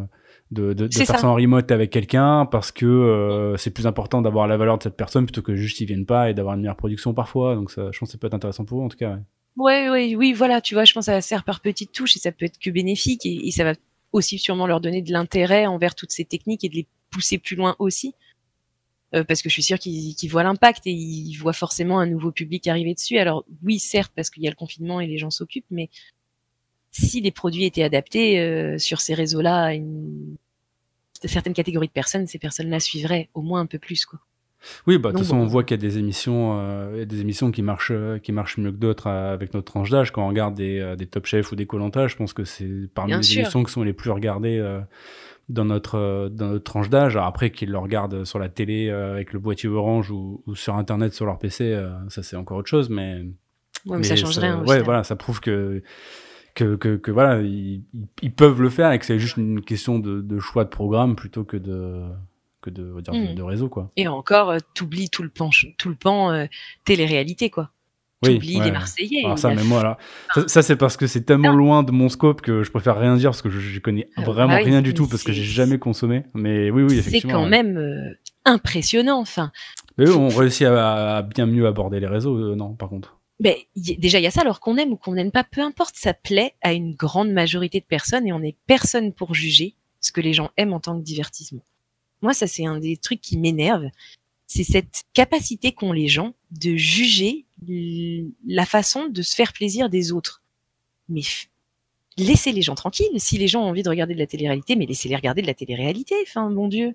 de, 0.51 0.73
de, 0.73 0.87
de 0.87 0.95
faire 0.95 1.19
ça 1.19 1.29
en 1.29 1.35
remote 1.35 1.71
avec 1.71 1.91
quelqu'un 1.91 2.47
parce 2.47 2.71
que 2.71 2.87
euh, 2.87 3.57
c'est 3.57 3.73
plus 3.73 3.87
important 3.87 4.23
d'avoir 4.23 4.47
la 4.47 4.57
valeur 4.57 4.79
de 4.79 4.83
cette 4.83 4.97
personne 4.97 5.27
plutôt 5.27 5.43
que 5.43 5.57
juste 5.57 5.81
ils 5.81 5.87
viennent 5.87 6.07
pas 6.07 6.31
et 6.31 6.35
d'avoir 6.35 6.55
une 6.55 6.61
meilleure 6.61 6.77
production 6.77 7.15
parfois. 7.15 7.55
Donc 7.55 7.71
ça, 7.71 7.91
je 7.93 7.99
pense 7.99 8.09
que 8.09 8.13
ça 8.13 8.19
peut 8.19 8.29
être 8.29 8.35
intéressant 8.35 8.65
pour 8.65 8.81
eux 8.81 8.85
en 8.85 8.89
tout 8.89 8.97
cas. 8.97 9.19
Ouais, 9.57 9.89
ouais, 9.89 10.15
oui, 10.15 10.33
voilà, 10.33 10.61
tu 10.61 10.75
vois, 10.75 10.85
je 10.85 10.93
pense 10.93 11.07
que 11.07 11.13
ça 11.13 11.21
sert 11.21 11.43
par 11.43 11.61
petites 11.61 11.93
touches 11.93 12.17
et 12.17 12.21
ça 12.21 12.31
peut 12.31 12.45
être 12.45 12.59
que 12.59 12.71
bénéfique 12.71 13.25
et, 13.25 13.51
ça 13.51 13.65
va 13.65 13.73
aussi 14.13 14.39
sûrement 14.39 14.67
leur 14.67 14.81
donner 14.81 15.03
de 15.03 15.11
l'intérêt 15.13 15.67
envers 15.67 15.95
toutes 15.95 16.13
ces 16.13 16.25
techniques 16.25 16.63
et 16.63 16.69
de 16.69 16.75
les 16.75 16.87
pousser 17.11 17.39
plus 17.39 17.57
loin 17.57 17.75
aussi. 17.79 18.15
Euh, 19.15 19.25
parce 19.25 19.41
que 19.41 19.49
je 19.49 19.55
suis 19.55 19.63
sûre 19.63 19.79
qu'ils 19.79 20.29
voient 20.29 20.43
l'impact 20.43 20.87
et 20.87 20.93
ils 20.93 21.37
voient 21.37 21.53
forcément 21.53 22.01
un 22.01 22.07
nouveau 22.07 22.33
public 22.33 22.67
arriver 22.67 22.93
dessus. 22.93 23.19
Alors 23.19 23.45
oui, 23.65 23.79
certes, 23.79 24.13
parce 24.15 24.31
qu'il 24.31 24.43
y 24.43 24.47
a 24.47 24.51
le 24.51 24.57
confinement 24.57 25.01
et 25.01 25.07
les 25.07 25.17
gens 25.17 25.31
s'occupent, 25.31 25.71
mais 25.71 25.89
si 26.99 27.21
les 27.21 27.31
produits 27.31 27.65
étaient 27.65 27.83
adaptés 27.83 28.41
euh, 28.41 28.79
sur 28.79 29.01
ces 29.01 29.15
réseaux-là 29.15 29.65
à 29.65 29.75
une 29.75 30.37
certaines 31.25 31.55
catégories 31.55 31.89
de 31.89 31.93
personnes, 31.93 32.27
ces 32.27 32.39
personnes-là 32.39 32.79
suivraient 32.79 33.31
au 33.35 33.43
moins 33.43 33.61
un 33.61 33.67
peu 33.67 33.79
plus, 33.79 34.07
quoi. 34.07 34.21
Oui, 34.87 34.99
bah, 34.99 35.11
de 35.11 35.17
toute 35.17 35.25
façon, 35.25 35.37
on 35.37 35.47
voit 35.47 35.65
qu'il 35.65 35.77
y 35.77 35.81
a 35.81 35.89
des 35.89 35.99
émissions, 35.99 36.59
euh, 36.59 37.05
des 37.05 37.21
émissions 37.21 37.51
qui 37.51 37.63
marchent, 37.63 37.93
euh, 37.93 38.19
qui 38.19 38.33
marchent 38.33 38.59
mieux 38.59 38.71
que 38.71 38.77
d'autres 38.77 39.09
avec 39.09 39.53
notre 39.55 39.73
tranche 39.73 39.91
d'âge. 39.91 40.13
Quand 40.13 40.25
on 40.25 40.29
regarde 40.29 40.55
des, 40.55 40.95
des 40.97 41.07
Top 41.07 41.27
Chef 41.27 41.53
ou 41.53 41.57
des 41.57 41.67
Koh-Lanta, 41.67 42.07
je 42.07 42.17
pense 42.17 42.33
que 42.33 42.45
c'est 42.45 42.89
parmi 42.95 43.15
les 43.15 43.39
émissions 43.39 43.65
qui 43.65 43.73
sont 43.73 43.83
les 43.83 43.93
plus 43.93 44.11
regardées 44.11 44.61
dans 45.49 45.65
notre 45.65 46.29
dans 46.33 46.49
notre 46.49 46.65
tranche 46.65 46.91
d'âge. 46.91 47.17
Après 47.17 47.51
qu'ils 47.51 47.71
le 47.71 47.79
regardent 47.79 48.25
sur 48.25 48.39
la 48.39 48.49
télé 48.49 48.91
avec 48.91 49.33
le 49.33 49.39
boîtier 49.39 49.69
orange 49.69 50.11
ou, 50.11 50.43
ou, 50.47 50.55
sur 50.55 50.75
Internet 50.75 51.13
sur 51.13 51.27
leur 51.27 51.39
PC, 51.39 51.79
ça 52.09 52.23
c'est 52.23 52.37
encore 52.37 52.59
autre 52.59 52.69
chose. 52.69 52.89
Mais, 52.89 53.23
ouais, 53.87 53.99
mais, 53.99 54.05
ça 54.05 54.17
change 54.17 54.39
rien. 54.39 54.65
Ouais, 54.65 54.83
voilà, 54.83 55.05
ça 55.05 55.17
prouve 55.17 55.41
que 55.41 55.83
que, 56.57 56.75
que, 56.75 56.97
que 56.97 57.11
voilà, 57.13 57.41
ils, 57.43 57.83
ils, 58.23 58.33
peuvent 58.33 58.61
le 58.61 58.71
faire 58.71 58.91
et 58.91 58.99
que 58.99 59.05
c'est 59.05 59.19
juste 59.19 59.37
une 59.37 59.61
question 59.61 59.99
de, 59.99 60.23
de, 60.23 60.39
choix 60.41 60.65
de 60.65 60.71
programme 60.71 61.15
plutôt 61.15 61.45
que 61.45 61.57
de 61.57 62.03
que 62.63 62.71
de, 62.71 63.01
dire, 63.01 63.13
de, 63.13 63.43
hmm. 63.43 63.45
réseau 63.45 63.69
quoi. 63.69 63.93
Et 63.97 64.09
encore, 64.09 64.51
euh, 64.51 64.59
t'oublies 64.75 65.11
tout 65.11 65.23
le 65.23 65.29
pan, 65.29 65.51
tout 65.79 65.89
le 65.89 65.95
pan 65.95 66.33
euh, 66.33 66.47
télé-réalité 66.85 67.51
quoi. 67.51 67.71
Oui, 68.23 68.35
t'oublies 68.35 68.61
les 68.61 68.73
Marseillais. 68.73 69.25
Alors 69.25 69.39
ça, 69.39 69.55
mais 69.55 69.63
moi 69.63 69.83
là, 69.83 69.99
ça, 70.47 70.63
c'est 70.63 70.77
parce 70.77 70.97
que 70.97 71.07
c'est 71.07 71.21
tellement 71.21 71.53
loin 71.53 71.83
de 71.83 71.93
mon 71.93 72.09
scope 72.09 72.41
que 72.41 72.63
je 72.63 72.71
préfère 72.71 72.99
rien 72.99 73.15
dire 73.17 73.31
parce 73.31 73.43
que 73.43 73.51
je, 73.51 73.61
je 73.61 73.79
connais 73.79 74.09
ah, 74.17 74.23
vraiment 74.23 74.55
bah 74.55 74.65
rien 74.65 74.81
du 74.81 74.95
tout 74.95 75.07
parce 75.07 75.23
que 75.23 75.33
j'ai 75.33 75.45
jamais 75.45 75.79
consommé. 75.79 76.25
Mais 76.33 76.71
oui, 76.71 76.83
oui, 76.83 76.99
effectivement. 76.99 77.33
C'est 77.33 77.39
quand 77.45 77.47
même 77.47 77.77
euh, 77.77 78.19
impressionnant, 78.47 79.21
enfin. 79.21 79.53
Mais 79.99 80.07
eux, 80.07 80.17
on 80.17 80.29
réussit 80.29 80.67
à, 80.67 81.19
à, 81.19 81.23
bien 81.23 81.45
mieux 81.45 81.67
aborder 81.67 82.01
les 82.01 82.07
réseaux, 82.07 82.37
euh, 82.37 82.55
non, 82.57 82.75
par 82.75 82.89
contre 82.89 83.16
ben, 83.41 83.55
déjà 83.77 84.19
il 84.19 84.25
y 84.25 84.27
a 84.27 84.31
ça, 84.31 84.41
alors 84.41 84.61
qu'on 84.61 84.77
aime 84.77 84.93
ou 84.93 84.97
qu'on 84.97 85.15
n'aime 85.15 85.33
pas, 85.33 85.45
peu 85.45 85.61
importe, 85.61 85.97
ça 85.97 86.15
plaît 86.15 86.55
à 86.63 86.73
une 86.73 86.95
grande 86.95 87.31
majorité 87.31 87.81
de 87.81 87.85
personnes 87.85 88.27
et 88.27 88.33
on 88.33 88.41
n'est 88.41 88.57
personne 88.67 89.13
pour 89.13 89.35
juger 89.35 89.75
ce 90.01 90.13
que 90.13 90.21
les 90.21 90.33
gens 90.33 90.51
aiment 90.57 90.73
en 90.73 90.81
tant 90.81 90.99
que 90.99 91.05
divertissement. 91.05 91.65
Moi, 92.23 92.33
ça 92.33 92.47
c'est 92.47 92.65
un 92.65 92.79
des 92.79 92.97
trucs 92.97 93.21
qui 93.21 93.37
m'énerve, 93.37 93.91
c'est 94.47 94.65
cette 94.65 95.05
capacité 95.13 95.73
qu'ont 95.73 95.93
les 95.93 96.09
gens 96.09 96.35
de 96.53 96.77
juger 96.77 97.45
la 98.47 98.65
façon 98.67 99.09
de 99.09 99.23
se 99.23 99.35
faire 99.35 99.53
plaisir 99.53 99.91
des 99.91 100.13
autres. 100.13 100.43
Mais 101.09 101.23
laissez 102.17 102.53
les 102.53 102.63
gens 102.63 102.75
tranquilles. 102.75 103.19
Si 103.19 103.39
les 103.39 103.49
gens 103.49 103.63
ont 103.63 103.69
envie 103.69 103.83
de 103.83 103.89
regarder 103.89 104.15
de 104.15 104.19
la 104.19 104.27
télé-réalité, 104.27 104.77
mais 104.77 104.87
laissez-les 104.87 105.17
regarder 105.17 105.43
de 105.43 105.47
la 105.47 105.55
télé-réalité. 105.55 106.15
Enfin, 106.23 106.51
bon 106.51 106.69
Dieu. 106.69 106.95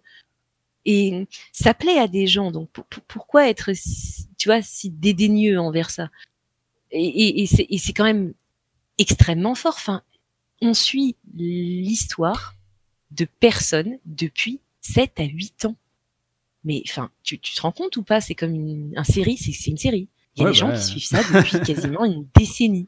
Et 0.86 1.28
ça 1.52 1.74
plaît 1.74 2.00
à 2.00 2.08
des 2.08 2.26
gens. 2.26 2.52
Donc 2.52 2.70
pourquoi 3.08 3.50
être, 3.50 3.72
tu 4.38 4.48
vois, 4.48 4.62
si 4.62 4.90
dédaigneux 4.90 5.60
envers 5.60 5.90
ça? 5.90 6.10
Et, 6.92 7.44
et, 7.44 7.78
c'est 7.78 7.94
quand 7.94 8.04
même 8.04 8.34
extrêmement 8.98 9.56
fort. 9.56 9.76
Enfin, 9.76 10.04
on 10.62 10.74
suit 10.74 11.16
l'histoire 11.36 12.56
de 13.12 13.26
personnes 13.40 13.98
depuis 14.06 14.60
7 14.82 15.20
à 15.20 15.24
8 15.24 15.66
ans. 15.66 15.76
Mais 16.64 16.84
enfin, 16.88 17.10
tu, 17.24 17.40
tu 17.40 17.54
te 17.54 17.62
rends 17.62 17.72
compte 17.72 17.98
ou 17.98 18.04
pas? 18.04 18.22
C'est 18.22 18.36
comme 18.36 18.54
une, 18.54 18.94
un 18.96 19.04
série, 19.04 19.38
c'est 19.38 19.70
une 19.70 19.78
série. 19.78 20.08
Il 20.36 20.44
y 20.44 20.46
a 20.46 20.50
des 20.50 20.56
gens 20.56 20.72
qui 20.72 20.82
suivent 20.82 21.06
ça 21.06 21.24
depuis 21.24 21.60
quasiment 21.66 22.06
une 22.06 22.28
décennie. 22.36 22.88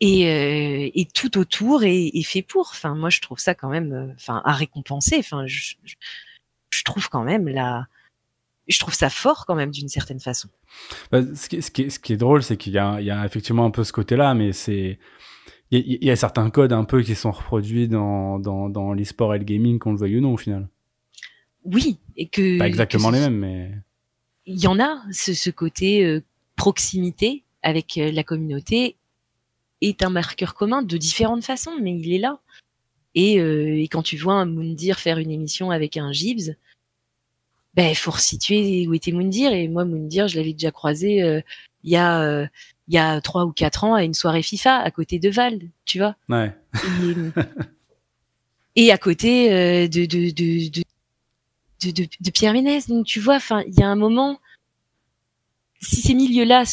Et, 0.00 0.28
euh, 0.28 0.90
et 0.94 1.06
tout 1.06 1.38
autour 1.38 1.84
est, 1.84 2.08
est, 2.08 2.22
fait 2.24 2.42
pour. 2.42 2.70
Enfin, 2.72 2.94
moi, 2.94 3.10
je 3.10 3.20
trouve 3.20 3.38
ça 3.38 3.54
quand 3.54 3.68
même, 3.68 3.92
euh, 3.92 4.12
enfin, 4.16 4.42
à 4.44 4.52
récompenser. 4.52 5.16
Enfin, 5.18 5.46
je, 5.46 5.74
je, 5.84 6.84
trouve 6.84 7.08
quand 7.08 7.22
même 7.22 7.48
la, 7.48 7.86
je 8.68 8.78
trouve 8.78 8.94
ça 8.94 9.10
fort 9.10 9.44
quand 9.46 9.54
même 9.54 9.70
d'une 9.70 9.88
certaine 9.88 10.20
façon. 10.20 10.48
Bah, 11.12 11.20
ce, 11.34 11.48
qui, 11.48 11.62
ce, 11.62 11.70
qui, 11.70 11.90
ce, 11.90 11.98
qui, 11.98 12.12
est 12.14 12.16
drôle, 12.16 12.42
c'est 12.42 12.56
qu'il 12.56 12.72
y, 12.72 12.76
y, 12.76 12.78
a 13.10 13.24
effectivement 13.24 13.64
un 13.64 13.70
peu 13.70 13.84
ce 13.84 13.92
côté-là, 13.92 14.34
mais 14.34 14.52
c'est 14.52 14.98
il 15.70 16.04
y, 16.04 16.10
a 16.10 16.16
certains 16.16 16.50
codes 16.50 16.72
un 16.72 16.84
peu 16.84 17.02
qui 17.02 17.14
sont 17.14 17.32
reproduits 17.32 17.88
dans, 17.88 18.38
dans, 18.38 18.68
dans 18.68 18.92
l'e-sport 18.92 19.34
et 19.34 19.38
le 19.38 19.44
gaming, 19.44 19.78
qu'on 19.78 19.92
le 19.92 19.98
veuille 19.98 20.18
ou 20.18 20.20
non 20.20 20.34
au 20.34 20.36
final. 20.36 20.68
Oui, 21.64 21.98
et 22.16 22.28
que 22.28 22.58
pas 22.58 22.68
exactement 22.68 23.10
les 23.10 23.20
mêmes, 23.20 23.38
mais 23.38 23.72
il 24.46 24.60
y 24.60 24.66
en 24.66 24.78
a 24.78 25.02
ce, 25.10 25.34
ce 25.34 25.50
côté 25.50 26.04
euh, 26.04 26.22
proximité 26.56 27.42
avec 27.62 27.96
euh, 27.96 28.12
la 28.12 28.22
communauté 28.22 28.96
est 29.80 30.02
un 30.02 30.10
marqueur 30.10 30.54
commun 30.54 30.82
de 30.82 30.96
différentes 30.96 31.44
façons, 31.44 31.72
mais 31.80 31.98
il 31.98 32.12
est 32.12 32.18
là. 32.18 32.40
Et, 33.14 33.40
euh, 33.40 33.80
et 33.80 33.88
quand 33.88 34.02
tu 34.02 34.16
vois 34.16 34.34
un 34.34 34.44
Moundir 34.44 34.98
faire 34.98 35.18
une 35.18 35.30
émission 35.30 35.70
avec 35.70 35.96
un 35.96 36.12
Gibbs, 36.12 36.56
ben 37.74 37.94
faut 37.94 38.12
resituer 38.12 38.86
où 38.86 38.94
était 38.94 39.12
Moundir 39.12 39.52
et 39.52 39.68
moi 39.68 39.84
Moundir 39.84 40.28
je 40.28 40.36
l'avais 40.36 40.52
déjà 40.52 40.70
croisé 40.70 41.22
euh, 41.22 41.40
il 41.82 41.90
y 41.90 41.96
a 41.96 42.20
euh, 42.22 42.46
il 42.88 42.94
y 42.94 42.98
a 42.98 43.20
trois 43.20 43.44
ou 43.44 43.52
quatre 43.52 43.84
ans 43.84 43.94
à 43.94 44.04
une 44.04 44.14
soirée 44.14 44.42
FIFA 44.42 44.78
à 44.78 44.90
côté 44.90 45.18
de 45.18 45.30
Val, 45.30 45.60
tu 45.84 45.98
vois. 45.98 46.16
Ouais. 46.28 46.54
Et, 48.76 48.90
à 48.90 48.98
côté 48.98 49.52
euh, 49.52 49.88
de, 49.88 50.04
de, 50.04 50.30
de, 50.30 52.02
de, 52.20 52.30
Pierre 52.30 52.52
Ménès. 52.52 52.88
Donc 52.88 53.06
tu 53.06 53.20
vois, 53.20 53.36
enfin 53.36 53.62
il 53.68 53.78
y 53.78 53.82
a 53.82 53.88
un 53.88 53.94
moment 53.94 54.40
si 55.80 56.02
ces 56.02 56.14
milieux-là 56.14 56.64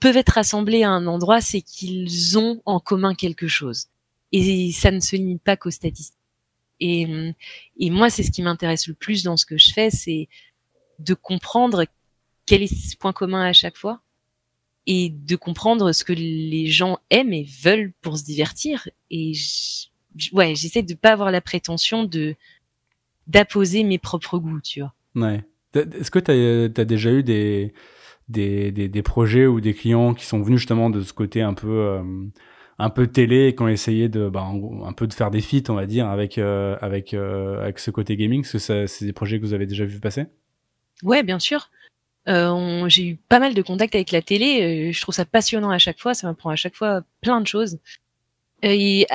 peuvent 0.00 0.16
être 0.16 0.30
rassemblés 0.30 0.82
à 0.82 0.90
un 0.90 1.06
endroit, 1.06 1.40
c'est 1.40 1.60
qu'ils 1.60 2.38
ont 2.38 2.60
en 2.64 2.80
commun 2.80 3.14
quelque 3.14 3.46
chose. 3.46 3.86
Et 4.32 4.72
ça 4.72 4.90
ne 4.90 5.00
se 5.00 5.16
limite 5.16 5.42
pas 5.42 5.56
qu'aux 5.56 5.70
statistiques. 5.70 6.18
Et, 6.80 7.06
et 7.78 7.90
moi, 7.90 8.10
c'est 8.10 8.22
ce 8.22 8.30
qui 8.30 8.42
m'intéresse 8.42 8.88
le 8.88 8.94
plus 8.94 9.22
dans 9.22 9.36
ce 9.36 9.46
que 9.46 9.58
je 9.58 9.72
fais, 9.72 9.90
c'est 9.90 10.28
de 10.98 11.14
comprendre 11.14 11.84
quel 12.46 12.62
est 12.62 12.74
ce 12.74 12.96
point 12.96 13.12
commun 13.12 13.42
à 13.42 13.52
chaque 13.52 13.76
fois 13.76 14.00
et 14.86 15.10
de 15.10 15.36
comprendre 15.36 15.92
ce 15.92 16.04
que 16.04 16.12
les 16.12 16.66
gens 16.66 16.98
aiment 17.10 17.32
et 17.32 17.46
veulent 17.62 17.92
pour 18.02 18.18
se 18.18 18.24
divertir. 18.24 18.88
Et 19.10 19.32
ouais, 20.32 20.54
j'essaie 20.54 20.82
de 20.82 20.94
pas 20.94 21.12
avoir 21.12 21.30
la 21.30 21.40
prétention 21.40 22.04
de 22.04 22.36
d'apposer 23.26 23.84
mes 23.84 23.96
propres 23.96 24.38
goûts, 24.38 24.60
tu 24.60 24.80
vois. 24.80 24.94
Ouais. 25.14 25.42
Est-ce 25.74 26.10
que 26.10 26.18
tu 26.18 26.30
as, 26.30 26.84
déjà 26.84 27.10
eu 27.10 27.22
des, 27.22 27.72
des, 28.28 28.70
des, 28.70 28.88
des, 28.88 29.02
projets 29.02 29.46
ou 29.46 29.62
des 29.62 29.72
clients 29.72 30.12
qui 30.12 30.26
sont 30.26 30.42
venus 30.42 30.60
justement 30.60 30.90
de 30.90 31.00
ce 31.00 31.14
côté 31.14 31.40
un 31.40 31.54
peu 31.54 31.68
euh, 31.68 32.02
un 32.78 32.90
peu 32.90 33.06
télé 33.06 33.48
et 33.48 33.54
qui 33.54 33.62
ont 33.62 33.68
essayé 33.68 34.08
de 34.08 34.28
bah, 34.28 34.42
un 34.42 34.92
peu 34.92 35.06
de 35.06 35.14
faire 35.14 35.30
des 35.30 35.40
feats, 35.40 35.70
on 35.70 35.74
va 35.74 35.86
dire, 35.86 36.08
avec 36.08 36.38
euh, 36.38 36.76
avec 36.80 37.14
euh, 37.14 37.62
avec 37.62 37.78
ce 37.78 37.90
côté 37.90 38.16
gaming 38.16 38.40
Est-ce 38.40 38.52
que 38.52 38.86
c'est 38.86 39.04
des 39.04 39.12
projets 39.12 39.38
que 39.38 39.44
vous 39.44 39.54
avez 39.54 39.66
déjà 39.66 39.84
vu 39.84 40.00
passer? 40.00 40.26
Ouais, 41.02 41.22
bien 41.22 41.38
sûr. 41.38 41.70
Euh, 42.26 42.88
j'ai 42.88 43.06
eu 43.06 43.16
pas 43.16 43.38
mal 43.38 43.54
de 43.54 43.62
contacts 43.62 43.94
avec 43.94 44.10
la 44.10 44.22
télé. 44.22 44.92
je 44.92 45.00
trouve 45.00 45.14
ça 45.14 45.24
passionnant 45.24 45.70
à 45.70 45.78
chaque 45.78 46.00
fois. 46.00 46.14
Ça 46.14 46.26
m'apprend 46.26 46.50
à 46.50 46.56
chaque 46.56 46.74
fois 46.74 47.02
plein 47.20 47.40
de 47.40 47.46
choses. 47.46 47.78
Et, 48.62 49.06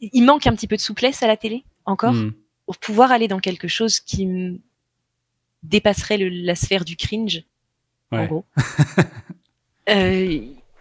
il 0.00 0.24
manque 0.24 0.48
un 0.48 0.54
petit 0.54 0.66
peu 0.66 0.74
de 0.74 0.80
souplesse 0.80 1.22
à 1.22 1.28
la 1.28 1.36
télé 1.36 1.62
encore 1.84 2.14
hmm. 2.14 2.32
pour 2.66 2.76
pouvoir 2.78 3.12
aller 3.12 3.28
dans 3.28 3.38
quelque 3.38 3.68
chose 3.68 4.00
qui 4.00 4.60
dépasserait 5.62 6.18
le, 6.18 6.28
la 6.28 6.56
sphère 6.56 6.84
du 6.84 6.96
cringe. 6.96 7.44
En 8.10 8.26
gros. 8.26 8.44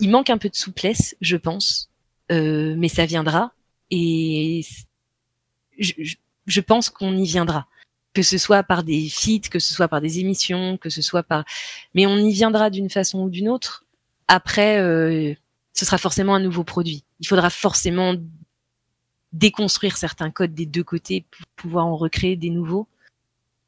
il 0.02 0.10
manque 0.10 0.30
un 0.30 0.38
peu 0.38 0.50
de 0.50 0.56
souplesse, 0.56 1.16
je 1.22 1.38
pense, 1.38 1.90
euh, 2.32 2.76
mais 2.78 2.90
ça 2.90 3.06
viendra. 3.06 3.54
Et 3.90 4.66
je, 5.80 5.94
je 6.46 6.62
pense 6.62 6.90
qu'on 6.90 7.16
y 7.16 7.26
viendra 7.26 7.68
que 8.14 8.22
ce 8.22 8.38
soit 8.38 8.64
par 8.64 8.84
des 8.84 9.10
feats, 9.10 9.50
que 9.50 9.60
ce 9.60 9.74
soit 9.74 9.88
par 9.88 10.02
des 10.02 10.20
émissions, 10.20 10.78
que 10.78 10.90
ce 10.90 11.02
soit 11.02 11.24
par, 11.24 11.46
mais 11.94 12.06
on 12.06 12.18
y 12.18 12.32
viendra 12.34 12.70
d'une 12.70 12.90
façon 12.90 13.24
ou 13.24 13.30
d'une 13.30 13.50
autre. 13.50 13.86
Après, 14.28 14.80
euh, 14.80 15.34
ce 15.74 15.86
sera 15.86 15.98
forcément 15.98 16.36
un 16.36 16.40
nouveau 16.40 16.64
produit. 16.64 17.04
Il 17.20 17.28
faudra 17.28 17.50
forcément 17.50 18.16
déconstruire 19.32 19.96
certains 19.96 20.30
codes 20.30 20.54
des 20.54 20.66
deux 20.66 20.84
côtés 20.84 21.26
pour 21.32 21.46
pouvoir 21.56 21.86
en 21.86 21.96
recréer 21.96 22.36
des 22.36 22.50
nouveaux. 22.50 22.88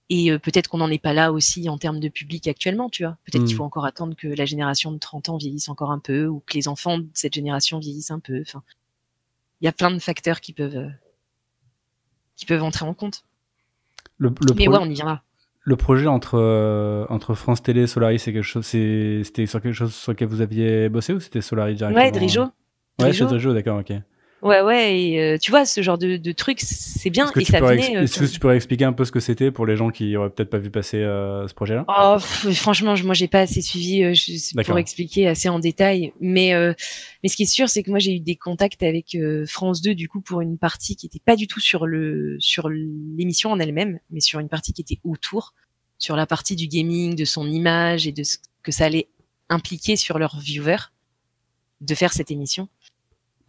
Et 0.09 0.31
euh, 0.31 0.37
peut-être 0.37 0.67
qu'on 0.67 0.79
n'en 0.79 0.89
est 0.89 1.01
pas 1.01 1.13
là 1.13 1.31
aussi 1.31 1.69
en 1.69 1.77
termes 1.77 1.99
de 1.99 2.09
public 2.09 2.47
actuellement, 2.47 2.89
tu 2.89 3.03
vois. 3.03 3.17
Peut-être 3.25 3.45
qu'il 3.45 3.55
hmm. 3.55 3.57
faut 3.57 3.63
encore 3.63 3.85
attendre 3.85 4.15
que 4.15 4.27
la 4.27 4.45
génération 4.45 4.91
de 4.91 4.97
30 4.97 5.29
ans 5.29 5.37
vieillisse 5.37 5.69
encore 5.69 5.91
un 5.91 5.99
peu, 5.99 6.27
ou 6.27 6.43
que 6.45 6.53
les 6.55 6.67
enfants 6.67 6.97
de 6.97 7.07
cette 7.13 7.33
génération 7.33 7.79
vieillissent 7.79 8.11
un 8.11 8.19
peu. 8.19 8.41
Enfin, 8.41 8.63
il 9.61 9.65
y 9.65 9.67
a 9.67 9.71
plein 9.71 9.91
de 9.91 9.99
facteurs 9.99 10.41
qui 10.41 10.53
peuvent 10.53 10.75
euh, 10.75 10.89
qui 12.35 12.45
peuvent 12.45 12.63
entrer 12.63 12.85
en 12.85 12.93
compte. 12.93 13.23
Le, 14.17 14.33
Mais 14.55 14.67
ouais, 14.67 14.77
on 14.79 14.85
y 14.85 14.93
viendra. 14.93 15.23
Le 15.61 15.77
projet 15.77 16.07
entre 16.07 16.37
euh, 16.37 17.05
entre 17.09 17.33
France 17.33 17.63
Télé 17.63 17.83
et 17.83 17.87
Solaris, 17.87 18.19
c'est 18.19 18.33
quelque 18.33 18.43
chose, 18.43 18.65
c'était 18.65 19.45
sur 19.45 19.61
quelque 19.61 19.73
chose 19.73 19.95
sur 19.95 20.11
lequel 20.11 20.27
vous 20.27 20.41
aviez 20.41 20.89
bossé 20.89 21.13
ou 21.13 21.21
c'était 21.21 21.41
Solaris 21.41 21.75
directement? 21.75 22.03
Ouais, 22.03 22.11
Drijo. 22.11 22.43
Ouais, 22.99 23.13
c'est 23.13 23.23
Drijo, 23.23 23.53
d'accord, 23.53 23.79
ok. 23.79 23.93
Ouais, 24.43 24.59
ouais, 24.59 24.99
et 24.99 25.21
euh, 25.21 25.37
tu 25.37 25.51
vois, 25.51 25.65
ce 25.65 25.81
genre 25.81 25.97
de, 25.97 26.17
de 26.17 26.31
truc, 26.33 26.59
c'est 26.59 27.09
bien. 27.09 27.27
Est-ce 27.27 27.31
que, 27.31 27.39
et 27.39 27.45
ça 27.45 27.61
venait, 27.61 27.95
euh, 27.95 28.01
est-ce 28.01 28.19
que 28.19 28.25
tu 28.25 28.39
pourrais 28.41 28.57
expliquer 28.57 28.83
un 28.83 28.91
peu 28.91 29.05
ce 29.05 29.11
que 29.13 29.21
c'était 29.21 29.51
pour 29.51 29.65
les 29.65 29.77
gens 29.77 29.89
qui 29.89 30.17
auraient 30.17 30.29
peut-être 30.29 30.49
pas 30.49 30.57
vu 30.57 30.69
passer 30.69 30.97
euh, 30.97 31.47
ce 31.47 31.53
projet-là? 31.53 31.85
Oh, 31.87 32.19
Franchement, 32.53 32.93
moi, 33.05 33.13
j'ai 33.13 33.29
pas 33.29 33.39
assez 33.39 33.61
suivi 33.61 34.03
pour 34.65 34.77
expliquer 34.77 35.29
assez 35.29 35.47
en 35.47 35.59
détail. 35.59 36.11
Mais, 36.19 36.51
mais 37.23 37.29
ce 37.29 37.37
qui 37.37 37.43
est 37.43 37.45
sûr, 37.45 37.69
c'est 37.69 37.83
que 37.83 37.89
moi, 37.89 37.99
j'ai 37.99 38.15
eu 38.15 38.19
des 38.19 38.35
contacts 38.35 38.83
avec 38.83 39.17
France 39.47 39.81
2, 39.81 39.95
du 39.95 40.09
coup, 40.09 40.19
pour 40.19 40.41
une 40.41 40.57
partie 40.57 40.97
qui 40.97 41.05
était 41.05 41.21
pas 41.23 41.37
du 41.37 41.47
tout 41.47 41.61
sur 41.61 41.87
le 41.87 42.35
sur 42.39 42.69
l'émission 42.69 43.51
en 43.51 43.59
elle-même, 43.59 43.99
mais 44.09 44.19
sur 44.19 44.41
une 44.41 44.49
partie 44.49 44.73
qui 44.73 44.81
était 44.81 44.99
autour, 45.05 45.53
sur 45.97 46.17
la 46.17 46.25
partie 46.25 46.57
du 46.57 46.67
gaming, 46.67 47.15
de 47.15 47.23
son 47.23 47.47
image 47.49 48.07
et 48.07 48.11
de 48.11 48.23
ce 48.23 48.39
que 48.61 48.73
ça 48.73 48.85
allait 48.85 49.07
impliquer 49.47 49.95
sur 49.95 50.19
leurs 50.19 50.37
viewers 50.37 50.89
de 51.79 51.95
faire 51.95 52.11
cette 52.11 52.31
émission. 52.31 52.67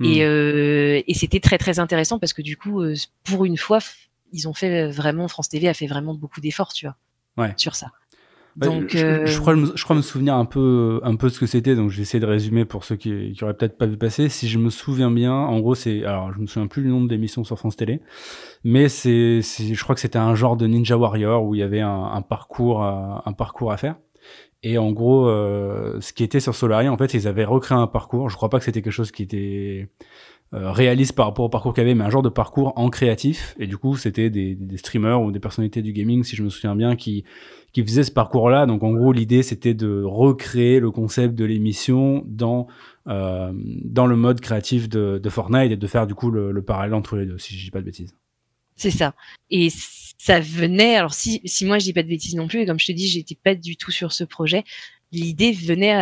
Et, 0.03 0.21
hmm. 0.21 0.23
euh, 0.23 1.03
et 1.07 1.15
c'était 1.15 1.41
très 1.41 1.59
très 1.59 1.79
intéressant 1.79 2.19
parce 2.19 2.33
que 2.33 2.43
du 2.43 2.57
coup, 2.57 2.81
euh, 2.81 2.95
pour 3.23 3.45
une 3.45 3.57
fois, 3.57 3.79
ils 4.33 4.49
ont 4.49 4.55
fait 4.55 4.89
vraiment 4.89 5.29
France 5.29 5.49
TV 5.49 5.69
a 5.69 5.75
fait 5.75 5.87
vraiment 5.87 6.15
beaucoup 6.15 6.41
d'efforts, 6.41 6.73
tu 6.73 6.87
vois, 6.87 6.97
ouais. 7.37 7.55
sur 7.57 7.77
ça. 7.77 7.93
Bah, 8.57 8.67
donc, 8.67 8.91
je, 8.91 9.05
euh... 9.05 9.27
je, 9.27 9.41
crois, 9.41 9.57
je 9.57 9.83
crois 9.83 9.97
me 9.97 10.03
souvenir 10.03 10.35
un 10.35 10.45
peu, 10.45 11.01
un 11.03 11.17
peu 11.17 11.29
de 11.29 11.33
ce 11.33 11.41
que 11.41 11.47
c'était. 11.47 11.75
Donc, 11.75 11.91
je 11.91 11.97
vais 11.97 12.03
essayer 12.03 12.21
de 12.21 12.27
résumer 12.27 12.65
pour 12.65 12.85
ceux 12.85 12.95
qui, 12.95 13.33
qui 13.33 13.43
auraient 13.43 13.55
peut-être 13.55 13.77
pas 13.77 13.87
vu 13.87 13.97
passer. 13.97 14.29
Si 14.29 14.49
je 14.49 14.59
me 14.59 14.71
souviens 14.71 15.11
bien, 15.11 15.33
en 15.33 15.59
gros, 15.59 15.75
c'est, 15.75 16.05
alors, 16.05 16.33
je 16.33 16.39
me 16.39 16.47
souviens 16.47 16.69
plus 16.69 16.83
du 16.83 16.89
nombre 16.89 17.09
d'émissions 17.09 17.43
sur 17.43 17.59
France 17.59 17.77
Télé, 17.77 18.01
mais 18.63 18.89
c'est, 18.89 19.43
je 19.43 19.83
crois 19.83 19.95
que 19.97 20.01
c'était 20.01 20.19
un 20.19 20.35
genre 20.37 20.57
de 20.57 20.67
Ninja 20.69 20.97
Warrior 20.97 21.45
où 21.45 21.55
il 21.57 21.59
y 21.59 21.65
avait 21.65 21.81
un, 21.81 22.05
un 22.05 22.23
parcours, 22.23 22.83
un 22.83 23.33
parcours 23.33 23.73
à 23.73 23.77
faire. 23.77 23.97
Et 24.63 24.79
en 24.79 24.93
gros, 24.93 25.29
euh, 25.29 26.01
ce 26.01 26.13
qui 26.13 26.25
était 26.25 26.41
sur 26.41 26.55
Solari, 26.55 26.89
en 26.89 26.97
fait, 26.97 27.13
ils 27.13 27.29
avaient 27.29 27.45
recréé 27.45 27.79
un 27.79 27.87
parcours. 27.87 28.31
Je 28.31 28.37
crois 28.37 28.49
pas 28.49 28.59
que 28.59 28.65
c'était 28.65 28.81
quelque 28.81 28.93
chose 28.93 29.11
qui 29.11 29.23
était 29.23 29.89
euh, 30.55 30.71
réaliste 30.71 31.15
par 31.15 31.27
rapport 31.27 31.45
au 31.45 31.49
parcours 31.51 31.75
qu'il 31.75 31.83
y 31.83 31.87
avait, 31.87 31.95
mais 31.95 32.05
un 32.05 32.11
genre 32.11 32.23
de 32.23 32.31
parcours 32.31 32.73
en 32.77 32.89
créatif. 32.89 33.55
Et 33.59 33.67
du 33.67 33.77
coup, 33.77 33.97
c'était 33.97 34.31
des, 34.31 34.55
des, 34.55 34.77
streamers 34.79 35.21
ou 35.21 35.33
des 35.33 35.41
personnalités 35.41 35.83
du 35.83 35.93
gaming, 35.93 36.25
si 36.25 36.35
je 36.35 36.43
me 36.43 36.49
souviens 36.49 36.77
bien, 36.77 36.97
qui 36.97 37.25
qui 37.75 37.83
faisaient 37.83 38.05
ce 38.05 38.13
parcours-là. 38.13 38.67
Donc, 38.67 38.85
en 38.85 38.93
gros, 38.93 39.13
l'idée, 39.13 39.43
c'était 39.43 39.75
de 39.75 40.03
recréer 40.03 40.79
le 40.81 40.91
concept 40.93 41.35
de 41.35 41.45
l'émission 41.45 42.23
dans 42.27 42.69
euh, 43.09 43.53
dans 43.55 44.07
le 44.07 44.17
mode 44.17 44.41
créatif 44.41 44.89
de, 44.89 45.21
de, 45.23 45.29
Fortnite 45.29 45.73
et 45.73 45.77
de 45.77 45.87
faire 45.87 46.07
du 46.07 46.15
coup 46.15 46.31
le, 46.31 46.53
le 46.53 46.63
parallèle 46.63 46.95
entre 46.95 47.17
les 47.17 47.27
deux, 47.27 47.37
si 47.37 47.55
je 47.55 47.65
dis 47.65 47.71
pas 47.71 47.81
de 47.81 47.85
bêtises. 47.85 48.17
C'est 48.77 48.91
ça. 48.91 49.15
Et 49.51 49.69
ça 50.19 50.41
venait, 50.41 50.97
alors 50.97 51.15
si, 51.15 51.41
si 51.45 51.65
moi 51.65 51.79
je 51.79 51.85
dis 51.85 51.93
pas 51.93 52.03
de 52.03 52.09
bêtises 52.09 52.35
non 52.35 52.49
plus, 52.49 52.61
et 52.61 52.67
comme 52.67 52.79
je 52.79 52.87
te 52.87 52.93
dis, 52.93 53.09
j'étais 53.09 53.37
pas 53.37 53.55
du 53.55 53.77
tout 53.77 53.91
sur 53.91 54.13
ce 54.13 54.25
projet, 54.25 54.65
l'idée 55.13 55.53
venait 55.53 55.95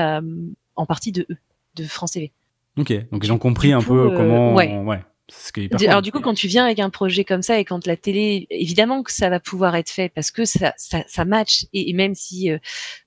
en 0.77 0.87
partie 0.87 1.13
de 1.13 1.27
eux, 1.31 1.39
de 1.75 1.85
France 1.85 2.13
TV. 2.13 2.33
Ok, 2.79 2.93
donc 3.11 3.25
ils 3.25 3.33
ont 3.33 3.39
compris 3.39 3.73
un 3.73 3.83
peu 3.83 4.13
euh, 4.13 4.17
comment. 4.17 4.55
Ouais. 4.55 4.79
ouais. 4.79 5.01
Ce 5.29 5.87
alors 5.87 6.03
du 6.03 6.13
coup, 6.13 6.21
quand 6.21 6.35
tu 6.35 6.47
viens 6.47 6.65
avec 6.65 6.79
un 6.79 6.91
projet 6.91 7.25
comme 7.25 7.43
ça 7.43 7.59
et 7.59 7.65
quand 7.65 7.87
la 7.87 7.97
télé, 7.97 8.47
évidemment 8.51 9.03
que 9.03 9.13
ça 9.13 9.31
va 9.31 9.41
pouvoir 9.41 9.77
être 9.77 9.89
fait 9.89 10.11
parce 10.11 10.31
que 10.31 10.45
ça, 10.45 10.75
ça, 10.77 11.05
ça 11.07 11.25
match 11.25 11.67
et, 11.73 11.93
même 11.95 12.15
si 12.15 12.51
euh, 12.51 12.59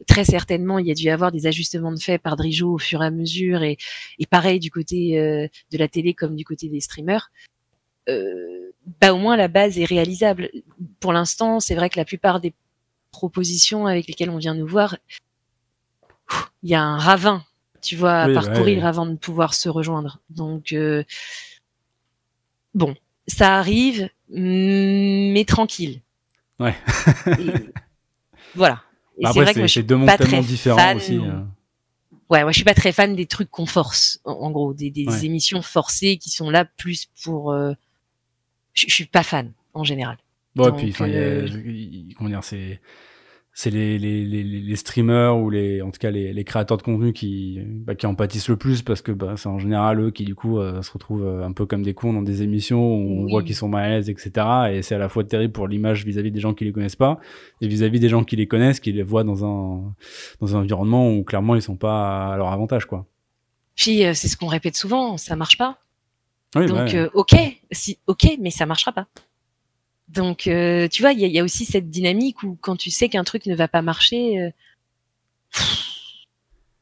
très 0.08 0.24
certainement 0.24 0.80
il 0.80 0.88
y 0.88 0.92
a 0.92 0.96
dû 0.96 1.04
y 1.04 1.10
avoir 1.10 1.32
des 1.32 1.46
ajustements 1.46 1.92
de 1.92 2.00
fait 2.00 2.18
par 2.18 2.36
Drijo 2.36 2.74
au 2.74 2.78
fur 2.80 3.04
et 3.04 3.06
à 3.06 3.12
mesure 3.12 3.62
et, 3.62 3.78
et 4.18 4.26
pareil 4.26 4.60
du 4.60 4.72
côté 4.72 5.20
euh, 5.20 5.48
de 5.72 5.78
la 5.78 5.88
télé 5.88 6.16
comme 6.16 6.36
du 6.36 6.46
côté 6.46 6.68
des 6.68 6.80
streamers, 6.80 7.30
euh, 7.30 7.55
bah 8.08 9.14
au 9.14 9.18
moins 9.18 9.36
la 9.36 9.48
base 9.48 9.80
est 9.80 9.86
réalisable. 9.86 10.50
Pour 11.00 11.14
l'instant, 11.14 11.60
c'est 11.60 11.76
vrai 11.76 11.90
que 11.90 11.98
la 11.98 12.06
plupart 12.06 12.40
des 12.40 12.54
propositions 13.12 13.88
avec 13.88 14.08
lesquelles 14.08 14.30
on 14.30 14.38
vient 14.38 14.54
nous 14.54 14.68
voir, 14.68 14.98
il 16.64 16.70
y 16.70 16.76
a 16.76 16.82
un 16.82 16.98
ravin, 16.98 17.44
tu 17.82 17.96
vois, 17.96 18.22
à 18.22 18.34
parcourir 18.34 18.86
avant 18.86 19.06
de 19.06 19.16
pouvoir 19.16 19.54
se 19.54 19.70
rejoindre. 19.70 20.20
Donc 20.30 20.74
euh, 20.74 21.04
bon, 22.74 22.96
ça 23.28 23.58
arrive, 23.58 24.10
mais 24.30 25.46
tranquille. 25.48 26.02
Ouais. 26.60 26.76
voilà. 28.56 28.82
Bah 29.22 29.32
c'est 29.34 29.42
vrai 29.42 29.54
que 29.54 29.82
deux 29.82 29.96
mondes 29.96 30.18
tellement 30.18 30.42
différents 30.42 30.96
aussi. 30.96 31.18
Euh. 31.18 31.42
Ouais, 32.30 32.42
moi 32.42 32.52
je 32.52 32.56
suis 32.56 32.66
pas 32.66 32.74
très 32.74 32.92
fan 32.92 33.16
des 33.16 33.28
trucs 33.28 33.52
qu'on 33.52 33.68
force, 33.68 34.20
en, 34.26 34.50
gros, 34.50 34.74
des, 34.74 34.90
des 34.90 35.26
émissions 35.26 35.62
forcées 35.62 36.18
qui 36.18 36.32
sont 36.32 36.50
là 36.50 36.66
plus 36.66 37.08
pour 37.24 37.52
euh, 37.52 37.74
je, 38.76 38.94
suis 38.94 39.06
pas 39.06 39.24
fan 39.24 39.52
en 39.74 39.84
général. 39.84 40.18
Bon, 40.56 40.70
et 40.70 40.92
puis, 40.92 40.94
euh... 41.02 41.48
comment 42.18 42.30
dire, 42.30 42.44
c'est 42.44 42.80
c'est 43.58 43.70
les, 43.70 43.98
les, 43.98 44.26
les, 44.26 44.44
les, 44.44 44.76
streamers 44.76 45.38
ou 45.38 45.50
les 45.50 45.82
en 45.82 45.90
tout 45.90 45.98
cas 45.98 46.12
les, 46.12 46.34
les 46.34 46.44
créateurs 46.44 46.76
de 46.76 46.82
contenu 46.82 47.14
qui 47.14 47.62
bah, 47.66 47.96
qui 47.96 48.06
en 48.06 48.14
pâtissent 48.14 48.50
le 48.50 48.58
plus 48.58 48.82
parce 48.82 49.02
que 49.02 49.14
bah, 49.14 49.36
c'est 49.38 49.48
en 49.48 49.60
général 49.60 50.02
eux 50.02 50.12
qui 50.12 50.26
du 50.26 50.36
coup 50.36 50.60
euh, 50.60 50.82
se 50.82 50.92
retrouvent 50.92 51.26
euh, 51.26 51.46
un 51.46 51.54
peu 51.54 51.66
comme 51.66 51.82
des 51.82 51.94
cons 51.94 52.12
dans 52.12 52.22
des 52.22 52.42
émissions 52.42 52.86
où 52.86 53.24
on 53.24 53.28
voit 53.28 53.44
qu'ils 53.44 53.56
sont 53.56 53.70
mal 53.70 53.86
à 53.86 53.90
l'aise 53.92 54.10
etc 54.10 54.46
et 54.74 54.82
c'est 54.82 54.96
à 54.96 54.98
la 54.98 55.08
fois 55.08 55.24
terrible 55.24 55.54
pour 55.54 55.70
l'image 55.70 56.04
vis-à-vis 56.04 56.32
des 56.32 56.42
gens 56.42 56.54
qui 56.54 56.66
les 56.66 56.74
connaissent 56.74 56.98
pas 56.98 57.18
et 57.62 57.70
vis-à-vis 57.70 58.02
des 58.02 58.10
gens 58.10 58.26
qui 58.26 58.36
les 58.36 58.46
connaissent 58.46 58.82
qui 58.82 58.92
les 58.92 59.04
voient 59.04 59.24
dans 59.24 59.46
un 59.46 59.96
dans 60.42 60.54
un 60.58 60.60
environnement 60.60 61.10
où 61.10 61.24
clairement 61.24 61.56
ils 61.56 61.62
sont 61.62 61.78
pas 61.78 62.34
à 62.34 62.38
leur 62.38 62.52
avantage 62.52 62.86
quoi. 62.86 63.06
Puis 63.78 64.06
euh, 64.06 64.14
c'est 64.14 64.28
ce 64.28 64.36
qu'on 64.36 64.48
répète 64.48 64.76
souvent 64.76 65.16
ça 65.16 65.38
marche 65.38 65.58
pas 65.58 65.80
donc, 66.56 66.94
euh, 66.94 67.10
ok, 67.14 67.36
si, 67.72 67.98
ok, 68.08 68.38
mais 68.40 68.52
ça 68.52 68.66
marchera 68.66 68.92
pas. 68.92 69.08
Donc, 70.08 70.48
euh, 70.48 70.88
tu 70.88 71.02
vois, 71.02 71.12
il 71.12 71.20
y 71.20 71.40
a, 71.40 71.44
aussi 71.44 71.66
cette 71.66 71.90
dynamique 71.90 72.44
où 72.44 72.58
quand 72.62 72.76
tu 72.76 72.92
sais 72.92 73.10
qu'un 73.10 73.24
truc 73.24 73.46
ne 73.48 73.56
va 73.56 73.68
pas 73.68 73.82
marcher, 73.82 74.40
euh, 74.40 74.50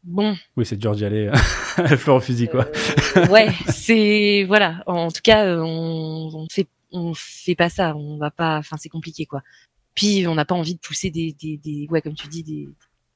bon. 0.04 0.36
Oui, 0.58 0.66
c'est 0.66 0.78
dur 0.78 0.96
d'y 0.96 1.06
aller 1.06 1.30
à 1.78 1.98
fleur 1.98 2.18
au 2.18 2.20
fusil, 2.20 2.48
quoi. 2.48 2.68
ouais, 3.30 3.50
c'est 3.68 4.44
voilà. 4.48 4.84
En 4.88 5.10
tout 5.10 5.22
cas, 5.24 5.58
on, 5.58 6.32
on 6.34 6.48
fait, 6.50 6.68
on 6.92 7.14
fait 7.16 7.56
pas 7.56 7.70
ça. 7.70 7.96
On 7.96 8.18
va 8.18 8.32
pas. 8.32 8.58
Enfin, 8.58 8.78
c'est 8.78 8.90
compliqué, 8.90 9.26
quoi. 9.26 9.42
Puis, 9.96 10.28
on 10.28 10.36
n'a 10.36 10.46
pas 10.46 10.56
envie 10.56 10.76
de 10.76 10.80
pousser 10.80 11.12
des, 11.12 11.34
des, 11.34 11.58
des, 11.58 11.88
ouais, 11.90 12.02
comme 12.02 12.16
tu 12.16 12.28
dis, 12.28 12.44
des, 12.44 12.68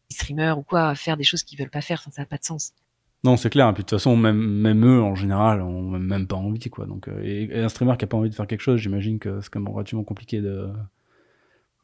streamers 0.10 0.58
ou 0.58 0.64
quoi 0.64 0.90
à 0.90 0.96
faire 0.96 1.18
des 1.18 1.24
choses 1.24 1.44
qu'ils 1.44 1.60
veulent 1.60 1.70
pas 1.70 1.82
faire. 1.82 2.02
ça 2.02 2.10
n'a 2.18 2.26
pas 2.26 2.38
de 2.38 2.44
sens. 2.44 2.74
Non, 3.28 3.36
c'est 3.36 3.50
clair. 3.50 3.68
Et 3.68 3.74
puis 3.74 3.84
de 3.84 3.90
toute 3.90 4.00
façon, 4.00 4.16
même, 4.16 4.38
même 4.38 4.86
eux, 4.86 5.02
en 5.04 5.14
général, 5.14 5.62
ont 5.62 5.82
même 5.82 6.28
pas 6.28 6.38
envie, 6.38 6.70
quoi. 6.70 6.86
Donc, 6.86 7.10
euh, 7.10 7.22
et, 7.26 7.54
un 7.60 7.68
streamer 7.68 7.98
qui 7.98 8.06
a 8.06 8.08
pas 8.08 8.16
envie 8.16 8.30
de 8.30 8.36
faire 8.36 8.48
quelque 8.48 8.62
chose, 8.62 8.80
j'imagine 8.80 9.20
que 9.20 9.42
c'est 9.42 9.50
quand 9.50 9.60
même 9.60 9.74
relativement 9.74 10.06
compliqué 10.06 10.40
de. 10.40 10.70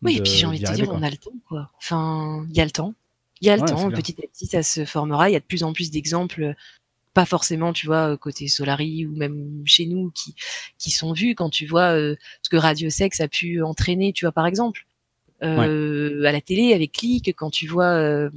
Oui, 0.02 0.18
et 0.18 0.22
puis 0.22 0.32
j'ai 0.32 0.46
envie 0.46 0.60
de 0.62 0.66
te 0.66 0.72
dire, 0.72 0.90
on 0.90 1.04
a 1.04 1.10
le 1.10 1.18
temps, 1.18 1.34
quoi. 1.46 1.70
Enfin, 1.78 2.46
il 2.50 2.56
y 2.56 2.62
a 2.62 2.64
le 2.64 2.72
temps. 2.72 2.94
Il 3.42 3.48
y 3.48 3.50
a 3.50 3.58
le 3.58 3.64
temps, 3.64 3.92
petit 3.92 4.16
à 4.24 4.28
petit, 4.28 4.46
ça 4.46 4.64
se 4.64 4.86
formera. 4.86 5.30
Il 5.30 5.34
y 5.34 5.36
a 5.36 5.42
de 5.42 5.46
plus 5.46 5.64
en 5.64 5.74
plus 5.74 5.92
d'exemples, 5.92 6.56
pas 7.14 7.26
forcément, 7.26 7.74
tu 7.74 7.88
vois, 7.88 8.16
côté 8.16 8.48
Solari 8.48 9.06
ou 9.06 9.14
même 9.14 9.64
chez 9.66 9.86
nous, 9.86 10.12
qui 10.12 10.36
qui 10.78 10.92
sont 10.92 11.12
vus 11.12 11.36
quand 11.36 11.50
tu 11.50 11.66
vois 11.66 11.92
ce 11.94 12.50
que 12.50 12.56
Radio 12.56 12.90
Sex 12.90 13.20
a 13.20 13.28
pu 13.28 13.62
entraîner, 13.62 14.14
tu 14.14 14.24
vois, 14.24 14.32
par 14.32 14.48
exemple, 14.48 14.86
à 15.42 15.68
la 15.68 16.40
télé 16.40 16.74
avec 16.74 16.94
Click, 16.94 17.36
quand 17.36 17.50
tu 17.50 17.68
vois 17.68 18.30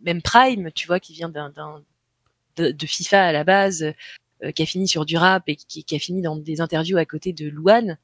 même 0.00 0.22
Prime, 0.22 0.72
tu 0.74 0.88
vois, 0.88 0.98
qui 0.98 1.12
vient 1.12 1.28
d'un 1.28 1.52
de, 2.58 2.70
de, 2.70 2.86
FIFA 2.86 3.26
à 3.26 3.32
la 3.32 3.44
base, 3.44 3.94
euh, 4.42 4.52
qui 4.52 4.62
a 4.62 4.66
fini 4.66 4.88
sur 4.88 5.04
du 5.04 5.16
rap 5.16 5.44
et 5.46 5.56
qui, 5.56 5.84
qui, 5.84 5.96
a 5.96 5.98
fini 5.98 6.22
dans 6.22 6.36
des 6.36 6.60
interviews 6.60 6.98
à 6.98 7.04
côté 7.04 7.32
de 7.32 7.48
Louane. 7.48 7.98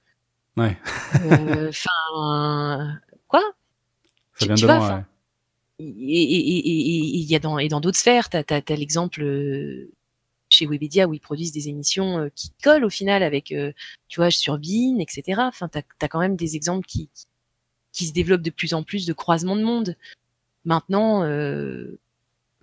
Ouais. 0.57 0.77
Euh, 1.23 1.69
enfin, 1.69 2.99
quoi? 3.29 3.43
Ça 4.35 4.47
vient 4.47 4.55
de 4.55 4.63
loin, 4.63 4.97
ouais. 4.97 5.05
Et 5.81 7.19
il 7.19 7.25
y 7.25 7.35
a 7.35 7.41
dans 7.41 7.59
et 7.59 7.69
dans 7.69 7.81
d'autres 7.81 7.99
sphères, 7.99 8.31
t'as 8.31 8.45
as, 8.49 8.63
as, 8.73 8.77
l'exemple 8.77 9.23
euh, 9.23 9.91
chez 10.49 10.67
Webedia 10.67 11.09
où 11.09 11.15
ils 11.15 11.21
produisent 11.21 11.51
des 11.51 11.69
émissions 11.69 12.31
qui 12.37 12.53
collent 12.63 12.85
au 12.85 12.91
final 12.91 13.25
avec, 13.25 13.47
tu 13.47 14.21
vois, 14.21 14.31
sur 14.31 14.59
Bean, 14.59 15.01
etc. 15.01 15.41
Enfin, 15.43 15.67
t'as 15.69 15.83
as 16.01 16.09
quand 16.09 16.21
même 16.21 16.37
des 16.37 16.55
exemples 16.55 16.87
qui, 16.87 17.11
qui 17.95 18.07
se 18.07 18.13
développent 18.13 18.43
de 18.43 18.51
plus 18.51 18.75
en 18.75 18.83
plus 18.83 19.07
de 19.07 19.13
croisements 19.13 19.57
de 19.57 19.63
monde. 19.63 19.97
Maintenant, 20.65 21.25
euh, 21.25 21.99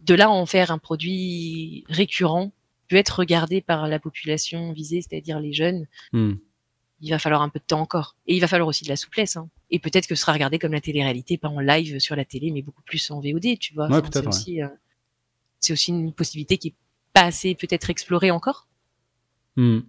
de 0.01 0.13
là 0.13 0.25
à 0.25 0.29
en 0.29 0.45
faire 0.45 0.71
un 0.71 0.77
produit 0.77 1.83
récurrent, 1.89 2.51
peut 2.89 2.95
être 2.97 3.19
regardé 3.19 3.61
par 3.61 3.87
la 3.87 3.99
population 3.99 4.73
visée, 4.73 5.01
c'est-à-dire 5.01 5.39
les 5.39 5.53
jeunes, 5.53 5.87
hmm. 6.11 6.33
il 6.99 7.09
va 7.09 7.19
falloir 7.19 7.41
un 7.41 7.49
peu 7.49 7.59
de 7.59 7.65
temps 7.65 7.79
encore. 7.79 8.17
Et 8.27 8.35
il 8.35 8.41
va 8.41 8.47
falloir 8.47 8.67
aussi 8.67 8.83
de 8.83 8.89
la 8.89 8.97
souplesse. 8.97 9.37
Hein. 9.37 9.49
Et 9.69 9.79
peut-être 9.79 10.07
que 10.07 10.15
ce 10.15 10.21
sera 10.21 10.33
regardé 10.33 10.59
comme 10.59 10.73
la 10.73 10.81
télé-réalité, 10.81 11.37
pas 11.37 11.47
en 11.47 11.59
live 11.59 11.99
sur 11.99 12.15
la 12.15 12.25
télé, 12.25 12.51
mais 12.51 12.61
beaucoup 12.61 12.81
plus 12.83 13.09
en 13.11 13.21
VOD, 13.21 13.57
tu 13.59 13.73
vois. 13.73 13.87
c'est 14.11 14.27
aussi, 14.27 14.61
euh, 14.61 14.67
c'est 15.59 15.73
aussi 15.73 15.91
une 15.91 16.11
possibilité 16.11 16.57
qui 16.57 16.69
est 16.69 16.75
pas 17.13 17.23
assez 17.23 17.55
peut-être 17.55 17.89
explorée 17.89 18.31
encore. 18.31 18.67
Hmm. 19.55 19.79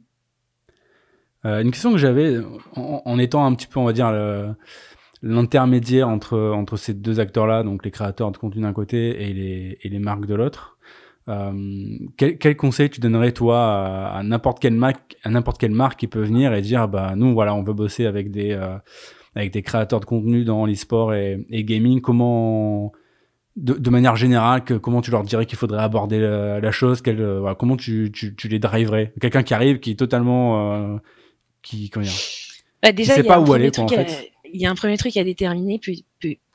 Euh, 1.44 1.60
une 1.60 1.72
question 1.72 1.90
que 1.90 1.98
j'avais 1.98 2.38
en, 2.76 3.02
en, 3.04 3.18
étant 3.18 3.44
un 3.44 3.52
petit 3.56 3.66
peu, 3.66 3.80
on 3.80 3.84
va 3.84 3.92
dire, 3.92 4.12
le, 4.12 4.54
l'intermédiaire 5.22 6.08
entre, 6.08 6.38
entre 6.38 6.76
ces 6.76 6.94
deux 6.94 7.20
acteurs-là, 7.20 7.62
donc 7.62 7.84
les 7.84 7.90
créateurs 7.90 8.32
de 8.32 8.36
contenu 8.36 8.62
d'un 8.62 8.72
côté 8.72 9.22
et 9.22 9.32
les, 9.32 9.78
et 9.82 9.88
les 9.88 9.98
marques 9.98 10.26
de 10.26 10.34
l'autre. 10.34 10.78
Euh, 11.28 11.98
quel, 12.16 12.36
quel, 12.36 12.56
conseil 12.56 12.90
tu 12.90 12.98
donnerais 12.98 13.30
toi 13.30 14.08
à, 14.08 14.22
n'importe 14.24 14.58
quelle 14.58 14.74
marque, 14.74 15.16
à 15.22 15.30
n'importe 15.30 15.58
quelle 15.58 15.70
marque 15.70 16.00
qui 16.00 16.08
peut 16.08 16.22
venir 16.22 16.52
et 16.52 16.62
dire 16.62 16.88
bah 16.88 17.12
nous 17.14 17.32
voilà 17.32 17.54
on 17.54 17.62
veut 17.62 17.74
bosser 17.74 18.06
avec 18.06 18.32
des 18.32 18.50
euh, 18.50 18.76
avec 19.36 19.52
des 19.52 19.62
créateurs 19.62 20.00
de 20.00 20.04
contenu 20.04 20.42
dans 20.42 20.66
l'e-sport 20.66 21.14
et, 21.14 21.46
et, 21.48 21.62
gaming. 21.62 22.00
Comment 22.00 22.90
de, 23.54 23.74
de, 23.74 23.90
manière 23.90 24.16
générale 24.16 24.64
que, 24.64 24.74
comment 24.74 25.00
tu 25.00 25.12
leur 25.12 25.22
dirais 25.22 25.46
qu'il 25.46 25.56
faudrait 25.56 25.82
aborder 25.82 26.18
la, 26.18 26.70
chose? 26.72 27.02
Quel, 27.02 27.20
euh, 27.20 27.38
voilà, 27.38 27.54
comment 27.54 27.76
tu, 27.76 28.10
tu, 28.12 28.34
tu 28.34 28.48
les 28.48 28.58
driverais? 28.58 29.12
Quelqu'un 29.20 29.44
qui 29.44 29.54
arrive 29.54 29.78
qui 29.78 29.92
est 29.92 29.98
totalement 29.98 30.74
euh, 30.74 30.96
qui 31.62 31.88
comment 31.88 32.04
dire? 32.04 32.12
Bah 32.82 32.90
déjà, 32.90 33.14
sait 33.14 33.22
pas 33.22 33.40
où 33.40 33.52
aller 33.52 33.70
quoi, 33.70 33.84
en 33.84 33.88
fait 33.88 34.31
il 34.52 34.60
y 34.60 34.66
a 34.66 34.70
un 34.70 34.74
premier 34.74 34.96
truc 34.96 35.16
à 35.16 35.24
déterminer. 35.24 35.80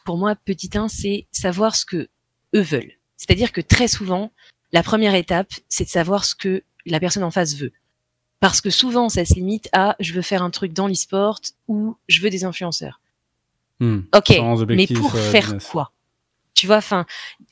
Pour 0.05 0.17
moi, 0.17 0.35
petit 0.35 0.69
1, 0.73 0.87
c'est 0.87 1.27
savoir 1.31 1.75
ce 1.75 1.85
que 1.85 2.07
eux 2.55 2.61
veulent. 2.61 2.93
C'est-à-dire 3.17 3.51
que 3.51 3.61
très 3.61 3.87
souvent, 3.87 4.31
la 4.71 4.83
première 4.83 5.15
étape, 5.15 5.51
c'est 5.67 5.85
de 5.85 5.89
savoir 5.89 6.23
ce 6.23 6.35
que 6.35 6.63
la 6.85 6.99
personne 6.99 7.23
en 7.23 7.31
face 7.31 7.55
veut. 7.55 7.71
Parce 8.39 8.61
que 8.61 8.69
souvent, 8.69 9.09
ça 9.09 9.25
se 9.25 9.33
limite 9.33 9.67
à 9.73 9.95
je 9.99 10.13
veux 10.13 10.21
faire 10.21 10.43
un 10.43 10.51
truc 10.51 10.71
dans 10.73 10.87
l'e-sport 10.87 11.39
ou 11.67 11.97
je 12.07 12.21
veux 12.21 12.29
des 12.29 12.45
influenceurs. 12.45 13.01
Hmm. 13.79 14.01
ok, 14.15 14.39
mais 14.69 14.87
pour 14.87 15.15
euh, 15.15 15.31
faire 15.31 15.55
quoi? 15.69 15.91
Tu 16.55 16.65
vois, 16.65 16.77
enfin, 16.77 17.05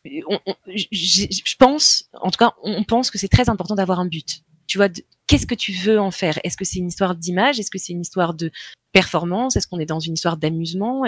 je 0.03 1.55
pense, 1.57 2.09
en 2.13 2.31
tout 2.31 2.39
cas, 2.39 2.53
on 2.63 2.83
pense 2.83 3.11
que 3.11 3.19
c'est 3.19 3.27
très 3.27 3.49
important 3.49 3.75
d'avoir 3.75 3.99
un 3.99 4.07
but. 4.07 4.41
Tu 4.65 4.79
vois, 4.79 4.89
qu'est-ce 5.27 5.45
que 5.45 5.53
tu 5.53 5.71
veux 5.71 5.99
en 5.99 6.09
faire? 6.09 6.39
Est-ce 6.43 6.57
que 6.57 6.65
c'est 6.65 6.79
une 6.79 6.87
histoire 6.87 7.15
d'image? 7.15 7.59
Est-ce 7.59 7.69
que 7.69 7.77
c'est 7.77 7.93
une 7.93 8.01
histoire 8.01 8.33
de 8.33 8.51
performance 8.95 9.57
Est-ce 9.57 9.67
qu'on 9.67 9.79
est 9.81 9.85
dans 9.85 9.99
une 9.99 10.13
histoire 10.13 10.37
d'amusement 10.37 11.03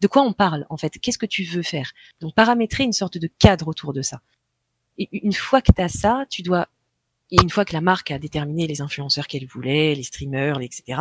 De 0.00 0.06
quoi 0.06 0.22
on 0.22 0.32
parle 0.32 0.64
en 0.70 0.76
fait? 0.76 0.96
Qu'est-ce 1.00 1.18
que 1.18 1.26
tu 1.26 1.42
veux 1.42 1.64
faire? 1.64 1.90
Donc 2.20 2.36
paramétrer 2.36 2.84
une 2.84 2.92
sorte 2.92 3.18
de 3.18 3.26
cadre 3.26 3.66
autour 3.66 3.92
de 3.92 4.00
ça. 4.00 4.20
Et 4.96 5.08
une 5.10 5.32
fois 5.32 5.60
que 5.60 5.72
tu 5.72 5.82
as 5.82 5.88
ça, 5.88 6.24
tu 6.30 6.42
dois 6.42 6.68
et 7.32 7.42
une 7.42 7.50
fois 7.50 7.64
que 7.64 7.72
la 7.72 7.80
marque 7.80 8.12
a 8.12 8.20
déterminé 8.20 8.68
les 8.68 8.80
influenceurs 8.80 9.26
qu'elle 9.26 9.44
voulait, 9.44 9.96
les 9.96 10.04
streamers, 10.04 10.60
etc. 10.60 11.00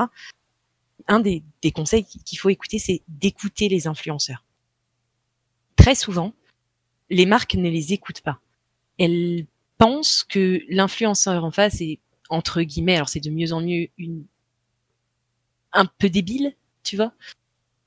Un 1.08 1.20
des, 1.20 1.44
des 1.62 1.70
conseils 1.70 2.04
qu'il 2.04 2.40
faut 2.40 2.50
écouter, 2.50 2.80
c'est 2.80 3.04
d'écouter 3.08 3.70
les 3.70 3.86
influenceurs. 3.86 4.44
Très 5.76 5.94
souvent, 5.94 6.34
les 7.12 7.28
marques 7.28 7.54
ne 7.54 7.70
les 7.70 7.94
écoutent 7.94 8.22
pas. 8.22 8.40
Elles 8.98 9.46
pensent 9.78 10.24
que 10.24 10.64
l'influenceur 10.70 11.46
en 11.46 11.52
face 11.52 11.82
est 11.82 12.00
entre 12.30 12.64
guillemets, 12.64 12.96
alors 12.96 13.10
c'est 13.10 13.20
de 13.20 13.30
mieux 13.30 13.54
en 13.54 13.62
mieux 13.62 13.90
une 14.00 14.26
un 15.76 15.86
peu 15.86 16.10
débile, 16.10 16.56
tu 16.84 16.96
vois. 16.96 17.14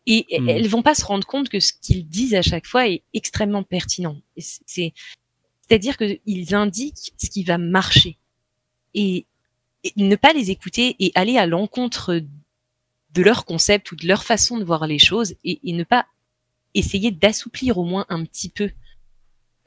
Et 0.06 0.27
hmm. 0.39 0.48
elles 0.48 0.69
vont 0.69 0.82
pas 0.82 0.94
se 0.94 1.05
rendre 1.05 1.27
compte 1.27 1.48
que 1.48 1.60
ce 1.60 1.73
qu'ils 1.73 2.09
disent 2.09 2.35
à 2.35 2.43
chaque 2.43 2.66
fois 2.66 2.89
est 2.89 3.02
extrêmement 3.12 3.62
pertinent. 3.62 4.16
C'est, 4.39 4.94
c'est-à-dire 5.69 5.97
qu'ils 5.98 6.55
indiquent 6.55 7.12
ce 7.19 7.28
qui 7.28 7.44
va 7.44 7.59
marcher. 7.59 8.16
Et, 8.94 9.27
ne 9.97 10.16
pas 10.16 10.32
les 10.32 10.51
écouter 10.51 10.97
et 10.98 11.12
aller 11.15 11.39
à 11.39 11.47
l'encontre 11.47 12.20
de 13.15 13.23
leur 13.23 13.44
concept 13.44 13.93
ou 13.93 13.97
de 13.97 14.09
leur 14.09 14.24
façon 14.24 14.59
de 14.59 14.65
voir 14.65 14.86
les 14.86 14.98
choses 14.98 15.35
et, 15.44 15.60
ne 15.65 15.85
pas 15.85 16.06
essayer 16.74 17.10
d'assouplir 17.10 17.78
au 17.78 17.85
moins 17.85 18.05
un 18.09 18.24
petit 18.24 18.48
peu 18.48 18.70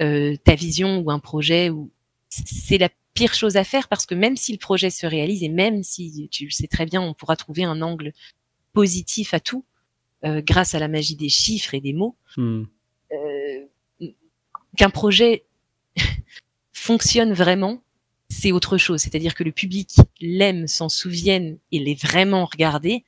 euh, 0.02 0.36
ta 0.44 0.56
vision 0.56 1.00
ou 1.00 1.12
un 1.12 1.20
projet 1.20 1.70
ou 1.70 1.92
c'est 2.30 2.78
la 2.78 2.90
pire 3.14 3.34
chose 3.34 3.58
à 3.58 3.64
faire 3.64 3.88
parce 3.88 4.06
que 4.06 4.16
même 4.16 4.38
si 4.38 4.52
le 4.52 4.58
projet 4.58 4.90
se 4.90 5.06
réalise 5.06 5.44
et 5.44 5.50
même 5.50 5.84
si 5.84 6.30
tu 6.32 6.46
le 6.46 6.52
sais 6.52 6.68
très 6.68 6.86
bien, 6.86 7.02
on 7.02 7.14
pourra 7.14 7.36
trouver 7.36 7.64
un 7.64 7.82
angle 7.82 8.14
positif 8.74 9.34
à 9.34 9.40
tout 9.40 9.66
euh, 10.24 10.42
grâce 10.42 10.76
à 10.76 10.80
la 10.80 10.88
magie 10.88 11.16
des 11.16 11.30
chiffres 11.30 11.74
et 11.74 11.82
des 11.82 11.94
mots, 11.94 12.16
hmm. 12.38 12.64
euh, 13.12 14.08
qu'un 14.78 14.90
projet 14.90 15.46
fonctionne 16.74 17.34
vraiment, 17.34 17.82
c'est 18.30 18.52
autre 18.52 18.78
chose. 18.78 19.02
C'est-à-dire 19.02 19.36
que 19.36 19.44
le 19.44 19.52
public 19.52 19.96
l'aime, 20.20 20.68
s'en 20.68 20.90
souvienne 20.90 21.58
et 21.72 21.80
l'ait 21.80 21.96
vraiment 21.96 22.46
regardé, 22.46 23.04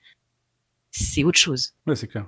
c'est 0.92 1.24
autre 1.24 1.40
chose. 1.40 1.74
Ouais, 1.88 1.96
c'est 1.96 2.08
clair. 2.08 2.28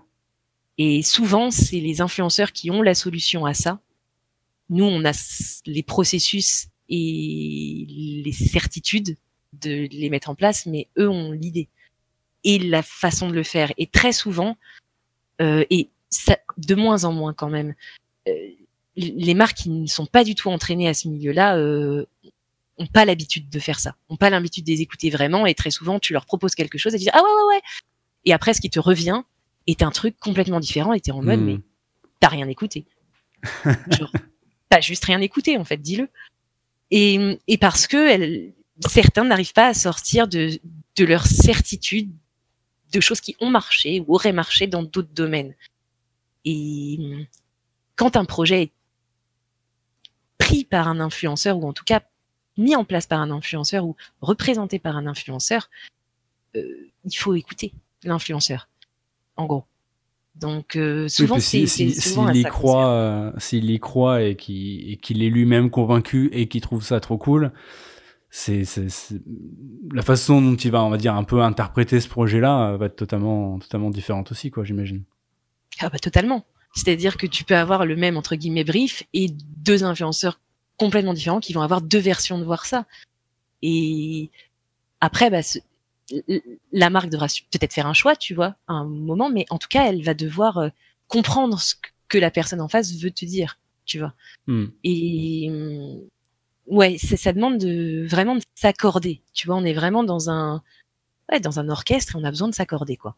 Et 0.78 1.02
souvent, 1.04 1.52
c'est 1.52 1.80
les 1.80 2.02
influenceurs 2.02 2.52
qui 2.52 2.70
ont 2.70 2.82
la 2.82 2.96
solution 2.96 3.46
à 3.46 3.54
ça. 3.54 3.82
Nous, 4.70 4.84
on 4.84 5.06
a 5.06 5.14
les 5.66 5.84
processus 5.84 6.68
et 6.90 8.22
les 8.24 8.32
certitudes 8.32 9.18
de 9.54 9.88
les 9.92 10.10
mettre 10.10 10.30
en 10.30 10.36
place, 10.36 10.66
mais 10.66 10.88
eux 10.98 11.10
ont 11.10 11.32
l'idée 11.32 11.70
et 12.46 12.60
la 12.60 12.84
façon 12.84 13.28
de 13.30 13.34
le 13.34 13.44
faire. 13.44 13.74
Et 13.78 13.88
très 13.88 14.14
souvent, 14.14 14.56
euh, 15.42 15.66
et 15.70 15.90
ça, 16.10 16.38
de 16.58 16.76
moins 16.76 17.04
en 17.04 17.12
moins 17.12 17.34
quand 17.34 17.50
même, 17.50 17.74
euh, 18.28 18.34
les 18.96 19.34
marques 19.34 19.58
qui 19.58 19.70
ne 19.70 19.88
sont 19.88 20.06
pas 20.06 20.24
du 20.24 20.36
tout 20.36 20.50
entraînées 20.50 20.88
à 20.88 20.94
ce 20.94 21.10
milieu-là 21.10 21.58
euh, 21.58 22.06
ont 22.78 22.88
pas 22.88 23.04
l'habitude 23.04 23.50
de 23.50 23.60
faire 23.60 23.80
ça, 23.80 23.96
ont 24.08 24.16
pas 24.16 24.30
l'habitude 24.30 24.64
de 24.66 24.72
les 24.72 24.82
écouter 24.82 25.10
vraiment. 25.10 25.46
Et 25.46 25.54
très 25.54 25.72
souvent, 25.72 26.00
tu 26.00 26.14
leur 26.14 26.26
proposes 26.26 26.56
quelque 26.56 26.78
chose 26.78 26.94
et 26.96 26.98
tu 26.98 27.04
dis 27.04 27.10
ah 27.12 27.22
ouais 27.22 27.30
ouais 27.30 27.56
ouais. 27.56 27.62
Et 28.24 28.34
après, 28.34 28.54
ce 28.54 28.62
qui 28.62 28.70
te 28.70 28.80
revient 28.80 29.22
est 29.68 29.82
un 29.82 29.92
truc 29.92 30.18
complètement 30.20 30.60
différent. 30.60 30.94
Et 30.94 31.02
t'es 31.02 31.12
en 31.12 31.22
mode 31.22 31.42
hmm. 31.42 31.46
mais 31.46 31.60
t'as 32.22 32.30
rien 32.30 32.48
écouté. 32.48 32.86
Genre, 33.90 34.12
t'as 34.70 34.82
juste 34.82 35.04
rien 35.06 35.20
écouté 35.20 35.58
en 35.58 35.66
fait, 35.66 35.78
dis-le 35.78 36.10
et, 36.92 37.40
et 37.48 37.58
parce 37.58 37.88
que 37.88 38.52
certains 38.88 39.26
n'arrivent 39.26 39.54
pas 39.54 39.68
à 39.68 39.74
sortir 39.74 40.28
de, 40.28 40.60
de 40.96 41.06
leur 41.06 41.26
certitude 41.26 42.12
de 42.92 43.00
choses 43.00 43.22
qui 43.22 43.36
ont 43.40 43.50
marché 43.50 44.04
ou 44.08 44.16
auraient 44.16 44.32
marché 44.32 44.68
dans 44.68 44.84
d'autres 44.84 45.14
domaines. 45.14 45.56
Et 46.46 47.28
quand 47.96 48.16
un 48.16 48.26
projet 48.26 48.64
est 48.64 48.72
pris 50.38 50.64
par 50.64 50.88
un 50.88 51.00
influenceur 51.00 51.58
ou 51.58 51.68
en 51.68 51.74
tout 51.74 51.84
cas 51.84 52.04
mis 52.58 52.76
en 52.76 52.86
place 52.86 53.08
par 53.08 53.20
un 53.20 53.32
influenceur 53.32 53.86
ou 53.86 53.96
représenté 54.22 54.80
par 54.80 54.96
un 54.96 55.08
influenceur, 55.08 55.70
euh, 56.56 56.90
il 57.04 57.16
faut 57.16 57.34
écouter 57.34 57.74
l'influenceur. 58.04 58.70
En 59.36 59.46
gros. 59.46 59.66
Donc 60.36 60.76
euh, 60.76 61.08
souvent, 61.08 61.40
c'est 61.40 61.66
s'il 61.66 62.36
y 62.36 62.44
croit, 62.44 62.90
euh, 62.90 63.32
s'il 63.38 63.70
y 63.72 63.80
croit 63.80 64.22
et 64.22 64.36
qu'il 64.36 65.24
est 65.24 65.30
lui-même 65.30 65.70
convaincu 65.70 66.30
et 66.34 66.48
qu'il 66.48 66.62
trouve 66.62 66.84
ça 66.84 67.00
trop 67.00 67.18
cool, 67.18 67.52
c'est 68.30 68.64
la 69.94 70.02
façon 70.02 70.42
dont 70.42 70.56
il 70.56 70.72
va, 70.72 70.84
on 70.84 70.90
va 70.90 70.98
dire, 70.98 71.16
un 71.16 71.24
peu 71.24 71.42
interpréter 71.42 72.02
ce 72.02 72.10
projet-là 72.10 72.72
euh, 72.72 72.78
va 72.78 72.88
être 72.88 72.98
totalement, 72.98 73.60
totalement 73.60 73.90
différente 73.90 74.32
aussi, 74.32 74.52
quoi, 74.52 74.66
j'imagine. 74.66 75.04
Ah 75.80 75.90
bah 75.90 76.00
totalement. 76.00 76.46
C'est-à-dire 76.76 77.16
que 77.16 77.28
tu 77.28 77.46
peux 77.46 77.56
avoir 77.56 77.86
le 77.86 77.96
même 77.96 78.18
entre 78.18 78.36
guillemets 78.36 78.66
brief 78.66 79.04
et 79.14 79.28
deux 79.30 79.86
influenceurs 79.86 80.42
complètement 80.76 81.14
différents 81.14 81.40
qui 81.40 81.54
vont 81.54 81.62
avoir 81.62 81.82
deux 81.82 82.00
versions 82.00 82.38
de 82.38 82.44
voir 82.44 82.66
ça. 82.66 82.86
Et 83.62 84.30
après, 85.00 85.30
bah, 85.30 85.40
la 86.72 86.90
marque 86.90 87.10
devra 87.10 87.28
peut-être 87.52 87.74
faire 87.74 87.88
un 87.88 87.94
choix, 87.94 88.16
tu 88.16 88.34
vois, 88.34 88.56
à 88.68 88.74
un 88.74 88.86
moment, 88.86 89.30
mais 89.30 89.46
en 89.50 89.58
tout 89.58 89.68
cas, 89.68 89.88
elle 89.88 90.04
va 90.04 90.14
devoir 90.14 90.58
euh, 90.58 90.70
comprendre 91.08 91.60
ce 91.60 91.76
que 92.08 92.18
la 92.18 92.32
personne 92.32 92.62
en 92.62 92.68
face 92.68 92.94
veut 92.94 93.12
te 93.12 93.26
dire 93.26 93.58
tu 93.86 94.00
vois. 94.00 94.14
Hmm. 94.48 94.66
Et 94.84 95.50
ouais, 96.68 96.98
ça, 96.98 97.32
demande 97.32 97.58
de 97.58 98.06
vraiment 98.08 98.36
de 98.36 98.42
s'accorder. 98.56 99.22
Tu 99.34 99.48
vois, 99.48 99.56
on 99.56 99.64
est 99.64 99.74
vraiment 99.74 100.04
dans 100.04 100.30
un 100.30 100.62
ouais, 101.32 101.40
dans 101.40 101.60
un 101.60 101.70
orchestre 101.70 102.16
et 102.16 102.20
on 102.20 102.24
a 102.24 102.32
besoin 102.32 102.50
de 102.50 102.56
s'accorder 102.56 102.98
quoi. 102.98 103.16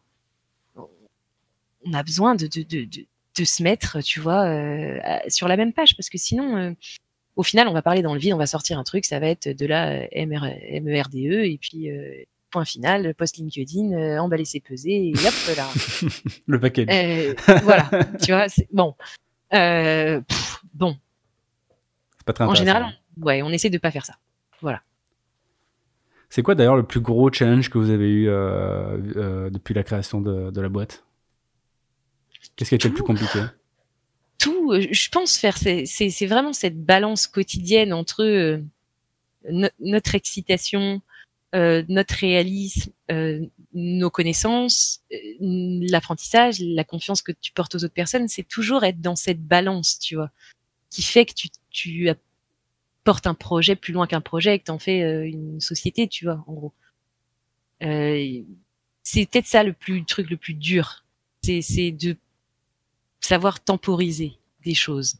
On 0.76 1.92
a 1.92 2.02
besoin 2.02 2.34
de 2.34 2.46
de, 2.46 2.62
de, 2.62 2.84
de, 2.84 3.06
de 3.36 3.44
se 3.44 3.62
mettre, 3.62 4.00
tu 4.02 4.20
vois, 4.20 4.46
euh, 4.46 4.98
sur 5.28 5.48
la 5.48 5.56
même 5.56 5.72
page 5.72 5.96
parce 5.96 6.10
que 6.10 6.18
sinon 6.18 6.56
euh, 6.56 6.72
au 7.36 7.42
final, 7.42 7.68
on 7.68 7.72
va 7.72 7.82
parler 7.82 8.02
dans 8.02 8.14
le 8.14 8.20
vide, 8.20 8.32
on 8.32 8.38
va 8.38 8.46
sortir 8.46 8.78
un 8.78 8.84
truc, 8.84 9.04
ça 9.04 9.20
va 9.20 9.28
être 9.28 9.48
de 9.48 9.66
la 9.66 10.08
MR, 10.08 10.42
MERDE 10.82 11.14
et 11.14 11.58
puis 11.60 11.88
point 12.50 12.64
final, 12.64 13.14
post 13.14 13.36
LinkedIn, 13.36 13.92
euh, 13.92 14.18
emballer 14.18 14.44
ses 14.44 14.60
pesées 14.60 15.08
et 15.08 15.12
hop 15.14 15.56
là. 15.56 15.68
Le 16.46 16.58
paquet. 16.60 16.86
Euh, 16.88 17.34
voilà, 17.62 17.88
tu 18.24 18.32
vois, 18.32 18.48
c'est 18.48 18.68
bon. 18.72 18.94
Euh, 19.54 20.20
pff, 20.20 20.60
bon, 20.74 20.96
C'est 22.18 22.26
pas 22.26 22.32
très 22.32 22.44
en 22.44 22.54
général, 22.54 22.86
on- 23.20 23.24
ouais, 23.26 23.42
on 23.42 23.50
essaie 23.50 23.70
de 23.70 23.78
pas 23.78 23.90
faire 23.90 24.04
ça. 24.06 24.14
C'est 26.30 26.42
quoi 26.42 26.54
d'ailleurs 26.54 26.76
le 26.76 26.82
plus 26.82 27.00
gros 27.00 27.32
challenge 27.32 27.70
que 27.70 27.78
vous 27.78 27.88
avez 27.88 28.10
eu 28.10 28.28
euh, 28.28 29.48
depuis 29.48 29.72
la 29.72 29.82
création 29.82 30.20
de, 30.20 30.50
de 30.50 30.60
la 30.60 30.68
boîte? 30.68 31.04
Qu'est-ce 32.54 32.68
qui 32.68 32.74
a 32.74 32.76
été 32.76 32.88
le 32.88 32.94
plus 32.94 33.02
compliqué? 33.02 33.38
Tout, 34.38 34.74
je 34.78 35.08
pense 35.08 35.38
faire, 35.38 35.56
c'est 35.56 36.26
vraiment 36.26 36.52
cette 36.52 36.84
balance 36.84 37.26
quotidienne 37.26 37.94
entre 37.94 38.60
no- 39.50 39.68
notre 39.80 40.14
excitation, 40.14 41.00
euh, 41.54 41.82
notre 41.88 42.14
réalisme, 42.14 42.92
euh, 43.10 43.46
nos 43.72 44.10
connaissances, 44.10 45.00
euh, 45.12 45.16
l'apprentissage, 45.40 46.60
la 46.60 46.84
confiance 46.84 47.22
que 47.22 47.32
tu 47.32 47.52
portes 47.52 47.74
aux 47.74 47.84
autres 47.84 47.94
personnes, 47.94 48.28
c'est 48.28 48.46
toujours 48.46 48.84
être 48.84 49.00
dans 49.00 49.16
cette 49.16 49.42
balance, 49.42 49.98
tu 49.98 50.16
vois, 50.16 50.30
qui 50.90 51.02
fait 51.02 51.24
que 51.24 51.32
tu, 51.32 51.48
tu 51.70 52.10
portes 53.04 53.26
un 53.26 53.32
projet 53.34 53.76
plus 53.76 53.94
loin 53.94 54.06
qu'un 54.06 54.20
projet 54.20 54.54
et 54.54 54.58
que 54.58 54.64
t'en 54.64 54.78
fais 54.78 55.02
euh, 55.02 55.26
une 55.26 55.60
société, 55.60 56.08
tu 56.08 56.26
vois, 56.26 56.44
en 56.46 56.52
gros. 56.52 56.72
Euh, 57.82 58.42
c'est 59.02 59.24
peut-être 59.24 59.46
ça 59.46 59.62
le 59.62 59.72
plus 59.72 60.00
le 60.00 60.04
truc 60.04 60.28
le 60.28 60.36
plus 60.36 60.52
dur, 60.52 61.06
c'est 61.42 61.92
de 61.92 62.16
savoir 63.20 63.64
temporiser 63.64 64.34
des 64.62 64.74
choses 64.74 65.16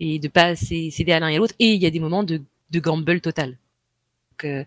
et 0.00 0.18
de 0.18 0.26
pas 0.26 0.56
céder 0.56 1.12
à 1.12 1.20
l'un 1.20 1.28
et 1.28 1.36
à 1.36 1.38
l'autre. 1.38 1.54
Et 1.60 1.74
il 1.74 1.80
y 1.80 1.86
a 1.86 1.90
des 1.90 2.00
moments 2.00 2.24
de, 2.24 2.42
de 2.70 2.80
gamble 2.80 3.20
total. 3.20 3.56
Donc, 4.32 4.66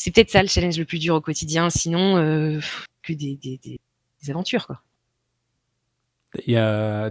c'est 0.00 0.10
peut-être 0.12 0.30
ça 0.30 0.40
le 0.40 0.48
challenge 0.48 0.78
le 0.78 0.86
plus 0.86 0.98
dur 0.98 1.14
au 1.14 1.20
quotidien. 1.20 1.68
Sinon, 1.68 2.16
euh, 2.16 2.58
que 3.02 3.12
des, 3.12 3.38
aventures, 4.30 4.66
quoi. 4.66 4.80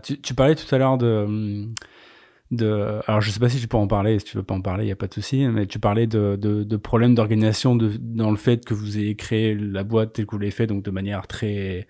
Tu, 0.01 0.33
parlais 0.33 0.55
tout 0.55 0.73
à 0.73 0.79
l'heure 0.79 0.97
de. 0.97 1.69
Alors, 3.07 3.21
je 3.21 3.29
sais 3.29 3.39
pas 3.39 3.47
si 3.47 3.59
tu 3.59 3.67
peux 3.67 3.77
en 3.77 3.85
parler, 3.85 4.17
si 4.17 4.25
tu 4.25 4.37
veux 4.37 4.43
pas 4.43 4.55
en 4.55 4.61
parler, 4.61 4.85
il 4.85 4.87
n'y 4.87 4.91
a 4.91 4.95
pas 4.95 5.05
de 5.05 5.13
souci, 5.13 5.45
mais 5.45 5.67
tu 5.67 5.77
parlais 5.77 6.07
de, 6.07 6.77
problèmes 6.77 7.13
d'organisation 7.13 7.75
dans 7.75 8.31
le 8.31 8.37
fait 8.37 8.65
que 8.65 8.73
vous 8.73 8.97
ayez 8.97 9.15
créé 9.15 9.53
la 9.53 9.83
boîte 9.83 10.13
telle 10.13 10.25
que 10.25 10.31
vous 10.31 10.39
l'avez 10.39 10.49
fait, 10.49 10.65
donc 10.65 10.81
de 10.81 10.89
manière 10.89 11.27
très, 11.27 11.87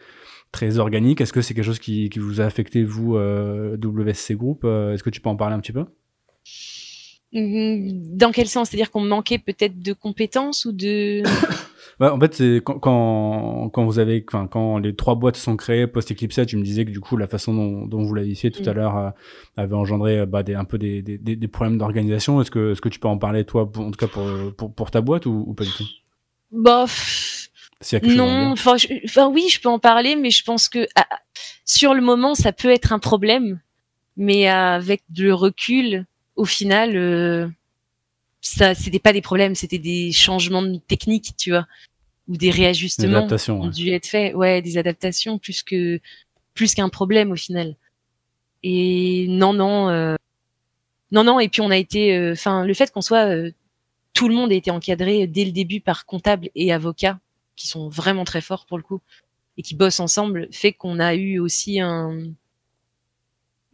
très 0.51 0.80
organique. 0.80 1.21
Est-ce 1.21 1.31
que 1.31 1.41
c'est 1.41 1.53
quelque 1.53 1.63
chose 1.63 1.80
qui, 1.80 2.09
vous 2.17 2.41
a 2.41 2.43
affecté, 2.43 2.84
vous, 2.84 3.15
euh, 3.15 3.77
WSC 3.77 4.34
Group 4.34 4.63
Euh, 4.65 4.93
Est-ce 4.93 5.03
que 5.03 5.09
tu 5.09 5.21
peux 5.21 5.30
en 5.30 5.38
parler 5.38 5.55
un 5.55 5.61
petit 5.61 5.71
peu? 5.71 5.85
Dans 7.31 8.31
quel 8.31 8.47
sens? 8.47 8.69
C'est-à-dire 8.69 8.91
qu'on 8.91 9.01
manquait 9.01 9.38
peut-être 9.38 9.80
de 9.80 9.93
compétences 9.93 10.65
ou 10.65 10.72
de... 10.72 11.23
Bah, 11.99 12.14
en 12.14 12.19
fait, 12.19 12.34
c'est 12.34 12.61
quand, 12.64 12.80
quand, 12.80 13.69
quand 13.73 13.84
vous 13.84 13.99
avez, 13.99 14.23
enfin, 14.26 14.47
quand 14.47 14.77
les 14.77 14.95
trois 14.95 15.15
boîtes 15.15 15.35
sont 15.35 15.57
créées 15.57 15.85
post 15.85 16.10
Eclipse, 16.11 16.39
tu 16.47 16.56
me 16.56 16.64
disais 16.64 16.85
que 16.85 16.91
du 16.91 17.01
coup, 17.01 17.18
la 17.18 17.27
façon 17.27 17.53
dont, 17.53 17.85
dont 17.88 18.03
vous 18.03 18.14
l'aviez 18.14 18.35
fait 18.35 18.51
tout 18.51 18.68
à 18.69 18.72
l'heure 18.72 18.97
euh, 18.97 19.10
avait 19.57 19.76
engendré 19.76 20.19
euh, 20.19 20.26
bah, 20.26 20.41
des, 20.41 20.53
un 20.56 20.64
peu 20.64 20.77
des, 20.77 21.01
des, 21.01 21.18
des 21.18 21.47
problèmes 21.49 21.77
d'organisation. 21.77 22.39
Est-ce 22.39 22.51
que, 22.51 22.72
est-ce 22.72 22.80
que 22.80 22.88
tu 22.88 22.99
peux 22.99 23.10
en 23.10 23.18
parler, 23.18 23.43
toi, 23.43 23.69
pour- 23.69 23.84
en 23.85 23.91
tout 23.91 23.97
cas 23.97 24.07
pour, 24.07 24.26
pour, 24.56 24.73
pour 24.73 24.91
ta 24.91 25.01
boîte 25.01 25.26
ou, 25.26 25.43
ou 25.45 25.53
pas 25.53 25.65
du 25.65 25.72
tout? 25.72 25.84
Bof. 26.53 27.49
Non, 28.03 28.51
enfin, 28.51 28.76
oui, 29.34 29.47
je 29.51 29.60
peux 29.60 29.69
en 29.69 29.80
parler, 29.80 30.15
mais 30.15 30.31
je 30.31 30.43
pense 30.43 30.69
que 30.69 30.88
ah, 30.95 31.06
sur 31.65 31.93
le 31.93 32.01
moment, 32.01 32.34
ça 32.34 32.53
peut 32.53 32.69
être 32.69 32.93
un 32.93 32.99
problème, 32.99 33.60
mais 34.15 34.47
avec 34.47 35.01
le 35.18 35.34
recul, 35.34 36.06
au 36.39 36.45
final, 36.45 36.95
euh, 36.95 37.49
ça, 38.39 38.73
c'était 38.73 38.99
pas 38.99 39.11
des 39.11 39.21
problèmes, 39.21 39.55
c'était 39.55 39.77
des 39.77 40.13
changements 40.13 40.61
de 40.61 40.77
technique, 40.77 41.35
tu 41.37 41.49
vois, 41.49 41.67
ou 42.29 42.37
des 42.37 42.45
Des 42.47 42.51
réajustements 42.51 43.17
adaptations. 43.17 43.59
ont 43.59 43.65
ouais. 43.65 43.71
dû 43.71 43.89
être 43.89 44.07
faits, 44.07 44.33
ouais, 44.35 44.61
des 44.61 44.77
adaptations 44.77 45.37
plus 45.37 45.63
que 45.63 45.99
plus 46.53 46.73
qu'un 46.75 46.89
problème 46.89 47.31
au 47.31 47.35
final. 47.35 47.75
Et 48.63 49.27
non, 49.29 49.53
non, 49.53 49.89
euh, 49.89 50.15
non, 51.11 51.25
non. 51.25 51.39
Et 51.41 51.49
puis 51.49 51.61
on 51.61 51.71
a 51.71 51.77
été, 51.77 52.15
euh, 52.17 52.31
enfin, 52.33 52.65
le 52.65 52.73
fait 52.73 52.91
qu'on 52.91 53.01
soit, 53.01 53.25
euh, 53.25 53.51
tout 54.13 54.29
le 54.29 54.35
monde 54.35 54.51
a 54.51 54.55
été 54.55 54.71
encadré 54.71 55.27
dès 55.27 55.43
le 55.43 55.51
début 55.51 55.81
par 55.81 56.05
comptables 56.05 56.49
et 56.55 56.71
avocats 56.71 57.19
qui 57.57 57.67
sont 57.67 57.89
vraiment 57.89 58.23
très 58.23 58.41
forts 58.41 58.65
pour 58.65 58.77
le 58.77 58.83
coup 58.83 59.01
et 59.57 59.61
qui 59.61 59.75
bossent 59.75 59.99
ensemble, 59.99 60.47
fait 60.51 60.71
qu'on 60.71 60.99
a 60.99 61.15
eu 61.15 61.39
aussi 61.39 61.81
un 61.81 62.17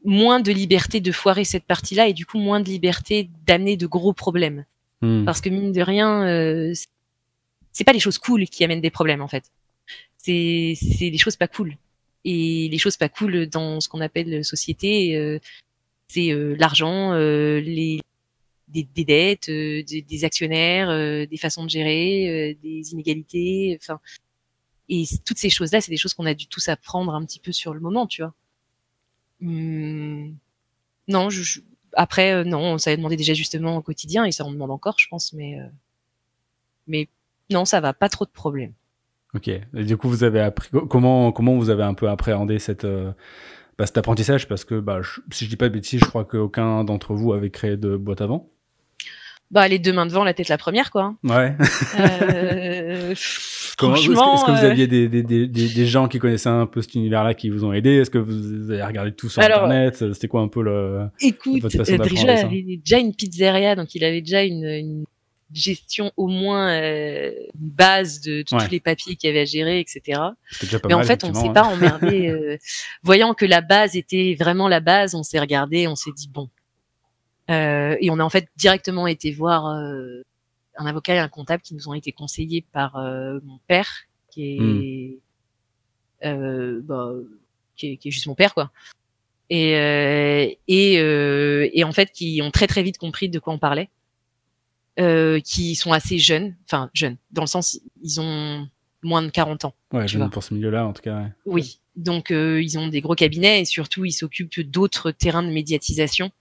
moins 0.05 0.39
de 0.39 0.51
liberté 0.51 1.01
de 1.01 1.11
foirer 1.11 1.43
cette 1.43 1.65
partie-là 1.65 2.07
et 2.07 2.13
du 2.13 2.25
coup 2.25 2.37
moins 2.39 2.59
de 2.61 2.69
liberté 2.69 3.29
d'amener 3.47 3.75
de 3.75 3.87
gros 3.87 4.13
problèmes. 4.13 4.65
Hmm. 5.01 5.25
Parce 5.25 5.41
que 5.41 5.49
mine 5.49 5.71
de 5.71 5.81
rien, 5.81 6.25
euh, 6.27 6.73
c'est- 7.73 7.83
pas 7.83 7.91
les 7.93 7.99
choses 7.99 8.17
cool 8.19 8.45
qui 8.47 8.63
amènent 8.63 8.81
des 8.81 8.91
problèmes 8.91 9.21
en 9.21 9.27
fait. 9.27 9.45
C'est 10.17 10.75
c'est 10.79 11.09
les 11.09 11.17
choses 11.17 11.35
pas 11.35 11.47
cool. 11.47 11.75
Et 12.23 12.69
les 12.69 12.77
choses 12.79 12.97
pas 12.97 13.09
cool 13.09 13.47
dans 13.47 13.79
ce 13.81 13.89
qu'on 13.89 14.01
appelle 14.01 14.43
société, 14.43 15.15
euh, 15.17 15.39
c'est 16.07 16.31
euh, 16.31 16.55
l'argent, 16.57 17.13
euh, 17.13 17.59
les 17.59 17.99
des, 18.67 18.83
des 18.95 19.05
dettes, 19.05 19.49
euh, 19.49 19.83
des, 19.83 20.01
des 20.01 20.23
actionnaires, 20.25 20.89
euh, 20.89 21.25
des 21.27 21.37
façons 21.37 21.63
de 21.65 21.69
gérer, 21.69 22.29
euh, 22.29 22.55
des 22.63 22.93
inégalités, 22.93 23.77
enfin. 23.81 23.99
Et 24.89 25.03
toutes 25.25 25.37
ces 25.39 25.49
choses-là, 25.49 25.81
c'est 25.81 25.91
des 25.91 25.97
choses 25.97 26.13
qu'on 26.13 26.25
a 26.27 26.33
dû 26.35 26.47
tous 26.47 26.67
apprendre 26.69 27.13
un 27.13 27.23
petit 27.25 27.39
peu 27.39 27.51
sur 27.51 27.73
le 27.73 27.79
moment, 27.79 28.07
tu 28.07 28.21
vois. 28.21 28.33
Hum, 29.41 30.35
non, 31.07 31.29
je, 31.29 31.43
je- 31.43 31.59
après, 31.93 32.31
euh, 32.33 32.43
non, 32.43 32.77
ça 32.77 32.91
a 32.91 32.95
demandé 32.95 33.15
des 33.15 33.29
ajustements 33.29 33.77
au 33.77 33.81
quotidien 33.81 34.25
et 34.25 34.31
ça 34.31 34.43
en 34.45 34.51
demande 34.51 34.71
encore, 34.71 34.95
je 34.99 35.07
pense, 35.09 35.33
mais 35.33 35.59
euh, 35.59 35.65
mais 36.87 37.07
non, 37.49 37.65
ça 37.65 37.79
va, 37.79 37.93
pas 37.93 38.09
trop 38.09 38.25
de 38.25 38.31
problèmes. 38.31 38.73
Ok. 39.33 39.47
Et 39.49 39.61
du 39.83 39.97
coup, 39.97 40.09
vous 40.09 40.23
avez 40.23 40.39
appris 40.39 40.69
comment 40.89 41.31
comment 41.31 41.55
vous 41.57 41.69
avez 41.69 41.83
un 41.83 41.93
peu 41.93 42.09
appréhendé 42.09 42.59
cette 42.59 42.85
euh, 42.85 43.11
bah, 43.77 43.85
cet 43.85 43.97
apprentissage? 43.97 44.47
Parce 44.47 44.63
que 44.65 44.79
bah 44.79 45.01
je- 45.01 45.19
si 45.31 45.45
je 45.45 45.49
dis 45.49 45.57
pas 45.57 45.67
de 45.69 45.73
bêtises, 45.73 45.99
je 45.99 46.05
crois 46.05 46.25
qu'aucun 46.25 46.83
d'entre 46.83 47.13
vous 47.13 47.33
avait 47.33 47.49
créé 47.49 47.75
de 47.77 47.95
boîte 47.97 48.21
avant. 48.21 48.49
Bah, 49.51 49.67
les 49.67 49.77
deux 49.77 49.93
mains 49.93 50.05
devant, 50.07 50.23
la 50.23 50.33
tête 50.33 50.47
la 50.49 50.57
première, 50.57 50.89
quoi. 50.91 51.15
Ouais. 51.23 51.55
Euh, 51.99 53.13
Est-ce 53.75 53.77
que, 53.77 53.85
franchement, 53.87 54.35
est-ce 54.35 54.45
que 54.45 54.51
vous 54.51 54.65
euh, 54.65 54.71
aviez 54.71 54.87
des, 54.87 55.07
des, 55.09 55.21
des, 55.23 55.47
des, 55.47 55.85
gens 55.85 56.07
qui 56.07 56.17
connaissaient 56.19 56.47
un 56.49 56.65
peu 56.65 56.81
cet 56.81 56.95
univers-là 56.95 57.33
qui 57.33 57.49
vous 57.49 57.65
ont 57.65 57.73
aidé? 57.73 57.95
Est-ce 57.95 58.09
que 58.09 58.17
vous 58.17 58.71
avez 58.71 58.83
regardé 58.83 59.11
tout 59.11 59.27
sur 59.29 59.41
Alors, 59.41 59.65
Internet? 59.65 60.13
C'était 60.13 60.29
quoi 60.29 60.41
un 60.41 60.47
peu 60.47 60.61
le... 60.63 61.07
Écoute, 61.19 61.61
votre 61.61 61.75
façon 61.75 61.91
euh, 61.93 62.45
avait 62.45 62.77
déjà 62.83 62.99
une 62.99 63.13
pizzeria, 63.13 63.75
donc 63.75 63.93
il 63.93 64.03
avait 64.05 64.21
déjà 64.21 64.43
une, 64.43 64.63
une 64.63 65.05
gestion 65.53 66.11
au 66.15 66.27
moins 66.27 66.69
euh, 66.71 67.31
une 67.61 67.69
base 67.69 68.21
de, 68.21 68.43
de 68.43 68.55
Ouais. 68.55 68.65
tous 68.65 68.71
les 68.71 68.79
papiers 68.79 69.15
qu'il 69.17 69.27
y 69.27 69.31
avait 69.31 69.41
à 69.41 69.45
gérer, 69.45 69.79
etc. 69.79 70.21
Déjà 70.61 70.79
pas 70.79 70.87
Mais 70.87 70.93
en 70.93 71.03
fait, 71.03 71.23
on 71.25 71.29
effectivement, 71.31 71.41
s'est 71.41 71.47
hein. 71.49 71.53
pas 71.53 71.63
emmerdé. 72.03 72.27
euh, 72.29 72.57
voyant 73.03 73.33
que 73.33 73.45
la 73.45 73.59
base 73.61 73.95
était 73.97 74.35
vraiment 74.39 74.67
la 74.69 74.79
base, 74.79 75.15
on 75.15 75.23
s'est 75.23 75.39
regardé, 75.39 75.87
on 75.87 75.95
s'est 75.95 76.11
dit 76.15 76.29
bon. 76.33 76.49
Euh, 77.51 77.95
et 77.99 78.09
on 78.09 78.19
a 78.19 78.23
en 78.23 78.29
fait 78.29 78.47
directement 78.57 79.05
été 79.05 79.31
voir 79.31 79.67
euh, 79.67 80.23
un 80.77 80.85
avocat 80.85 81.15
et 81.15 81.19
un 81.19 81.29
comptable 81.29 81.61
qui 81.63 81.73
nous 81.73 81.87
ont 81.89 81.93
été 81.93 82.11
conseillés 82.11 82.65
par 82.71 82.97
euh, 82.97 83.39
mon 83.43 83.59
père, 83.67 83.89
qui 84.29 85.19
est, 86.21 86.27
euh, 86.27 86.81
bah, 86.83 87.11
qui 87.75 87.87
est, 87.91 87.97
qui 87.97 88.07
est 88.09 88.11
juste 88.11 88.27
mon 88.27 88.35
père, 88.35 88.53
quoi. 88.53 88.71
Et 89.49 89.75
euh, 89.75 90.47
et 90.67 90.99
euh, 90.99 91.69
et 91.71 91.83
en 91.83 91.91
fait, 91.91 92.11
qui 92.11 92.41
ont 92.41 92.51
très 92.51 92.67
très 92.67 92.81
vite 92.81 92.97
compris 92.97 93.29
de 93.29 93.37
quoi 93.37 93.53
on 93.53 93.59
parlait, 93.59 93.89
euh, 94.99 95.39
qui 95.39 95.75
sont 95.75 95.91
assez 95.91 96.17
jeunes, 96.17 96.55
enfin 96.65 96.89
jeunes, 96.93 97.17
dans 97.31 97.43
le 97.43 97.47
sens 97.47 97.79
ils 98.01 98.19
ont 98.19 98.67
moins 99.03 99.21
de 99.21 99.29
40 99.29 99.65
ans. 99.65 99.75
Ouais, 99.93 100.05
tu 100.05 100.13
jeune 100.13 100.21
vois. 100.23 100.31
pour 100.31 100.43
ce 100.43 100.53
milieu-là, 100.53 100.85
en 100.87 100.93
tout 100.93 101.01
cas. 101.03 101.21
ouais. 101.21 101.31
Oui. 101.45 101.79
Donc 101.95 102.31
euh, 102.31 102.61
ils 102.61 102.77
ont 102.77 102.87
des 102.87 102.99
gros 103.01 103.15
cabinets 103.15 103.61
et 103.61 103.65
surtout 103.65 104.03
ils 104.03 104.11
s'occupent 104.11 104.59
d'autres 104.59 105.11
terrains 105.11 105.43
de 105.43 105.49
médiatisation. 105.51 106.31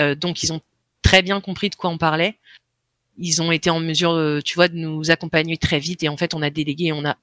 Euh, 0.00 0.14
donc 0.14 0.42
ils 0.42 0.52
ont 0.52 0.60
très 1.02 1.22
bien 1.22 1.40
compris 1.40 1.70
de 1.70 1.74
quoi 1.74 1.88
on 1.90 1.98
parlait. 1.98 2.36
Ils 3.18 3.42
ont 3.42 3.52
été 3.52 3.70
en 3.70 3.80
mesure, 3.80 4.12
euh, 4.12 4.40
tu 4.42 4.54
vois, 4.54 4.68
de 4.68 4.76
nous 4.76 5.10
accompagner 5.10 5.56
très 5.58 5.78
vite 5.78 6.02
et 6.02 6.08
en 6.08 6.16
fait 6.16 6.34
on 6.34 6.42
a 6.42 6.50
délégué, 6.50 6.92
on 6.92 7.04
a 7.04 7.16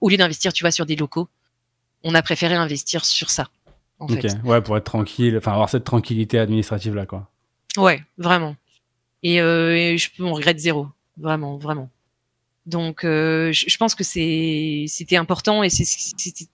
au 0.00 0.08
lieu 0.08 0.16
d'investir, 0.16 0.52
tu 0.52 0.64
vois, 0.64 0.70
sur 0.70 0.86
des 0.86 0.96
locaux, 0.96 1.28
on 2.02 2.14
a 2.14 2.22
préféré 2.22 2.54
investir 2.54 3.04
sur 3.04 3.30
ça. 3.30 3.48
En 3.98 4.06
Ok. 4.06 4.20
fait. 4.20 4.36
Ouais, 4.44 4.60
pour 4.60 4.76
être 4.76 4.84
tranquille, 4.84 5.36
enfin 5.38 5.52
avoir 5.52 5.68
cette 5.68 5.84
tranquillité 5.84 6.38
administrative-là, 6.38 7.06
quoi. 7.06 7.30
Ouais, 7.76 8.02
vraiment. 8.18 8.56
Et, 9.22 9.40
euh, 9.40 9.76
et 9.76 9.98
je 9.98 10.08
on 10.18 10.32
regrette 10.32 10.58
zéro, 10.58 10.88
vraiment, 11.16 11.56
vraiment. 11.56 11.88
Donc, 12.66 13.04
euh, 13.04 13.52
je, 13.52 13.66
je 13.68 13.76
pense 13.76 13.94
que 13.94 14.02
c'est, 14.04 14.84
c'était 14.88 15.16
important 15.16 15.62
et 15.62 15.70
c'est, 15.70 15.84
c'était, 15.84 16.46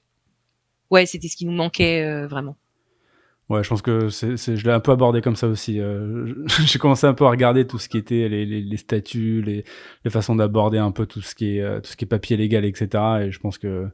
ouais, 0.91 1.07
c'était 1.07 1.29
ce 1.29 1.37
qui 1.37 1.47
nous 1.47 1.53
manquait 1.53 2.03
euh, 2.03 2.27
vraiment. 2.27 2.57
Ouais, 3.49 3.65
je 3.65 3.69
pense 3.71 3.81
que 3.81 4.11
c'est, 4.11 4.37
je 4.37 4.65
l'ai 4.67 4.73
un 4.73 4.81
peu 4.81 4.93
abordé 4.93 5.23
comme 5.23 5.37
ça 5.37 5.49
aussi. 5.49 5.81
Euh, 5.81 6.35
j'ai 6.67 6.79
commencé 6.79 7.07
un 7.07 7.15
peu 7.15 7.25
à 7.25 7.31
regarder 7.31 7.67
tout 7.67 7.79
ce 7.79 7.89
qui 7.89 7.97
était 7.97 8.29
les, 8.29 8.45
les, 8.45 8.61
les 8.61 8.77
statuts, 8.77 9.41
les, 9.41 9.65
les 10.05 10.11
façons 10.11 10.37
d'aborder 10.37 10.77
un 10.77 10.91
peu 10.91 11.07
tout 11.07 11.23
ce 11.23 11.35
qui 11.35 11.57
est 11.57 11.63
euh, 11.63 11.81
tout 11.81 11.91
ce 11.91 11.97
qui 11.97 12.05
est 12.05 12.09
papier 12.09 12.37
légal, 12.37 12.67
etc. 12.67 12.89
Et 13.23 13.31
je 13.31 13.41
pense 13.41 13.57
que 13.57 13.89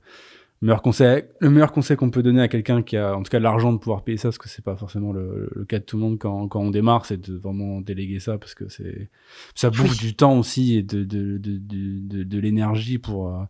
le 0.65 0.67
meilleur 0.67 0.83
conseil, 0.83 1.25
le 1.41 1.51
meilleur 1.51 1.73
conseil 1.73 1.97
qu'on 1.97 2.11
peut 2.11 2.23
donner 2.23 2.41
à 2.41 2.49
quelqu'un 2.49 2.83
qui 2.83 2.97
a 2.97 3.17
en 3.17 3.23
tout 3.23 3.31
cas 3.31 3.39
l'argent 3.39 3.73
de 3.73 3.79
pouvoir 3.79 4.03
payer 4.03 4.17
ça, 4.17 4.29
parce 4.29 4.39
que 4.39 4.49
c'est 4.49 4.65
pas 4.65 4.77
forcément 4.77 5.13
le, 5.13 5.49
le, 5.55 5.65
cas 5.65 5.79
de 5.79 5.85
tout 5.85 5.99
le 5.99 6.03
monde 6.03 6.19
quand, 6.19 6.49
quand 6.49 6.61
on 6.61 6.71
démarre, 6.71 7.07
c'est 7.07 7.21
de 7.21 7.37
vraiment 7.37 7.81
déléguer 7.81 8.19
ça 8.19 8.39
parce 8.39 8.55
que 8.55 8.69
c'est 8.69 9.11
ça 9.55 9.71
bouffe 9.71 9.99
du 9.99 10.17
temps 10.17 10.39
aussi 10.39 10.77
et 10.79 10.83
de 10.83 11.05
de 11.05 11.39
de 11.39 11.59
de, 11.59 12.25
de, 12.25 12.39
l'énergie 12.41 12.99
pour 12.99 13.29
euh, 13.29 13.43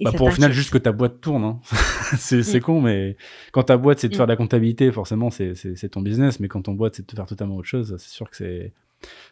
bah 0.00 0.12
pour 0.12 0.26
au 0.26 0.30
final 0.30 0.52
juste 0.52 0.70
que 0.70 0.78
ta 0.78 0.92
boîte 0.92 1.20
tourne. 1.20 1.44
Hein. 1.44 1.60
c'est 2.18 2.42
mm. 2.54 2.60
con, 2.60 2.80
mais 2.80 3.16
quand 3.52 3.64
ta 3.64 3.76
boîte 3.76 4.00
c'est 4.00 4.08
de 4.08 4.14
mm. 4.14 4.16
faire 4.16 4.26
de 4.26 4.32
la 4.32 4.36
comptabilité, 4.36 4.90
forcément 4.92 5.30
c'est 5.30 5.88
ton 5.90 6.00
business. 6.00 6.40
Mais 6.40 6.48
quand 6.48 6.62
ton 6.62 6.72
boîte 6.72 6.96
c'est 6.96 7.08
de 7.08 7.14
faire 7.14 7.26
totalement 7.26 7.56
autre 7.56 7.68
chose, 7.68 7.96
c'est 7.98 8.10
sûr 8.10 8.28
que 8.30 8.36
c'est 8.36 8.72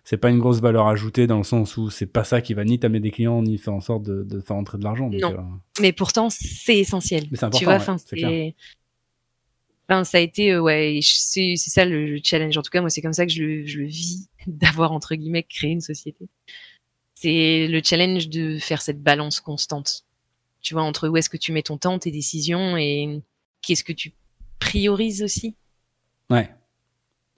c'est 0.04 0.18
pas 0.18 0.30
une 0.30 0.38
grosse 0.38 0.60
valeur 0.60 0.86
ajoutée 0.88 1.26
dans 1.26 1.38
le 1.38 1.44
sens 1.44 1.76
où 1.76 1.90
c'est 1.90 2.06
pas 2.06 2.24
ça 2.24 2.40
qui 2.40 2.54
va 2.54 2.64
ni 2.64 2.78
t'amener 2.78 3.00
des 3.00 3.10
clients 3.10 3.42
ni 3.42 3.58
faire 3.58 3.74
en 3.74 3.80
sorte 3.80 4.02
de, 4.02 4.22
de 4.22 4.40
faire 4.40 4.56
entrer 4.56 4.78
de 4.78 4.84
l'argent. 4.84 5.08
Non, 5.10 5.32
euh, 5.32 5.40
mais 5.80 5.92
pourtant 5.92 6.28
c'est 6.30 6.78
essentiel. 6.78 7.24
Mais 7.30 7.38
important, 7.38 7.58
tu 7.58 7.64
vois, 7.64 7.74
enfin 7.74 7.96
c'est. 7.98 8.54
Enfin, 9.86 10.04
ça 10.04 10.16
a 10.16 10.20
été 10.22 10.52
euh, 10.52 10.60
ouais, 10.60 11.00
c'est 11.02 11.54
c'est 11.56 11.70
ça 11.70 11.84
le, 11.84 12.18
challenge. 12.22 12.56
En 12.56 12.62
tout 12.62 12.70
cas, 12.70 12.80
moi 12.80 12.90
c'est 12.90 13.02
comme 13.02 13.12
ça 13.12 13.26
que 13.26 13.32
je 13.32 13.42
le, 13.42 13.66
je 13.66 13.80
le 13.80 13.86
vis 13.86 14.28
d'avoir 14.46 14.92
entre 14.92 15.14
guillemets 15.14 15.42
créé 15.42 15.70
une 15.70 15.80
société. 15.80 16.26
C'est 17.14 17.68
le 17.68 17.80
challenge 17.82 18.28
de 18.28 18.58
faire 18.58 18.82
cette 18.82 19.02
balance 19.02 19.40
constante 19.40 20.04
tu 20.64 20.74
vois, 20.74 20.82
entre 20.82 21.08
où 21.08 21.16
est-ce 21.16 21.30
que 21.30 21.36
tu 21.36 21.52
mets 21.52 21.62
ton 21.62 21.76
temps, 21.76 21.98
tes 22.00 22.10
décisions 22.10 22.76
et 22.76 23.22
qu'est-ce 23.62 23.84
que 23.84 23.92
tu 23.92 24.12
priorises 24.58 25.22
aussi. 25.22 25.54
Ouais. 26.30 26.50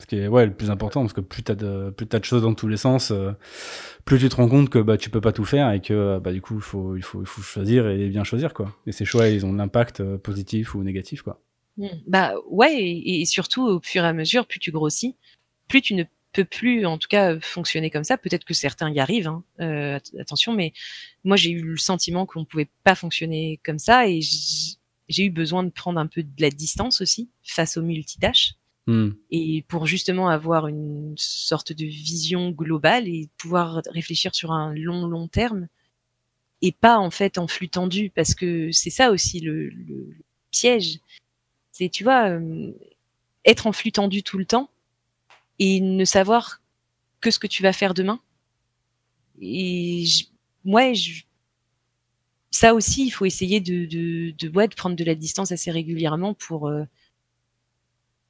Ce 0.00 0.06
qui 0.06 0.16
est 0.16 0.28
ouais, 0.28 0.46
le 0.46 0.54
plus 0.54 0.70
important, 0.70 1.00
parce 1.00 1.12
que 1.12 1.22
plus 1.22 1.42
t'as 1.42 1.54
de, 1.54 1.90
plus 1.90 2.06
as 2.12 2.18
de 2.18 2.24
choses 2.24 2.42
dans 2.42 2.54
tous 2.54 2.68
les 2.68 2.76
sens, 2.76 3.10
euh, 3.10 3.32
plus 4.04 4.18
tu 4.18 4.28
te 4.28 4.36
rends 4.36 4.48
compte 4.48 4.68
que 4.70 4.78
bah, 4.78 4.96
tu 4.96 5.10
peux 5.10 5.20
pas 5.20 5.32
tout 5.32 5.44
faire 5.44 5.72
et 5.72 5.80
que 5.80 6.18
bah, 6.20 6.32
du 6.32 6.40
coup, 6.40 6.56
il 6.56 6.62
faut, 6.62 6.96
il, 6.96 7.02
faut, 7.02 7.20
il 7.22 7.26
faut 7.26 7.42
choisir 7.42 7.88
et 7.88 8.08
bien 8.08 8.22
choisir. 8.22 8.54
quoi. 8.54 8.76
Et 8.86 8.92
ces 8.92 9.04
choix, 9.04 9.28
ils 9.28 9.44
ont 9.44 9.52
de 9.52 9.58
l'impact 9.58 10.00
euh, 10.00 10.18
positif 10.18 10.74
ou 10.74 10.84
négatif. 10.84 11.22
quoi. 11.22 11.42
Mmh. 11.78 11.88
Bah 12.06 12.34
ouais, 12.48 12.74
et, 12.78 13.22
et, 13.22 13.24
surtout 13.24 13.66
au 13.66 13.80
fur 13.80 14.04
et 14.04 14.06
à 14.06 14.12
mesure, 14.12 14.46
plus 14.46 14.60
tu 14.60 14.70
grossis, 14.70 15.16
plus 15.66 15.80
tu 15.80 15.94
ne 15.94 16.04
peut 16.36 16.44
plus, 16.44 16.84
en 16.84 16.98
tout 16.98 17.08
cas, 17.08 17.40
fonctionner 17.40 17.90
comme 17.90 18.04
ça. 18.04 18.18
Peut-être 18.18 18.44
que 18.44 18.52
certains 18.52 18.90
y 18.90 19.00
arrivent, 19.00 19.28
hein, 19.28 19.42
euh, 19.60 19.98
attention, 20.20 20.52
mais 20.52 20.74
moi 21.24 21.36
j'ai 21.36 21.50
eu 21.50 21.62
le 21.62 21.78
sentiment 21.78 22.26
qu'on 22.26 22.44
pouvait 22.44 22.68
pas 22.84 22.94
fonctionner 22.94 23.58
comme 23.64 23.78
ça 23.78 24.06
et 24.06 24.20
j'ai 24.20 25.24
eu 25.24 25.30
besoin 25.30 25.64
de 25.64 25.70
prendre 25.70 25.98
un 25.98 26.06
peu 26.06 26.22
de 26.22 26.42
la 26.42 26.50
distance 26.50 27.00
aussi 27.00 27.30
face 27.42 27.78
aux 27.78 27.82
multitâches. 27.82 28.54
Hmm. 28.86 29.12
Et 29.30 29.64
pour 29.66 29.86
justement 29.86 30.28
avoir 30.28 30.68
une 30.68 31.14
sorte 31.16 31.72
de 31.72 31.86
vision 31.86 32.50
globale 32.50 33.08
et 33.08 33.30
pouvoir 33.38 33.80
réfléchir 33.90 34.34
sur 34.34 34.52
un 34.52 34.74
long 34.74 35.06
long 35.06 35.26
terme 35.26 35.66
et 36.62 36.70
pas 36.70 36.98
en 36.98 37.10
fait 37.10 37.38
en 37.38 37.48
flux 37.48 37.68
tendu 37.68 38.10
parce 38.14 38.34
que 38.34 38.70
c'est 38.70 38.90
ça 38.90 39.10
aussi 39.10 39.40
le, 39.40 39.70
le 39.70 40.16
piège. 40.52 41.00
C'est 41.72 41.88
tu 41.88 42.04
vois 42.04 42.28
euh, 42.28 42.70
être 43.44 43.66
en 43.66 43.72
flux 43.72 43.92
tendu 43.92 44.22
tout 44.22 44.38
le 44.38 44.44
temps, 44.44 44.70
et 45.58 45.80
ne 45.80 46.04
savoir 46.04 46.60
que 47.20 47.30
ce 47.30 47.38
que 47.38 47.46
tu 47.46 47.62
vas 47.62 47.72
faire 47.72 47.94
demain. 47.94 48.20
Et 49.40 50.04
moi, 50.64 50.92
je, 50.92 51.22
ça 52.50 52.74
aussi, 52.74 53.06
il 53.06 53.10
faut 53.10 53.24
essayer 53.26 53.60
de, 53.60 53.84
de, 53.86 54.30
de, 54.38 54.48
ouais, 54.56 54.68
de 54.68 54.74
prendre 54.74 54.96
de 54.96 55.04
la 55.04 55.14
distance 55.14 55.52
assez 55.52 55.70
régulièrement 55.70 56.34
pour 56.34 56.68
euh, 56.68 56.84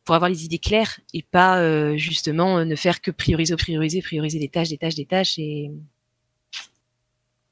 pour 0.04 0.14
avoir 0.14 0.30
les 0.30 0.44
idées 0.44 0.58
claires 0.60 1.00
et 1.12 1.22
pas 1.22 1.60
euh, 1.60 1.96
justement 1.96 2.64
ne 2.64 2.76
faire 2.76 3.00
que 3.02 3.10
prioriser, 3.10 3.56
prioriser, 3.56 4.00
prioriser 4.02 4.38
des 4.38 4.48
tâches, 4.48 4.68
des 4.68 4.78
tâches, 4.78 4.94
des 4.94 5.06
tâches 5.06 5.38
et 5.38 5.70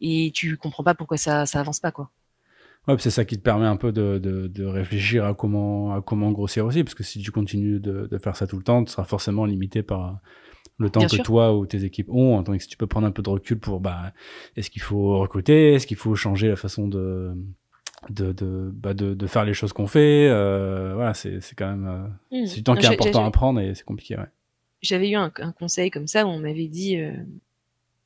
et 0.01 0.31
tu 0.35 0.57
comprends 0.57 0.85
pas 0.85 0.95
pourquoi 0.95 1.17
ça 1.17 1.47
ça 1.47 1.61
avance 1.61 1.81
pas 1.81 1.93
quoi. 1.93 2.11
Ouais, 2.87 2.97
c'est 2.99 3.11
ça 3.11 3.25
qui 3.25 3.37
te 3.37 3.43
permet 3.43 3.67
un 3.67 3.77
peu 3.77 3.93
de, 3.93 4.19
de, 4.19 4.47
de, 4.47 4.65
réfléchir 4.65 5.25
à 5.25 5.35
comment, 5.35 5.95
à 5.95 6.03
comment 6.03 6.31
grossir 6.33 6.67
aussi, 6.67 6.85
parce 6.85 6.95
que 6.95 7.03
si 7.03 7.21
tu 7.21 7.31
continues 7.31 7.81
de, 7.81 8.07
de, 8.11 8.19
faire 8.19 8.37
ça 8.37 8.47
tout 8.47 8.59
le 8.59 8.63
temps, 8.63 8.85
tu 8.85 8.93
seras 8.93 9.05
forcément 9.05 9.47
limité 9.47 9.83
par 9.83 10.19
le 10.79 10.91
temps 10.91 11.07
que 11.07 11.23
toi 11.23 11.57
ou 11.57 11.65
tes 11.65 11.85
équipes 11.85 12.11
ont, 12.11 12.43
tandis 12.43 12.59
que 12.59 12.65
si 12.65 12.71
tu 12.71 12.77
peux 12.77 12.87
prendre 12.87 13.07
un 13.07 13.11
peu 13.11 13.23
de 13.23 13.31
recul 13.31 13.59
pour, 13.59 13.81
bah, 13.81 14.13
est-ce 14.57 14.71
qu'il 14.71 14.83
faut 14.83 15.19
recruter, 15.19 15.73
est-ce 15.75 15.87
qu'il 15.87 15.97
faut 15.97 16.15
changer 16.15 16.49
la 16.49 16.57
façon 16.57 16.87
de, 16.87 17.35
de, 18.11 18.33
de, 18.33 18.71
bah 18.75 18.93
de, 18.93 19.15
de 19.15 19.27
faire 19.27 19.45
les 19.45 19.55
choses 19.55 19.73
qu'on 19.73 19.87
fait, 19.87 20.29
euh, 20.29 20.93
voilà, 20.95 21.15
c'est, 21.15 21.41
c'est 21.41 21.55
quand 21.55 21.71
même, 21.71 21.87
euh, 22.33 22.43
mmh. 22.43 22.47
c'est 22.47 22.57
du 22.57 22.63
temps 22.65 22.75
qui 22.75 22.85
est 22.85 22.91
important 22.91 23.25
à 23.25 23.31
prendre 23.31 23.61
et 23.61 23.75
c'est 23.75 23.85
compliqué, 23.85 24.17
ouais. 24.17 24.27
J'avais 24.83 25.09
eu 25.09 25.15
un, 25.15 25.33
un, 25.39 25.53
conseil 25.53 25.91
comme 25.91 26.07
ça 26.07 26.27
où 26.27 26.29
on 26.29 26.39
m'avait 26.39 26.69
dit, 26.69 26.99
euh, 26.99 27.15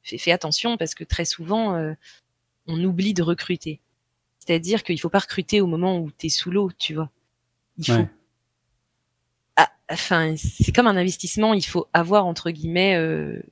fais, 0.04 0.16
fais, 0.16 0.30
attention 0.30 0.76
parce 0.76 0.94
que 0.94 1.02
très 1.02 1.24
souvent, 1.24 1.74
euh, 1.74 1.94
on 2.68 2.82
oublie 2.84 3.14
de 3.14 3.22
recruter. 3.24 3.80
C'est-à-dire 4.48 4.82
qu'il 4.82 4.98
faut 4.98 5.10
pas 5.10 5.18
recruter 5.18 5.60
au 5.60 5.66
moment 5.66 5.98
où 5.98 6.10
tu 6.10 6.24
es 6.24 6.28
sous 6.30 6.50
l'eau, 6.50 6.70
tu 6.78 6.94
vois. 6.94 7.10
Il 7.76 7.84
faut. 7.84 8.08
Ah, 9.56 9.70
enfin, 9.90 10.36
c'est 10.38 10.72
comme 10.72 10.86
un 10.86 10.96
investissement. 10.96 11.52
Il 11.52 11.66
faut 11.66 11.86
avoir 11.92 12.24
entre 12.24 12.50
guillemets 12.50 12.96
euh, 12.96 13.42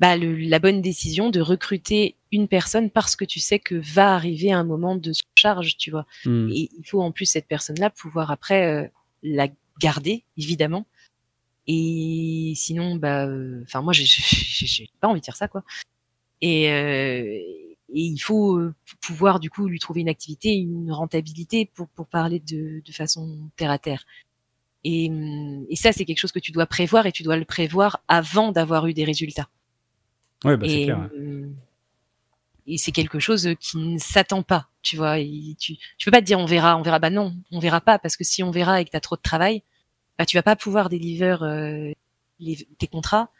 bah, 0.00 0.16
le, 0.16 0.34
la 0.38 0.58
bonne 0.58 0.82
décision 0.82 1.30
de 1.30 1.40
recruter 1.40 2.16
une 2.32 2.48
personne 2.48 2.90
parce 2.90 3.14
que 3.14 3.24
tu 3.24 3.38
sais 3.38 3.60
que 3.60 3.76
va 3.76 4.12
arriver 4.12 4.50
un 4.50 4.64
moment 4.64 4.96
de 4.96 5.12
charge, 5.38 5.76
tu 5.76 5.92
vois. 5.92 6.04
Hmm. 6.24 6.50
Et 6.50 6.68
il 6.76 6.84
faut 6.84 7.00
en 7.00 7.12
plus 7.12 7.26
cette 7.26 7.46
personne-là 7.46 7.90
pouvoir 7.90 8.32
après 8.32 8.66
euh, 8.66 8.88
la 9.22 9.46
garder, 9.78 10.24
évidemment. 10.36 10.84
Et 11.68 12.54
sinon, 12.56 12.96
bah, 12.96 13.26
euh, 13.28 13.62
enfin 13.62 13.82
moi, 13.82 13.92
j'ai 13.92 14.90
pas 15.00 15.06
envie 15.06 15.20
de 15.20 15.24
faire 15.24 15.36
ça, 15.36 15.46
quoi. 15.46 15.62
Et, 16.40 16.72
euh, 16.72 17.75
et 17.92 18.00
il 18.00 18.18
faut 18.18 18.56
euh, 18.56 18.74
pouvoir 19.00 19.38
du 19.40 19.50
coup 19.50 19.68
lui 19.68 19.78
trouver 19.78 20.00
une 20.00 20.08
activité, 20.08 20.52
une 20.54 20.90
rentabilité 20.92 21.70
pour, 21.74 21.88
pour 21.88 22.06
parler 22.06 22.40
de, 22.40 22.82
de 22.84 22.92
façon 22.92 23.38
terre 23.56 23.70
à 23.70 23.78
terre. 23.78 24.04
Et, 24.84 25.08
hum, 25.08 25.66
et 25.68 25.76
ça, 25.76 25.92
c'est 25.92 26.04
quelque 26.04 26.18
chose 26.18 26.32
que 26.32 26.38
tu 26.38 26.52
dois 26.52 26.66
prévoir 26.66 27.06
et 27.06 27.12
tu 27.12 27.22
dois 27.22 27.36
le 27.36 27.44
prévoir 27.44 28.02
avant 28.08 28.52
d'avoir 28.52 28.86
eu 28.86 28.94
des 28.94 29.04
résultats. 29.04 29.48
Ouais, 30.44 30.56
bah, 30.56 30.66
c'est 30.68 30.84
clair. 30.84 31.10
Hum, 31.16 31.54
et 32.66 32.78
c'est 32.78 32.92
quelque 32.92 33.20
chose 33.20 33.48
qui 33.60 33.78
ne 33.78 33.98
s'attend 33.98 34.42
pas, 34.42 34.68
tu 34.82 34.96
vois. 34.96 35.18
tu, 35.18 35.76
tu 35.76 36.04
peux 36.04 36.10
pas 36.10 36.20
te 36.20 36.26
dire 36.26 36.40
on 36.40 36.46
verra, 36.46 36.76
on 36.76 36.82
verra. 36.82 36.98
Bah 36.98 37.10
non, 37.10 37.36
on 37.52 37.60
verra 37.60 37.80
pas 37.80 38.00
parce 38.00 38.16
que 38.16 38.24
si 38.24 38.42
on 38.42 38.50
verra 38.50 38.80
et 38.80 38.84
que 38.84 38.90
tu 38.90 38.96
as 38.96 39.00
trop 39.00 39.14
de 39.14 39.22
travail, 39.22 39.62
bah 40.18 40.26
tu 40.26 40.36
vas 40.36 40.42
pas 40.42 40.56
pouvoir 40.56 40.88
délivrer 40.88 41.36
euh, 41.42 41.92
les, 42.40 42.66
tes 42.78 42.88
contrats, 42.88 43.30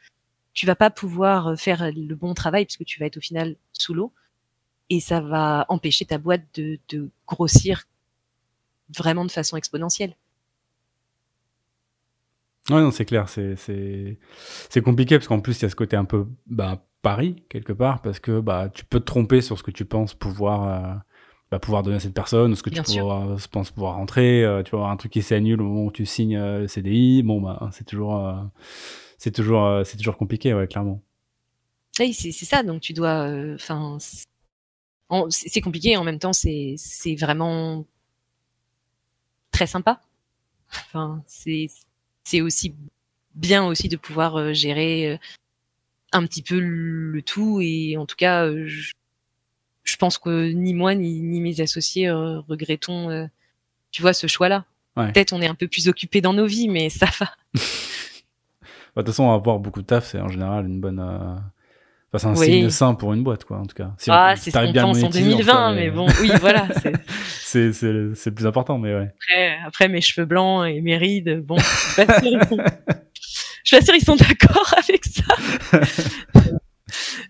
tu 0.52 0.64
vas 0.64 0.76
pas 0.76 0.90
pouvoir 0.90 1.48
euh, 1.48 1.56
faire 1.56 1.90
le 1.90 2.14
bon 2.14 2.34
travail 2.34 2.66
parce 2.66 2.76
que 2.76 2.84
tu 2.84 3.00
vas 3.00 3.06
être 3.06 3.16
au 3.16 3.20
final 3.20 3.56
sous 3.72 3.94
l'eau 3.94 4.12
et 4.90 5.00
ça 5.00 5.20
va 5.20 5.66
empêcher 5.68 6.04
ta 6.04 6.18
boîte 6.18 6.42
de, 6.54 6.78
de 6.88 7.10
grossir 7.26 7.84
vraiment 8.96 9.24
de 9.24 9.30
façon 9.30 9.56
exponentielle. 9.56 10.14
Ouais, 12.68 12.80
non, 12.80 12.90
c'est 12.90 13.04
clair, 13.04 13.28
c'est 13.28 13.54
c'est 13.56 14.80
compliqué 14.82 15.16
parce 15.16 15.28
qu'en 15.28 15.40
plus 15.40 15.58
il 15.60 15.62
y 15.62 15.66
a 15.66 15.68
ce 15.68 15.76
côté 15.76 15.96
un 15.96 16.04
peu 16.04 16.26
bah, 16.46 16.84
pari 17.00 17.44
quelque 17.48 17.72
part 17.72 18.02
parce 18.02 18.18
que 18.18 18.40
bah 18.40 18.68
tu 18.74 18.84
peux 18.84 18.98
te 18.98 19.04
tromper 19.04 19.40
sur 19.40 19.56
ce 19.56 19.62
que 19.62 19.70
tu 19.70 19.84
penses 19.84 20.14
pouvoir 20.14 20.64
euh, 20.66 20.94
bah, 21.52 21.60
pouvoir 21.60 21.84
donner 21.84 21.96
à 21.96 22.00
cette 22.00 22.14
personne, 22.14 22.50
ou 22.50 22.56
ce 22.56 22.64
que 22.64 22.70
tu 22.70 22.82
penses 23.52 23.70
pouvoir 23.70 23.94
rentrer, 23.94 24.44
euh, 24.44 24.64
tu 24.64 24.72
vas 24.72 24.78
avoir 24.78 24.90
un 24.90 24.96
truc 24.96 25.12
qui 25.12 25.22
s'annule 25.22 25.60
au 25.60 25.64
moment 25.64 25.84
où 25.84 25.92
tu 25.92 26.06
signes 26.06 26.36
euh, 26.36 26.60
le 26.60 26.66
CDI, 26.66 27.22
bon 27.22 27.40
bah 27.40 27.70
c'est 27.72 27.84
toujours 27.84 28.34
c'est 29.16 29.30
toujours 29.30 29.82
c'est 29.84 29.96
toujours 29.96 30.16
compliqué 30.16 30.52
ouais 30.52 30.66
clairement. 30.66 31.00
Oui, 32.00 32.12
c'est 32.12 32.32
ça 32.32 32.64
donc 32.64 32.80
tu 32.80 32.92
dois 32.92 33.30
enfin 33.54 33.98
c'est 35.30 35.60
compliqué 35.60 35.96
en 35.96 36.04
même 36.04 36.18
temps 36.18 36.32
c'est 36.32 36.74
c'est 36.76 37.14
vraiment 37.14 37.84
très 39.50 39.66
sympa. 39.66 40.00
Enfin 40.70 41.22
c'est 41.26 41.68
c'est 42.24 42.40
aussi 42.40 42.74
bien 43.34 43.64
aussi 43.66 43.88
de 43.88 43.96
pouvoir 43.96 44.36
euh, 44.36 44.52
gérer 44.52 45.12
euh, 45.12 45.18
un 46.12 46.26
petit 46.26 46.42
peu 46.42 46.58
le 46.58 47.22
tout 47.22 47.60
et 47.62 47.96
en 47.96 48.06
tout 48.06 48.16
cas 48.16 48.44
euh, 48.46 48.66
je, 48.66 48.92
je 49.84 49.96
pense 49.96 50.18
que 50.18 50.50
ni 50.50 50.74
moi 50.74 50.94
ni, 50.94 51.20
ni 51.20 51.40
mes 51.40 51.60
associés 51.60 52.10
regrettons 52.10 53.28
tu 53.90 54.02
vois 54.02 54.12
ce 54.12 54.26
choix 54.26 54.48
là 54.48 54.64
peut-être 54.94 55.32
on 55.32 55.42
est 55.42 55.46
un 55.46 55.54
peu 55.54 55.68
plus 55.68 55.88
occupé 55.88 56.20
dans 56.20 56.32
nos 56.32 56.46
vies 56.46 56.68
mais 56.68 56.90
ça 56.90 57.06
va. 57.18 57.30
Bah, 58.94 59.02
de 59.02 59.08
toute 59.08 59.14
façon 59.14 59.30
avoir 59.30 59.58
beaucoup 59.58 59.82
de 59.82 59.86
taf 59.86 60.06
c'est 60.06 60.20
en 60.20 60.28
général 60.28 60.66
une 60.66 60.80
bonne 60.80 60.98
c'est 62.18 62.26
un 62.26 62.34
signe 62.34 62.70
sain 62.70 62.94
pour 62.94 63.12
une 63.12 63.22
boîte, 63.22 63.44
quoi, 63.44 63.58
en 63.58 63.66
tout 63.66 63.74
cas. 63.74 63.92
ah, 64.08 64.34
c'est 64.36 64.50
ce 64.50 64.58
qu'on 64.58 64.72
pense 64.72 65.02
en 65.02 65.10
2020, 65.10 65.74
mais 65.74 65.90
bon, 65.90 66.06
oui, 66.20 66.30
voilà. 66.40 66.68
c'est 67.42 67.70
le 67.82 68.30
plus 68.34 68.46
important, 68.46 68.78
mais 68.78 68.94
ouais. 68.94 69.08
Après, 69.14 69.58
après, 69.66 69.88
mes 69.88 70.00
cheveux 70.00 70.26
blancs 70.26 70.66
et 70.68 70.80
mes 70.80 70.96
rides, 70.96 71.40
bon, 71.40 71.56
je 71.58 71.64
suis 71.64 72.06
pas 72.06 72.20
sûre, 72.20 72.30
ils 72.32 72.48
sont, 72.48 72.58
je 73.64 73.76
suis 73.76 73.96
ils 73.96 74.04
sont 74.04 74.16
d'accord 74.16 74.74
avec 74.88 75.04
ça. 75.04 75.24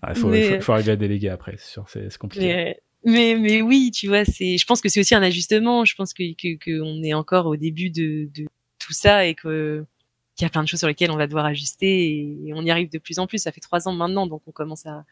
Ah, 0.01 0.11
il 0.15 0.19
faut, 0.19 0.31
faut, 0.31 0.61
faut, 0.61 0.71
arriver 0.73 0.91
à 0.91 0.95
déléguer 0.95 1.29
après, 1.29 1.55
c'est 1.57 1.71
sûr, 1.71 1.85
c'est 1.87 2.17
compliqué. 2.17 2.45
Mais, 2.45 2.77
mais, 3.05 3.35
mais, 3.39 3.61
oui, 3.61 3.91
tu 3.91 4.07
vois, 4.07 4.25
c'est, 4.25 4.57
je 4.57 4.65
pense 4.65 4.81
que 4.81 4.89
c'est 4.89 4.99
aussi 4.99 5.15
un 5.15 5.23
ajustement. 5.23 5.85
Je 5.85 5.95
pense 5.95 6.13
que, 6.13 6.23
que, 6.33 7.05
est 7.05 7.13
encore 7.13 7.45
au 7.45 7.55
début 7.55 7.89
de, 7.89 8.29
de 8.35 8.45
tout 8.79 8.93
ça 8.93 9.25
et 9.25 9.33
que 9.33 9.85
qu'il 10.37 10.45
y 10.45 10.47
a 10.47 10.49
plein 10.49 10.63
de 10.63 10.67
choses 10.67 10.79
sur 10.79 10.87
lesquelles 10.87 11.11
on 11.11 11.17
va 11.17 11.27
devoir 11.27 11.45
ajuster 11.45 12.45
et, 12.45 12.53
on 12.53 12.61
y 12.63 12.71
arrive 12.71 12.89
de 12.89 12.99
plus 12.99 13.19
en 13.19 13.27
plus. 13.27 13.39
Ça 13.39 13.51
fait 13.51 13.59
trois 13.59 13.87
ans 13.87 13.93
maintenant, 13.93 14.27
donc 14.27 14.43
on 14.47 14.51
commence 14.51 14.85
à 14.85 15.03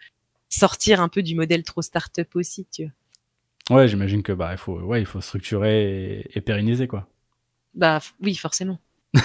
sortir 0.47 1.01
un 1.01 1.09
peu 1.09 1.23
du 1.23 1.35
modèle 1.35 1.63
trop 1.63 1.81
start-up 1.81 2.29
aussi. 2.35 2.65
Tu 2.71 2.83
vois. 3.69 3.77
Ouais, 3.77 3.87
j'imagine 3.87 4.21
que 4.21 4.31
bah 4.31 4.51
il 4.51 4.59
faut 4.59 4.79
ouais 4.79 5.01
il 5.01 5.07
faut 5.07 5.21
structurer 5.21 6.29
et, 6.33 6.41
pérenniser 6.41 6.87
quoi. 6.87 7.09
Bah 7.73 7.99
oui, 8.21 8.35
forcément. 8.35 8.79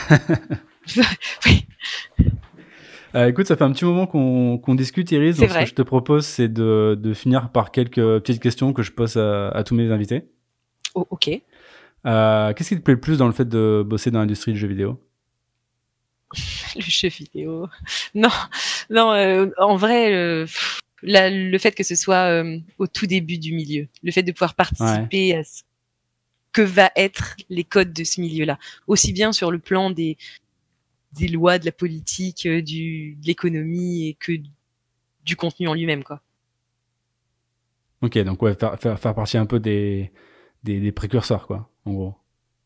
oui. 1.47 1.67
Euh, 3.17 3.27
écoute, 3.27 3.47
ça 3.47 3.57
fait 3.57 3.65
un 3.65 3.73
petit 3.73 3.85
moment 3.85 4.07
qu'on 4.07 4.75
discute, 4.75 5.11
Iris. 5.11 5.37
Donc, 5.37 5.51
ce 5.51 5.59
que 5.59 5.67
je 5.67 5.75
te 5.75 5.83
propose, 5.83 6.25
c'est 6.25 6.49
de, 6.49 6.97
de, 6.99 7.13
finir 7.13 7.51
par 7.51 7.73
quelques 7.73 7.97
petites 7.97 8.41
questions 8.41 8.73
que 8.73 8.83
je 8.83 8.93
pose 8.93 9.17
à, 9.17 9.49
à 9.49 9.65
tous 9.65 9.75
mes 9.75 9.91
invités. 9.91 10.31
Oh, 10.95 11.07
ok. 11.11 11.31
Euh, 12.07 12.53
Qu'est-ce 12.55 12.69
qui 12.69 12.77
te 12.77 12.83
plaît 12.83 12.95
le 12.95 13.01
plus 13.01 13.19
dans 13.19 13.27
le 13.27 13.33
fait 13.33 13.49
de 13.49 13.85
bosser 13.85 14.13
dans 14.13 14.21
l'industrie 14.21 14.53
du 14.53 14.59
jeu 14.59 14.69
vidéo? 14.69 15.01
Le 16.77 16.82
jeu 16.82 17.09
vidéo. 17.09 17.69
Non, 18.15 18.31
non. 18.89 19.12
Euh, 19.12 19.51
en 19.59 19.77
vrai, 19.77 20.12
euh, 20.12 20.47
le 21.02 21.59
fait 21.59 21.73
que 21.73 21.82
ce 21.82 21.94
soit 21.94 22.31
euh, 22.31 22.59
au 22.78 22.86
tout 22.86 23.07
début 23.07 23.39
du 23.39 23.52
milieu, 23.52 23.89
le 24.02 24.12
fait 24.12 24.23
de 24.23 24.32
pouvoir 24.32 24.55
participer 24.55 25.35
à 25.36 25.44
ce 25.44 25.62
que 26.52 26.62
va 26.62 26.90
être 26.97 27.36
les 27.48 27.65
codes 27.65 27.93
de 27.93 28.05
ce 28.05 28.20
milieu-là, 28.20 28.59
aussi 28.86 29.12
bien 29.12 29.32
sur 29.32 29.51
le 29.51 29.59
plan 29.59 29.90
des 29.90 30.16
des 31.12 31.28
lois, 31.28 31.59
de 31.59 31.65
la 31.65 31.73
politique, 31.73 32.47
euh, 32.47 32.62
du, 32.62 33.16
de 33.20 33.27
l'économie 33.27 34.09
et 34.09 34.15
que 34.15 34.32
du 35.24 35.36
contenu 35.36 35.69
en 35.69 35.74
lui-même, 35.74 36.05
quoi. 36.05 36.20
Ok, 38.02 38.16
donc 38.19 38.40
ouais, 38.43 38.55
faire, 38.55 38.78
faire, 38.78 38.98
faire 38.98 39.15
partie 39.15 39.36
un 39.36 39.47
peu 39.47 39.61
des, 39.61 40.11
des, 40.62 40.81
des, 40.81 40.93
précurseurs, 40.93 41.47
quoi, 41.47 41.69
en 41.85 41.93
gros. 41.93 42.15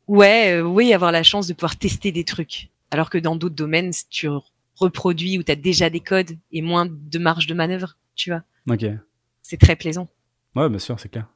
Ouais, 0.06 0.52
euh, 0.52 0.62
oui, 0.62 0.92
avoir 0.92 1.10
la 1.10 1.22
chance 1.22 1.46
de 1.46 1.54
pouvoir 1.54 1.76
tester 1.76 2.12
des 2.12 2.24
trucs. 2.24 2.68
Alors 2.90 3.10
que 3.10 3.18
dans 3.18 3.36
d'autres 3.36 3.54
domaines, 3.54 3.92
tu 4.10 4.28
reproduis 4.76 5.38
où 5.38 5.42
tu 5.42 5.52
as 5.52 5.56
déjà 5.56 5.90
des 5.90 6.00
codes 6.00 6.32
et 6.52 6.62
moins 6.62 6.86
de 6.86 7.18
marge 7.18 7.46
de 7.46 7.54
manœuvre, 7.54 7.96
tu 8.14 8.30
vois. 8.30 8.42
Ok. 8.68 8.84
C'est 9.42 9.58
très 9.60 9.76
plaisant. 9.76 10.08
Ouais, 10.54 10.68
bien 10.68 10.78
sûr, 10.78 10.98
c'est 10.98 11.08
clair. 11.08 11.26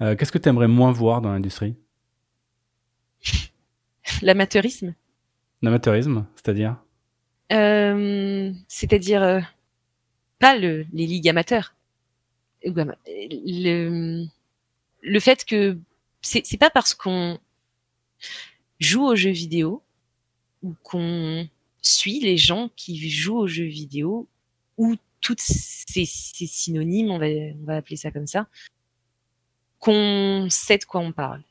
Euh, 0.00 0.16
Qu'est-ce 0.16 0.32
que 0.32 0.38
tu 0.38 0.48
aimerais 0.48 0.68
moins 0.68 0.92
voir 0.92 1.20
dans 1.20 1.30
l'industrie? 1.32 1.76
L'amateurisme. 4.22 4.94
L'amateurisme, 5.62 6.26
c'est-à-dire? 6.34 6.76
Euh, 7.52 8.52
C'est-à-dire 8.68 9.22
euh, 9.22 9.40
pas 10.38 10.56
le, 10.56 10.86
les 10.92 11.06
ligues 11.06 11.28
amateurs. 11.28 11.74
Le, 12.64 14.24
le 15.02 15.20
fait 15.20 15.44
que 15.44 15.78
c'est 16.22 16.56
pas 16.58 16.70
parce 16.70 16.94
qu'on 16.94 17.38
joue 18.80 19.04
aux 19.04 19.16
jeux 19.16 19.30
vidéo 19.30 19.82
ou 20.64 20.74
qu'on 20.82 21.48
suit 21.82 22.20
les 22.20 22.38
gens 22.38 22.70
qui 22.74 23.08
jouent 23.10 23.38
aux 23.38 23.46
jeux 23.46 23.64
vidéo 23.64 24.26
ou 24.78 24.96
toutes 25.20 25.40
ces, 25.40 26.04
ces 26.06 26.46
synonymes, 26.46 27.10
on 27.10 27.18
va, 27.18 27.26
on 27.26 27.64
va 27.64 27.76
appeler 27.76 27.96
ça 27.96 28.10
comme 28.10 28.26
ça, 28.26 28.48
qu'on 29.78 30.48
sait 30.50 30.78
de 30.78 30.84
quoi 30.84 31.00
on 31.00 31.12
parle. 31.12 31.42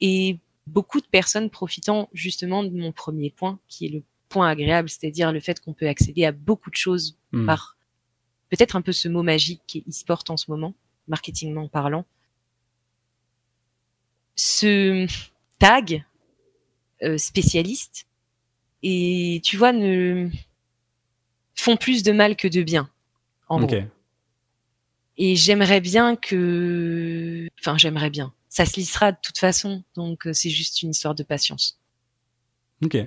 Et 0.00 0.38
beaucoup 0.66 1.00
de 1.00 1.06
personnes 1.06 1.50
profitant 1.50 2.08
justement 2.12 2.62
de 2.62 2.70
mon 2.70 2.92
premier 2.92 3.30
point, 3.30 3.58
qui 3.68 3.86
est 3.86 3.90
le 3.90 4.02
point 4.28 4.48
agréable, 4.48 4.88
c'est-à-dire 4.88 5.32
le 5.32 5.40
fait 5.40 5.60
qu'on 5.60 5.74
peut 5.74 5.88
accéder 5.88 6.24
à 6.24 6.32
beaucoup 6.32 6.70
de 6.70 6.76
choses 6.76 7.16
hmm. 7.32 7.44
par 7.44 7.76
peut-être 8.48 8.76
un 8.76 8.82
peu 8.82 8.92
ce 8.92 9.08
mot 9.08 9.22
magique 9.22 9.62
qui 9.66 9.78
est 9.78 9.88
e-sport 9.88 10.24
en 10.28 10.36
ce 10.36 10.50
moment, 10.50 10.74
marketingment 11.08 11.68
parlant. 11.68 12.04
Ce 14.36 15.06
tag 15.58 16.04
euh, 17.02 17.18
spécialiste 17.18 18.06
et 18.82 19.40
tu 19.44 19.56
vois 19.56 19.72
ne 19.72 20.28
font 21.54 21.76
plus 21.76 22.02
de 22.02 22.12
mal 22.12 22.36
que 22.36 22.48
de 22.48 22.62
bien 22.62 22.88
en 23.48 23.60
gros. 23.60 23.76
Et 25.18 25.36
j'aimerais 25.36 25.80
bien 25.80 26.16
que, 26.16 27.46
enfin 27.60 27.76
j'aimerais 27.76 28.10
bien 28.10 28.32
ça 28.52 28.66
se 28.66 28.76
lissera 28.76 29.12
de 29.12 29.16
toute 29.22 29.38
façon. 29.38 29.82
Donc 29.94 30.26
euh, 30.26 30.34
c'est 30.34 30.50
juste 30.50 30.82
une 30.82 30.90
histoire 30.90 31.14
de 31.14 31.22
patience. 31.22 31.80
Ok. 32.84 32.98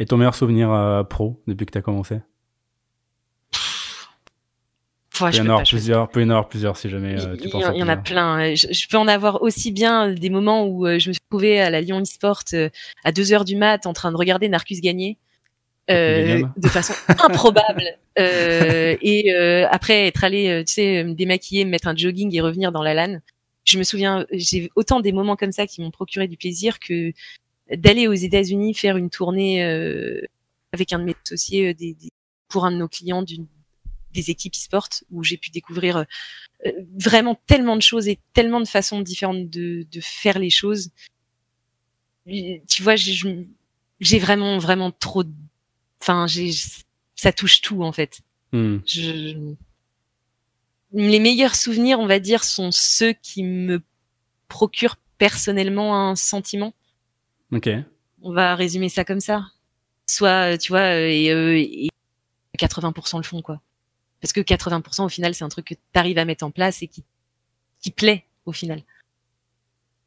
Et 0.00 0.04
ton 0.04 0.16
meilleur 0.16 0.34
souvenir 0.34 0.72
euh, 0.72 1.04
pro 1.04 1.40
depuis 1.46 1.64
que 1.64 1.70
tu 1.70 1.78
as 1.78 1.82
commencé? 1.82 2.20
Il, 5.28 5.36
y 5.36 5.40
en 5.40 5.44
avoir 5.44 5.62
plusieurs, 5.62 6.08
peut 6.08 6.20
y 6.22 6.24
en 6.24 6.30
avoir 6.30 6.48
plusieurs 6.48 6.76
si 6.76 6.88
jamais 6.88 7.20
euh, 7.20 7.36
tu 7.36 7.48
penses 7.48 7.64
Il 7.74 7.80
y, 7.80 7.82
en 7.82 7.88
a 7.88 7.96
plein. 7.96 8.54
Je, 8.54 8.88
peux 8.88 8.96
en 8.96 9.08
avoir 9.08 9.42
aussi 9.42 9.72
bien 9.72 10.10
des 10.10 10.30
moments 10.30 10.66
où 10.66 10.86
je 10.86 11.08
me 11.08 11.14
suis 11.14 11.58
à 11.58 11.70
la 11.70 11.80
Lyon 11.80 12.00
eSport 12.00 12.44
à 13.04 13.12
2 13.12 13.32
heures 13.32 13.44
du 13.44 13.56
mat 13.56 13.86
en 13.86 13.92
train 13.92 14.12
de 14.12 14.16
regarder 14.16 14.48
Narcus 14.48 14.80
gagner. 14.80 15.18
de 15.88 16.68
façon 16.68 16.94
improbable 17.08 17.84
et 18.16 19.32
après 19.70 20.06
être 20.06 20.24
allé 20.24 20.62
tu 20.66 20.74
sais 20.74 21.04
me 21.04 21.14
démaquiller 21.14 21.64
me 21.64 21.70
mettre 21.70 21.88
un 21.88 21.96
jogging 21.96 22.34
et 22.34 22.40
revenir 22.40 22.72
dans 22.72 22.82
la 22.82 22.94
LAN 22.94 23.20
je 23.64 23.78
me 23.78 23.82
souviens, 23.82 24.26
j'ai 24.32 24.70
autant 24.74 25.00
des 25.00 25.12
moments 25.12 25.36
comme 25.36 25.52
ça 25.52 25.66
qui 25.66 25.80
m'ont 25.80 25.90
procuré 25.90 26.28
du 26.28 26.36
plaisir 26.36 26.78
que 26.80 27.12
d'aller 27.74 28.08
aux 28.08 28.14
États-Unis 28.14 28.74
faire 28.74 28.96
une 28.96 29.10
tournée 29.10 29.64
euh, 29.64 30.20
avec 30.72 30.92
un 30.92 30.98
de 30.98 31.04
mes 31.04 31.14
associés 31.24 31.68
euh, 31.68 31.74
des, 31.74 31.96
pour 32.48 32.64
un 32.64 32.72
de 32.72 32.76
nos 32.76 32.88
clients 32.88 33.22
d'une 33.22 33.46
des 34.12 34.30
équipes 34.30 34.54
e-sport 34.54 34.88
où 35.10 35.22
j'ai 35.22 35.36
pu 35.36 35.50
découvrir 35.50 36.04
euh, 36.66 36.72
vraiment 36.98 37.40
tellement 37.46 37.76
de 37.76 37.82
choses 37.82 38.08
et 38.08 38.18
tellement 38.32 38.60
de 38.60 38.68
façons 38.68 39.00
différentes 39.00 39.48
de, 39.50 39.86
de 39.90 40.00
faire 40.00 40.38
les 40.38 40.50
choses. 40.50 40.90
Tu 42.26 42.82
vois, 42.82 42.96
j'ai 42.96 44.18
vraiment 44.18 44.58
vraiment 44.58 44.90
trop, 44.90 45.24
enfin 46.00 46.26
j'ai 46.26 46.50
ça 47.14 47.32
touche 47.32 47.60
tout 47.60 47.82
en 47.82 47.92
fait. 47.92 48.20
Hmm. 48.52 48.78
Je, 48.86 49.54
les 50.92 51.20
meilleurs 51.20 51.54
souvenirs, 51.54 52.00
on 52.00 52.06
va 52.06 52.18
dire, 52.18 52.44
sont 52.44 52.70
ceux 52.72 53.12
qui 53.12 53.44
me 53.44 53.80
procurent 54.48 54.96
personnellement 55.18 55.96
un 55.96 56.16
sentiment. 56.16 56.74
Ok. 57.52 57.68
On 58.22 58.32
va 58.32 58.54
résumer 58.54 58.88
ça 58.88 59.04
comme 59.04 59.20
ça. 59.20 59.46
Soit, 60.06 60.58
tu 60.58 60.72
vois, 60.72 60.96
et, 60.96 61.30
euh, 61.30 61.56
et 61.56 61.88
80% 62.58 63.18
le 63.18 63.22
font, 63.22 63.42
quoi. 63.42 63.60
Parce 64.20 64.32
que 64.32 64.40
80% 64.40 65.04
au 65.04 65.08
final, 65.08 65.34
c'est 65.34 65.44
un 65.44 65.48
truc 65.48 65.66
que 65.66 65.74
tu 65.74 65.80
arrives 65.94 66.18
à 66.18 66.24
mettre 66.24 66.44
en 66.44 66.50
place 66.50 66.82
et 66.82 66.88
qui, 66.88 67.04
qui 67.80 67.90
plaît 67.90 68.24
au 68.46 68.52
final. 68.52 68.82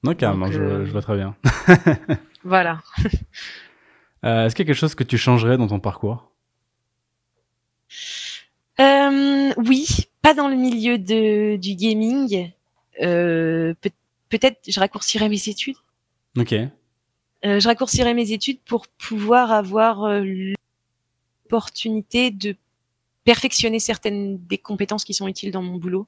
Non, 0.03 0.15
carrément, 0.15 0.51
je, 0.51 0.61
euh, 0.61 0.85
je, 0.85 0.91
vois 0.91 1.01
très 1.01 1.15
bien. 1.15 1.35
voilà. 2.43 2.81
euh, 4.25 4.45
Est-ce 4.45 4.55
qu'il 4.55 4.65
y 4.65 4.67
a 4.67 4.73
quelque 4.73 4.79
chose 4.79 4.95
que 4.95 5.03
tu 5.03 5.17
changerais 5.17 5.57
dans 5.57 5.67
ton 5.67 5.79
parcours? 5.79 6.29
Euh, 8.79 9.53
Oui, 9.57 9.87
pas 10.21 10.33
dans 10.33 10.49
le 10.49 10.55
milieu 10.55 10.97
de, 10.97 11.55
du 11.55 11.75
gaming. 11.75 12.51
Euh, 13.01 13.73
peut-être 14.29 14.59
je 14.67 14.79
raccourcirais 14.79 15.29
mes 15.29 15.49
études. 15.49 15.77
Ok. 16.37 16.53
Euh, 16.53 16.69
je 17.59 17.67
raccourcirais 17.67 18.13
mes 18.13 18.31
études 18.31 18.59
pour 18.61 18.87
pouvoir 18.87 19.51
avoir 19.51 20.07
l'opportunité 20.21 22.31
de 22.31 22.55
perfectionner 23.23 23.79
certaines 23.79 24.37
des 24.45 24.57
compétences 24.57 25.03
qui 25.03 25.13
sont 25.13 25.27
utiles 25.27 25.51
dans 25.51 25.61
mon 25.61 25.77
boulot. 25.77 26.07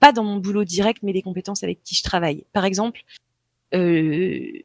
Pas 0.00 0.12
dans 0.12 0.24
mon 0.24 0.36
boulot 0.36 0.64
direct, 0.64 1.02
mais 1.02 1.12
des 1.12 1.22
compétences 1.22 1.62
avec 1.62 1.82
qui 1.82 1.94
je 1.94 2.02
travaille. 2.02 2.44
Par 2.52 2.64
exemple, 2.64 3.02
euh, 3.74 4.62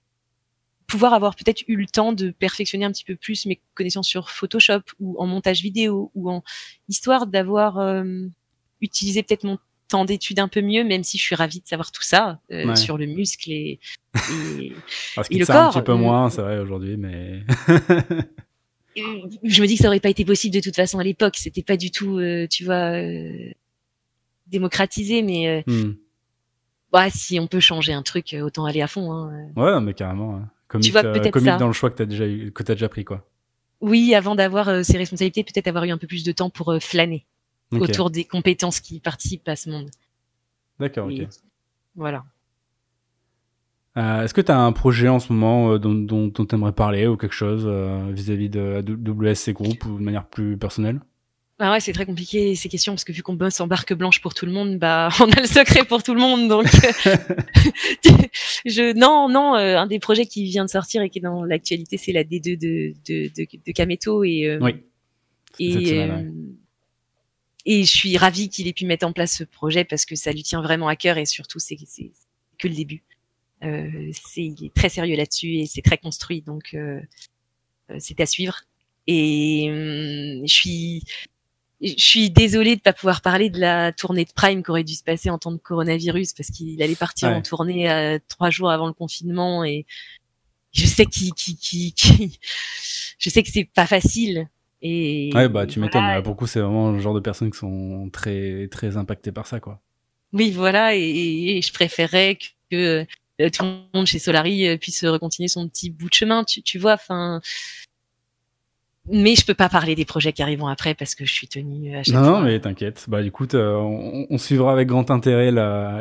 pouvoir 0.87 1.13
avoir 1.13 1.35
peut-être 1.35 1.63
eu 1.67 1.75
le 1.75 1.85
temps 1.85 2.13
de 2.13 2.31
perfectionner 2.31 2.85
un 2.85 2.91
petit 2.91 3.03
peu 3.03 3.15
plus 3.15 3.45
mes 3.45 3.59
connaissances 3.75 4.07
sur 4.07 4.29
Photoshop 4.29 4.81
ou 4.99 5.19
en 5.19 5.27
montage 5.27 5.61
vidéo 5.61 6.11
ou 6.15 6.31
en 6.31 6.43
histoire 6.87 7.27
d'avoir 7.27 7.77
euh, 7.77 8.25
utiliser 8.81 9.21
peut-être 9.21 9.43
mon 9.43 9.59
temps 9.89 10.05
d'étude 10.05 10.39
un 10.39 10.47
peu 10.47 10.61
mieux, 10.61 10.83
même 10.83 11.03
si 11.03 11.17
je 11.17 11.23
suis 11.23 11.35
ravie 11.35 11.61
de 11.61 11.67
savoir 11.67 11.91
tout 11.91 12.03
ça 12.03 12.39
euh, 12.51 12.75
sur 12.75 12.97
le 12.97 13.05
muscle 13.05 13.51
et, 13.51 13.79
et, 14.15 14.73
Parce 15.15 15.27
et 15.29 15.37
le 15.37 15.45
corps. 15.45 15.77
un 15.77 15.79
petit 15.79 15.85
peu 15.85 15.93
euh, 15.93 15.97
moins, 15.97 16.29
c'est 16.29 16.41
vrai 16.41 16.59
aujourd'hui, 16.59 16.97
mais. 16.97 17.43
je 19.43 19.61
me 19.61 19.67
dis 19.67 19.75
que 19.75 19.81
ça 19.81 19.87
aurait 19.87 19.99
pas 19.99 20.09
été 20.09 20.25
possible 20.25 20.53
de 20.53 20.59
toute 20.59 20.75
façon 20.75 20.99
à 20.99 21.03
l'époque. 21.03 21.35
C'était 21.37 21.63
pas 21.63 21.77
du 21.77 21.91
tout, 21.91 22.17
euh, 22.17 22.47
tu 22.47 22.65
vois, 22.65 22.93
démocratisé, 24.47 25.21
mais. 25.21 25.63
Hmm. 25.67 25.93
Bah, 26.91 27.09
si 27.09 27.37
on 27.39 27.47
peut 27.47 27.59
changer 27.59 27.91
un 27.91 28.01
truc, 28.01 28.35
autant 28.41 28.65
aller 28.65 28.81
à 28.81 28.87
fond. 28.87 29.11
Hein. 29.11 29.49
Ouais, 29.57 29.81
mais 29.81 29.93
carrément. 29.93 30.37
Hein. 30.37 30.49
Comme 30.69 30.81
tu 30.81 30.91
vois, 30.91 31.03
peut-être 31.03 31.57
dans 31.57 31.67
le 31.67 31.73
choix 31.73 31.89
que 31.89 31.97
tu 31.97 32.03
as 32.03 32.05
déjà 32.05 32.27
eu, 32.27 32.51
que 32.51 32.63
as 32.63 32.75
déjà 32.75 32.89
pris, 32.89 33.03
quoi. 33.03 33.27
Oui, 33.81 34.15
avant 34.15 34.35
d'avoir 34.35 34.83
ces 34.83 34.97
responsabilités, 34.97 35.43
peut-être 35.43 35.67
avoir 35.67 35.83
eu 35.83 35.91
un 35.91 35.97
peu 35.97 36.07
plus 36.07 36.23
de 36.23 36.31
temps 36.31 36.49
pour 36.49 36.73
flâner 36.81 37.25
autour 37.71 38.09
des 38.09 38.23
compétences 38.23 38.79
qui 38.79 38.99
participent 38.99 39.47
à 39.47 39.55
ce 39.55 39.69
monde. 39.69 39.89
D'accord, 40.79 41.07
ok. 41.07 41.27
Voilà. 41.95 42.23
Euh, 43.97 44.23
est-ce 44.23 44.33
que 44.33 44.41
tu 44.41 44.51
as 44.51 44.59
un 44.59 44.71
projet 44.71 45.07
en 45.07 45.19
ce 45.19 45.33
moment 45.33 45.73
euh, 45.73 45.79
dont, 45.79 46.29
tu 46.29 46.55
aimerais 46.55 46.71
parler 46.71 47.07
ou 47.07 47.17
quelque 47.17 47.33
chose 47.33 47.63
euh, 47.65 48.11
vis-à-~vis 48.11 48.49
de 48.49 48.81
WSC 48.81 49.53
Group 49.53 49.85
ou 49.85 49.97
de 49.97 50.03
manière 50.03 50.27
plus 50.27 50.57
personnelle? 50.57 50.99
Bah 51.59 51.71
ouais, 51.71 51.79
c'est 51.79 51.91
très 51.91 52.05
compliqué 52.05 52.53
ces 52.53 52.69
questions 52.69 52.93
parce 52.93 53.03
que 53.03 53.11
vu 53.11 53.23
qu'on 53.23 53.33
bosse 53.33 53.59
en 53.59 53.65
barque 53.65 53.91
blanche 53.93 54.21
pour 54.21 54.35
tout 54.35 54.45
le 54.45 54.51
monde, 54.51 54.77
bah 54.77 55.09
on 55.19 55.31
a 55.31 55.41
le 55.41 55.47
secret 55.47 55.83
pour 55.85 56.03
tout 56.03 56.13
le 56.13 56.19
monde. 56.19 56.47
Donc, 56.47 56.67
je 58.65 58.93
non 58.95 59.27
non, 59.27 59.55
euh, 59.55 59.75
un 59.77 59.87
des 59.87 59.97
projets 59.97 60.27
qui 60.27 60.43
vient 60.43 60.65
de 60.65 60.69
sortir 60.69 61.01
et 61.01 61.09
qui 61.09 61.17
est 61.17 61.21
dans 61.23 61.43
l'actualité, 61.43 61.97
c'est 61.97 62.11
la 62.11 62.23
D2 62.23 62.59
de 62.59 62.93
de 63.07 63.31
de, 63.35 63.47
de 63.65 63.71
Kameto 63.71 64.23
et 64.23 64.45
euh, 64.45 64.59
oui. 64.61 64.75
et 65.57 65.99
euh, 65.99 66.29
et 67.65 67.85
je 67.85 67.91
suis 67.91 68.17
ravie 68.17 68.49
qu'il 68.49 68.67
ait 68.67 68.73
pu 68.73 68.85
mettre 68.85 69.07
en 69.07 69.11
place 69.11 69.35
ce 69.37 69.43
projet 69.43 69.83
parce 69.83 70.05
que 70.05 70.15
ça 70.15 70.31
lui 70.31 70.43
tient 70.43 70.61
vraiment 70.61 70.87
à 70.87 70.95
cœur 70.95 71.17
et 71.17 71.25
surtout 71.25 71.57
c'est 71.57 71.77
c'est 71.87 72.11
que 72.59 72.67
le 72.67 72.75
début. 72.75 73.03
Euh, 73.63 74.11
c'est 74.11 74.43
il 74.43 74.65
est 74.65 74.73
très 74.73 74.89
sérieux 74.89 75.15
là-dessus 75.15 75.55
et 75.55 75.65
c'est 75.65 75.81
très 75.81 75.97
construit 75.97 76.41
donc 76.41 76.75
c'est 77.97 78.19
à 78.19 78.25
suivre. 78.25 78.61
Et 79.07 79.67
hum, 79.69 80.47
je 80.47 80.53
suis 80.53 81.03
je 81.81 81.93
suis 81.97 82.29
désolée 82.31 82.75
de 82.75 82.81
pas 82.81 82.93
pouvoir 82.93 83.21
parler 83.21 83.49
de 83.49 83.59
la 83.59 83.91
tournée 83.91 84.25
de 84.25 84.31
Prime 84.31 84.63
qui 84.63 84.71
aurait 84.71 84.83
dû 84.83 84.93
se 84.93 85.03
passer 85.03 85.29
en 85.29 85.37
temps 85.37 85.51
de 85.51 85.57
coronavirus 85.57 86.33
parce 86.33 86.49
qu'il 86.49 86.81
allait 86.81 86.95
partir 86.95 87.29
en 87.29 87.41
tournée 87.41 87.89
euh, 87.91 88.17
trois 88.27 88.49
jours 88.49 88.71
avant 88.71 88.87
le 88.87 88.93
confinement 88.93 89.63
et 89.63 89.85
je 90.73 90.85
sais 90.85 91.05
qui 91.05 91.31
qui 91.31 91.55
qui, 91.55 91.93
qui... 91.93 92.39
je 93.19 93.29
sais 93.29 93.43
que 93.43 93.49
c'est 93.49 93.69
pas 93.71 93.85
facile 93.85 94.47
et 94.81 95.29
ouais 95.35 95.49
bah 95.49 95.67
tu 95.67 95.79
m'étonnes 95.79 96.21
beaucoup 96.21 96.47
c'est 96.47 96.59
vraiment 96.59 96.91
le 96.91 96.99
genre 96.99 97.13
de 97.13 97.19
personnes 97.19 97.51
qui 97.51 97.59
sont 97.59 98.09
très 98.11 98.67
très 98.69 98.97
impactées 98.97 99.31
par 99.31 99.45
ça 99.45 99.59
quoi. 99.59 99.79
Oui 100.33 100.51
voilà 100.51 100.95
et, 100.95 101.61
je 101.61 101.73
préférais 101.73 102.37
que 102.71 103.01
euh, 103.01 103.05
tout 103.37 103.63
le 103.63 103.97
monde 103.97 104.05
chez 104.05 104.19
Solari 104.19 104.67
euh, 104.67 104.77
puisse 104.77 105.03
recontinuer 105.05 105.47
son 105.47 105.67
petit 105.67 105.89
bout 105.89 106.09
de 106.09 106.13
chemin 106.13 106.43
tu, 106.43 106.61
tu 106.61 106.79
vois 106.79 106.93
enfin 106.93 107.41
mais 109.09 109.35
je 109.35 109.45
peux 109.45 109.53
pas 109.53 109.69
parler 109.69 109.95
des 109.95 110.05
projets 110.05 110.33
qui 110.33 110.41
arriveront 110.41 110.67
après 110.67 110.93
parce 110.93 111.15
que 111.15 111.25
je 111.25 111.31
suis 111.31 111.47
tenue 111.47 111.95
à 111.95 112.03
chaque 112.03 112.13
non, 112.13 112.23
fois. 112.23 112.31
Non, 112.31 112.41
mais 112.41 112.59
t'inquiète. 112.59 113.05
Bah 113.07 113.21
écoute, 113.21 113.55
euh, 113.55 113.77
on, 113.77 114.37
suivra 114.37 114.73
avec 114.73 114.87
grand 114.87 115.09
intérêt 115.11 115.51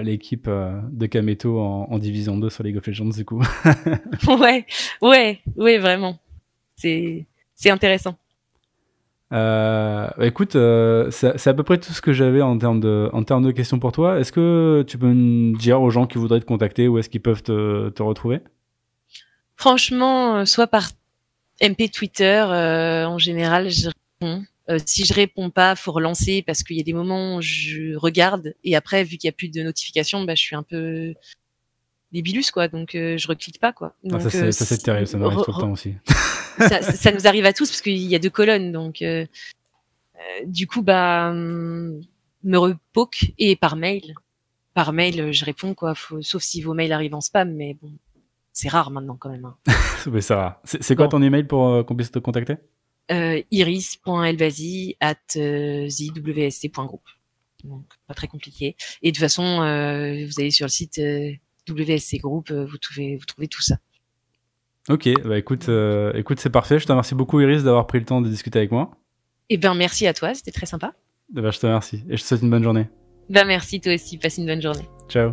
l'équipe 0.03 0.49
euh, 0.49 0.73
de 0.91 1.07
Kameto 1.07 1.61
en, 1.61 1.87
en, 1.91 1.99
Division 1.99 2.37
2 2.37 2.51
sur 2.51 2.65
League 2.65 2.77
of 2.77 2.87
Legends 2.87 3.11
du 3.11 3.25
coup. 3.25 3.43
ouais, 4.27 4.67
ouais, 5.03 5.41
ouais, 5.57 5.79
vraiment. 5.79 6.19
C'est 6.75 7.27
c'est 7.55 7.71
intéressant. 7.71 8.17
Euh, 9.33 10.09
bah 10.17 10.27
écoute, 10.27 10.55
euh, 10.55 11.11
c'est 11.11 11.47
à 11.47 11.55
peu 11.55 11.63
près 11.65 11.79
tout 11.79 11.93
ce 11.93 12.01
que 12.01 12.13
j'avais 12.13 12.43
en 12.43 12.57
termes 12.59 12.81
de 12.81 13.11
en 13.13 13.25
termes 13.25 13.45
de 13.45 13.51
questions 13.51 13.79
pour 13.79 13.93
toi. 13.93 14.21
Est-ce 14.21 14.31
que 14.31 14.85
tu 14.87 14.99
peux 14.99 15.09
me 15.09 15.57
dire 15.57 15.81
aux 15.83 15.91
gens 15.91 16.07
qui 16.07 16.19
voudraient 16.19 16.41
te 16.41 16.45
contacter 16.45 16.87
où 16.87 16.99
est-ce 16.99 17.09
qu'ils 17.09 17.23
peuvent 17.23 17.43
te, 17.43 17.89
te 17.89 18.03
retrouver? 18.03 18.41
Franchement, 19.57 20.45
soit 20.47 20.67
par 20.67 20.91
MP 21.61 21.91
Twitter, 21.91 22.45
euh, 22.49 23.07
en 23.07 23.19
général, 23.19 23.71
je 23.71 23.89
réponds. 24.21 24.45
Euh, 24.69 24.79
si 24.85 25.05
je 25.05 25.15
réponds 25.15 25.51
pas, 25.51 25.77
faut 25.77 25.93
relancer 25.93 26.43
parce 26.45 26.65
qu'il 26.65 26.77
y 26.77 26.81
a 26.81 26.83
des 26.83 26.93
moments 26.93 27.37
où 27.37 27.41
je 27.41 27.95
regarde 27.97 28.55
et 28.65 28.75
après, 28.75 29.05
vu 29.05 29.17
qu'il 29.17 29.29
y 29.29 29.31
a 29.31 29.33
plus 29.33 29.49
de 29.49 29.63
notifications, 29.63 30.25
bah, 30.25 30.35
je 30.35 30.43
suis 30.43 30.57
un 30.57 30.65
peu 30.65 31.15
débilus 32.11 32.51
quoi, 32.51 32.67
donc 32.67 32.95
euh, 32.95 33.17
je 33.17 33.29
reclique 33.29 33.61
pas 33.61 33.73
quoi. 33.73 33.95
Ah, 34.11 34.19
ça 34.19 34.53
c'est 34.53 34.79
terrible, 34.79 35.07
ça 35.07 35.19
m'arrive 35.19 35.39
tout 35.45 35.53
le 35.53 35.61
temps 35.61 35.73
aussi. 35.73 35.95
ça, 36.59 36.83
ça, 36.83 37.13
nous 37.13 37.27
arrive 37.27 37.47
à 37.47 37.53
tous 37.53 37.71
parce 37.71 37.81
qu'il 37.81 37.97
y 37.97 38.15
a 38.15 38.19
deux 38.19 38.31
colonnes, 38.31 38.73
donc 38.73 39.03
du 40.47 40.67
coup 40.67 40.83
bah 40.83 41.31
hum, 41.31 42.01
me 42.45 42.59
repoke 42.59 43.33
et 43.39 43.57
par 43.57 43.77
mail. 43.77 44.15
Par 44.75 44.93
mail, 44.93 45.33
je 45.33 45.45
réponds 45.45 45.75
quoi, 45.75 45.95
sauf 46.21 46.43
si 46.43 46.61
vos 46.61 46.75
mails 46.75 46.93
arrivent 46.93 47.15
en 47.15 47.21
spam, 47.21 47.55
mais 47.55 47.75
bon, 47.81 47.93
c'est 48.53 48.69
rare 48.69 48.91
maintenant 48.91 49.17
quand 49.17 49.31
même. 49.31 49.45
Hein. 49.45 49.57
Mais 50.11 50.21
ça 50.21 50.37
va. 50.37 50.63
C'est 50.65 50.97
quoi 50.97 51.09
ton 51.09 51.23
email 51.23 51.45
pour 51.45 51.69
euh, 51.69 51.83
qu'on 51.83 51.97
puisse 51.97 52.11
te 52.11 52.19
contacter? 52.19 52.57
Euh, 53.11 53.43
iris.elvasi 53.51 54.97
at 55.01 55.17
euh, 55.37 55.89
zwsc.group. 55.89 57.03
Donc 57.65 57.85
pas 58.07 58.15
très 58.15 58.29
compliqué. 58.29 58.77
Et 59.03 59.11
de 59.11 59.17
toute 59.17 59.21
façon, 59.21 59.63
euh, 59.63 60.25
vous 60.25 60.41
allez 60.41 60.51
sur 60.51 60.67
le 60.67 60.71
site 60.71 60.99
euh, 60.99 61.33
WSC 61.69 62.19
Group, 62.19 62.51
vous 62.53 62.79
trouvez 62.79 63.17
vous 63.17 63.25
trouvez 63.25 63.49
tout 63.49 63.63
ça. 63.63 63.77
Ok, 64.89 65.09
bah 65.25 65.39
écoute, 65.39 65.69
écoute 66.15 66.41
c'est 66.41 66.51
parfait. 66.51 66.79
Je 66.79 66.87
te 66.87 66.93
remercie 66.93 67.15
beaucoup 67.15 67.41
Iris 67.41 67.65
d'avoir 67.65 67.87
pris 67.87 67.99
le 67.99 68.05
temps 68.05 68.21
de 68.21 68.29
discuter 68.29 68.59
avec 68.59 68.71
moi. 68.71 68.91
Eh 69.49 69.57
ben 69.57 69.75
merci 69.75 70.07
à 70.07 70.15
toi, 70.15 70.35
c'était 70.35 70.53
très 70.53 70.67
sympa. 70.67 70.93
Eh 71.37 71.41
ben, 71.41 71.51
je 71.51 71.59
te 71.59 71.67
remercie 71.67 72.05
et 72.09 72.17
je 72.17 72.23
te 72.23 72.29
souhaite 72.29 72.43
une 72.43 72.51
bonne 72.51 72.63
journée. 72.63 72.89
Ben 73.29 73.45
merci 73.45 73.81
toi 73.81 73.95
aussi, 73.95 74.17
passe 74.19 74.39
une 74.39 74.47
bonne 74.47 74.63
journée. 74.63 74.89
Ciao. 75.09 75.33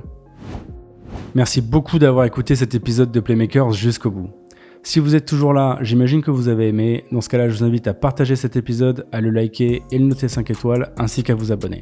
Merci 1.35 1.61
beaucoup 1.61 1.99
d'avoir 1.99 2.25
écouté 2.25 2.55
cet 2.55 2.75
épisode 2.75 3.11
de 3.11 3.19
Playmakers 3.19 3.71
jusqu'au 3.71 4.11
bout. 4.11 4.29
Si 4.83 4.99
vous 4.99 5.15
êtes 5.15 5.25
toujours 5.25 5.53
là, 5.53 5.77
j'imagine 5.81 6.21
que 6.21 6.31
vous 6.31 6.47
avez 6.47 6.67
aimé. 6.67 7.05
Dans 7.11 7.21
ce 7.21 7.29
cas-là, 7.29 7.47
je 7.47 7.57
vous 7.57 7.63
invite 7.63 7.87
à 7.87 7.93
partager 7.93 8.35
cet 8.35 8.55
épisode, 8.55 9.07
à 9.11 9.21
le 9.21 9.29
liker 9.29 9.81
et 9.91 9.97
le 9.97 10.05
noter 10.05 10.27
5 10.27 10.49
étoiles, 10.49 10.93
ainsi 10.97 11.23
qu'à 11.23 11.35
vous 11.35 11.51
abonner. 11.51 11.81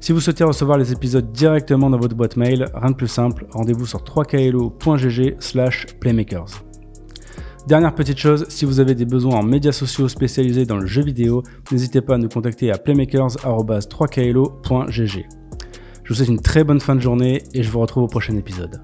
Si 0.00 0.12
vous 0.12 0.20
souhaitez 0.20 0.44
recevoir 0.44 0.78
les 0.78 0.92
épisodes 0.92 1.30
directement 1.32 1.90
dans 1.90 1.98
votre 1.98 2.16
boîte 2.16 2.36
mail, 2.36 2.68
rien 2.74 2.90
de 2.90 2.96
plus 2.96 3.08
simple, 3.08 3.46
rendez-vous 3.50 3.86
sur 3.86 4.02
3klo.gg 4.02 5.36
slash 5.38 5.86
playmakers. 6.00 6.64
Dernière 7.66 7.94
petite 7.94 8.18
chose, 8.18 8.44
si 8.50 8.66
vous 8.66 8.78
avez 8.78 8.94
des 8.94 9.06
besoins 9.06 9.36
en 9.36 9.42
médias 9.42 9.72
sociaux 9.72 10.06
spécialisés 10.06 10.66
dans 10.66 10.76
le 10.76 10.84
jeu 10.84 11.02
vidéo, 11.02 11.42
n'hésitez 11.72 12.02
pas 12.02 12.16
à 12.16 12.18
nous 12.18 12.28
contacter 12.28 12.70
à 12.70 12.76
playmakers.3klo.gg. 12.76 15.26
Je 16.02 16.08
vous 16.08 16.14
souhaite 16.14 16.28
une 16.28 16.42
très 16.42 16.62
bonne 16.62 16.80
fin 16.80 16.94
de 16.94 17.00
journée 17.00 17.42
et 17.54 17.62
je 17.62 17.70
vous 17.70 17.80
retrouve 17.80 18.02
au 18.02 18.08
prochain 18.08 18.36
épisode. 18.36 18.82